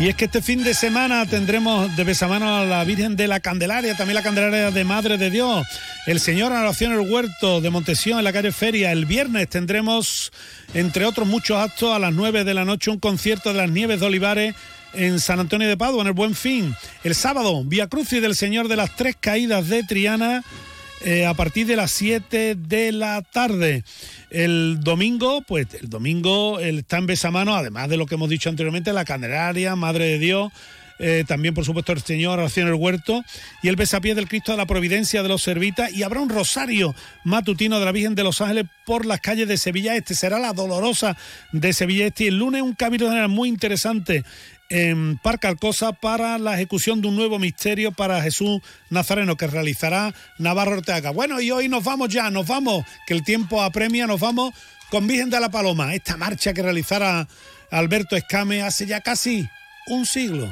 Y 0.00 0.08
es 0.08 0.14
que 0.14 0.26
este 0.26 0.42
fin 0.42 0.62
de 0.62 0.74
semana 0.74 1.26
tendremos 1.26 1.96
de 1.96 2.04
besamano 2.04 2.58
a 2.58 2.64
la 2.64 2.84
Virgen 2.84 3.16
de 3.16 3.26
la 3.26 3.40
Candelaria, 3.40 3.96
también 3.96 4.14
la 4.14 4.22
Candelaria 4.22 4.70
de 4.70 4.84
Madre 4.84 5.18
de 5.18 5.28
Dios, 5.28 5.66
el 6.06 6.20
Señor 6.20 6.52
Oración 6.52 6.92
el 6.92 7.10
Huerto 7.10 7.60
de 7.60 7.70
Montesión 7.70 8.18
en 8.18 8.24
la 8.24 8.32
calle 8.32 8.52
Feria. 8.52 8.92
El 8.92 9.06
viernes 9.06 9.48
tendremos, 9.48 10.30
entre 10.72 11.04
otros 11.04 11.26
muchos 11.26 11.56
actos, 11.56 11.92
a 11.92 11.98
las 11.98 12.12
9 12.12 12.44
de 12.44 12.54
la 12.54 12.64
noche 12.64 12.92
un 12.92 13.00
concierto 13.00 13.48
de 13.48 13.56
las 13.56 13.70
Nieves 13.70 13.98
de 13.98 14.06
Olivares 14.06 14.54
en 14.94 15.18
San 15.18 15.40
Antonio 15.40 15.68
de 15.68 15.76
Padua, 15.76 16.02
en 16.02 16.06
el 16.06 16.12
Buen 16.12 16.36
Fin. 16.36 16.76
El 17.02 17.16
sábado, 17.16 17.64
Vía 17.64 17.88
Crucis 17.88 18.22
del 18.22 18.36
Señor 18.36 18.68
de 18.68 18.76
las 18.76 18.94
Tres 18.94 19.16
Caídas 19.18 19.68
de 19.68 19.82
Triana. 19.82 20.44
Eh, 21.04 21.26
a 21.26 21.34
partir 21.34 21.66
de 21.66 21.76
las 21.76 21.92
7 21.92 22.56
de 22.56 22.92
la 22.92 23.22
tarde. 23.22 23.84
El 24.30 24.80
domingo, 24.80 25.42
pues 25.42 25.68
el 25.80 25.88
domingo 25.88 26.58
está 26.58 26.98
en 26.98 27.06
Besamano, 27.06 27.54
además 27.54 27.88
de 27.88 27.96
lo 27.96 28.06
que 28.06 28.16
hemos 28.16 28.28
dicho 28.28 28.48
anteriormente, 28.48 28.92
la 28.92 29.04
Candelaria, 29.04 29.76
Madre 29.76 30.06
de 30.06 30.18
Dios. 30.18 30.52
eh, 31.00 31.24
también 31.28 31.54
por 31.54 31.64
supuesto 31.64 31.92
el 31.92 32.02
Señor 32.02 32.40
Oración 32.40 32.66
el 32.66 32.74
Huerto 32.74 33.22
y 33.62 33.68
el 33.68 33.76
besapié 33.76 34.16
del 34.16 34.28
Cristo 34.28 34.50
de 34.50 34.58
la 34.58 34.66
Providencia 34.66 35.22
de 35.22 35.28
los 35.28 35.42
Servitas 35.42 35.92
y 35.92 36.02
habrá 36.02 36.20
un 36.20 36.28
rosario 36.28 36.92
matutino 37.22 37.78
de 37.78 37.84
la 37.84 37.92
Virgen 37.92 38.16
de 38.16 38.24
los 38.24 38.40
Ángeles 38.40 38.64
por 38.84 39.06
las 39.06 39.20
calles 39.20 39.46
de 39.46 39.56
Sevilla 39.58 39.94
Este 39.94 40.16
será 40.16 40.40
la 40.40 40.52
dolorosa 40.52 41.16
de 41.52 41.72
Sevilla 41.72 42.06
Este 42.06 42.24
y 42.24 42.26
el 42.26 42.38
lunes 42.38 42.62
un 42.62 42.74
cabildo 42.74 43.06
general 43.06 43.28
muy 43.28 43.48
interesante 43.48 44.24
en 44.68 45.18
Parque 45.18 45.46
Alcosa 45.46 45.92
para 45.92 46.38
la 46.38 46.54
ejecución 46.54 47.00
de 47.00 47.08
un 47.08 47.16
nuevo 47.16 47.38
misterio 47.38 47.92
para 47.92 48.22
Jesús 48.22 48.60
Nazareno 48.90 49.36
que 49.36 49.46
realizará 49.46 50.14
Navarro 50.38 50.78
Ortega. 50.78 51.10
Bueno, 51.10 51.40
y 51.40 51.50
hoy 51.50 51.68
nos 51.68 51.84
vamos 51.84 52.08
ya, 52.08 52.30
nos 52.30 52.46
vamos, 52.46 52.84
que 53.06 53.14
el 53.14 53.24
tiempo 53.24 53.62
apremia, 53.62 54.06
nos 54.06 54.20
vamos 54.20 54.52
con 54.90 55.06
Virgen 55.06 55.30
de 55.30 55.40
la 55.40 55.50
Paloma, 55.50 55.94
esta 55.94 56.16
marcha 56.16 56.54
que 56.54 56.62
realizara 56.62 57.28
Alberto 57.70 58.16
Escame 58.16 58.62
hace 58.62 58.86
ya 58.86 59.00
casi 59.00 59.48
un 59.86 60.06
siglo. 60.06 60.50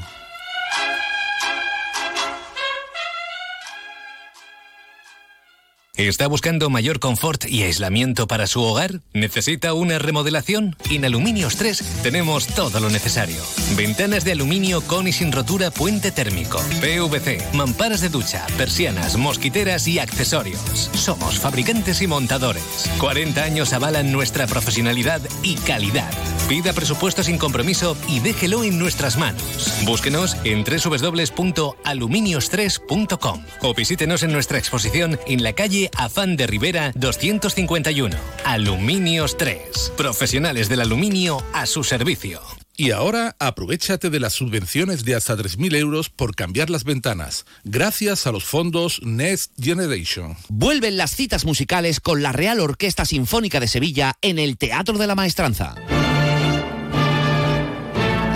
¿Está 5.97 6.27
buscando 6.27 6.69
mayor 6.69 7.01
confort 7.01 7.47
y 7.49 7.63
aislamiento 7.63 8.27
para 8.27 8.47
su 8.47 8.61
hogar? 8.61 9.01
¿Necesita 9.15 9.73
una 9.73 9.99
remodelación? 9.99 10.77
En 10.91 11.07
Aluminios 11.07 11.57
3 11.57 12.03
tenemos 12.03 12.49
todo 12.49 12.81
lo 12.81 12.91
necesario. 12.91 13.43
Ventanas 13.77 14.23
de 14.23 14.33
aluminio 14.33 14.83
con 14.83 15.09
y 15.09 15.13
sin 15.13 15.33
rotura 15.33 15.71
puente 15.71 16.11
térmico, 16.11 16.59
PVC, 16.83 17.43
mamparas 17.55 18.03
de 18.03 18.11
ducha, 18.11 18.47
persianas, 18.59 19.17
mosquiteras 19.17 19.89
y 19.89 19.99
accesorios. 19.99 20.61
Somos 20.93 21.41
fabricantes 21.41 22.03
y 22.03 22.07
montadores. 22.07 22.91
40 22.99 23.43
años 23.43 23.73
avalan 23.73 24.13
nuestra 24.13 24.47
profesionalidad 24.47 25.23
y 25.43 25.55
calidad. 25.55 26.13
Pida 26.47 26.75
presupuesto 26.75 27.25
sin 27.25 27.39
compromiso 27.39 27.97
y 28.07 28.21
déjelo 28.21 28.65
en 28.65 28.79
nuestras 28.79 29.17
manos. 29.17 29.43
Búsquenos 29.85 30.37
en 30.45 30.63
www.aluminios3.com 30.63 33.45
o 33.63 33.75
visítenos 33.75 34.23
en 34.23 34.33
nuestra 34.33 34.59
exposición 34.59 35.19
en 35.27 35.43
la 35.43 35.55
calle 35.55 35.86
Afán 35.97 36.37
de 36.37 36.47
Rivera 36.47 36.93
251. 36.95 38.17
Aluminios 38.45 39.37
3. 39.37 39.93
Profesionales 39.97 40.69
del 40.69 40.81
aluminio 40.81 41.43
a 41.53 41.67
su 41.67 41.85
servicio. 41.85 42.41
Y 42.79 42.91
ahora 42.91 43.37
aprovechate 43.39 44.11
de 44.11 44.21
las 44.21 44.35
subvenciones 44.35 45.05
de 45.05 45.15
hasta 45.15 45.35
3.000 45.35 45.77
euros 45.77 46.11
por 46.11 46.35
cambiar 46.35 46.69
las 46.69 46.85
ventanas, 46.85 47.47
gracias 47.65 48.27
a 48.27 48.33
los 48.33 48.45
fondos 48.45 49.01
Next 49.03 49.53
Generation. 49.59 50.37
Vuelven 50.49 50.99
las 50.99 51.17
citas 51.17 51.47
musicales 51.47 52.01
con 52.01 52.23
la 52.23 52.33
Real 52.33 52.61
Orquesta 52.61 53.07
Sinfónica 53.07 53.61
de 53.61 53.69
Sevilla 53.69 54.19
en 54.21 54.39
el 54.39 54.59
Teatro 54.59 54.99
de 54.99 55.07
la 55.07 55.15
Maestranza. 55.15 55.75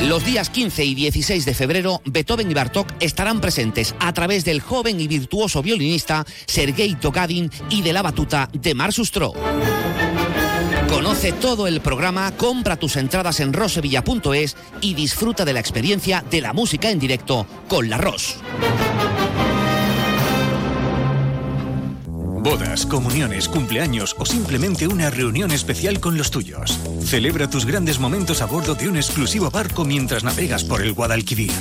Los 0.07 0.25
días 0.25 0.49
15 0.51 0.85
y 0.85 0.95
16 0.95 1.45
de 1.45 1.55
febrero, 1.55 2.01
Beethoven 2.05 2.51
y 2.51 2.55
Bartók 2.55 2.89
estarán 3.01 3.41
presentes 3.41 3.95
a 4.01 4.13
través 4.13 4.45
del 4.45 4.61
joven 4.61 4.99
y 4.99 5.07
virtuoso 5.07 5.63
violinista 5.63 6.25
Sergei 6.47 6.95
Togadin 6.95 7.51
y 7.69 7.83
de 7.83 7.93
la 7.93 8.03
batuta 8.03 8.49
de 8.53 8.75
Mar 8.75 8.93
Sustro. 8.93 9.35
Conoce 10.89 11.33
todo 11.33 11.67
el 11.67 11.81
programa, 11.81 12.33
compra 12.37 12.77
tus 12.77 12.97
entradas 12.97 13.41
en 13.41 13.53
rosevilla.es 13.53 14.57
y 14.81 14.95
disfruta 14.95 15.45
de 15.45 15.53
la 15.53 15.61
experiencia 15.61 16.25
de 16.31 16.41
la 16.41 16.53
música 16.53 16.91
en 16.91 16.99
directo 16.99 17.47
con 17.69 17.89
la 17.91 17.99
Ros. 17.99 18.39
Bodas, 22.43 22.87
comuniones, 22.87 23.51
cumpleaños 23.51 24.17
o 24.19 24.25
simplemente 24.25 24.89
una 24.89 25.11
reunión 25.11 25.51
especial 25.51 26.01
con 26.01 26.17
los 26.17 26.31
tuyos. 26.31 26.79
Celebra 27.05 27.51
tus 27.51 27.67
grandes 27.67 27.99
momentos 27.99 28.41
a 28.41 28.47
bordo 28.47 28.75
de 28.75 28.89
un 28.89 28.97
exclusivo 28.97 29.51
barco 29.51 29.85
mientras 29.85 30.25
navegas 30.25 30.65
por 30.65 30.81
el 30.81 30.95
Guadalquivir. 30.95 31.53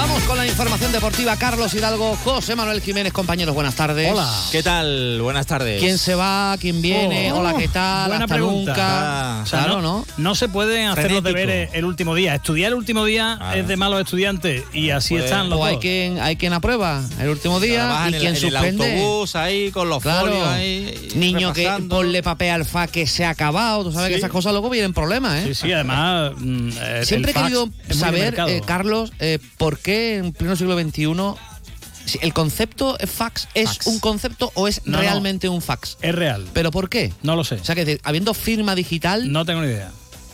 Vamos 0.07 0.23
con 0.23 0.37
la 0.37 0.45
información 0.45 0.91
deportiva. 0.91 1.35
Carlos 1.35 1.73
Hidalgo, 1.73 2.15
José 2.23 2.55
Manuel 2.55 2.79
Jiménez, 2.79 3.11
compañeros, 3.11 3.55
buenas 3.55 3.73
tardes. 3.75 4.11
Hola. 4.11 4.31
¿Qué 4.51 4.61
tal? 4.61 5.19
Buenas 5.19 5.47
tardes. 5.47 5.79
¿Quién 5.81 5.97
se 5.97 6.13
va? 6.13 6.55
¿Quién 6.59 6.79
viene? 6.81 7.31
Oh, 7.31 7.39
Hola, 7.39 7.55
¿qué 7.57 7.67
tal? 7.67 8.09
buena 8.09 8.25
Hasta 8.25 8.35
pregunta. 8.35 8.71
nunca. 8.71 8.85
Ah, 8.87 9.41
o 9.43 9.45
sea, 9.47 9.59
claro, 9.63 9.81
no- 9.81 9.99
¿no? 9.99 10.05
no 10.17 10.35
se 10.35 10.47
pueden 10.47 10.89
hacer 10.89 11.11
los 11.11 11.23
deberes 11.23 11.71
el 11.73 11.85
último 11.85 12.13
día. 12.13 12.35
Estudiar 12.35 12.69
el 12.71 12.75
último 12.77 13.03
día 13.03 13.39
es 13.55 13.67
de 13.67 13.77
malos 13.77 13.99
estudiantes 14.01 14.63
y 14.73 14.91
así 14.91 15.15
Pues, 15.15 15.25
están 15.25 15.49
los 15.49 15.59
o 15.59 15.65
hay 15.65 15.77
quien, 15.77 16.19
hay 16.19 16.35
quien 16.35 16.53
aprueba 16.53 17.03
el 17.19 17.29
último 17.29 17.59
día 17.59 18.03
y 18.05 18.13
en 18.13 18.19
quien 18.19 18.35
el- 18.35 18.37
en 18.37 18.45
el 18.45 18.51
suspende. 18.53 18.93
autobús 18.99 19.35
ahí 19.35 19.71
con 19.71 19.89
los 19.89 20.03
Claro. 20.03 20.27
folios 20.27 20.47
ahí. 20.47 21.09
Niño 21.15 21.51
que 21.51 21.67
ponle 21.89 22.21
papel 22.21 22.51
al 22.51 22.65
fa 22.65 22.85
que 22.87 23.07
se 23.07 23.25
ha 23.25 23.31
acabado. 23.31 23.83
Tú 23.85 23.91
sabes 23.91 24.07
Sí. 24.07 24.13
que 24.13 24.17
esas 24.19 24.29
cosas 24.31 24.51
luego 24.53 24.69
vienen 24.69 24.93
problemas, 24.93 25.41
¿eh? 25.43 25.47
Sí, 25.47 25.55
sí, 25.55 25.71
además. 25.73 26.33
mm, 26.37 26.69
eh, 26.79 27.01
Siempre 27.05 27.31
he 27.31 27.33
querido 27.33 27.69
saber, 27.89 28.35
eh, 28.47 28.61
Carlos, 28.65 29.11
eh, 29.19 29.39
por 29.57 29.79
qué 29.79 29.94
en 29.95 30.33
pleno 30.33 30.55
siglo 30.55 30.79
XXI 30.79 31.05
el 32.21 32.33
concepto 32.33 32.97
fax 33.07 33.47
es 33.55 33.69
Fax. 33.69 33.87
un 33.87 33.99
concepto 33.99 34.51
o 34.53 34.67
es 34.67 34.81
No, 34.85 34.97
no. 34.97 34.99
realmente 35.01 35.49
un 35.49 35.61
fax. 35.61 35.97
Es 36.01 36.13
real. 36.13 36.45
¿Pero 36.53 36.69
por 36.69 36.87
qué? 36.89 37.11
No 37.23 37.35
lo 37.35 37.43
sé. 37.43 37.55
O 37.55 37.63
sea, 37.65 37.73
que 37.73 37.99
habiendo 38.03 38.33
firma 38.35 38.75
digital. 38.75 39.31
No 39.31 39.43
tengo 39.45 39.61
ni 39.61 39.67
idea. 39.69 39.91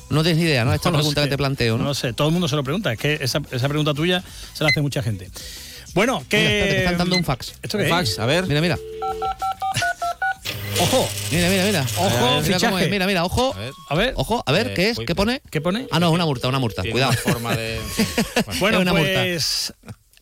No 0.09 0.21
tienes 0.23 0.39
ni 0.43 0.49
idea, 0.49 0.65
¿no? 0.65 0.73
Esta 0.73 0.89
No 0.91 0.97
pregunta 0.97 1.21
sé. 1.21 1.27
que 1.27 1.31
te 1.31 1.37
planteo, 1.37 1.77
¿no? 1.77 1.83
No 1.83 1.89
lo 1.91 1.93
sé, 1.95 2.11
todo 2.11 2.27
el 2.27 2.33
mundo 2.33 2.49
se 2.49 2.57
lo 2.57 2.63
pregunta. 2.65 2.91
Es 2.91 2.99
que 2.99 3.17
esa, 3.21 3.41
esa 3.51 3.69
pregunta 3.69 3.93
tuya 3.93 4.21
se 4.53 4.63
la 4.65 4.69
hace 4.69 4.81
mucha 4.81 5.01
gente. 5.01 5.31
Bueno, 5.93 6.23
que. 6.27 6.37
Mira, 6.37 6.49
espérate, 6.51 6.73
me 6.73 6.79
están 6.83 6.97
dando 6.97 7.15
un 7.15 7.23
fax. 7.23 7.53
¿Esto 7.61 7.77
qué 7.77 7.83
Un 7.85 7.89
es? 7.89 7.89
fax, 7.95 8.19
a 8.19 8.25
ver. 8.25 8.47
Mira, 8.47 8.59
mira. 8.59 8.77
Ojo. 10.79 11.09
Mira, 11.31 11.49
mira, 11.49 11.63
mira. 11.65 11.85
Ojo, 11.97 12.09
mira, 12.09 12.29
cómo 12.29 12.41
fichaje. 12.43 12.83
es. 12.85 12.89
mira, 12.91 13.07
mira, 13.07 13.23
ojo. 13.25 13.55
A 13.89 13.95
ver. 13.95 14.13
Ojo, 14.17 14.43
a 14.45 14.51
ver, 14.51 14.67
Eh, 14.67 14.73
¿qué 14.73 14.89
es? 14.89 14.99
¿Qué 15.05 15.15
pone? 15.15 15.41
¿Qué 15.49 15.61
pone? 15.61 15.87
Ah, 15.91 15.99
no, 15.99 16.07
es 16.07 16.13
una 16.13 16.25
multa, 16.25 16.47
una 16.47 16.59
multa. 16.59 16.81
Tiene 16.81 16.93
Cuidado. 16.93 17.11
una 17.11 17.33
forma 17.33 17.55
de- 17.55 17.79
Bueno, 18.59 18.77
Es 18.77 18.81
una 18.81 18.93
multa. 18.93 19.21
pues 19.21 19.73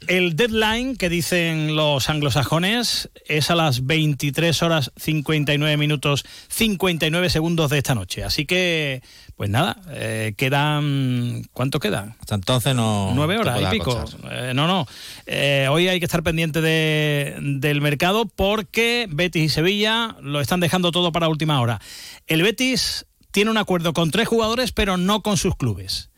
el 0.09 0.35
deadline 0.35 0.97
que 0.97 1.07
dicen 1.07 1.75
los 1.75 2.09
anglosajones 2.09 3.09
es 3.27 3.51
a 3.51 3.55
las 3.55 3.85
23 3.85 4.63
horas 4.63 4.91
59 4.97 5.77
minutos 5.77 6.25
59 6.49 7.29
segundos 7.29 7.69
de 7.69 7.77
esta 7.77 7.93
noche. 7.93 8.23
Así 8.23 8.45
que, 8.47 9.03
pues 9.35 9.49
nada, 9.51 9.77
eh, 9.91 10.33
quedan... 10.35 11.43
¿Cuánto 11.53 11.79
queda? 11.79 12.15
Hasta 12.19 12.33
entonces 12.35 12.73
no. 12.73 13.11
Nueve 13.13 13.37
horas 13.37 13.61
y 13.61 13.77
pico. 13.77 14.03
Eh, 14.31 14.53
no, 14.55 14.65
no. 14.67 14.87
Eh, 15.27 15.67
hoy 15.69 15.87
hay 15.87 15.99
que 15.99 16.05
estar 16.05 16.23
pendiente 16.23 16.59
de- 16.59 17.35
del 17.39 17.79
mercado 17.79 18.25
porque 18.25 19.05
Betis 19.11 19.43
y 19.43 19.49
Sevilla 19.49 20.15
lo 20.21 20.41
están 20.41 20.59
dejando 20.59 20.91
todo 20.91 21.11
para 21.11 21.29
última 21.29 21.61
hora. 21.61 21.79
El 22.25 22.41
Betis 22.41 23.05
tiene 23.29 23.51
un 23.51 23.57
acuerdo 23.57 23.93
con 23.93 24.09
tres 24.09 24.27
jugadores, 24.27 24.71
pero 24.71 24.97
no 24.97 25.21
con 25.21 25.37
sus 25.37 25.55
clubes. 25.55 26.09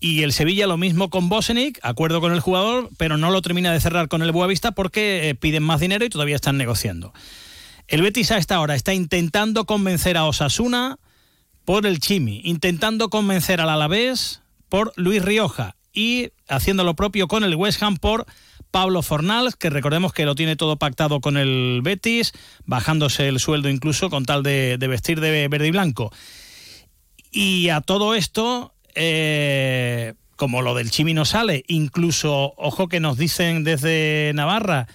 Y 0.00 0.22
el 0.22 0.32
Sevilla 0.32 0.66
lo 0.66 0.78
mismo 0.78 1.10
con 1.10 1.28
Bosenic, 1.28 1.78
acuerdo 1.82 2.22
con 2.22 2.32
el 2.32 2.40
jugador, 2.40 2.88
pero 2.96 3.18
no 3.18 3.30
lo 3.30 3.42
termina 3.42 3.70
de 3.70 3.80
cerrar 3.80 4.08
con 4.08 4.22
el 4.22 4.32
Boavista 4.32 4.72
porque 4.72 5.28
eh, 5.28 5.34
piden 5.34 5.62
más 5.62 5.78
dinero 5.78 6.06
y 6.06 6.08
todavía 6.08 6.36
están 6.36 6.56
negociando. 6.56 7.12
El 7.86 8.00
Betis 8.00 8.30
a 8.30 8.38
esta 8.38 8.60
hora 8.60 8.74
está 8.74 8.94
intentando 8.94 9.66
convencer 9.66 10.16
a 10.16 10.24
Osasuna 10.24 10.98
por 11.66 11.86
el 11.86 12.00
Chimi, 12.00 12.40
intentando 12.44 13.10
convencer 13.10 13.60
al 13.60 13.68
Alavés 13.68 14.40
por 14.70 14.92
Luis 14.96 15.22
Rioja 15.22 15.76
y 15.92 16.30
haciendo 16.48 16.82
lo 16.82 16.94
propio 16.94 17.28
con 17.28 17.44
el 17.44 17.54
West 17.54 17.82
Ham 17.82 17.98
por 17.98 18.24
Pablo 18.70 19.02
Fornals, 19.02 19.56
que 19.56 19.68
recordemos 19.68 20.12
que 20.12 20.24
lo 20.24 20.34
tiene 20.34 20.56
todo 20.56 20.76
pactado 20.76 21.20
con 21.20 21.36
el 21.36 21.80
Betis, 21.82 22.32
bajándose 22.64 23.28
el 23.28 23.38
sueldo 23.38 23.68
incluso 23.68 24.08
con 24.08 24.24
tal 24.24 24.42
de, 24.42 24.78
de 24.78 24.88
vestir 24.88 25.20
de 25.20 25.48
verde 25.48 25.66
y 25.66 25.72
blanco. 25.72 26.10
Y 27.32 27.68
a 27.68 27.80
todo 27.80 28.14
esto, 28.14 28.72
eh, 28.94 30.14
como 30.36 30.62
lo 30.62 30.74
del 30.74 30.90
Chimi 30.90 31.14
no 31.14 31.24
sale, 31.24 31.64
incluso, 31.68 32.54
ojo 32.56 32.88
que 32.88 33.00
nos 33.00 33.18
dicen 33.18 33.64
desde 33.64 34.32
Navarra 34.34 34.86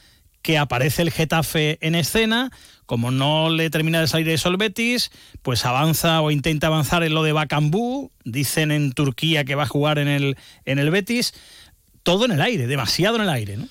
que 0.42 0.60
aparece 0.60 1.02
el 1.02 1.12
Getafe 1.12 1.80
en 1.82 1.96
escena, 1.96 2.52
como 2.86 3.10
no 3.10 3.50
le 3.50 3.72
termina 3.72 4.00
de 4.00 4.08
salir 4.08 4.30
eso 4.30 4.50
el 4.50 4.58
Betis, 4.58 5.10
pues 5.42 5.66
avanza 5.66 6.22
o 6.22 6.30
intenta 6.30 6.68
avanzar 6.68 7.04
en 7.04 7.16
lo 7.16 7.24
de 7.24 7.32
Bakambú, 7.32 8.12
dicen 8.26 8.72
en 8.72 8.92
Turquía 8.92 9.44
que 9.44 9.56
va 9.56 9.64
a 9.64 9.68
jugar 9.68 9.98
en 9.98 10.08
el, 10.08 10.38
en 10.66 10.78
el 10.78 10.92
Betis, 10.92 11.34
todo 12.04 12.26
en 12.26 12.32
el 12.32 12.42
aire, 12.42 12.68
demasiado 12.68 13.16
en 13.16 13.24
el 13.24 13.30
aire, 13.30 13.58
¿no? 13.58 13.68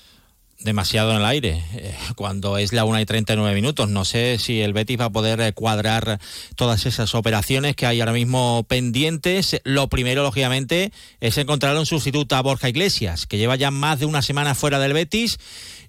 Demasiado 0.65 1.11
en 1.11 1.17
el 1.17 1.25
aire, 1.25 1.63
eh, 1.75 1.95
cuando 2.15 2.57
es 2.57 2.73
la 2.73 2.83
1 2.83 2.99
y 2.99 3.05
39 3.05 3.55
minutos. 3.55 3.87
No 3.87 4.03
sé 4.03 4.37
si 4.39 4.59
el 4.61 4.73
Betis 4.73 4.99
va 4.99 5.05
a 5.05 5.09
poder 5.11 5.39
eh, 5.39 5.53
cuadrar 5.53 6.19
todas 6.55 6.85
esas 6.85 7.15
operaciones 7.15 7.75
que 7.77 7.85
hay 7.85 8.01
ahora 8.01 8.11
mismo 8.11 8.65
pendientes. 8.67 9.61
Lo 9.63 9.87
primero, 9.87 10.23
lógicamente, 10.23 10.91
es 11.21 11.37
encontrar 11.37 11.77
un 11.77 11.85
sustituto 11.85 12.35
a 12.35 12.41
Borja 12.41 12.67
Iglesias, 12.67 13.27
que 13.27 13.37
lleva 13.37 13.55
ya 13.55 13.71
más 13.71 13.99
de 13.99 14.07
una 14.07 14.21
semana 14.21 14.55
fuera 14.55 14.79
del 14.79 14.93
Betis 14.93 15.37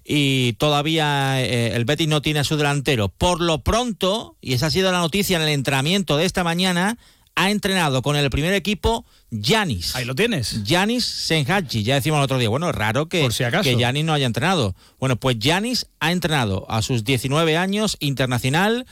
y 0.09 0.53
todavía 0.53 1.41
eh, 1.41 1.75
el 1.75 1.83
Betis 1.83 2.07
no 2.07 2.21
tiene 2.21 2.39
a 2.39 2.45
su 2.45 2.55
delantero. 2.55 3.09
Por 3.09 3.41
lo 3.41 3.63
pronto, 3.63 4.37
y 4.39 4.53
esa 4.53 4.67
ha 4.67 4.71
sido 4.71 4.91
la 4.91 4.99
noticia 4.99 5.35
en 5.35 5.43
el 5.43 5.49
entrenamiento 5.49 6.15
de 6.15 6.25
esta 6.25 6.45
mañana, 6.45 6.97
ha 7.37 7.51
entrenado 7.51 8.01
con 8.01 8.15
el 8.15 8.29
primer 8.31 8.53
equipo 8.55 9.05
Yanis. 9.29 9.95
Ahí 9.95 10.05
lo 10.05 10.15
tienes. 10.15 10.63
Yanis 10.63 11.05
Senhachi. 11.05 11.83
Ya 11.83 11.93
decimos 11.93 12.17
el 12.17 12.23
otro 12.23 12.39
día, 12.39 12.49
bueno, 12.49 12.67
es 12.67 12.75
raro 12.75 13.07
que, 13.07 13.29
que 13.61 13.77
Yanis 13.77 14.03
no 14.03 14.13
haya 14.13 14.25
entrenado. 14.25 14.75
Bueno, 14.99 15.17
pues 15.17 15.37
Yanis 15.37 15.85
ha 15.99 16.11
entrenado 16.11 16.65
a 16.67 16.81
sus 16.81 17.03
19 17.03 17.55
años 17.55 17.95
internacional, 17.99 18.87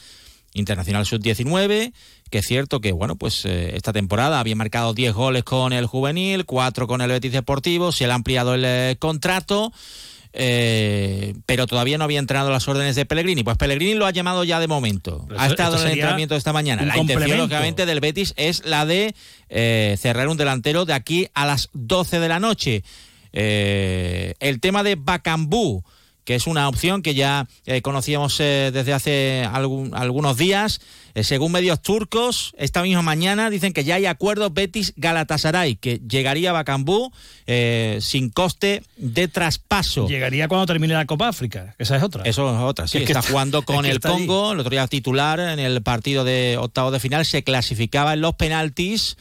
internacional 0.53 1.07
sub-19, 1.07 1.91
que 2.29 2.37
es 2.37 2.45
cierto 2.45 2.81
que, 2.81 2.91
bueno, 2.91 3.15
pues 3.15 3.45
eh, 3.45 3.75
esta 3.75 3.91
temporada 3.91 4.39
había 4.39 4.55
marcado 4.55 4.93
10 4.93 5.13
goles 5.13 5.43
con 5.43 5.73
el 5.73 5.87
juvenil, 5.87 6.45
4 6.45 6.85
con 6.85 7.01
el 7.01 7.09
Betis 7.09 7.31
Deportivo, 7.31 7.91
se 7.91 8.05
le 8.05 8.11
ha 8.11 8.15
ampliado 8.15 8.53
el 8.53 8.63
eh, 8.63 8.95
contrato. 8.99 9.73
Eh, 10.37 11.33
pero 11.45 11.65
todavía 11.65 11.97
no 11.97 12.03
había 12.03 12.19
entrenado 12.19 12.51
las 12.51 12.67
órdenes 12.67 12.97
de 12.97 13.05
Pellegrini. 13.05 13.43
Pues 13.43 13.55
Pellegrini 13.57 13.93
lo 13.93 14.05
ha 14.05 14.11
llamado 14.11 14.43
ya 14.43 14.59
de 14.59 14.67
momento. 14.67 15.25
ha 15.37 15.47
estado 15.47 15.77
en 15.77 15.87
el 15.87 15.93
entrenamiento 15.93 16.33
de 16.33 16.39
esta 16.39 16.51
mañana. 16.51 16.83
La 16.83 16.97
intención, 16.97 17.37
lógicamente, 17.37 17.85
del 17.85 18.01
Betis 18.01 18.33
es 18.35 18.65
la 18.65 18.85
de 18.85 19.15
eh, 19.49 19.95
cerrar 19.97 20.27
un 20.27 20.35
delantero 20.35 20.83
de 20.83 20.93
aquí 20.93 21.29
a 21.33 21.45
las 21.45 21.69
12 21.71 22.19
de 22.19 22.27
la 22.27 22.41
noche. 22.41 22.83
Eh, 23.31 24.33
el 24.41 24.59
tema 24.59 24.83
de 24.83 24.95
Bacambú 24.95 25.83
que 26.25 26.35
es 26.35 26.47
una 26.47 26.67
opción 26.67 27.01
que 27.01 27.13
ya 27.13 27.47
eh, 27.65 27.81
conocíamos 27.81 28.39
eh, 28.39 28.71
desde 28.73 28.93
hace 28.93 29.45
algunos 29.45 30.37
días. 30.37 30.81
Eh, 31.13 31.23
según 31.23 31.53
medios 31.53 31.81
turcos, 31.81 32.53
esta 32.57 32.81
misma 32.81 33.01
mañana 33.01 33.49
dicen 33.49 33.71
que 33.71 33.85
ya 33.85 33.95
hay 33.95 34.05
acuerdo 34.05 34.49
Betis-Galatasaray, 34.51 35.77
que 35.77 36.01
llegaría 36.09 36.49
a 36.49 36.53
Bacambú 36.53 37.13
sin 37.99 38.29
coste 38.31 38.83
de 38.97 39.27
traspaso. 39.29 40.09
Llegaría 40.09 40.49
cuando 40.49 40.65
termine 40.65 40.93
la 40.93 41.05
Copa 41.05 41.29
África, 41.29 41.75
esa 41.77 41.95
es 41.95 42.03
otra. 42.03 42.23
Eso 42.25 42.53
es 42.53 42.61
otra, 42.61 42.87
sí. 42.87 42.97
está, 42.97 43.21
jugando 43.21 43.61
con 43.61 43.85
el 43.85 44.01
Congo, 44.01 44.51
el 44.51 44.59
otro 44.59 44.71
día 44.71 44.87
titular 44.87 45.39
en 45.39 45.59
el 45.59 45.81
partido 45.83 46.25
de 46.25 46.57
octavo 46.59 46.91
de 46.91 46.99
final, 46.99 47.25
se 47.25 47.43
clasificaba 47.43 48.13
en 48.13 48.21
los 48.21 48.35
penaltis. 48.35 49.15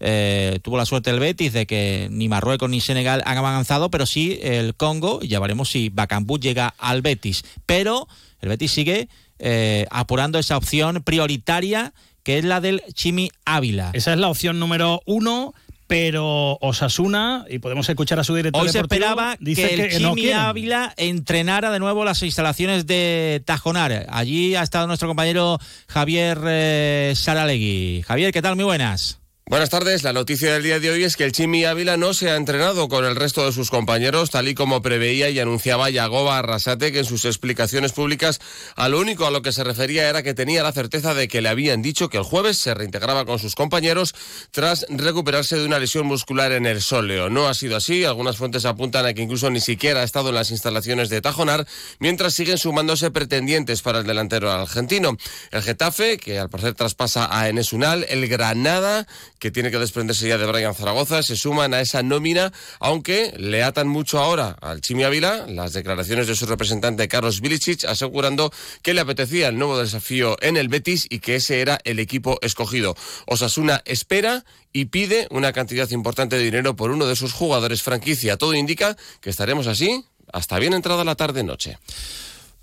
Eh, 0.00 0.58
tuvo 0.62 0.78
la 0.78 0.86
suerte 0.86 1.10
el 1.10 1.20
Betis 1.20 1.52
de 1.52 1.66
que 1.66 2.08
ni 2.10 2.28
Marruecos 2.28 2.70
ni 2.70 2.80
Senegal 2.80 3.22
han 3.26 3.36
avanzado, 3.36 3.90
pero 3.90 4.06
sí 4.06 4.38
el 4.42 4.74
Congo, 4.74 5.20
y 5.22 5.28
ya 5.28 5.40
veremos 5.40 5.68
si 5.70 5.90
Bacambú 5.90 6.38
llega 6.38 6.74
al 6.78 7.02
Betis. 7.02 7.44
Pero 7.66 8.08
el 8.40 8.48
Betis 8.48 8.72
sigue 8.72 9.08
eh, 9.38 9.86
apurando 9.90 10.38
esa 10.38 10.56
opción 10.56 11.02
prioritaria 11.02 11.92
que 12.22 12.38
es 12.38 12.44
la 12.44 12.60
del 12.60 12.82
Chimi 12.92 13.30
Ávila. 13.44 13.90
Esa 13.94 14.12
es 14.12 14.18
la 14.18 14.28
opción 14.28 14.58
número 14.58 15.00
uno, 15.06 15.54
pero 15.86 16.58
Osasuna, 16.60 17.44
y 17.48 17.58
podemos 17.58 17.88
escuchar 17.88 18.20
a 18.20 18.24
su 18.24 18.34
director 18.34 18.62
Hoy 18.62 18.68
se 18.68 18.80
esperaba 18.80 19.36
que 19.36 19.74
el 19.74 19.90
Chimi 19.90 20.30
Ávila 20.30 20.94
entrenara 20.96 21.70
de 21.70 21.78
nuevo 21.78 22.04
las 22.04 22.22
instalaciones 22.22 22.86
de 22.86 23.42
Tajonar. 23.44 24.06
Allí 24.10 24.54
ha 24.54 24.62
estado 24.62 24.86
nuestro 24.86 25.08
compañero 25.08 25.58
Javier 25.88 26.38
eh, 26.46 27.12
Saralegui. 27.16 28.02
Javier, 28.06 28.32
¿qué 28.32 28.42
tal? 28.42 28.56
Muy 28.56 28.64
buenas. 28.64 29.19
Buenas 29.50 29.68
tardes. 29.68 30.04
La 30.04 30.12
noticia 30.12 30.52
del 30.52 30.62
día 30.62 30.78
de 30.78 30.90
hoy 30.90 31.02
es 31.02 31.16
que 31.16 31.24
el 31.24 31.32
Chimi 31.32 31.64
Ávila 31.64 31.96
no 31.96 32.14
se 32.14 32.30
ha 32.30 32.36
entrenado 32.36 32.88
con 32.88 33.04
el 33.04 33.16
resto 33.16 33.44
de 33.44 33.50
sus 33.50 33.68
compañeros, 33.68 34.30
tal 34.30 34.46
y 34.46 34.54
como 34.54 34.80
preveía 34.80 35.28
y 35.28 35.40
anunciaba 35.40 35.90
Yagoba 35.90 36.38
Arrasate, 36.38 36.92
que 36.92 37.00
en 37.00 37.04
sus 37.04 37.24
explicaciones 37.24 37.90
públicas 37.90 38.38
a 38.76 38.88
lo 38.88 39.00
único 39.00 39.26
a 39.26 39.32
lo 39.32 39.42
que 39.42 39.50
se 39.50 39.64
refería 39.64 40.08
era 40.08 40.22
que 40.22 40.34
tenía 40.34 40.62
la 40.62 40.70
certeza 40.70 41.14
de 41.14 41.26
que 41.26 41.40
le 41.40 41.48
habían 41.48 41.82
dicho 41.82 42.08
que 42.08 42.18
el 42.18 42.22
jueves 42.22 42.58
se 42.58 42.74
reintegraba 42.74 43.24
con 43.24 43.40
sus 43.40 43.56
compañeros 43.56 44.14
tras 44.52 44.86
recuperarse 44.88 45.58
de 45.58 45.66
una 45.66 45.80
lesión 45.80 46.06
muscular 46.06 46.52
en 46.52 46.64
el 46.64 46.80
sóleo. 46.80 47.28
No 47.28 47.48
ha 47.48 47.54
sido 47.54 47.76
así. 47.76 48.04
Algunas 48.04 48.36
fuentes 48.36 48.64
apuntan 48.66 49.04
a 49.04 49.14
que 49.14 49.22
incluso 49.22 49.50
ni 49.50 49.60
siquiera 49.60 50.02
ha 50.02 50.04
estado 50.04 50.28
en 50.28 50.36
las 50.36 50.52
instalaciones 50.52 51.08
de 51.08 51.22
Tajonar, 51.22 51.66
mientras 51.98 52.34
siguen 52.34 52.56
sumándose 52.56 53.10
pretendientes 53.10 53.82
para 53.82 53.98
el 53.98 54.06
delantero 54.06 54.52
argentino. 54.52 55.16
El 55.50 55.62
Getafe, 55.62 56.18
que 56.18 56.38
al 56.38 56.50
parecer 56.50 56.74
traspasa 56.74 57.36
a 57.36 57.48
Enes 57.48 57.72
Unal, 57.72 58.06
el 58.08 58.28
Granada, 58.28 59.08
que 59.40 59.50
tiene 59.50 59.70
que 59.70 59.78
desprenderse 59.78 60.28
ya 60.28 60.38
de 60.38 60.46
Brian 60.46 60.74
Zaragoza, 60.74 61.22
se 61.22 61.34
suman 61.34 61.74
a 61.74 61.80
esa 61.80 62.02
nómina, 62.02 62.52
aunque 62.78 63.32
le 63.38 63.64
atan 63.64 63.88
mucho 63.88 64.20
ahora 64.20 64.56
al 64.60 64.82
Chimi 64.82 65.02
Ávila 65.02 65.46
las 65.48 65.72
declaraciones 65.72 66.26
de 66.26 66.36
su 66.36 66.46
representante 66.46 67.08
Carlos 67.08 67.40
Vilicic, 67.40 67.86
asegurando 67.86 68.52
que 68.82 68.94
le 68.94 69.00
apetecía 69.00 69.48
el 69.48 69.58
nuevo 69.58 69.78
desafío 69.78 70.36
en 70.42 70.58
el 70.58 70.68
Betis 70.68 71.06
y 71.08 71.20
que 71.20 71.36
ese 71.36 71.62
era 71.62 71.80
el 71.84 71.98
equipo 71.98 72.38
escogido. 72.42 72.94
Osasuna 73.26 73.82
espera 73.86 74.44
y 74.72 74.84
pide 74.84 75.26
una 75.30 75.52
cantidad 75.52 75.90
importante 75.90 76.36
de 76.36 76.44
dinero 76.44 76.76
por 76.76 76.90
uno 76.90 77.06
de 77.06 77.16
sus 77.16 77.32
jugadores 77.32 77.82
franquicia. 77.82 78.36
Todo 78.36 78.54
indica 78.54 78.96
que 79.22 79.30
estaremos 79.30 79.66
así 79.66 80.04
hasta 80.32 80.58
bien 80.58 80.74
entrada 80.74 81.02
la 81.02 81.16
tarde-noche. 81.16 81.78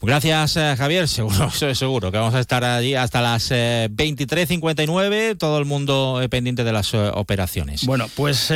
Gracias, 0.01 0.57
eh, 0.57 0.75
Javier. 0.77 1.07
Seguro, 1.17 1.49
seguro 1.49 2.11
que 2.11 2.17
vamos 2.17 2.35
a 2.35 2.39
estar 2.39 2.63
allí 2.63 2.93
hasta 2.93 3.21
las 3.21 3.49
23.59, 3.49 5.13
eh, 5.13 5.35
todo 5.35 5.57
el 5.57 5.65
mundo 5.65 6.21
eh, 6.21 6.29
pendiente 6.29 6.63
de 6.63 6.71
las 6.71 6.93
operaciones. 6.93 7.85
Bueno, 7.85 8.07
pues 8.15 8.51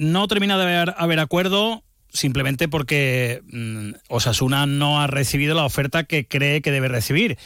no 0.00 0.28
termina 0.28 0.58
de 0.58 0.62
haber, 0.64 0.94
haber 0.98 1.20
acuerdo 1.20 1.82
simplemente 2.12 2.68
porque 2.68 3.42
mm, 3.50 3.92
Osasuna 4.08 4.66
no 4.66 5.00
ha 5.00 5.06
recibido 5.06 5.54
la 5.54 5.64
oferta 5.64 6.04
que 6.04 6.28
cree 6.28 6.60
que 6.60 6.70
debe 6.70 6.88
recibir. 6.88 7.38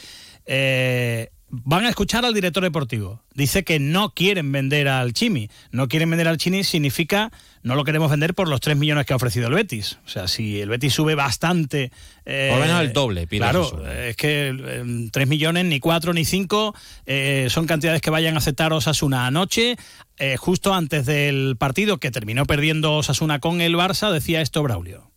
van 0.45 1.85
a 1.85 1.89
escuchar 1.89 2.25
al 2.25 2.33
director 2.33 2.63
deportivo. 2.63 3.23
Dice 3.33 3.63
que 3.63 3.79
no 3.79 4.13
quieren 4.13 4.51
vender 4.51 4.89
al 4.89 5.13
Chimi. 5.13 5.49
No 5.71 5.87
quieren 5.87 6.09
vender 6.09 6.27
al 6.27 6.37
Chimi 6.37 6.63
significa 6.63 7.31
no 7.61 7.75
lo 7.75 7.83
queremos 7.83 8.09
vender 8.09 8.33
por 8.33 8.47
los 8.47 8.61
3 8.61 8.77
millones 8.77 9.05
que 9.05 9.13
ha 9.13 9.15
ofrecido 9.15 9.47
el 9.47 9.53
Betis. 9.53 9.99
O 10.05 10.09
sea, 10.09 10.27
si 10.27 10.59
el 10.61 10.69
Betis 10.69 10.93
sube 10.93 11.15
bastante... 11.15 11.91
Eh, 12.25 12.47
por 12.51 12.59
lo 12.59 12.65
menos 12.65 12.81
el 12.81 12.93
doble, 12.93 13.27
Claro, 13.27 13.83
es 13.87 14.15
que 14.15 15.09
3 15.11 15.23
em, 15.23 15.29
millones, 15.29 15.65
ni 15.65 15.79
4 15.79 16.13
ni 16.13 16.25
5, 16.25 16.75
eh, 17.05 17.47
son 17.49 17.67
cantidades 17.67 18.01
que 18.01 18.09
vayan 18.09 18.35
a 18.35 18.37
aceptar 18.37 18.71
Osasuna 18.73 19.27
anoche. 19.27 19.75
Eh, 20.17 20.37
justo 20.37 20.73
antes 20.73 21.05
del 21.05 21.55
partido 21.57 21.97
que 21.97 22.11
terminó 22.11 22.45
perdiendo 22.45 22.97
Osasuna 22.97 23.39
con 23.39 23.61
el 23.61 23.75
Barça, 23.75 24.11
decía 24.11 24.41
esto 24.41 24.63
Braulio. 24.63 25.08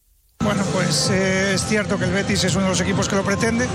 Bueno, 0.45 0.65
pues 0.73 1.09
es 1.11 1.65
cierto 1.67 1.99
que 1.99 2.05
el 2.05 2.11
Betis 2.11 2.43
es 2.45 2.55
uno 2.55 2.65
de 2.65 2.71
los 2.71 2.81
equipos 2.81 3.09
que 3.09 3.15
lo 3.15 3.23
pretende, 3.23 3.69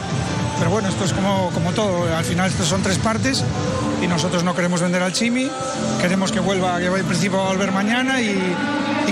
pero 0.60 0.70
bueno, 0.70 0.90
esto 0.90 1.06
es 1.06 1.14
como, 1.14 1.50
como 1.54 1.72
todo. 1.72 2.14
Al 2.14 2.26
final 2.26 2.50
estos 2.50 2.68
son 2.68 2.84
tres 2.84 2.98
partes 2.98 3.44
y 4.04 4.08
nosotros 4.08 4.44
no 4.44 4.54
queremos 4.54 4.82
vender 4.82 5.02
al 5.02 5.14
Chimi, 5.14 5.48
queremos 6.02 6.32
que 6.32 6.40
vuelva, 6.40 6.78
que 6.80 6.88
en 6.88 7.06
principio 7.06 7.40
a 7.42 7.50
volver 7.50 7.72
mañana 7.72 8.22
y, 8.22 8.38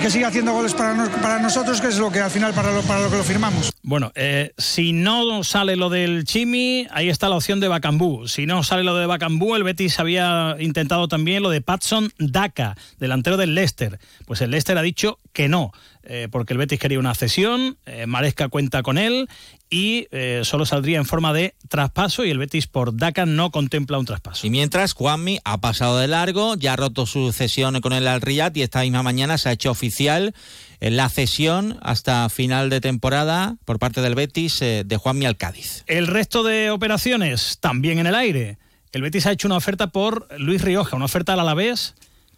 que 0.02 0.12
siga 0.12 0.28
haciendo 0.28 0.52
goles 0.52 0.74
para, 0.74 1.10
para 1.22 1.40
nosotros, 1.40 1.82
que 1.82 1.88
es 1.88 1.98
lo 1.98 2.12
que 2.12 2.20
al 2.20 2.30
final 2.30 2.54
para 2.54 2.72
lo, 2.72 2.82
para 2.82 3.00
lo 3.00 3.10
que 3.10 3.18
lo 3.18 3.24
firmamos. 3.24 3.72
Bueno, 3.82 4.12
eh, 4.16 4.52
si 4.58 4.94
no 4.94 5.44
sale 5.44 5.78
lo 5.78 5.90
del 5.90 6.26
Chimi, 6.26 6.86
ahí 6.92 7.10
está 7.10 7.30
la 7.30 7.38
opción 7.38 7.60
de 7.60 7.70
Bacambú. 7.70 8.28
Si 8.28 8.46
no 8.46 8.62
sale 8.62 8.84
lo 8.84 8.96
de 8.96 9.06
Bacambú, 9.06 9.56
el 9.56 9.64
Betis 9.64 10.00
había 10.00 10.58
intentado 10.60 11.08
también 11.08 11.42
lo 11.42 11.50
de 11.50 11.62
Patson 11.62 12.12
Daka, 12.20 12.76
delantero 13.00 13.38
del 13.38 13.56
Leicester. 13.56 14.00
Pues 14.26 14.42
el 14.42 14.52
Leicester 14.52 14.78
ha 14.78 14.82
dicho 14.82 15.20
que 15.34 15.48
no. 15.48 15.72
Eh, 16.08 16.28
porque 16.32 16.54
el 16.54 16.60
Betis 16.60 16.80
quería 16.80 17.00
una 17.00 17.16
cesión, 17.16 17.78
eh, 17.86 18.06
Maresca 18.06 18.48
cuenta 18.48 18.84
con 18.84 18.98
él 19.00 19.28
y 19.72 20.08
eh, 20.12 20.42
solo 20.44 20.66
saldría 20.66 21.00
en 21.00 21.06
forma 21.06 21.34
de 21.34 21.56
traspaso 21.68 22.24
y 22.24 22.30
el 22.30 22.38
Betis 22.38 22.68
por 22.68 22.96
DACA 22.96 23.26
no 23.26 23.50
contempla 23.50 23.98
un 23.98 24.06
traspaso. 24.06 24.46
Y 24.46 24.52
mientras 24.52 24.94
Juanmi 24.94 25.40
ha 25.44 25.60
pasado 25.60 25.98
de 25.98 26.08
largo, 26.08 26.56
ya 26.56 26.74
ha 26.74 26.76
roto 26.76 27.08
su 27.08 27.32
cesión 27.32 27.82
con 27.82 27.94
el 27.94 28.08
Al 28.08 28.22
Riyad 28.22 28.54
y 28.56 28.62
esta 28.62 28.82
misma 28.82 29.02
mañana 29.02 29.40
se 29.40 29.50
ha 29.50 29.54
hecho 29.54 29.72
oficial 29.72 30.36
la 30.80 31.10
cesión 31.10 31.80
hasta 31.82 32.30
final 32.30 32.70
de 32.70 32.82
temporada 32.82 33.56
por 33.66 33.80
parte 33.80 34.02
del 34.02 34.14
Betis 34.14 34.60
de 34.60 34.98
Juanmi 34.98 35.26
al 35.26 35.38
Cádiz. 35.38 35.84
El 35.88 36.06
resto 36.06 36.44
de 36.44 36.70
operaciones 36.70 37.58
también 37.60 37.98
en 37.98 38.08
el 38.08 38.14
aire. 38.14 38.60
el 38.92 39.02
Betis 39.02 39.26
ha 39.26 39.32
hecho 39.32 39.48
una 39.48 39.58
oferta 39.58 39.88
por 39.88 40.28
Luis 40.38 40.62
Rioja, 40.62 40.96
una 40.96 41.06
oferta 41.06 41.34
al 41.34 41.40
Alavés 41.40 41.96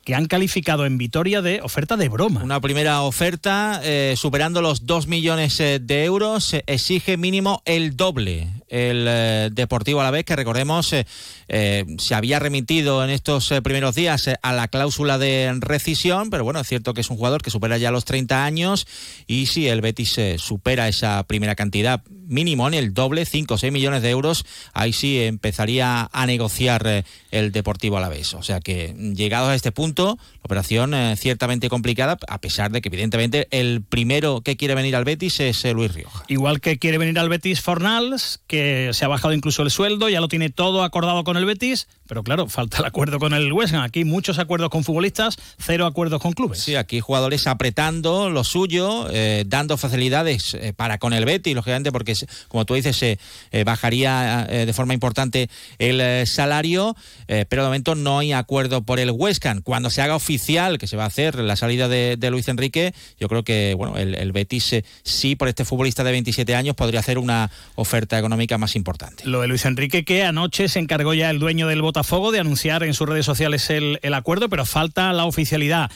que 0.07 0.15
han 0.15 0.27
calificado 0.27 0.85
en 0.85 0.97
Vitoria 0.97 1.41
de 1.41 1.59
oferta 1.61 1.97
de 1.97 2.07
broma. 2.07 2.41
Una 2.41 2.61
primera 2.61 3.01
oferta 3.01 3.81
eh, 3.83 4.13
superando 4.15 4.61
los 4.61 4.85
2 4.85 5.05
millones 5.07 5.59
eh, 5.59 5.79
de 5.81 6.05
euros, 6.05 6.55
exige 6.65 7.17
mínimo 7.17 7.61
el 7.65 7.97
doble. 7.97 8.47
El 8.67 9.05
eh, 9.07 9.49
Deportivo 9.51 10.01
a 10.01 10.03
la 10.03 10.11
vez, 10.11 10.25
que 10.25 10.35
recordemos, 10.35 10.87
se 10.87 12.15
había 12.15 12.39
remitido 12.39 13.03
en 13.03 13.09
estos 13.09 13.53
primeros 13.63 13.95
días 13.95 14.29
a 14.41 14.53
la 14.53 14.67
cláusula 14.67 15.17
de 15.17 15.55
rescisión, 15.59 16.29
pero 16.29 16.43
bueno, 16.43 16.59
es 16.59 16.67
cierto 16.67 16.93
que 16.93 17.01
es 17.01 17.09
un 17.09 17.17
jugador 17.17 17.41
que 17.41 17.49
supera 17.49 17.77
ya 17.77 17.91
los 17.91 18.03
30 18.03 18.43
años 18.43 18.85
y 19.27 19.45
si 19.45 19.67
el 19.67 19.79
Betis 19.79 20.19
supera 20.37 20.89
esa 20.89 21.23
primera 21.23 21.55
cantidad, 21.55 22.03
mínimo 22.27 22.67
en 22.67 22.73
el 22.73 22.93
doble, 22.93 23.25
5 23.25 23.53
o 23.53 23.57
6 23.57 23.71
millones 23.71 24.01
de 24.01 24.09
euros, 24.09 24.45
ahí 24.73 24.91
sí 24.91 25.21
empezaría 25.21 26.09
a 26.11 26.25
negociar 26.25 27.05
el 27.31 27.51
Deportivo 27.51 27.97
a 27.97 28.01
la 28.01 28.09
vez. 28.09 28.33
O 28.33 28.43
sea 28.43 28.59
que 28.59 28.93
llegados 29.15 29.49
a 29.49 29.55
este 29.55 29.71
punto, 29.71 30.17
operación 30.41 30.93
eh, 30.93 31.15
ciertamente 31.17 31.69
complicada, 31.69 32.17
a 32.27 32.41
pesar 32.41 32.71
de 32.71 32.81
que 32.81 32.89
evidentemente 32.89 33.47
el 33.51 33.81
primero 33.81 34.41
que 34.41 34.57
quiere 34.57 34.75
venir 34.75 34.95
al 34.95 35.05
Betis 35.05 35.39
es 35.39 35.63
eh, 35.65 35.73
Luis 35.73 35.93
Rioja. 35.93 36.23
Igual 36.27 36.61
que 36.61 36.79
quiere 36.79 36.97
venir 36.97 37.19
al 37.19 37.29
Betis 37.29 37.61
Fornals, 37.61 38.41
que 38.47 38.56
se 38.93 39.05
ha 39.05 39.07
bajado 39.07 39.33
incluso 39.33 39.63
el 39.63 39.71
sueldo, 39.71 40.09
ya 40.09 40.19
lo 40.19 40.27
tiene 40.27 40.49
todo 40.49 40.83
acordado 40.83 41.23
con 41.23 41.37
el 41.37 41.45
Betis, 41.45 41.87
pero 42.07 42.23
claro, 42.23 42.47
falta 42.47 42.79
el 42.79 42.85
acuerdo 42.85 43.19
con 43.19 43.33
el 43.33 43.51
West. 43.51 43.73
Aquí 43.75 44.03
muchos 44.03 44.39
acuerdos 44.39 44.69
con 44.69 44.83
futbolistas, 44.83 45.37
cero 45.59 45.85
acuerdos 45.85 46.21
con 46.21 46.33
clubes. 46.33 46.59
Sí, 46.59 46.75
aquí 46.75 46.99
jugadores 46.99 47.47
apretando 47.47 48.29
lo 48.29 48.43
suyo, 48.43 49.07
eh, 49.11 49.43
dando 49.47 49.77
facilidades 49.77 50.57
para 50.75 50.97
con 50.97 51.13
el 51.13 51.25
Betis, 51.25 51.55
lógicamente, 51.55 51.91
porque 51.91 52.13
como 52.47 52.65
tú 52.65 52.73
dices, 52.73 52.95
se 52.95 53.19
bajaría 53.65 54.45
de 54.47 54.73
forma 54.73 54.93
importante 54.93 55.49
el 55.77 56.27
salario, 56.27 56.95
pero 57.27 57.63
de 57.63 57.67
momento 57.67 57.95
no 57.95 58.19
hay 58.19 58.33
acuerdo 58.33 58.81
por 58.81 58.99
el 58.99 59.11
West. 59.11 59.37
Cuando 59.63 59.89
se 59.89 60.01
haga 60.01 60.15
oficial 60.15 60.77
que 60.77 60.87
se 60.87 60.97
va 60.97 61.03
a 61.03 61.07
hacer 61.07 61.35
la 61.35 61.55
salida 61.55 61.87
de, 61.87 62.17
Luis 62.31 62.47
Enrique, 62.47 62.93
yo 63.19 63.27
creo 63.29 63.43
que 63.43 63.73
bueno 63.75 63.97
el, 63.97 64.31
Betis 64.31 64.73
eh, 64.73 64.85
sí 65.03 65.35
por 65.35 65.47
este 65.47 65.63
futbolista 65.63 66.03
de 66.03 66.11
27 66.11 66.55
años 66.55 66.75
podría 66.75 66.99
hacer 66.99 67.17
una 67.17 67.49
oferta 67.75 68.17
económica 68.19 68.46
más 68.57 68.75
importante. 68.75 69.25
Lo 69.25 69.41
de 69.41 69.47
Luis 69.47 69.65
Enrique 69.65 70.05
que 70.05 70.23
anoche 70.23 70.69
se 70.69 70.79
encargó 70.79 71.13
ya 71.13 71.29
el 71.29 71.39
dueño 71.39 71.67
del 71.67 71.81
Botafogo 71.81 72.31
de 72.31 72.39
anunciar 72.39 72.83
en 72.83 72.93
sus 72.93 73.09
redes 73.09 73.25
sociales 73.25 73.69
el, 73.69 73.99
el 74.03 74.13
acuerdo, 74.13 74.47
pero 74.47 74.65
falta 74.65 75.11
la 75.11 75.25
oficialidad. 75.25 75.91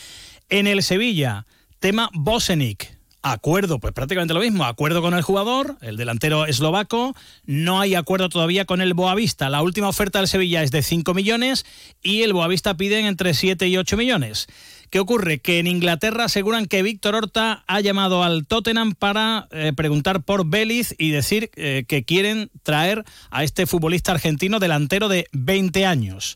En 0.50 0.68
el 0.68 0.84
Sevilla, 0.84 1.46
tema 1.80 2.10
Bosenic 2.14 3.02
acuerdo, 3.22 3.80
pues 3.80 3.94
prácticamente 3.94 4.34
lo 4.34 4.40
mismo, 4.40 4.66
acuerdo 4.66 5.02
con 5.02 5.14
el 5.14 5.22
jugador, 5.22 5.78
el 5.82 5.98
delantero 5.98 6.46
eslovaco, 6.46 7.16
no 7.46 7.80
hay 7.80 7.96
acuerdo 7.96 8.30
todavía 8.30 8.66
con 8.66 8.82
el 8.82 8.94
Boavista. 8.94 9.50
La 9.50 9.62
última 9.62 9.90
oferta 9.90 10.20
del 10.20 10.28
Sevilla 10.28 10.64
es 10.64 10.72
de 10.72 10.82
5 10.82 11.14
millones 11.14 11.66
y 12.02 12.24
el 12.24 12.34
Boavista 12.34 12.76
piden 12.76 13.06
entre 13.06 13.34
7 13.34 13.68
y 13.68 13.78
8 13.78 13.98
millones. 13.98 14.48
¿Qué 14.92 15.00
ocurre? 15.00 15.40
Que 15.40 15.60
en 15.60 15.68
Inglaterra 15.68 16.26
aseguran 16.26 16.66
que 16.66 16.84
Víctor 16.84 17.16
Horta 17.16 17.64
ha 17.66 17.80
llamado 17.80 18.24
al 18.24 18.46
Tottenham 18.46 18.94
para 18.94 19.48
eh, 19.52 19.72
preguntar 19.74 20.22
por 20.22 20.46
Vélez 20.46 20.96
y 20.98 21.12
decir 21.12 21.50
eh, 21.56 21.86
que 21.88 22.04
quieren 22.04 22.52
traer 22.62 23.06
a 23.30 23.46
este 23.46 23.66
futbolista 23.66 24.12
argentino 24.12 24.60
delantero 24.60 25.08
de 25.08 25.28
20 25.32 25.86
años. 25.86 26.36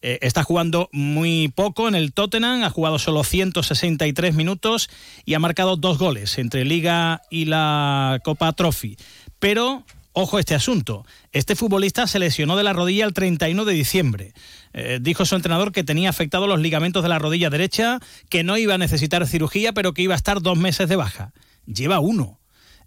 Eh, 0.00 0.18
está 0.22 0.44
jugando 0.44 0.88
muy 0.92 1.48
poco 1.48 1.88
en 1.88 1.94
el 1.94 2.14
Tottenham, 2.14 2.64
ha 2.64 2.70
jugado 2.70 2.98
solo 2.98 3.22
163 3.22 4.34
minutos 4.34 4.88
y 5.26 5.34
ha 5.34 5.38
marcado 5.38 5.76
dos 5.76 5.98
goles 5.98 6.38
entre 6.38 6.64
Liga 6.64 7.20
y 7.28 7.44
la 7.44 8.18
Copa 8.24 8.50
Trophy. 8.54 8.96
Pero 9.38 9.84
Ojo 10.12 10.38
este 10.38 10.54
asunto. 10.54 11.06
Este 11.32 11.54
futbolista 11.54 12.06
se 12.06 12.18
lesionó 12.18 12.56
de 12.56 12.64
la 12.64 12.72
rodilla 12.72 13.04
el 13.04 13.12
31 13.12 13.64
de 13.64 13.72
diciembre. 13.72 14.32
Eh, 14.72 14.98
dijo 15.00 15.24
su 15.24 15.36
entrenador 15.36 15.72
que 15.72 15.84
tenía 15.84 16.10
afectados 16.10 16.48
los 16.48 16.60
ligamentos 16.60 17.02
de 17.02 17.08
la 17.08 17.18
rodilla 17.18 17.50
derecha, 17.50 18.00
que 18.28 18.42
no 18.42 18.56
iba 18.58 18.74
a 18.74 18.78
necesitar 18.78 19.26
cirugía, 19.26 19.72
pero 19.72 19.94
que 19.94 20.02
iba 20.02 20.14
a 20.14 20.16
estar 20.16 20.42
dos 20.42 20.58
meses 20.58 20.88
de 20.88 20.96
baja. 20.96 21.32
Lleva 21.66 22.00
uno. 22.00 22.40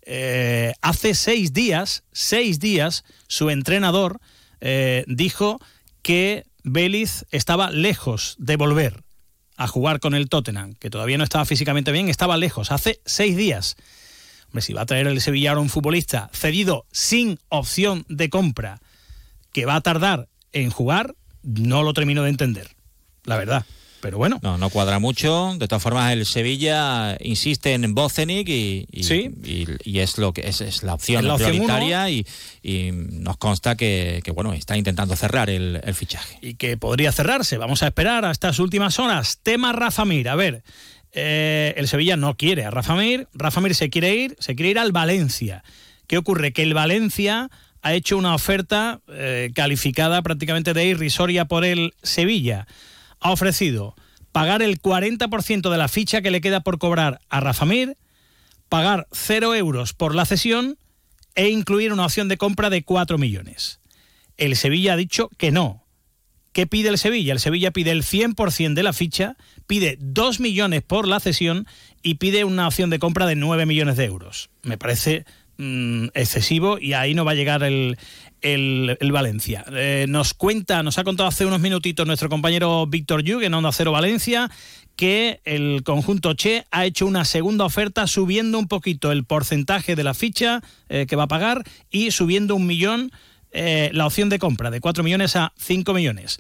Eh, 0.06 0.74
hace 0.82 1.14
seis 1.14 1.54
días, 1.54 2.04
seis 2.12 2.60
días, 2.60 3.06
su 3.28 3.50
entrenador 3.50 4.20
dijo 5.08 5.60
que 6.02 6.46
Vélez 6.64 7.26
estaba 7.32 7.70
lejos 7.70 8.36
de 8.40 8.56
volver 8.56 9.04
a 9.58 9.68
jugar 9.68 10.00
con 10.00 10.14
el 10.14 10.30
Tottenham, 10.30 10.74
que 10.76 10.90
todavía 10.90 11.18
no 11.18 11.24
estaba 11.24 11.46
físicamente 11.46 11.92
bien, 11.92 12.10
estaba 12.10 12.38
lejos, 12.38 12.72
hace 12.72 13.02
seis 13.06 13.36
días. 13.36 13.76
Hombre, 14.54 14.62
si 14.62 14.74
va 14.74 14.82
a 14.82 14.86
traer 14.86 15.08
el 15.08 15.20
Sevilla 15.20 15.54
a 15.54 15.58
un 15.58 15.68
futbolista 15.68 16.30
cedido 16.32 16.86
sin 16.92 17.40
opción 17.50 18.06
de 18.08 18.30
compra, 18.30 18.80
que 19.52 19.66
va 19.66 19.76
a 19.76 19.82
tardar 19.82 20.28
en 20.52 20.70
jugar, 20.70 21.16
no 21.42 21.82
lo 21.82 21.94
termino 21.94 22.22
de 22.22 22.30
entender, 22.30 22.70
la 23.26 23.38
verdad 23.38 23.66
pero 24.04 24.18
bueno. 24.18 24.38
No, 24.44 24.58
no 24.58 24.70
cuadra 24.70 25.00
mucho. 25.00 25.56
De 25.58 25.66
todas 25.66 25.82
formas, 25.82 26.12
el 26.12 26.26
Sevilla 26.26 27.16
insiste 27.22 27.74
en 27.74 27.96
Bocenic 27.96 28.50
y, 28.50 28.86
y, 28.92 30.00
es 30.00 30.18
lo 30.18 30.34
que 30.34 30.42
es, 30.42 30.84
la 30.84 30.94
opción, 30.94 31.26
prioritaria 31.38 32.10
y, 32.10 32.26
nos 32.92 33.38
consta 33.38 33.78
que, 33.78 34.22
bueno 34.36 34.52
está 34.52 34.76
intentando 34.76 35.16
cerrar 35.16 35.50
el, 35.50 35.82
fichaje. 35.94 36.38
Y 36.42 36.56
que 36.56 36.76
podría 36.76 37.14
cerrarse. 37.14 37.58
Vamos 37.58 37.82
a 37.82 37.88
esperar 37.88 38.26
a 38.26 38.32
estas 38.32 38.60
últimas 38.60 39.00
horas. 39.00 39.40
Tema 39.42 39.72
Rafa 39.72 40.04
Mir. 40.04 40.28
A 40.28 40.36
ver, 40.36 40.64
eh, 41.14 41.74
el 41.78 41.88
Sevilla 41.88 42.18
no 42.18 42.36
quiere 42.36 42.66
a 42.66 42.72
Rafa 42.72 42.96
Mir. 42.96 43.28
Rafa 43.34 43.62
Mir 43.62 43.76
se 43.76 43.90
quiere 43.90 44.16
ir, 44.16 44.36
se 44.40 44.56
quiere 44.56 44.72
ir 44.72 44.80
al 44.80 44.92
Valencia. 44.92 45.64
¿Qué 46.08 46.18
ocurre? 46.18 46.54
Que 46.54 46.64
el 46.64 46.74
Valencia 46.74 47.50
ha 47.82 47.94
hecho 47.94 48.18
una 48.18 48.34
oferta 48.34 49.02
eh, 49.10 49.52
calificada 49.54 50.22
prácticamente 50.22 50.74
de 50.74 50.86
irrisoria 50.86 51.46
por 51.46 51.66
el 51.66 51.94
Sevilla 52.02 52.66
ha 53.24 53.32
ofrecido 53.32 53.96
pagar 54.32 54.62
el 54.62 54.82
40% 54.82 55.72
de 55.72 55.78
la 55.78 55.88
ficha 55.88 56.22
que 56.22 56.32
le 56.32 56.42
queda 56.42 56.62
por 56.62 56.78
cobrar 56.78 57.22
a 57.30 57.40
Rafa 57.40 57.66
Mir, 57.66 57.98
pagar 58.68 59.08
0 59.12 59.56
euros 59.56 59.94
por 59.94 60.14
la 60.14 60.26
cesión 60.26 60.78
e 61.36 61.50
incluir 61.50 61.94
una 61.94 62.06
opción 62.06 62.28
de 62.28 62.38
compra 62.38 62.70
de 62.70 62.84
4 62.84 63.18
millones. 63.18 63.80
El 64.38 64.56
Sevilla 64.56 64.94
ha 64.94 64.98
dicho 64.98 65.30
que 65.38 65.52
no. 65.52 65.83
¿Qué 66.54 66.68
pide 66.68 66.90
el 66.90 67.00
Sevilla? 67.00 67.34
El 67.34 67.40
Sevilla 67.40 67.72
pide 67.72 67.92
el 67.92 68.04
100% 68.04 68.74
de 68.76 68.84
la 68.84 68.94
ficha, 68.94 69.36
pide 69.66 69.98
2 70.00 70.40
millones 70.40 70.84
por 70.84 71.08
la 71.08 71.20
cesión 71.20 71.68
y 72.04 72.16
pide 72.16 72.44
una 72.44 72.68
opción 72.68 72.92
de 72.92 73.00
compra 73.00 73.26
de 73.26 73.36
9 73.36 73.66
millones 73.66 73.98
de 73.98 74.06
euros. 74.06 74.52
Me 74.62 74.78
parece 74.78 75.26
mm, 75.58 76.10
excesivo 76.14 76.78
y 76.80 76.94
ahí 76.94 77.16
no 77.16 77.26
va 77.26 77.32
a 77.32 77.36
llegar 77.36 77.64
el, 77.64 77.98
el, 78.42 79.12
Valencia. 79.12 79.66
Eh, 79.72 80.06
nos 80.08 80.36
cuenta, 80.36 80.84
nos 80.84 81.00
ha 81.00 81.04
contado 81.04 81.28
hace 81.28 81.46
unos 81.46 81.60
minutitos 81.60 82.06
nuestro 82.06 82.30
compañero 82.30 82.86
Víctor 82.86 83.24
Yug 83.24 83.42
en 83.42 83.54
Onda 83.56 83.72
Cero 83.72 83.92
Valencia 83.92 84.52
que 84.96 85.42
el 85.46 85.82
conjunto 85.84 86.36
Che 86.36 86.66
ha 86.70 86.86
hecho 86.86 87.08
una 87.08 87.26
segunda 87.26 87.66
oferta 87.66 88.06
subiendo 88.06 88.60
un 88.60 88.68
poquito 88.68 89.12
el 89.12 89.26
porcentaje 89.26 89.96
de 89.96 90.04
la 90.04 90.14
ficha 90.14 90.62
eh, 90.88 91.08
que 91.08 91.16
va 91.16 91.24
a 91.24 91.28
pagar 91.28 91.64
y 91.90 92.12
subiendo 92.12 92.56
un 92.56 92.68
millón 92.68 93.12
eh, 93.54 93.90
la 93.94 94.06
opción 94.06 94.30
de 94.30 94.40
compra 94.40 94.72
de 94.72 94.82
4 94.82 95.04
millones 95.04 95.36
a 95.36 95.54
5 95.58 95.94
millones. 95.94 96.40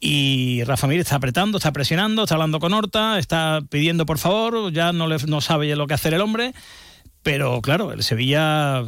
Y 0.00 0.62
Rafa 0.64 0.86
Mir 0.86 1.00
está 1.00 1.16
apretando, 1.16 1.58
está 1.58 1.72
presionando, 1.72 2.24
está 2.24 2.34
hablando 2.34 2.60
con 2.60 2.74
Horta, 2.74 3.18
está 3.18 3.62
pidiendo 3.70 4.04
por 4.04 4.18
favor, 4.18 4.72
ya 4.72 4.92
no, 4.92 5.06
le, 5.06 5.16
no 5.26 5.40
sabe 5.40 5.74
lo 5.76 5.86
que 5.86 5.94
hacer 5.94 6.12
el 6.12 6.20
hombre, 6.20 6.52
pero 7.22 7.62
claro, 7.62 7.92
el 7.92 8.02
Sevilla 8.02 8.80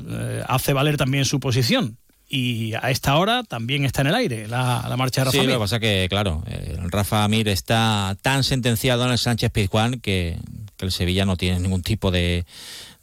hace 0.47 0.75
valer 0.75 0.99
también 0.99 1.25
su 1.25 1.41
posición 1.41 1.97
y 2.29 2.75
a 2.75 2.91
esta 2.91 3.17
hora 3.17 3.45
también 3.45 3.85
está 3.85 4.01
en 4.01 4.09
el 4.09 4.15
aire 4.17 4.49
la, 4.49 4.93
marcha 4.97 5.21
de 5.21 5.25
Rafa 5.27 5.39
sí, 5.39 5.47
lo 5.47 5.53
que 5.53 5.59
pasa 5.59 5.79
que, 5.79 6.07
claro, 6.11 6.43
eh, 6.49 6.77
Rafa 6.89 7.23
Amir 7.23 7.49
está 7.49 8.17
tan 8.21 8.43
sentenciado 8.43 9.05
en 9.05 9.13
el 9.13 9.19
Sánchez 9.19 9.53
Pizjuán 9.53 10.01
que, 10.01 10.37
el 10.79 10.93
Sevilla 10.93 11.25
no 11.25 11.39
tiene 11.39 11.59
ningún 11.61 11.83
tipo 11.83 12.11
de, 12.11 12.45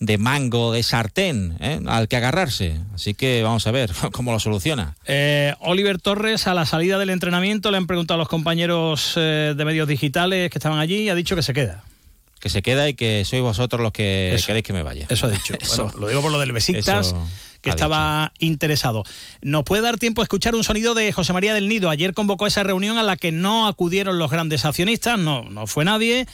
de 0.06 0.18
mango, 0.18 0.72
de 0.72 0.84
sartén 0.84 1.58
¿eh? 1.60 1.80
al 1.88 2.08
que 2.08 2.18
agarrarse. 2.18 2.80
Así 2.94 3.14
que 3.14 3.44
vamos 3.44 3.66
a 3.68 3.72
ver 3.72 3.92
cómo 4.12 4.32
lo 4.32 4.40
soluciona. 4.40 4.96
Eh, 5.06 5.54
Oliver 5.60 6.00
Torres, 6.00 6.48
a 6.48 6.54
la 6.54 6.66
salida 6.66 6.98
del 6.98 7.10
entrenamiento, 7.10 7.72
le 7.72 7.78
han 7.78 7.88
preguntado 7.88 8.16
a 8.16 8.20
los 8.20 8.30
compañeros 8.30 9.14
de 9.16 9.64
medios 9.66 9.88
digitales 9.88 10.50
que 10.50 10.58
estaban 10.58 10.80
allí 10.80 11.04
y 11.04 11.10
ha 11.10 11.16
dicho 11.16 11.36
que 11.36 11.44
se 11.44 11.54
queda 11.54 11.84
que 12.44 12.50
se 12.50 12.62
queda 12.62 12.90
y 12.90 12.94
que 12.94 13.24
sois 13.24 13.42
vosotros 13.42 13.82
los 13.82 13.94
que 13.94 14.38
queréis 14.46 14.66
que 14.66 14.74
me 14.74 14.84
vaya. 14.84 15.06
Eso 15.08 15.28
ha 15.28 15.30
dicho. 15.30 15.56
lo 15.98 16.10
digo 16.10 16.22
por 16.22 16.30
lo 16.30 16.40
del 16.40 16.52
Besiktas 16.52 17.16
que 17.62 17.70
estaba 17.70 18.34
interesado. 18.40 19.06
¿Nos 19.42 19.64
puede 19.64 19.82
dar 19.82 19.98
tiempo 19.98 20.20
a 20.22 20.26
escuchar 20.26 20.54
un 20.54 20.66
sonido 20.66 20.94
de 20.94 21.14
José 21.14 21.32
María 21.32 21.54
del 21.54 21.70
Nido? 21.70 21.90
Ayer 21.90 22.14
convocó 22.14 22.46
esa 22.46 22.62
reunión 22.64 22.98
a 22.98 23.04
la 23.04 23.16
que 23.16 23.32
no 23.32 23.66
acudieron 23.66 24.20
los 24.20 24.30
grandes 24.30 24.66
accionistas, 24.66 25.18
no, 25.18 25.44
no 25.44 25.66
fue 25.68 25.86
nadie. 25.86 26.28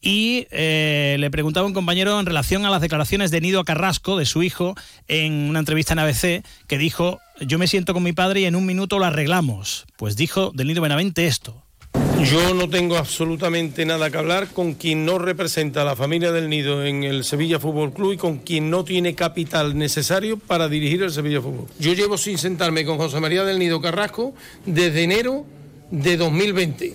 Y 0.00 0.46
eh, 0.50 1.16
le 1.18 1.30
preguntaba 1.30 1.64
a 1.64 1.68
un 1.68 1.74
compañero 1.74 2.18
en 2.20 2.26
relación 2.26 2.64
a 2.64 2.70
las 2.70 2.80
declaraciones 2.80 3.30
de 3.30 3.40
Nido 3.40 3.64
Carrasco, 3.64 4.16
de 4.16 4.26
su 4.26 4.42
hijo, 4.42 4.74
en 5.08 5.32
una 5.48 5.58
entrevista 5.58 5.94
en 5.94 5.98
ABC, 6.00 6.44
que 6.66 6.78
dijo, 6.78 7.18
yo 7.40 7.58
me 7.58 7.66
siento 7.66 7.94
con 7.94 8.02
mi 8.02 8.12
padre 8.12 8.40
y 8.40 8.44
en 8.44 8.56
un 8.56 8.66
minuto 8.66 8.98
lo 8.98 9.06
arreglamos. 9.06 9.86
Pues 9.96 10.16
dijo 10.16 10.52
del 10.54 10.68
Nido 10.68 10.82
Benavente 10.82 11.26
esto. 11.26 11.66
Yo 12.24 12.54
no 12.54 12.68
tengo 12.68 12.96
absolutamente 12.96 13.84
nada 13.84 14.10
que 14.10 14.16
hablar 14.16 14.48
con 14.48 14.74
quien 14.74 15.04
no 15.04 15.18
representa 15.18 15.82
a 15.82 15.84
la 15.84 15.96
familia 15.96 16.32
del 16.32 16.48
Nido 16.48 16.84
en 16.84 17.04
el 17.04 17.24
Sevilla 17.24 17.60
Fútbol 17.60 17.92
Club 17.92 18.12
y 18.12 18.16
con 18.16 18.38
quien 18.38 18.70
no 18.70 18.84
tiene 18.84 19.14
capital 19.14 19.76
necesario 19.76 20.38
para 20.38 20.68
dirigir 20.68 21.02
el 21.02 21.12
Sevilla 21.12 21.42
Fútbol. 21.42 21.66
Yo 21.78 21.92
llevo 21.92 22.16
sin 22.16 22.38
sentarme 22.38 22.84
con 22.84 22.96
José 22.96 23.20
María 23.20 23.44
del 23.44 23.58
Nido 23.58 23.80
Carrasco 23.80 24.34
desde 24.64 25.04
enero 25.04 25.44
de 25.90 26.16
2020. 26.16 26.94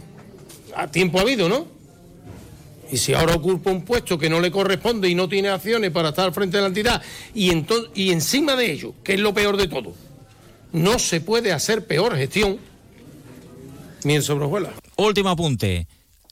A 0.75 0.87
tiempo 0.87 1.19
ha 1.19 1.21
habido, 1.21 1.47
¿no? 1.47 1.67
Y 2.91 2.97
si 2.97 3.13
ahora 3.13 3.35
ocupa 3.35 3.71
un 3.71 3.83
puesto 3.85 4.17
que 4.17 4.29
no 4.29 4.39
le 4.41 4.51
corresponde 4.51 5.07
y 5.09 5.15
no 5.15 5.29
tiene 5.29 5.49
acciones 5.49 5.91
para 5.91 6.09
estar 6.09 6.25
al 6.25 6.33
frente 6.33 6.57
de 6.57 6.61
la 6.61 6.67
entidad, 6.67 7.01
y, 7.33 7.51
y 7.95 8.11
encima 8.11 8.55
de 8.55 8.71
ello, 8.71 8.93
que 9.03 9.13
es 9.13 9.19
lo 9.19 9.33
peor 9.33 9.55
de 9.57 9.67
todo, 9.67 9.93
no 10.73 10.99
se 10.99 11.21
puede 11.21 11.51
hacer 11.53 11.85
peor 11.85 12.15
gestión 12.17 12.57
ni 14.03 14.15
en 14.15 14.23
sobrejuela. 14.23 14.71
Último 14.97 15.29
apunte. 15.29 15.87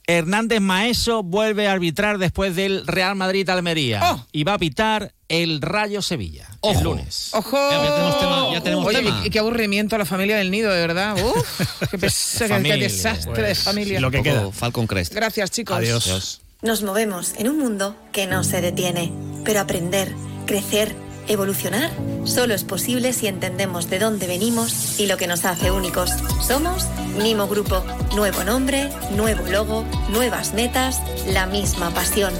Hernández 0.08 0.60
Maeso 0.60 1.22
vuelve 1.22 1.68
a 1.68 1.72
arbitrar 1.72 2.18
después 2.18 2.56
del 2.56 2.86
Real 2.88 3.16
Madrid-Almería 3.16 4.02
Oh. 4.04 4.26
y 4.32 4.44
va 4.44 4.56
a 4.56 4.58
pitar 4.58 5.14
el 5.28 5.62
Rayo 5.62 6.02
Sevilla 6.02 6.48
el 6.64 6.82
lunes. 6.84 7.30
¡Ojo! 7.34 7.56
Ya 7.70 7.80
tenemos 7.94 8.20
tema, 8.20 8.50
ya 8.54 8.62
tenemos 8.64 8.86
Oye, 8.88 8.98
tema. 9.04 9.22
y 9.24 9.30
qué 9.30 9.38
aburrimiento 9.38 9.96
a 9.96 10.00
la 10.00 10.06
familia 10.06 10.38
del 10.38 10.50
nido, 10.50 10.72
de 10.74 10.82
verdad. 10.82 11.16
Uf, 11.24 11.62
qué, 11.92 12.00
pesa- 12.00 12.48
qué 12.48 12.54
Familia, 12.56 12.78
desastre 12.78 13.34
de 13.34 13.42
pues, 13.50 13.60
familia. 13.60 14.00
lo 14.00 14.10
que 14.10 14.24
queda. 14.24 14.52
Falcon 14.52 14.88
Crest. 14.88 15.14
Gracias, 15.14 15.52
chicos. 15.52 16.42
Nos 16.62 16.84
movemos 16.84 17.36
en 17.38 17.48
un 17.48 17.58
mundo 17.58 17.96
que 18.12 18.28
no 18.28 18.44
se 18.44 18.60
detiene, 18.60 19.14
pero 19.46 19.62
aprender, 19.62 20.14
crecer, 20.46 20.94
evolucionar, 21.30 21.90
solo 22.26 22.54
es 22.54 22.66
posible 22.66 23.14
si 23.14 23.28
entendemos 23.28 23.90
de 23.90 23.98
dónde 23.98 24.28
venimos 24.28 25.00
y 25.00 25.08
lo 25.08 25.16
que 25.16 25.28
nos 25.28 25.46
hace 25.46 25.72
únicos. 25.72 26.12
Somos 26.46 26.86
Nimo 27.18 27.48
Grupo, 27.48 27.82
nuevo 28.14 28.44
nombre, 28.44 28.90
nuevo 29.16 29.48
logo, 29.50 29.86
nuevas 30.10 30.54
metas, 30.54 31.02
la 31.28 31.46
misma 31.46 31.92
pasión, 31.92 32.34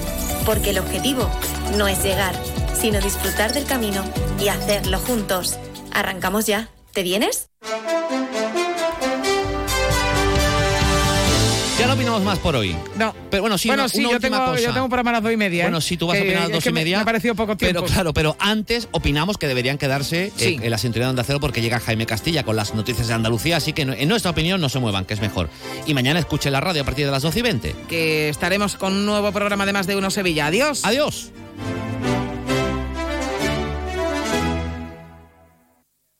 porque 0.44 0.70
el 0.70 0.80
objetivo 0.80 1.26
no 1.78 1.88
es 1.88 2.04
llegar, 2.04 2.34
sino 2.78 3.00
disfrutar 3.00 3.54
del 3.54 3.64
camino 3.64 4.04
y 4.38 4.48
hacerlo 4.48 4.98
juntos. 4.98 5.58
Arrancamos 5.92 6.44
ya. 6.44 6.68
¿Te 6.92 7.02
vienes? 7.02 7.48
Más 12.18 12.38
por 12.40 12.56
hoy. 12.56 12.74
No. 12.96 13.14
Pero 13.30 13.42
bueno, 13.42 13.56
sí, 13.56 13.68
bueno, 13.68 13.84
una- 13.84 13.88
sí, 13.88 13.98
una 14.00 14.08
yo 14.10 14.14
última 14.16 14.36
tengo, 14.38 14.50
cosa. 14.52 14.62
yo 14.62 14.72
tengo 14.74 14.88
para 14.88 15.02
más 15.04 15.12
las 15.12 15.22
dos 15.22 15.32
y 15.32 15.36
media. 15.36 15.60
¿eh? 15.62 15.66
Bueno, 15.66 15.80
sí, 15.80 15.96
tú 15.96 16.06
vas 16.08 16.18
a 16.18 16.20
opinar 16.20 16.38
a 16.38 16.40
las 16.42 16.52
dos 16.52 16.66
y 16.66 16.68
me- 16.70 16.80
media. 16.80 16.96
Me 16.98 17.02
ha 17.02 17.04
parecido 17.04 17.34
poco 17.34 17.56
tiempo. 17.56 17.80
Pero 17.82 17.92
claro, 17.92 18.12
pero 18.12 18.36
antes 18.40 18.88
opinamos 18.90 19.38
que 19.38 19.46
deberían 19.46 19.78
quedarse 19.78 20.26
eh, 20.26 20.32
Sí. 20.36 20.58
en 20.60 20.70
la 20.70 20.78
sintonía 20.78 21.06
de 21.06 21.10
Onda 21.10 21.24
Cero 21.24 21.38
porque 21.40 21.60
llega 21.62 21.78
Jaime 21.78 22.06
Castilla 22.06 22.42
con 22.42 22.56
las 22.56 22.74
noticias 22.74 23.06
de 23.08 23.14
Andalucía, 23.14 23.56
así 23.58 23.72
que 23.72 23.82
en 23.82 24.08
nuestra 24.08 24.30
opinión 24.32 24.60
no 24.60 24.68
se 24.68 24.78
muevan, 24.80 25.04
que 25.04 25.14
es 25.14 25.20
mejor. 25.20 25.48
Y 25.86 25.94
mañana 25.94 26.18
escuchen 26.18 26.52
la 26.52 26.60
radio 26.60 26.82
a 26.82 26.84
partir 26.84 27.06
de 27.06 27.12
las 27.12 27.22
12 27.22 27.38
y 27.38 27.42
20. 27.42 27.74
Que 27.88 28.28
estaremos 28.28 28.76
con 28.76 28.92
un 28.92 29.06
nuevo 29.06 29.30
programa 29.32 29.66
de 29.66 29.72
Más 29.72 29.86
de 29.86 29.96
Uno 29.96 30.10
Sevilla. 30.10 30.46
Adiós. 30.46 30.80
Adiós. 30.84 31.30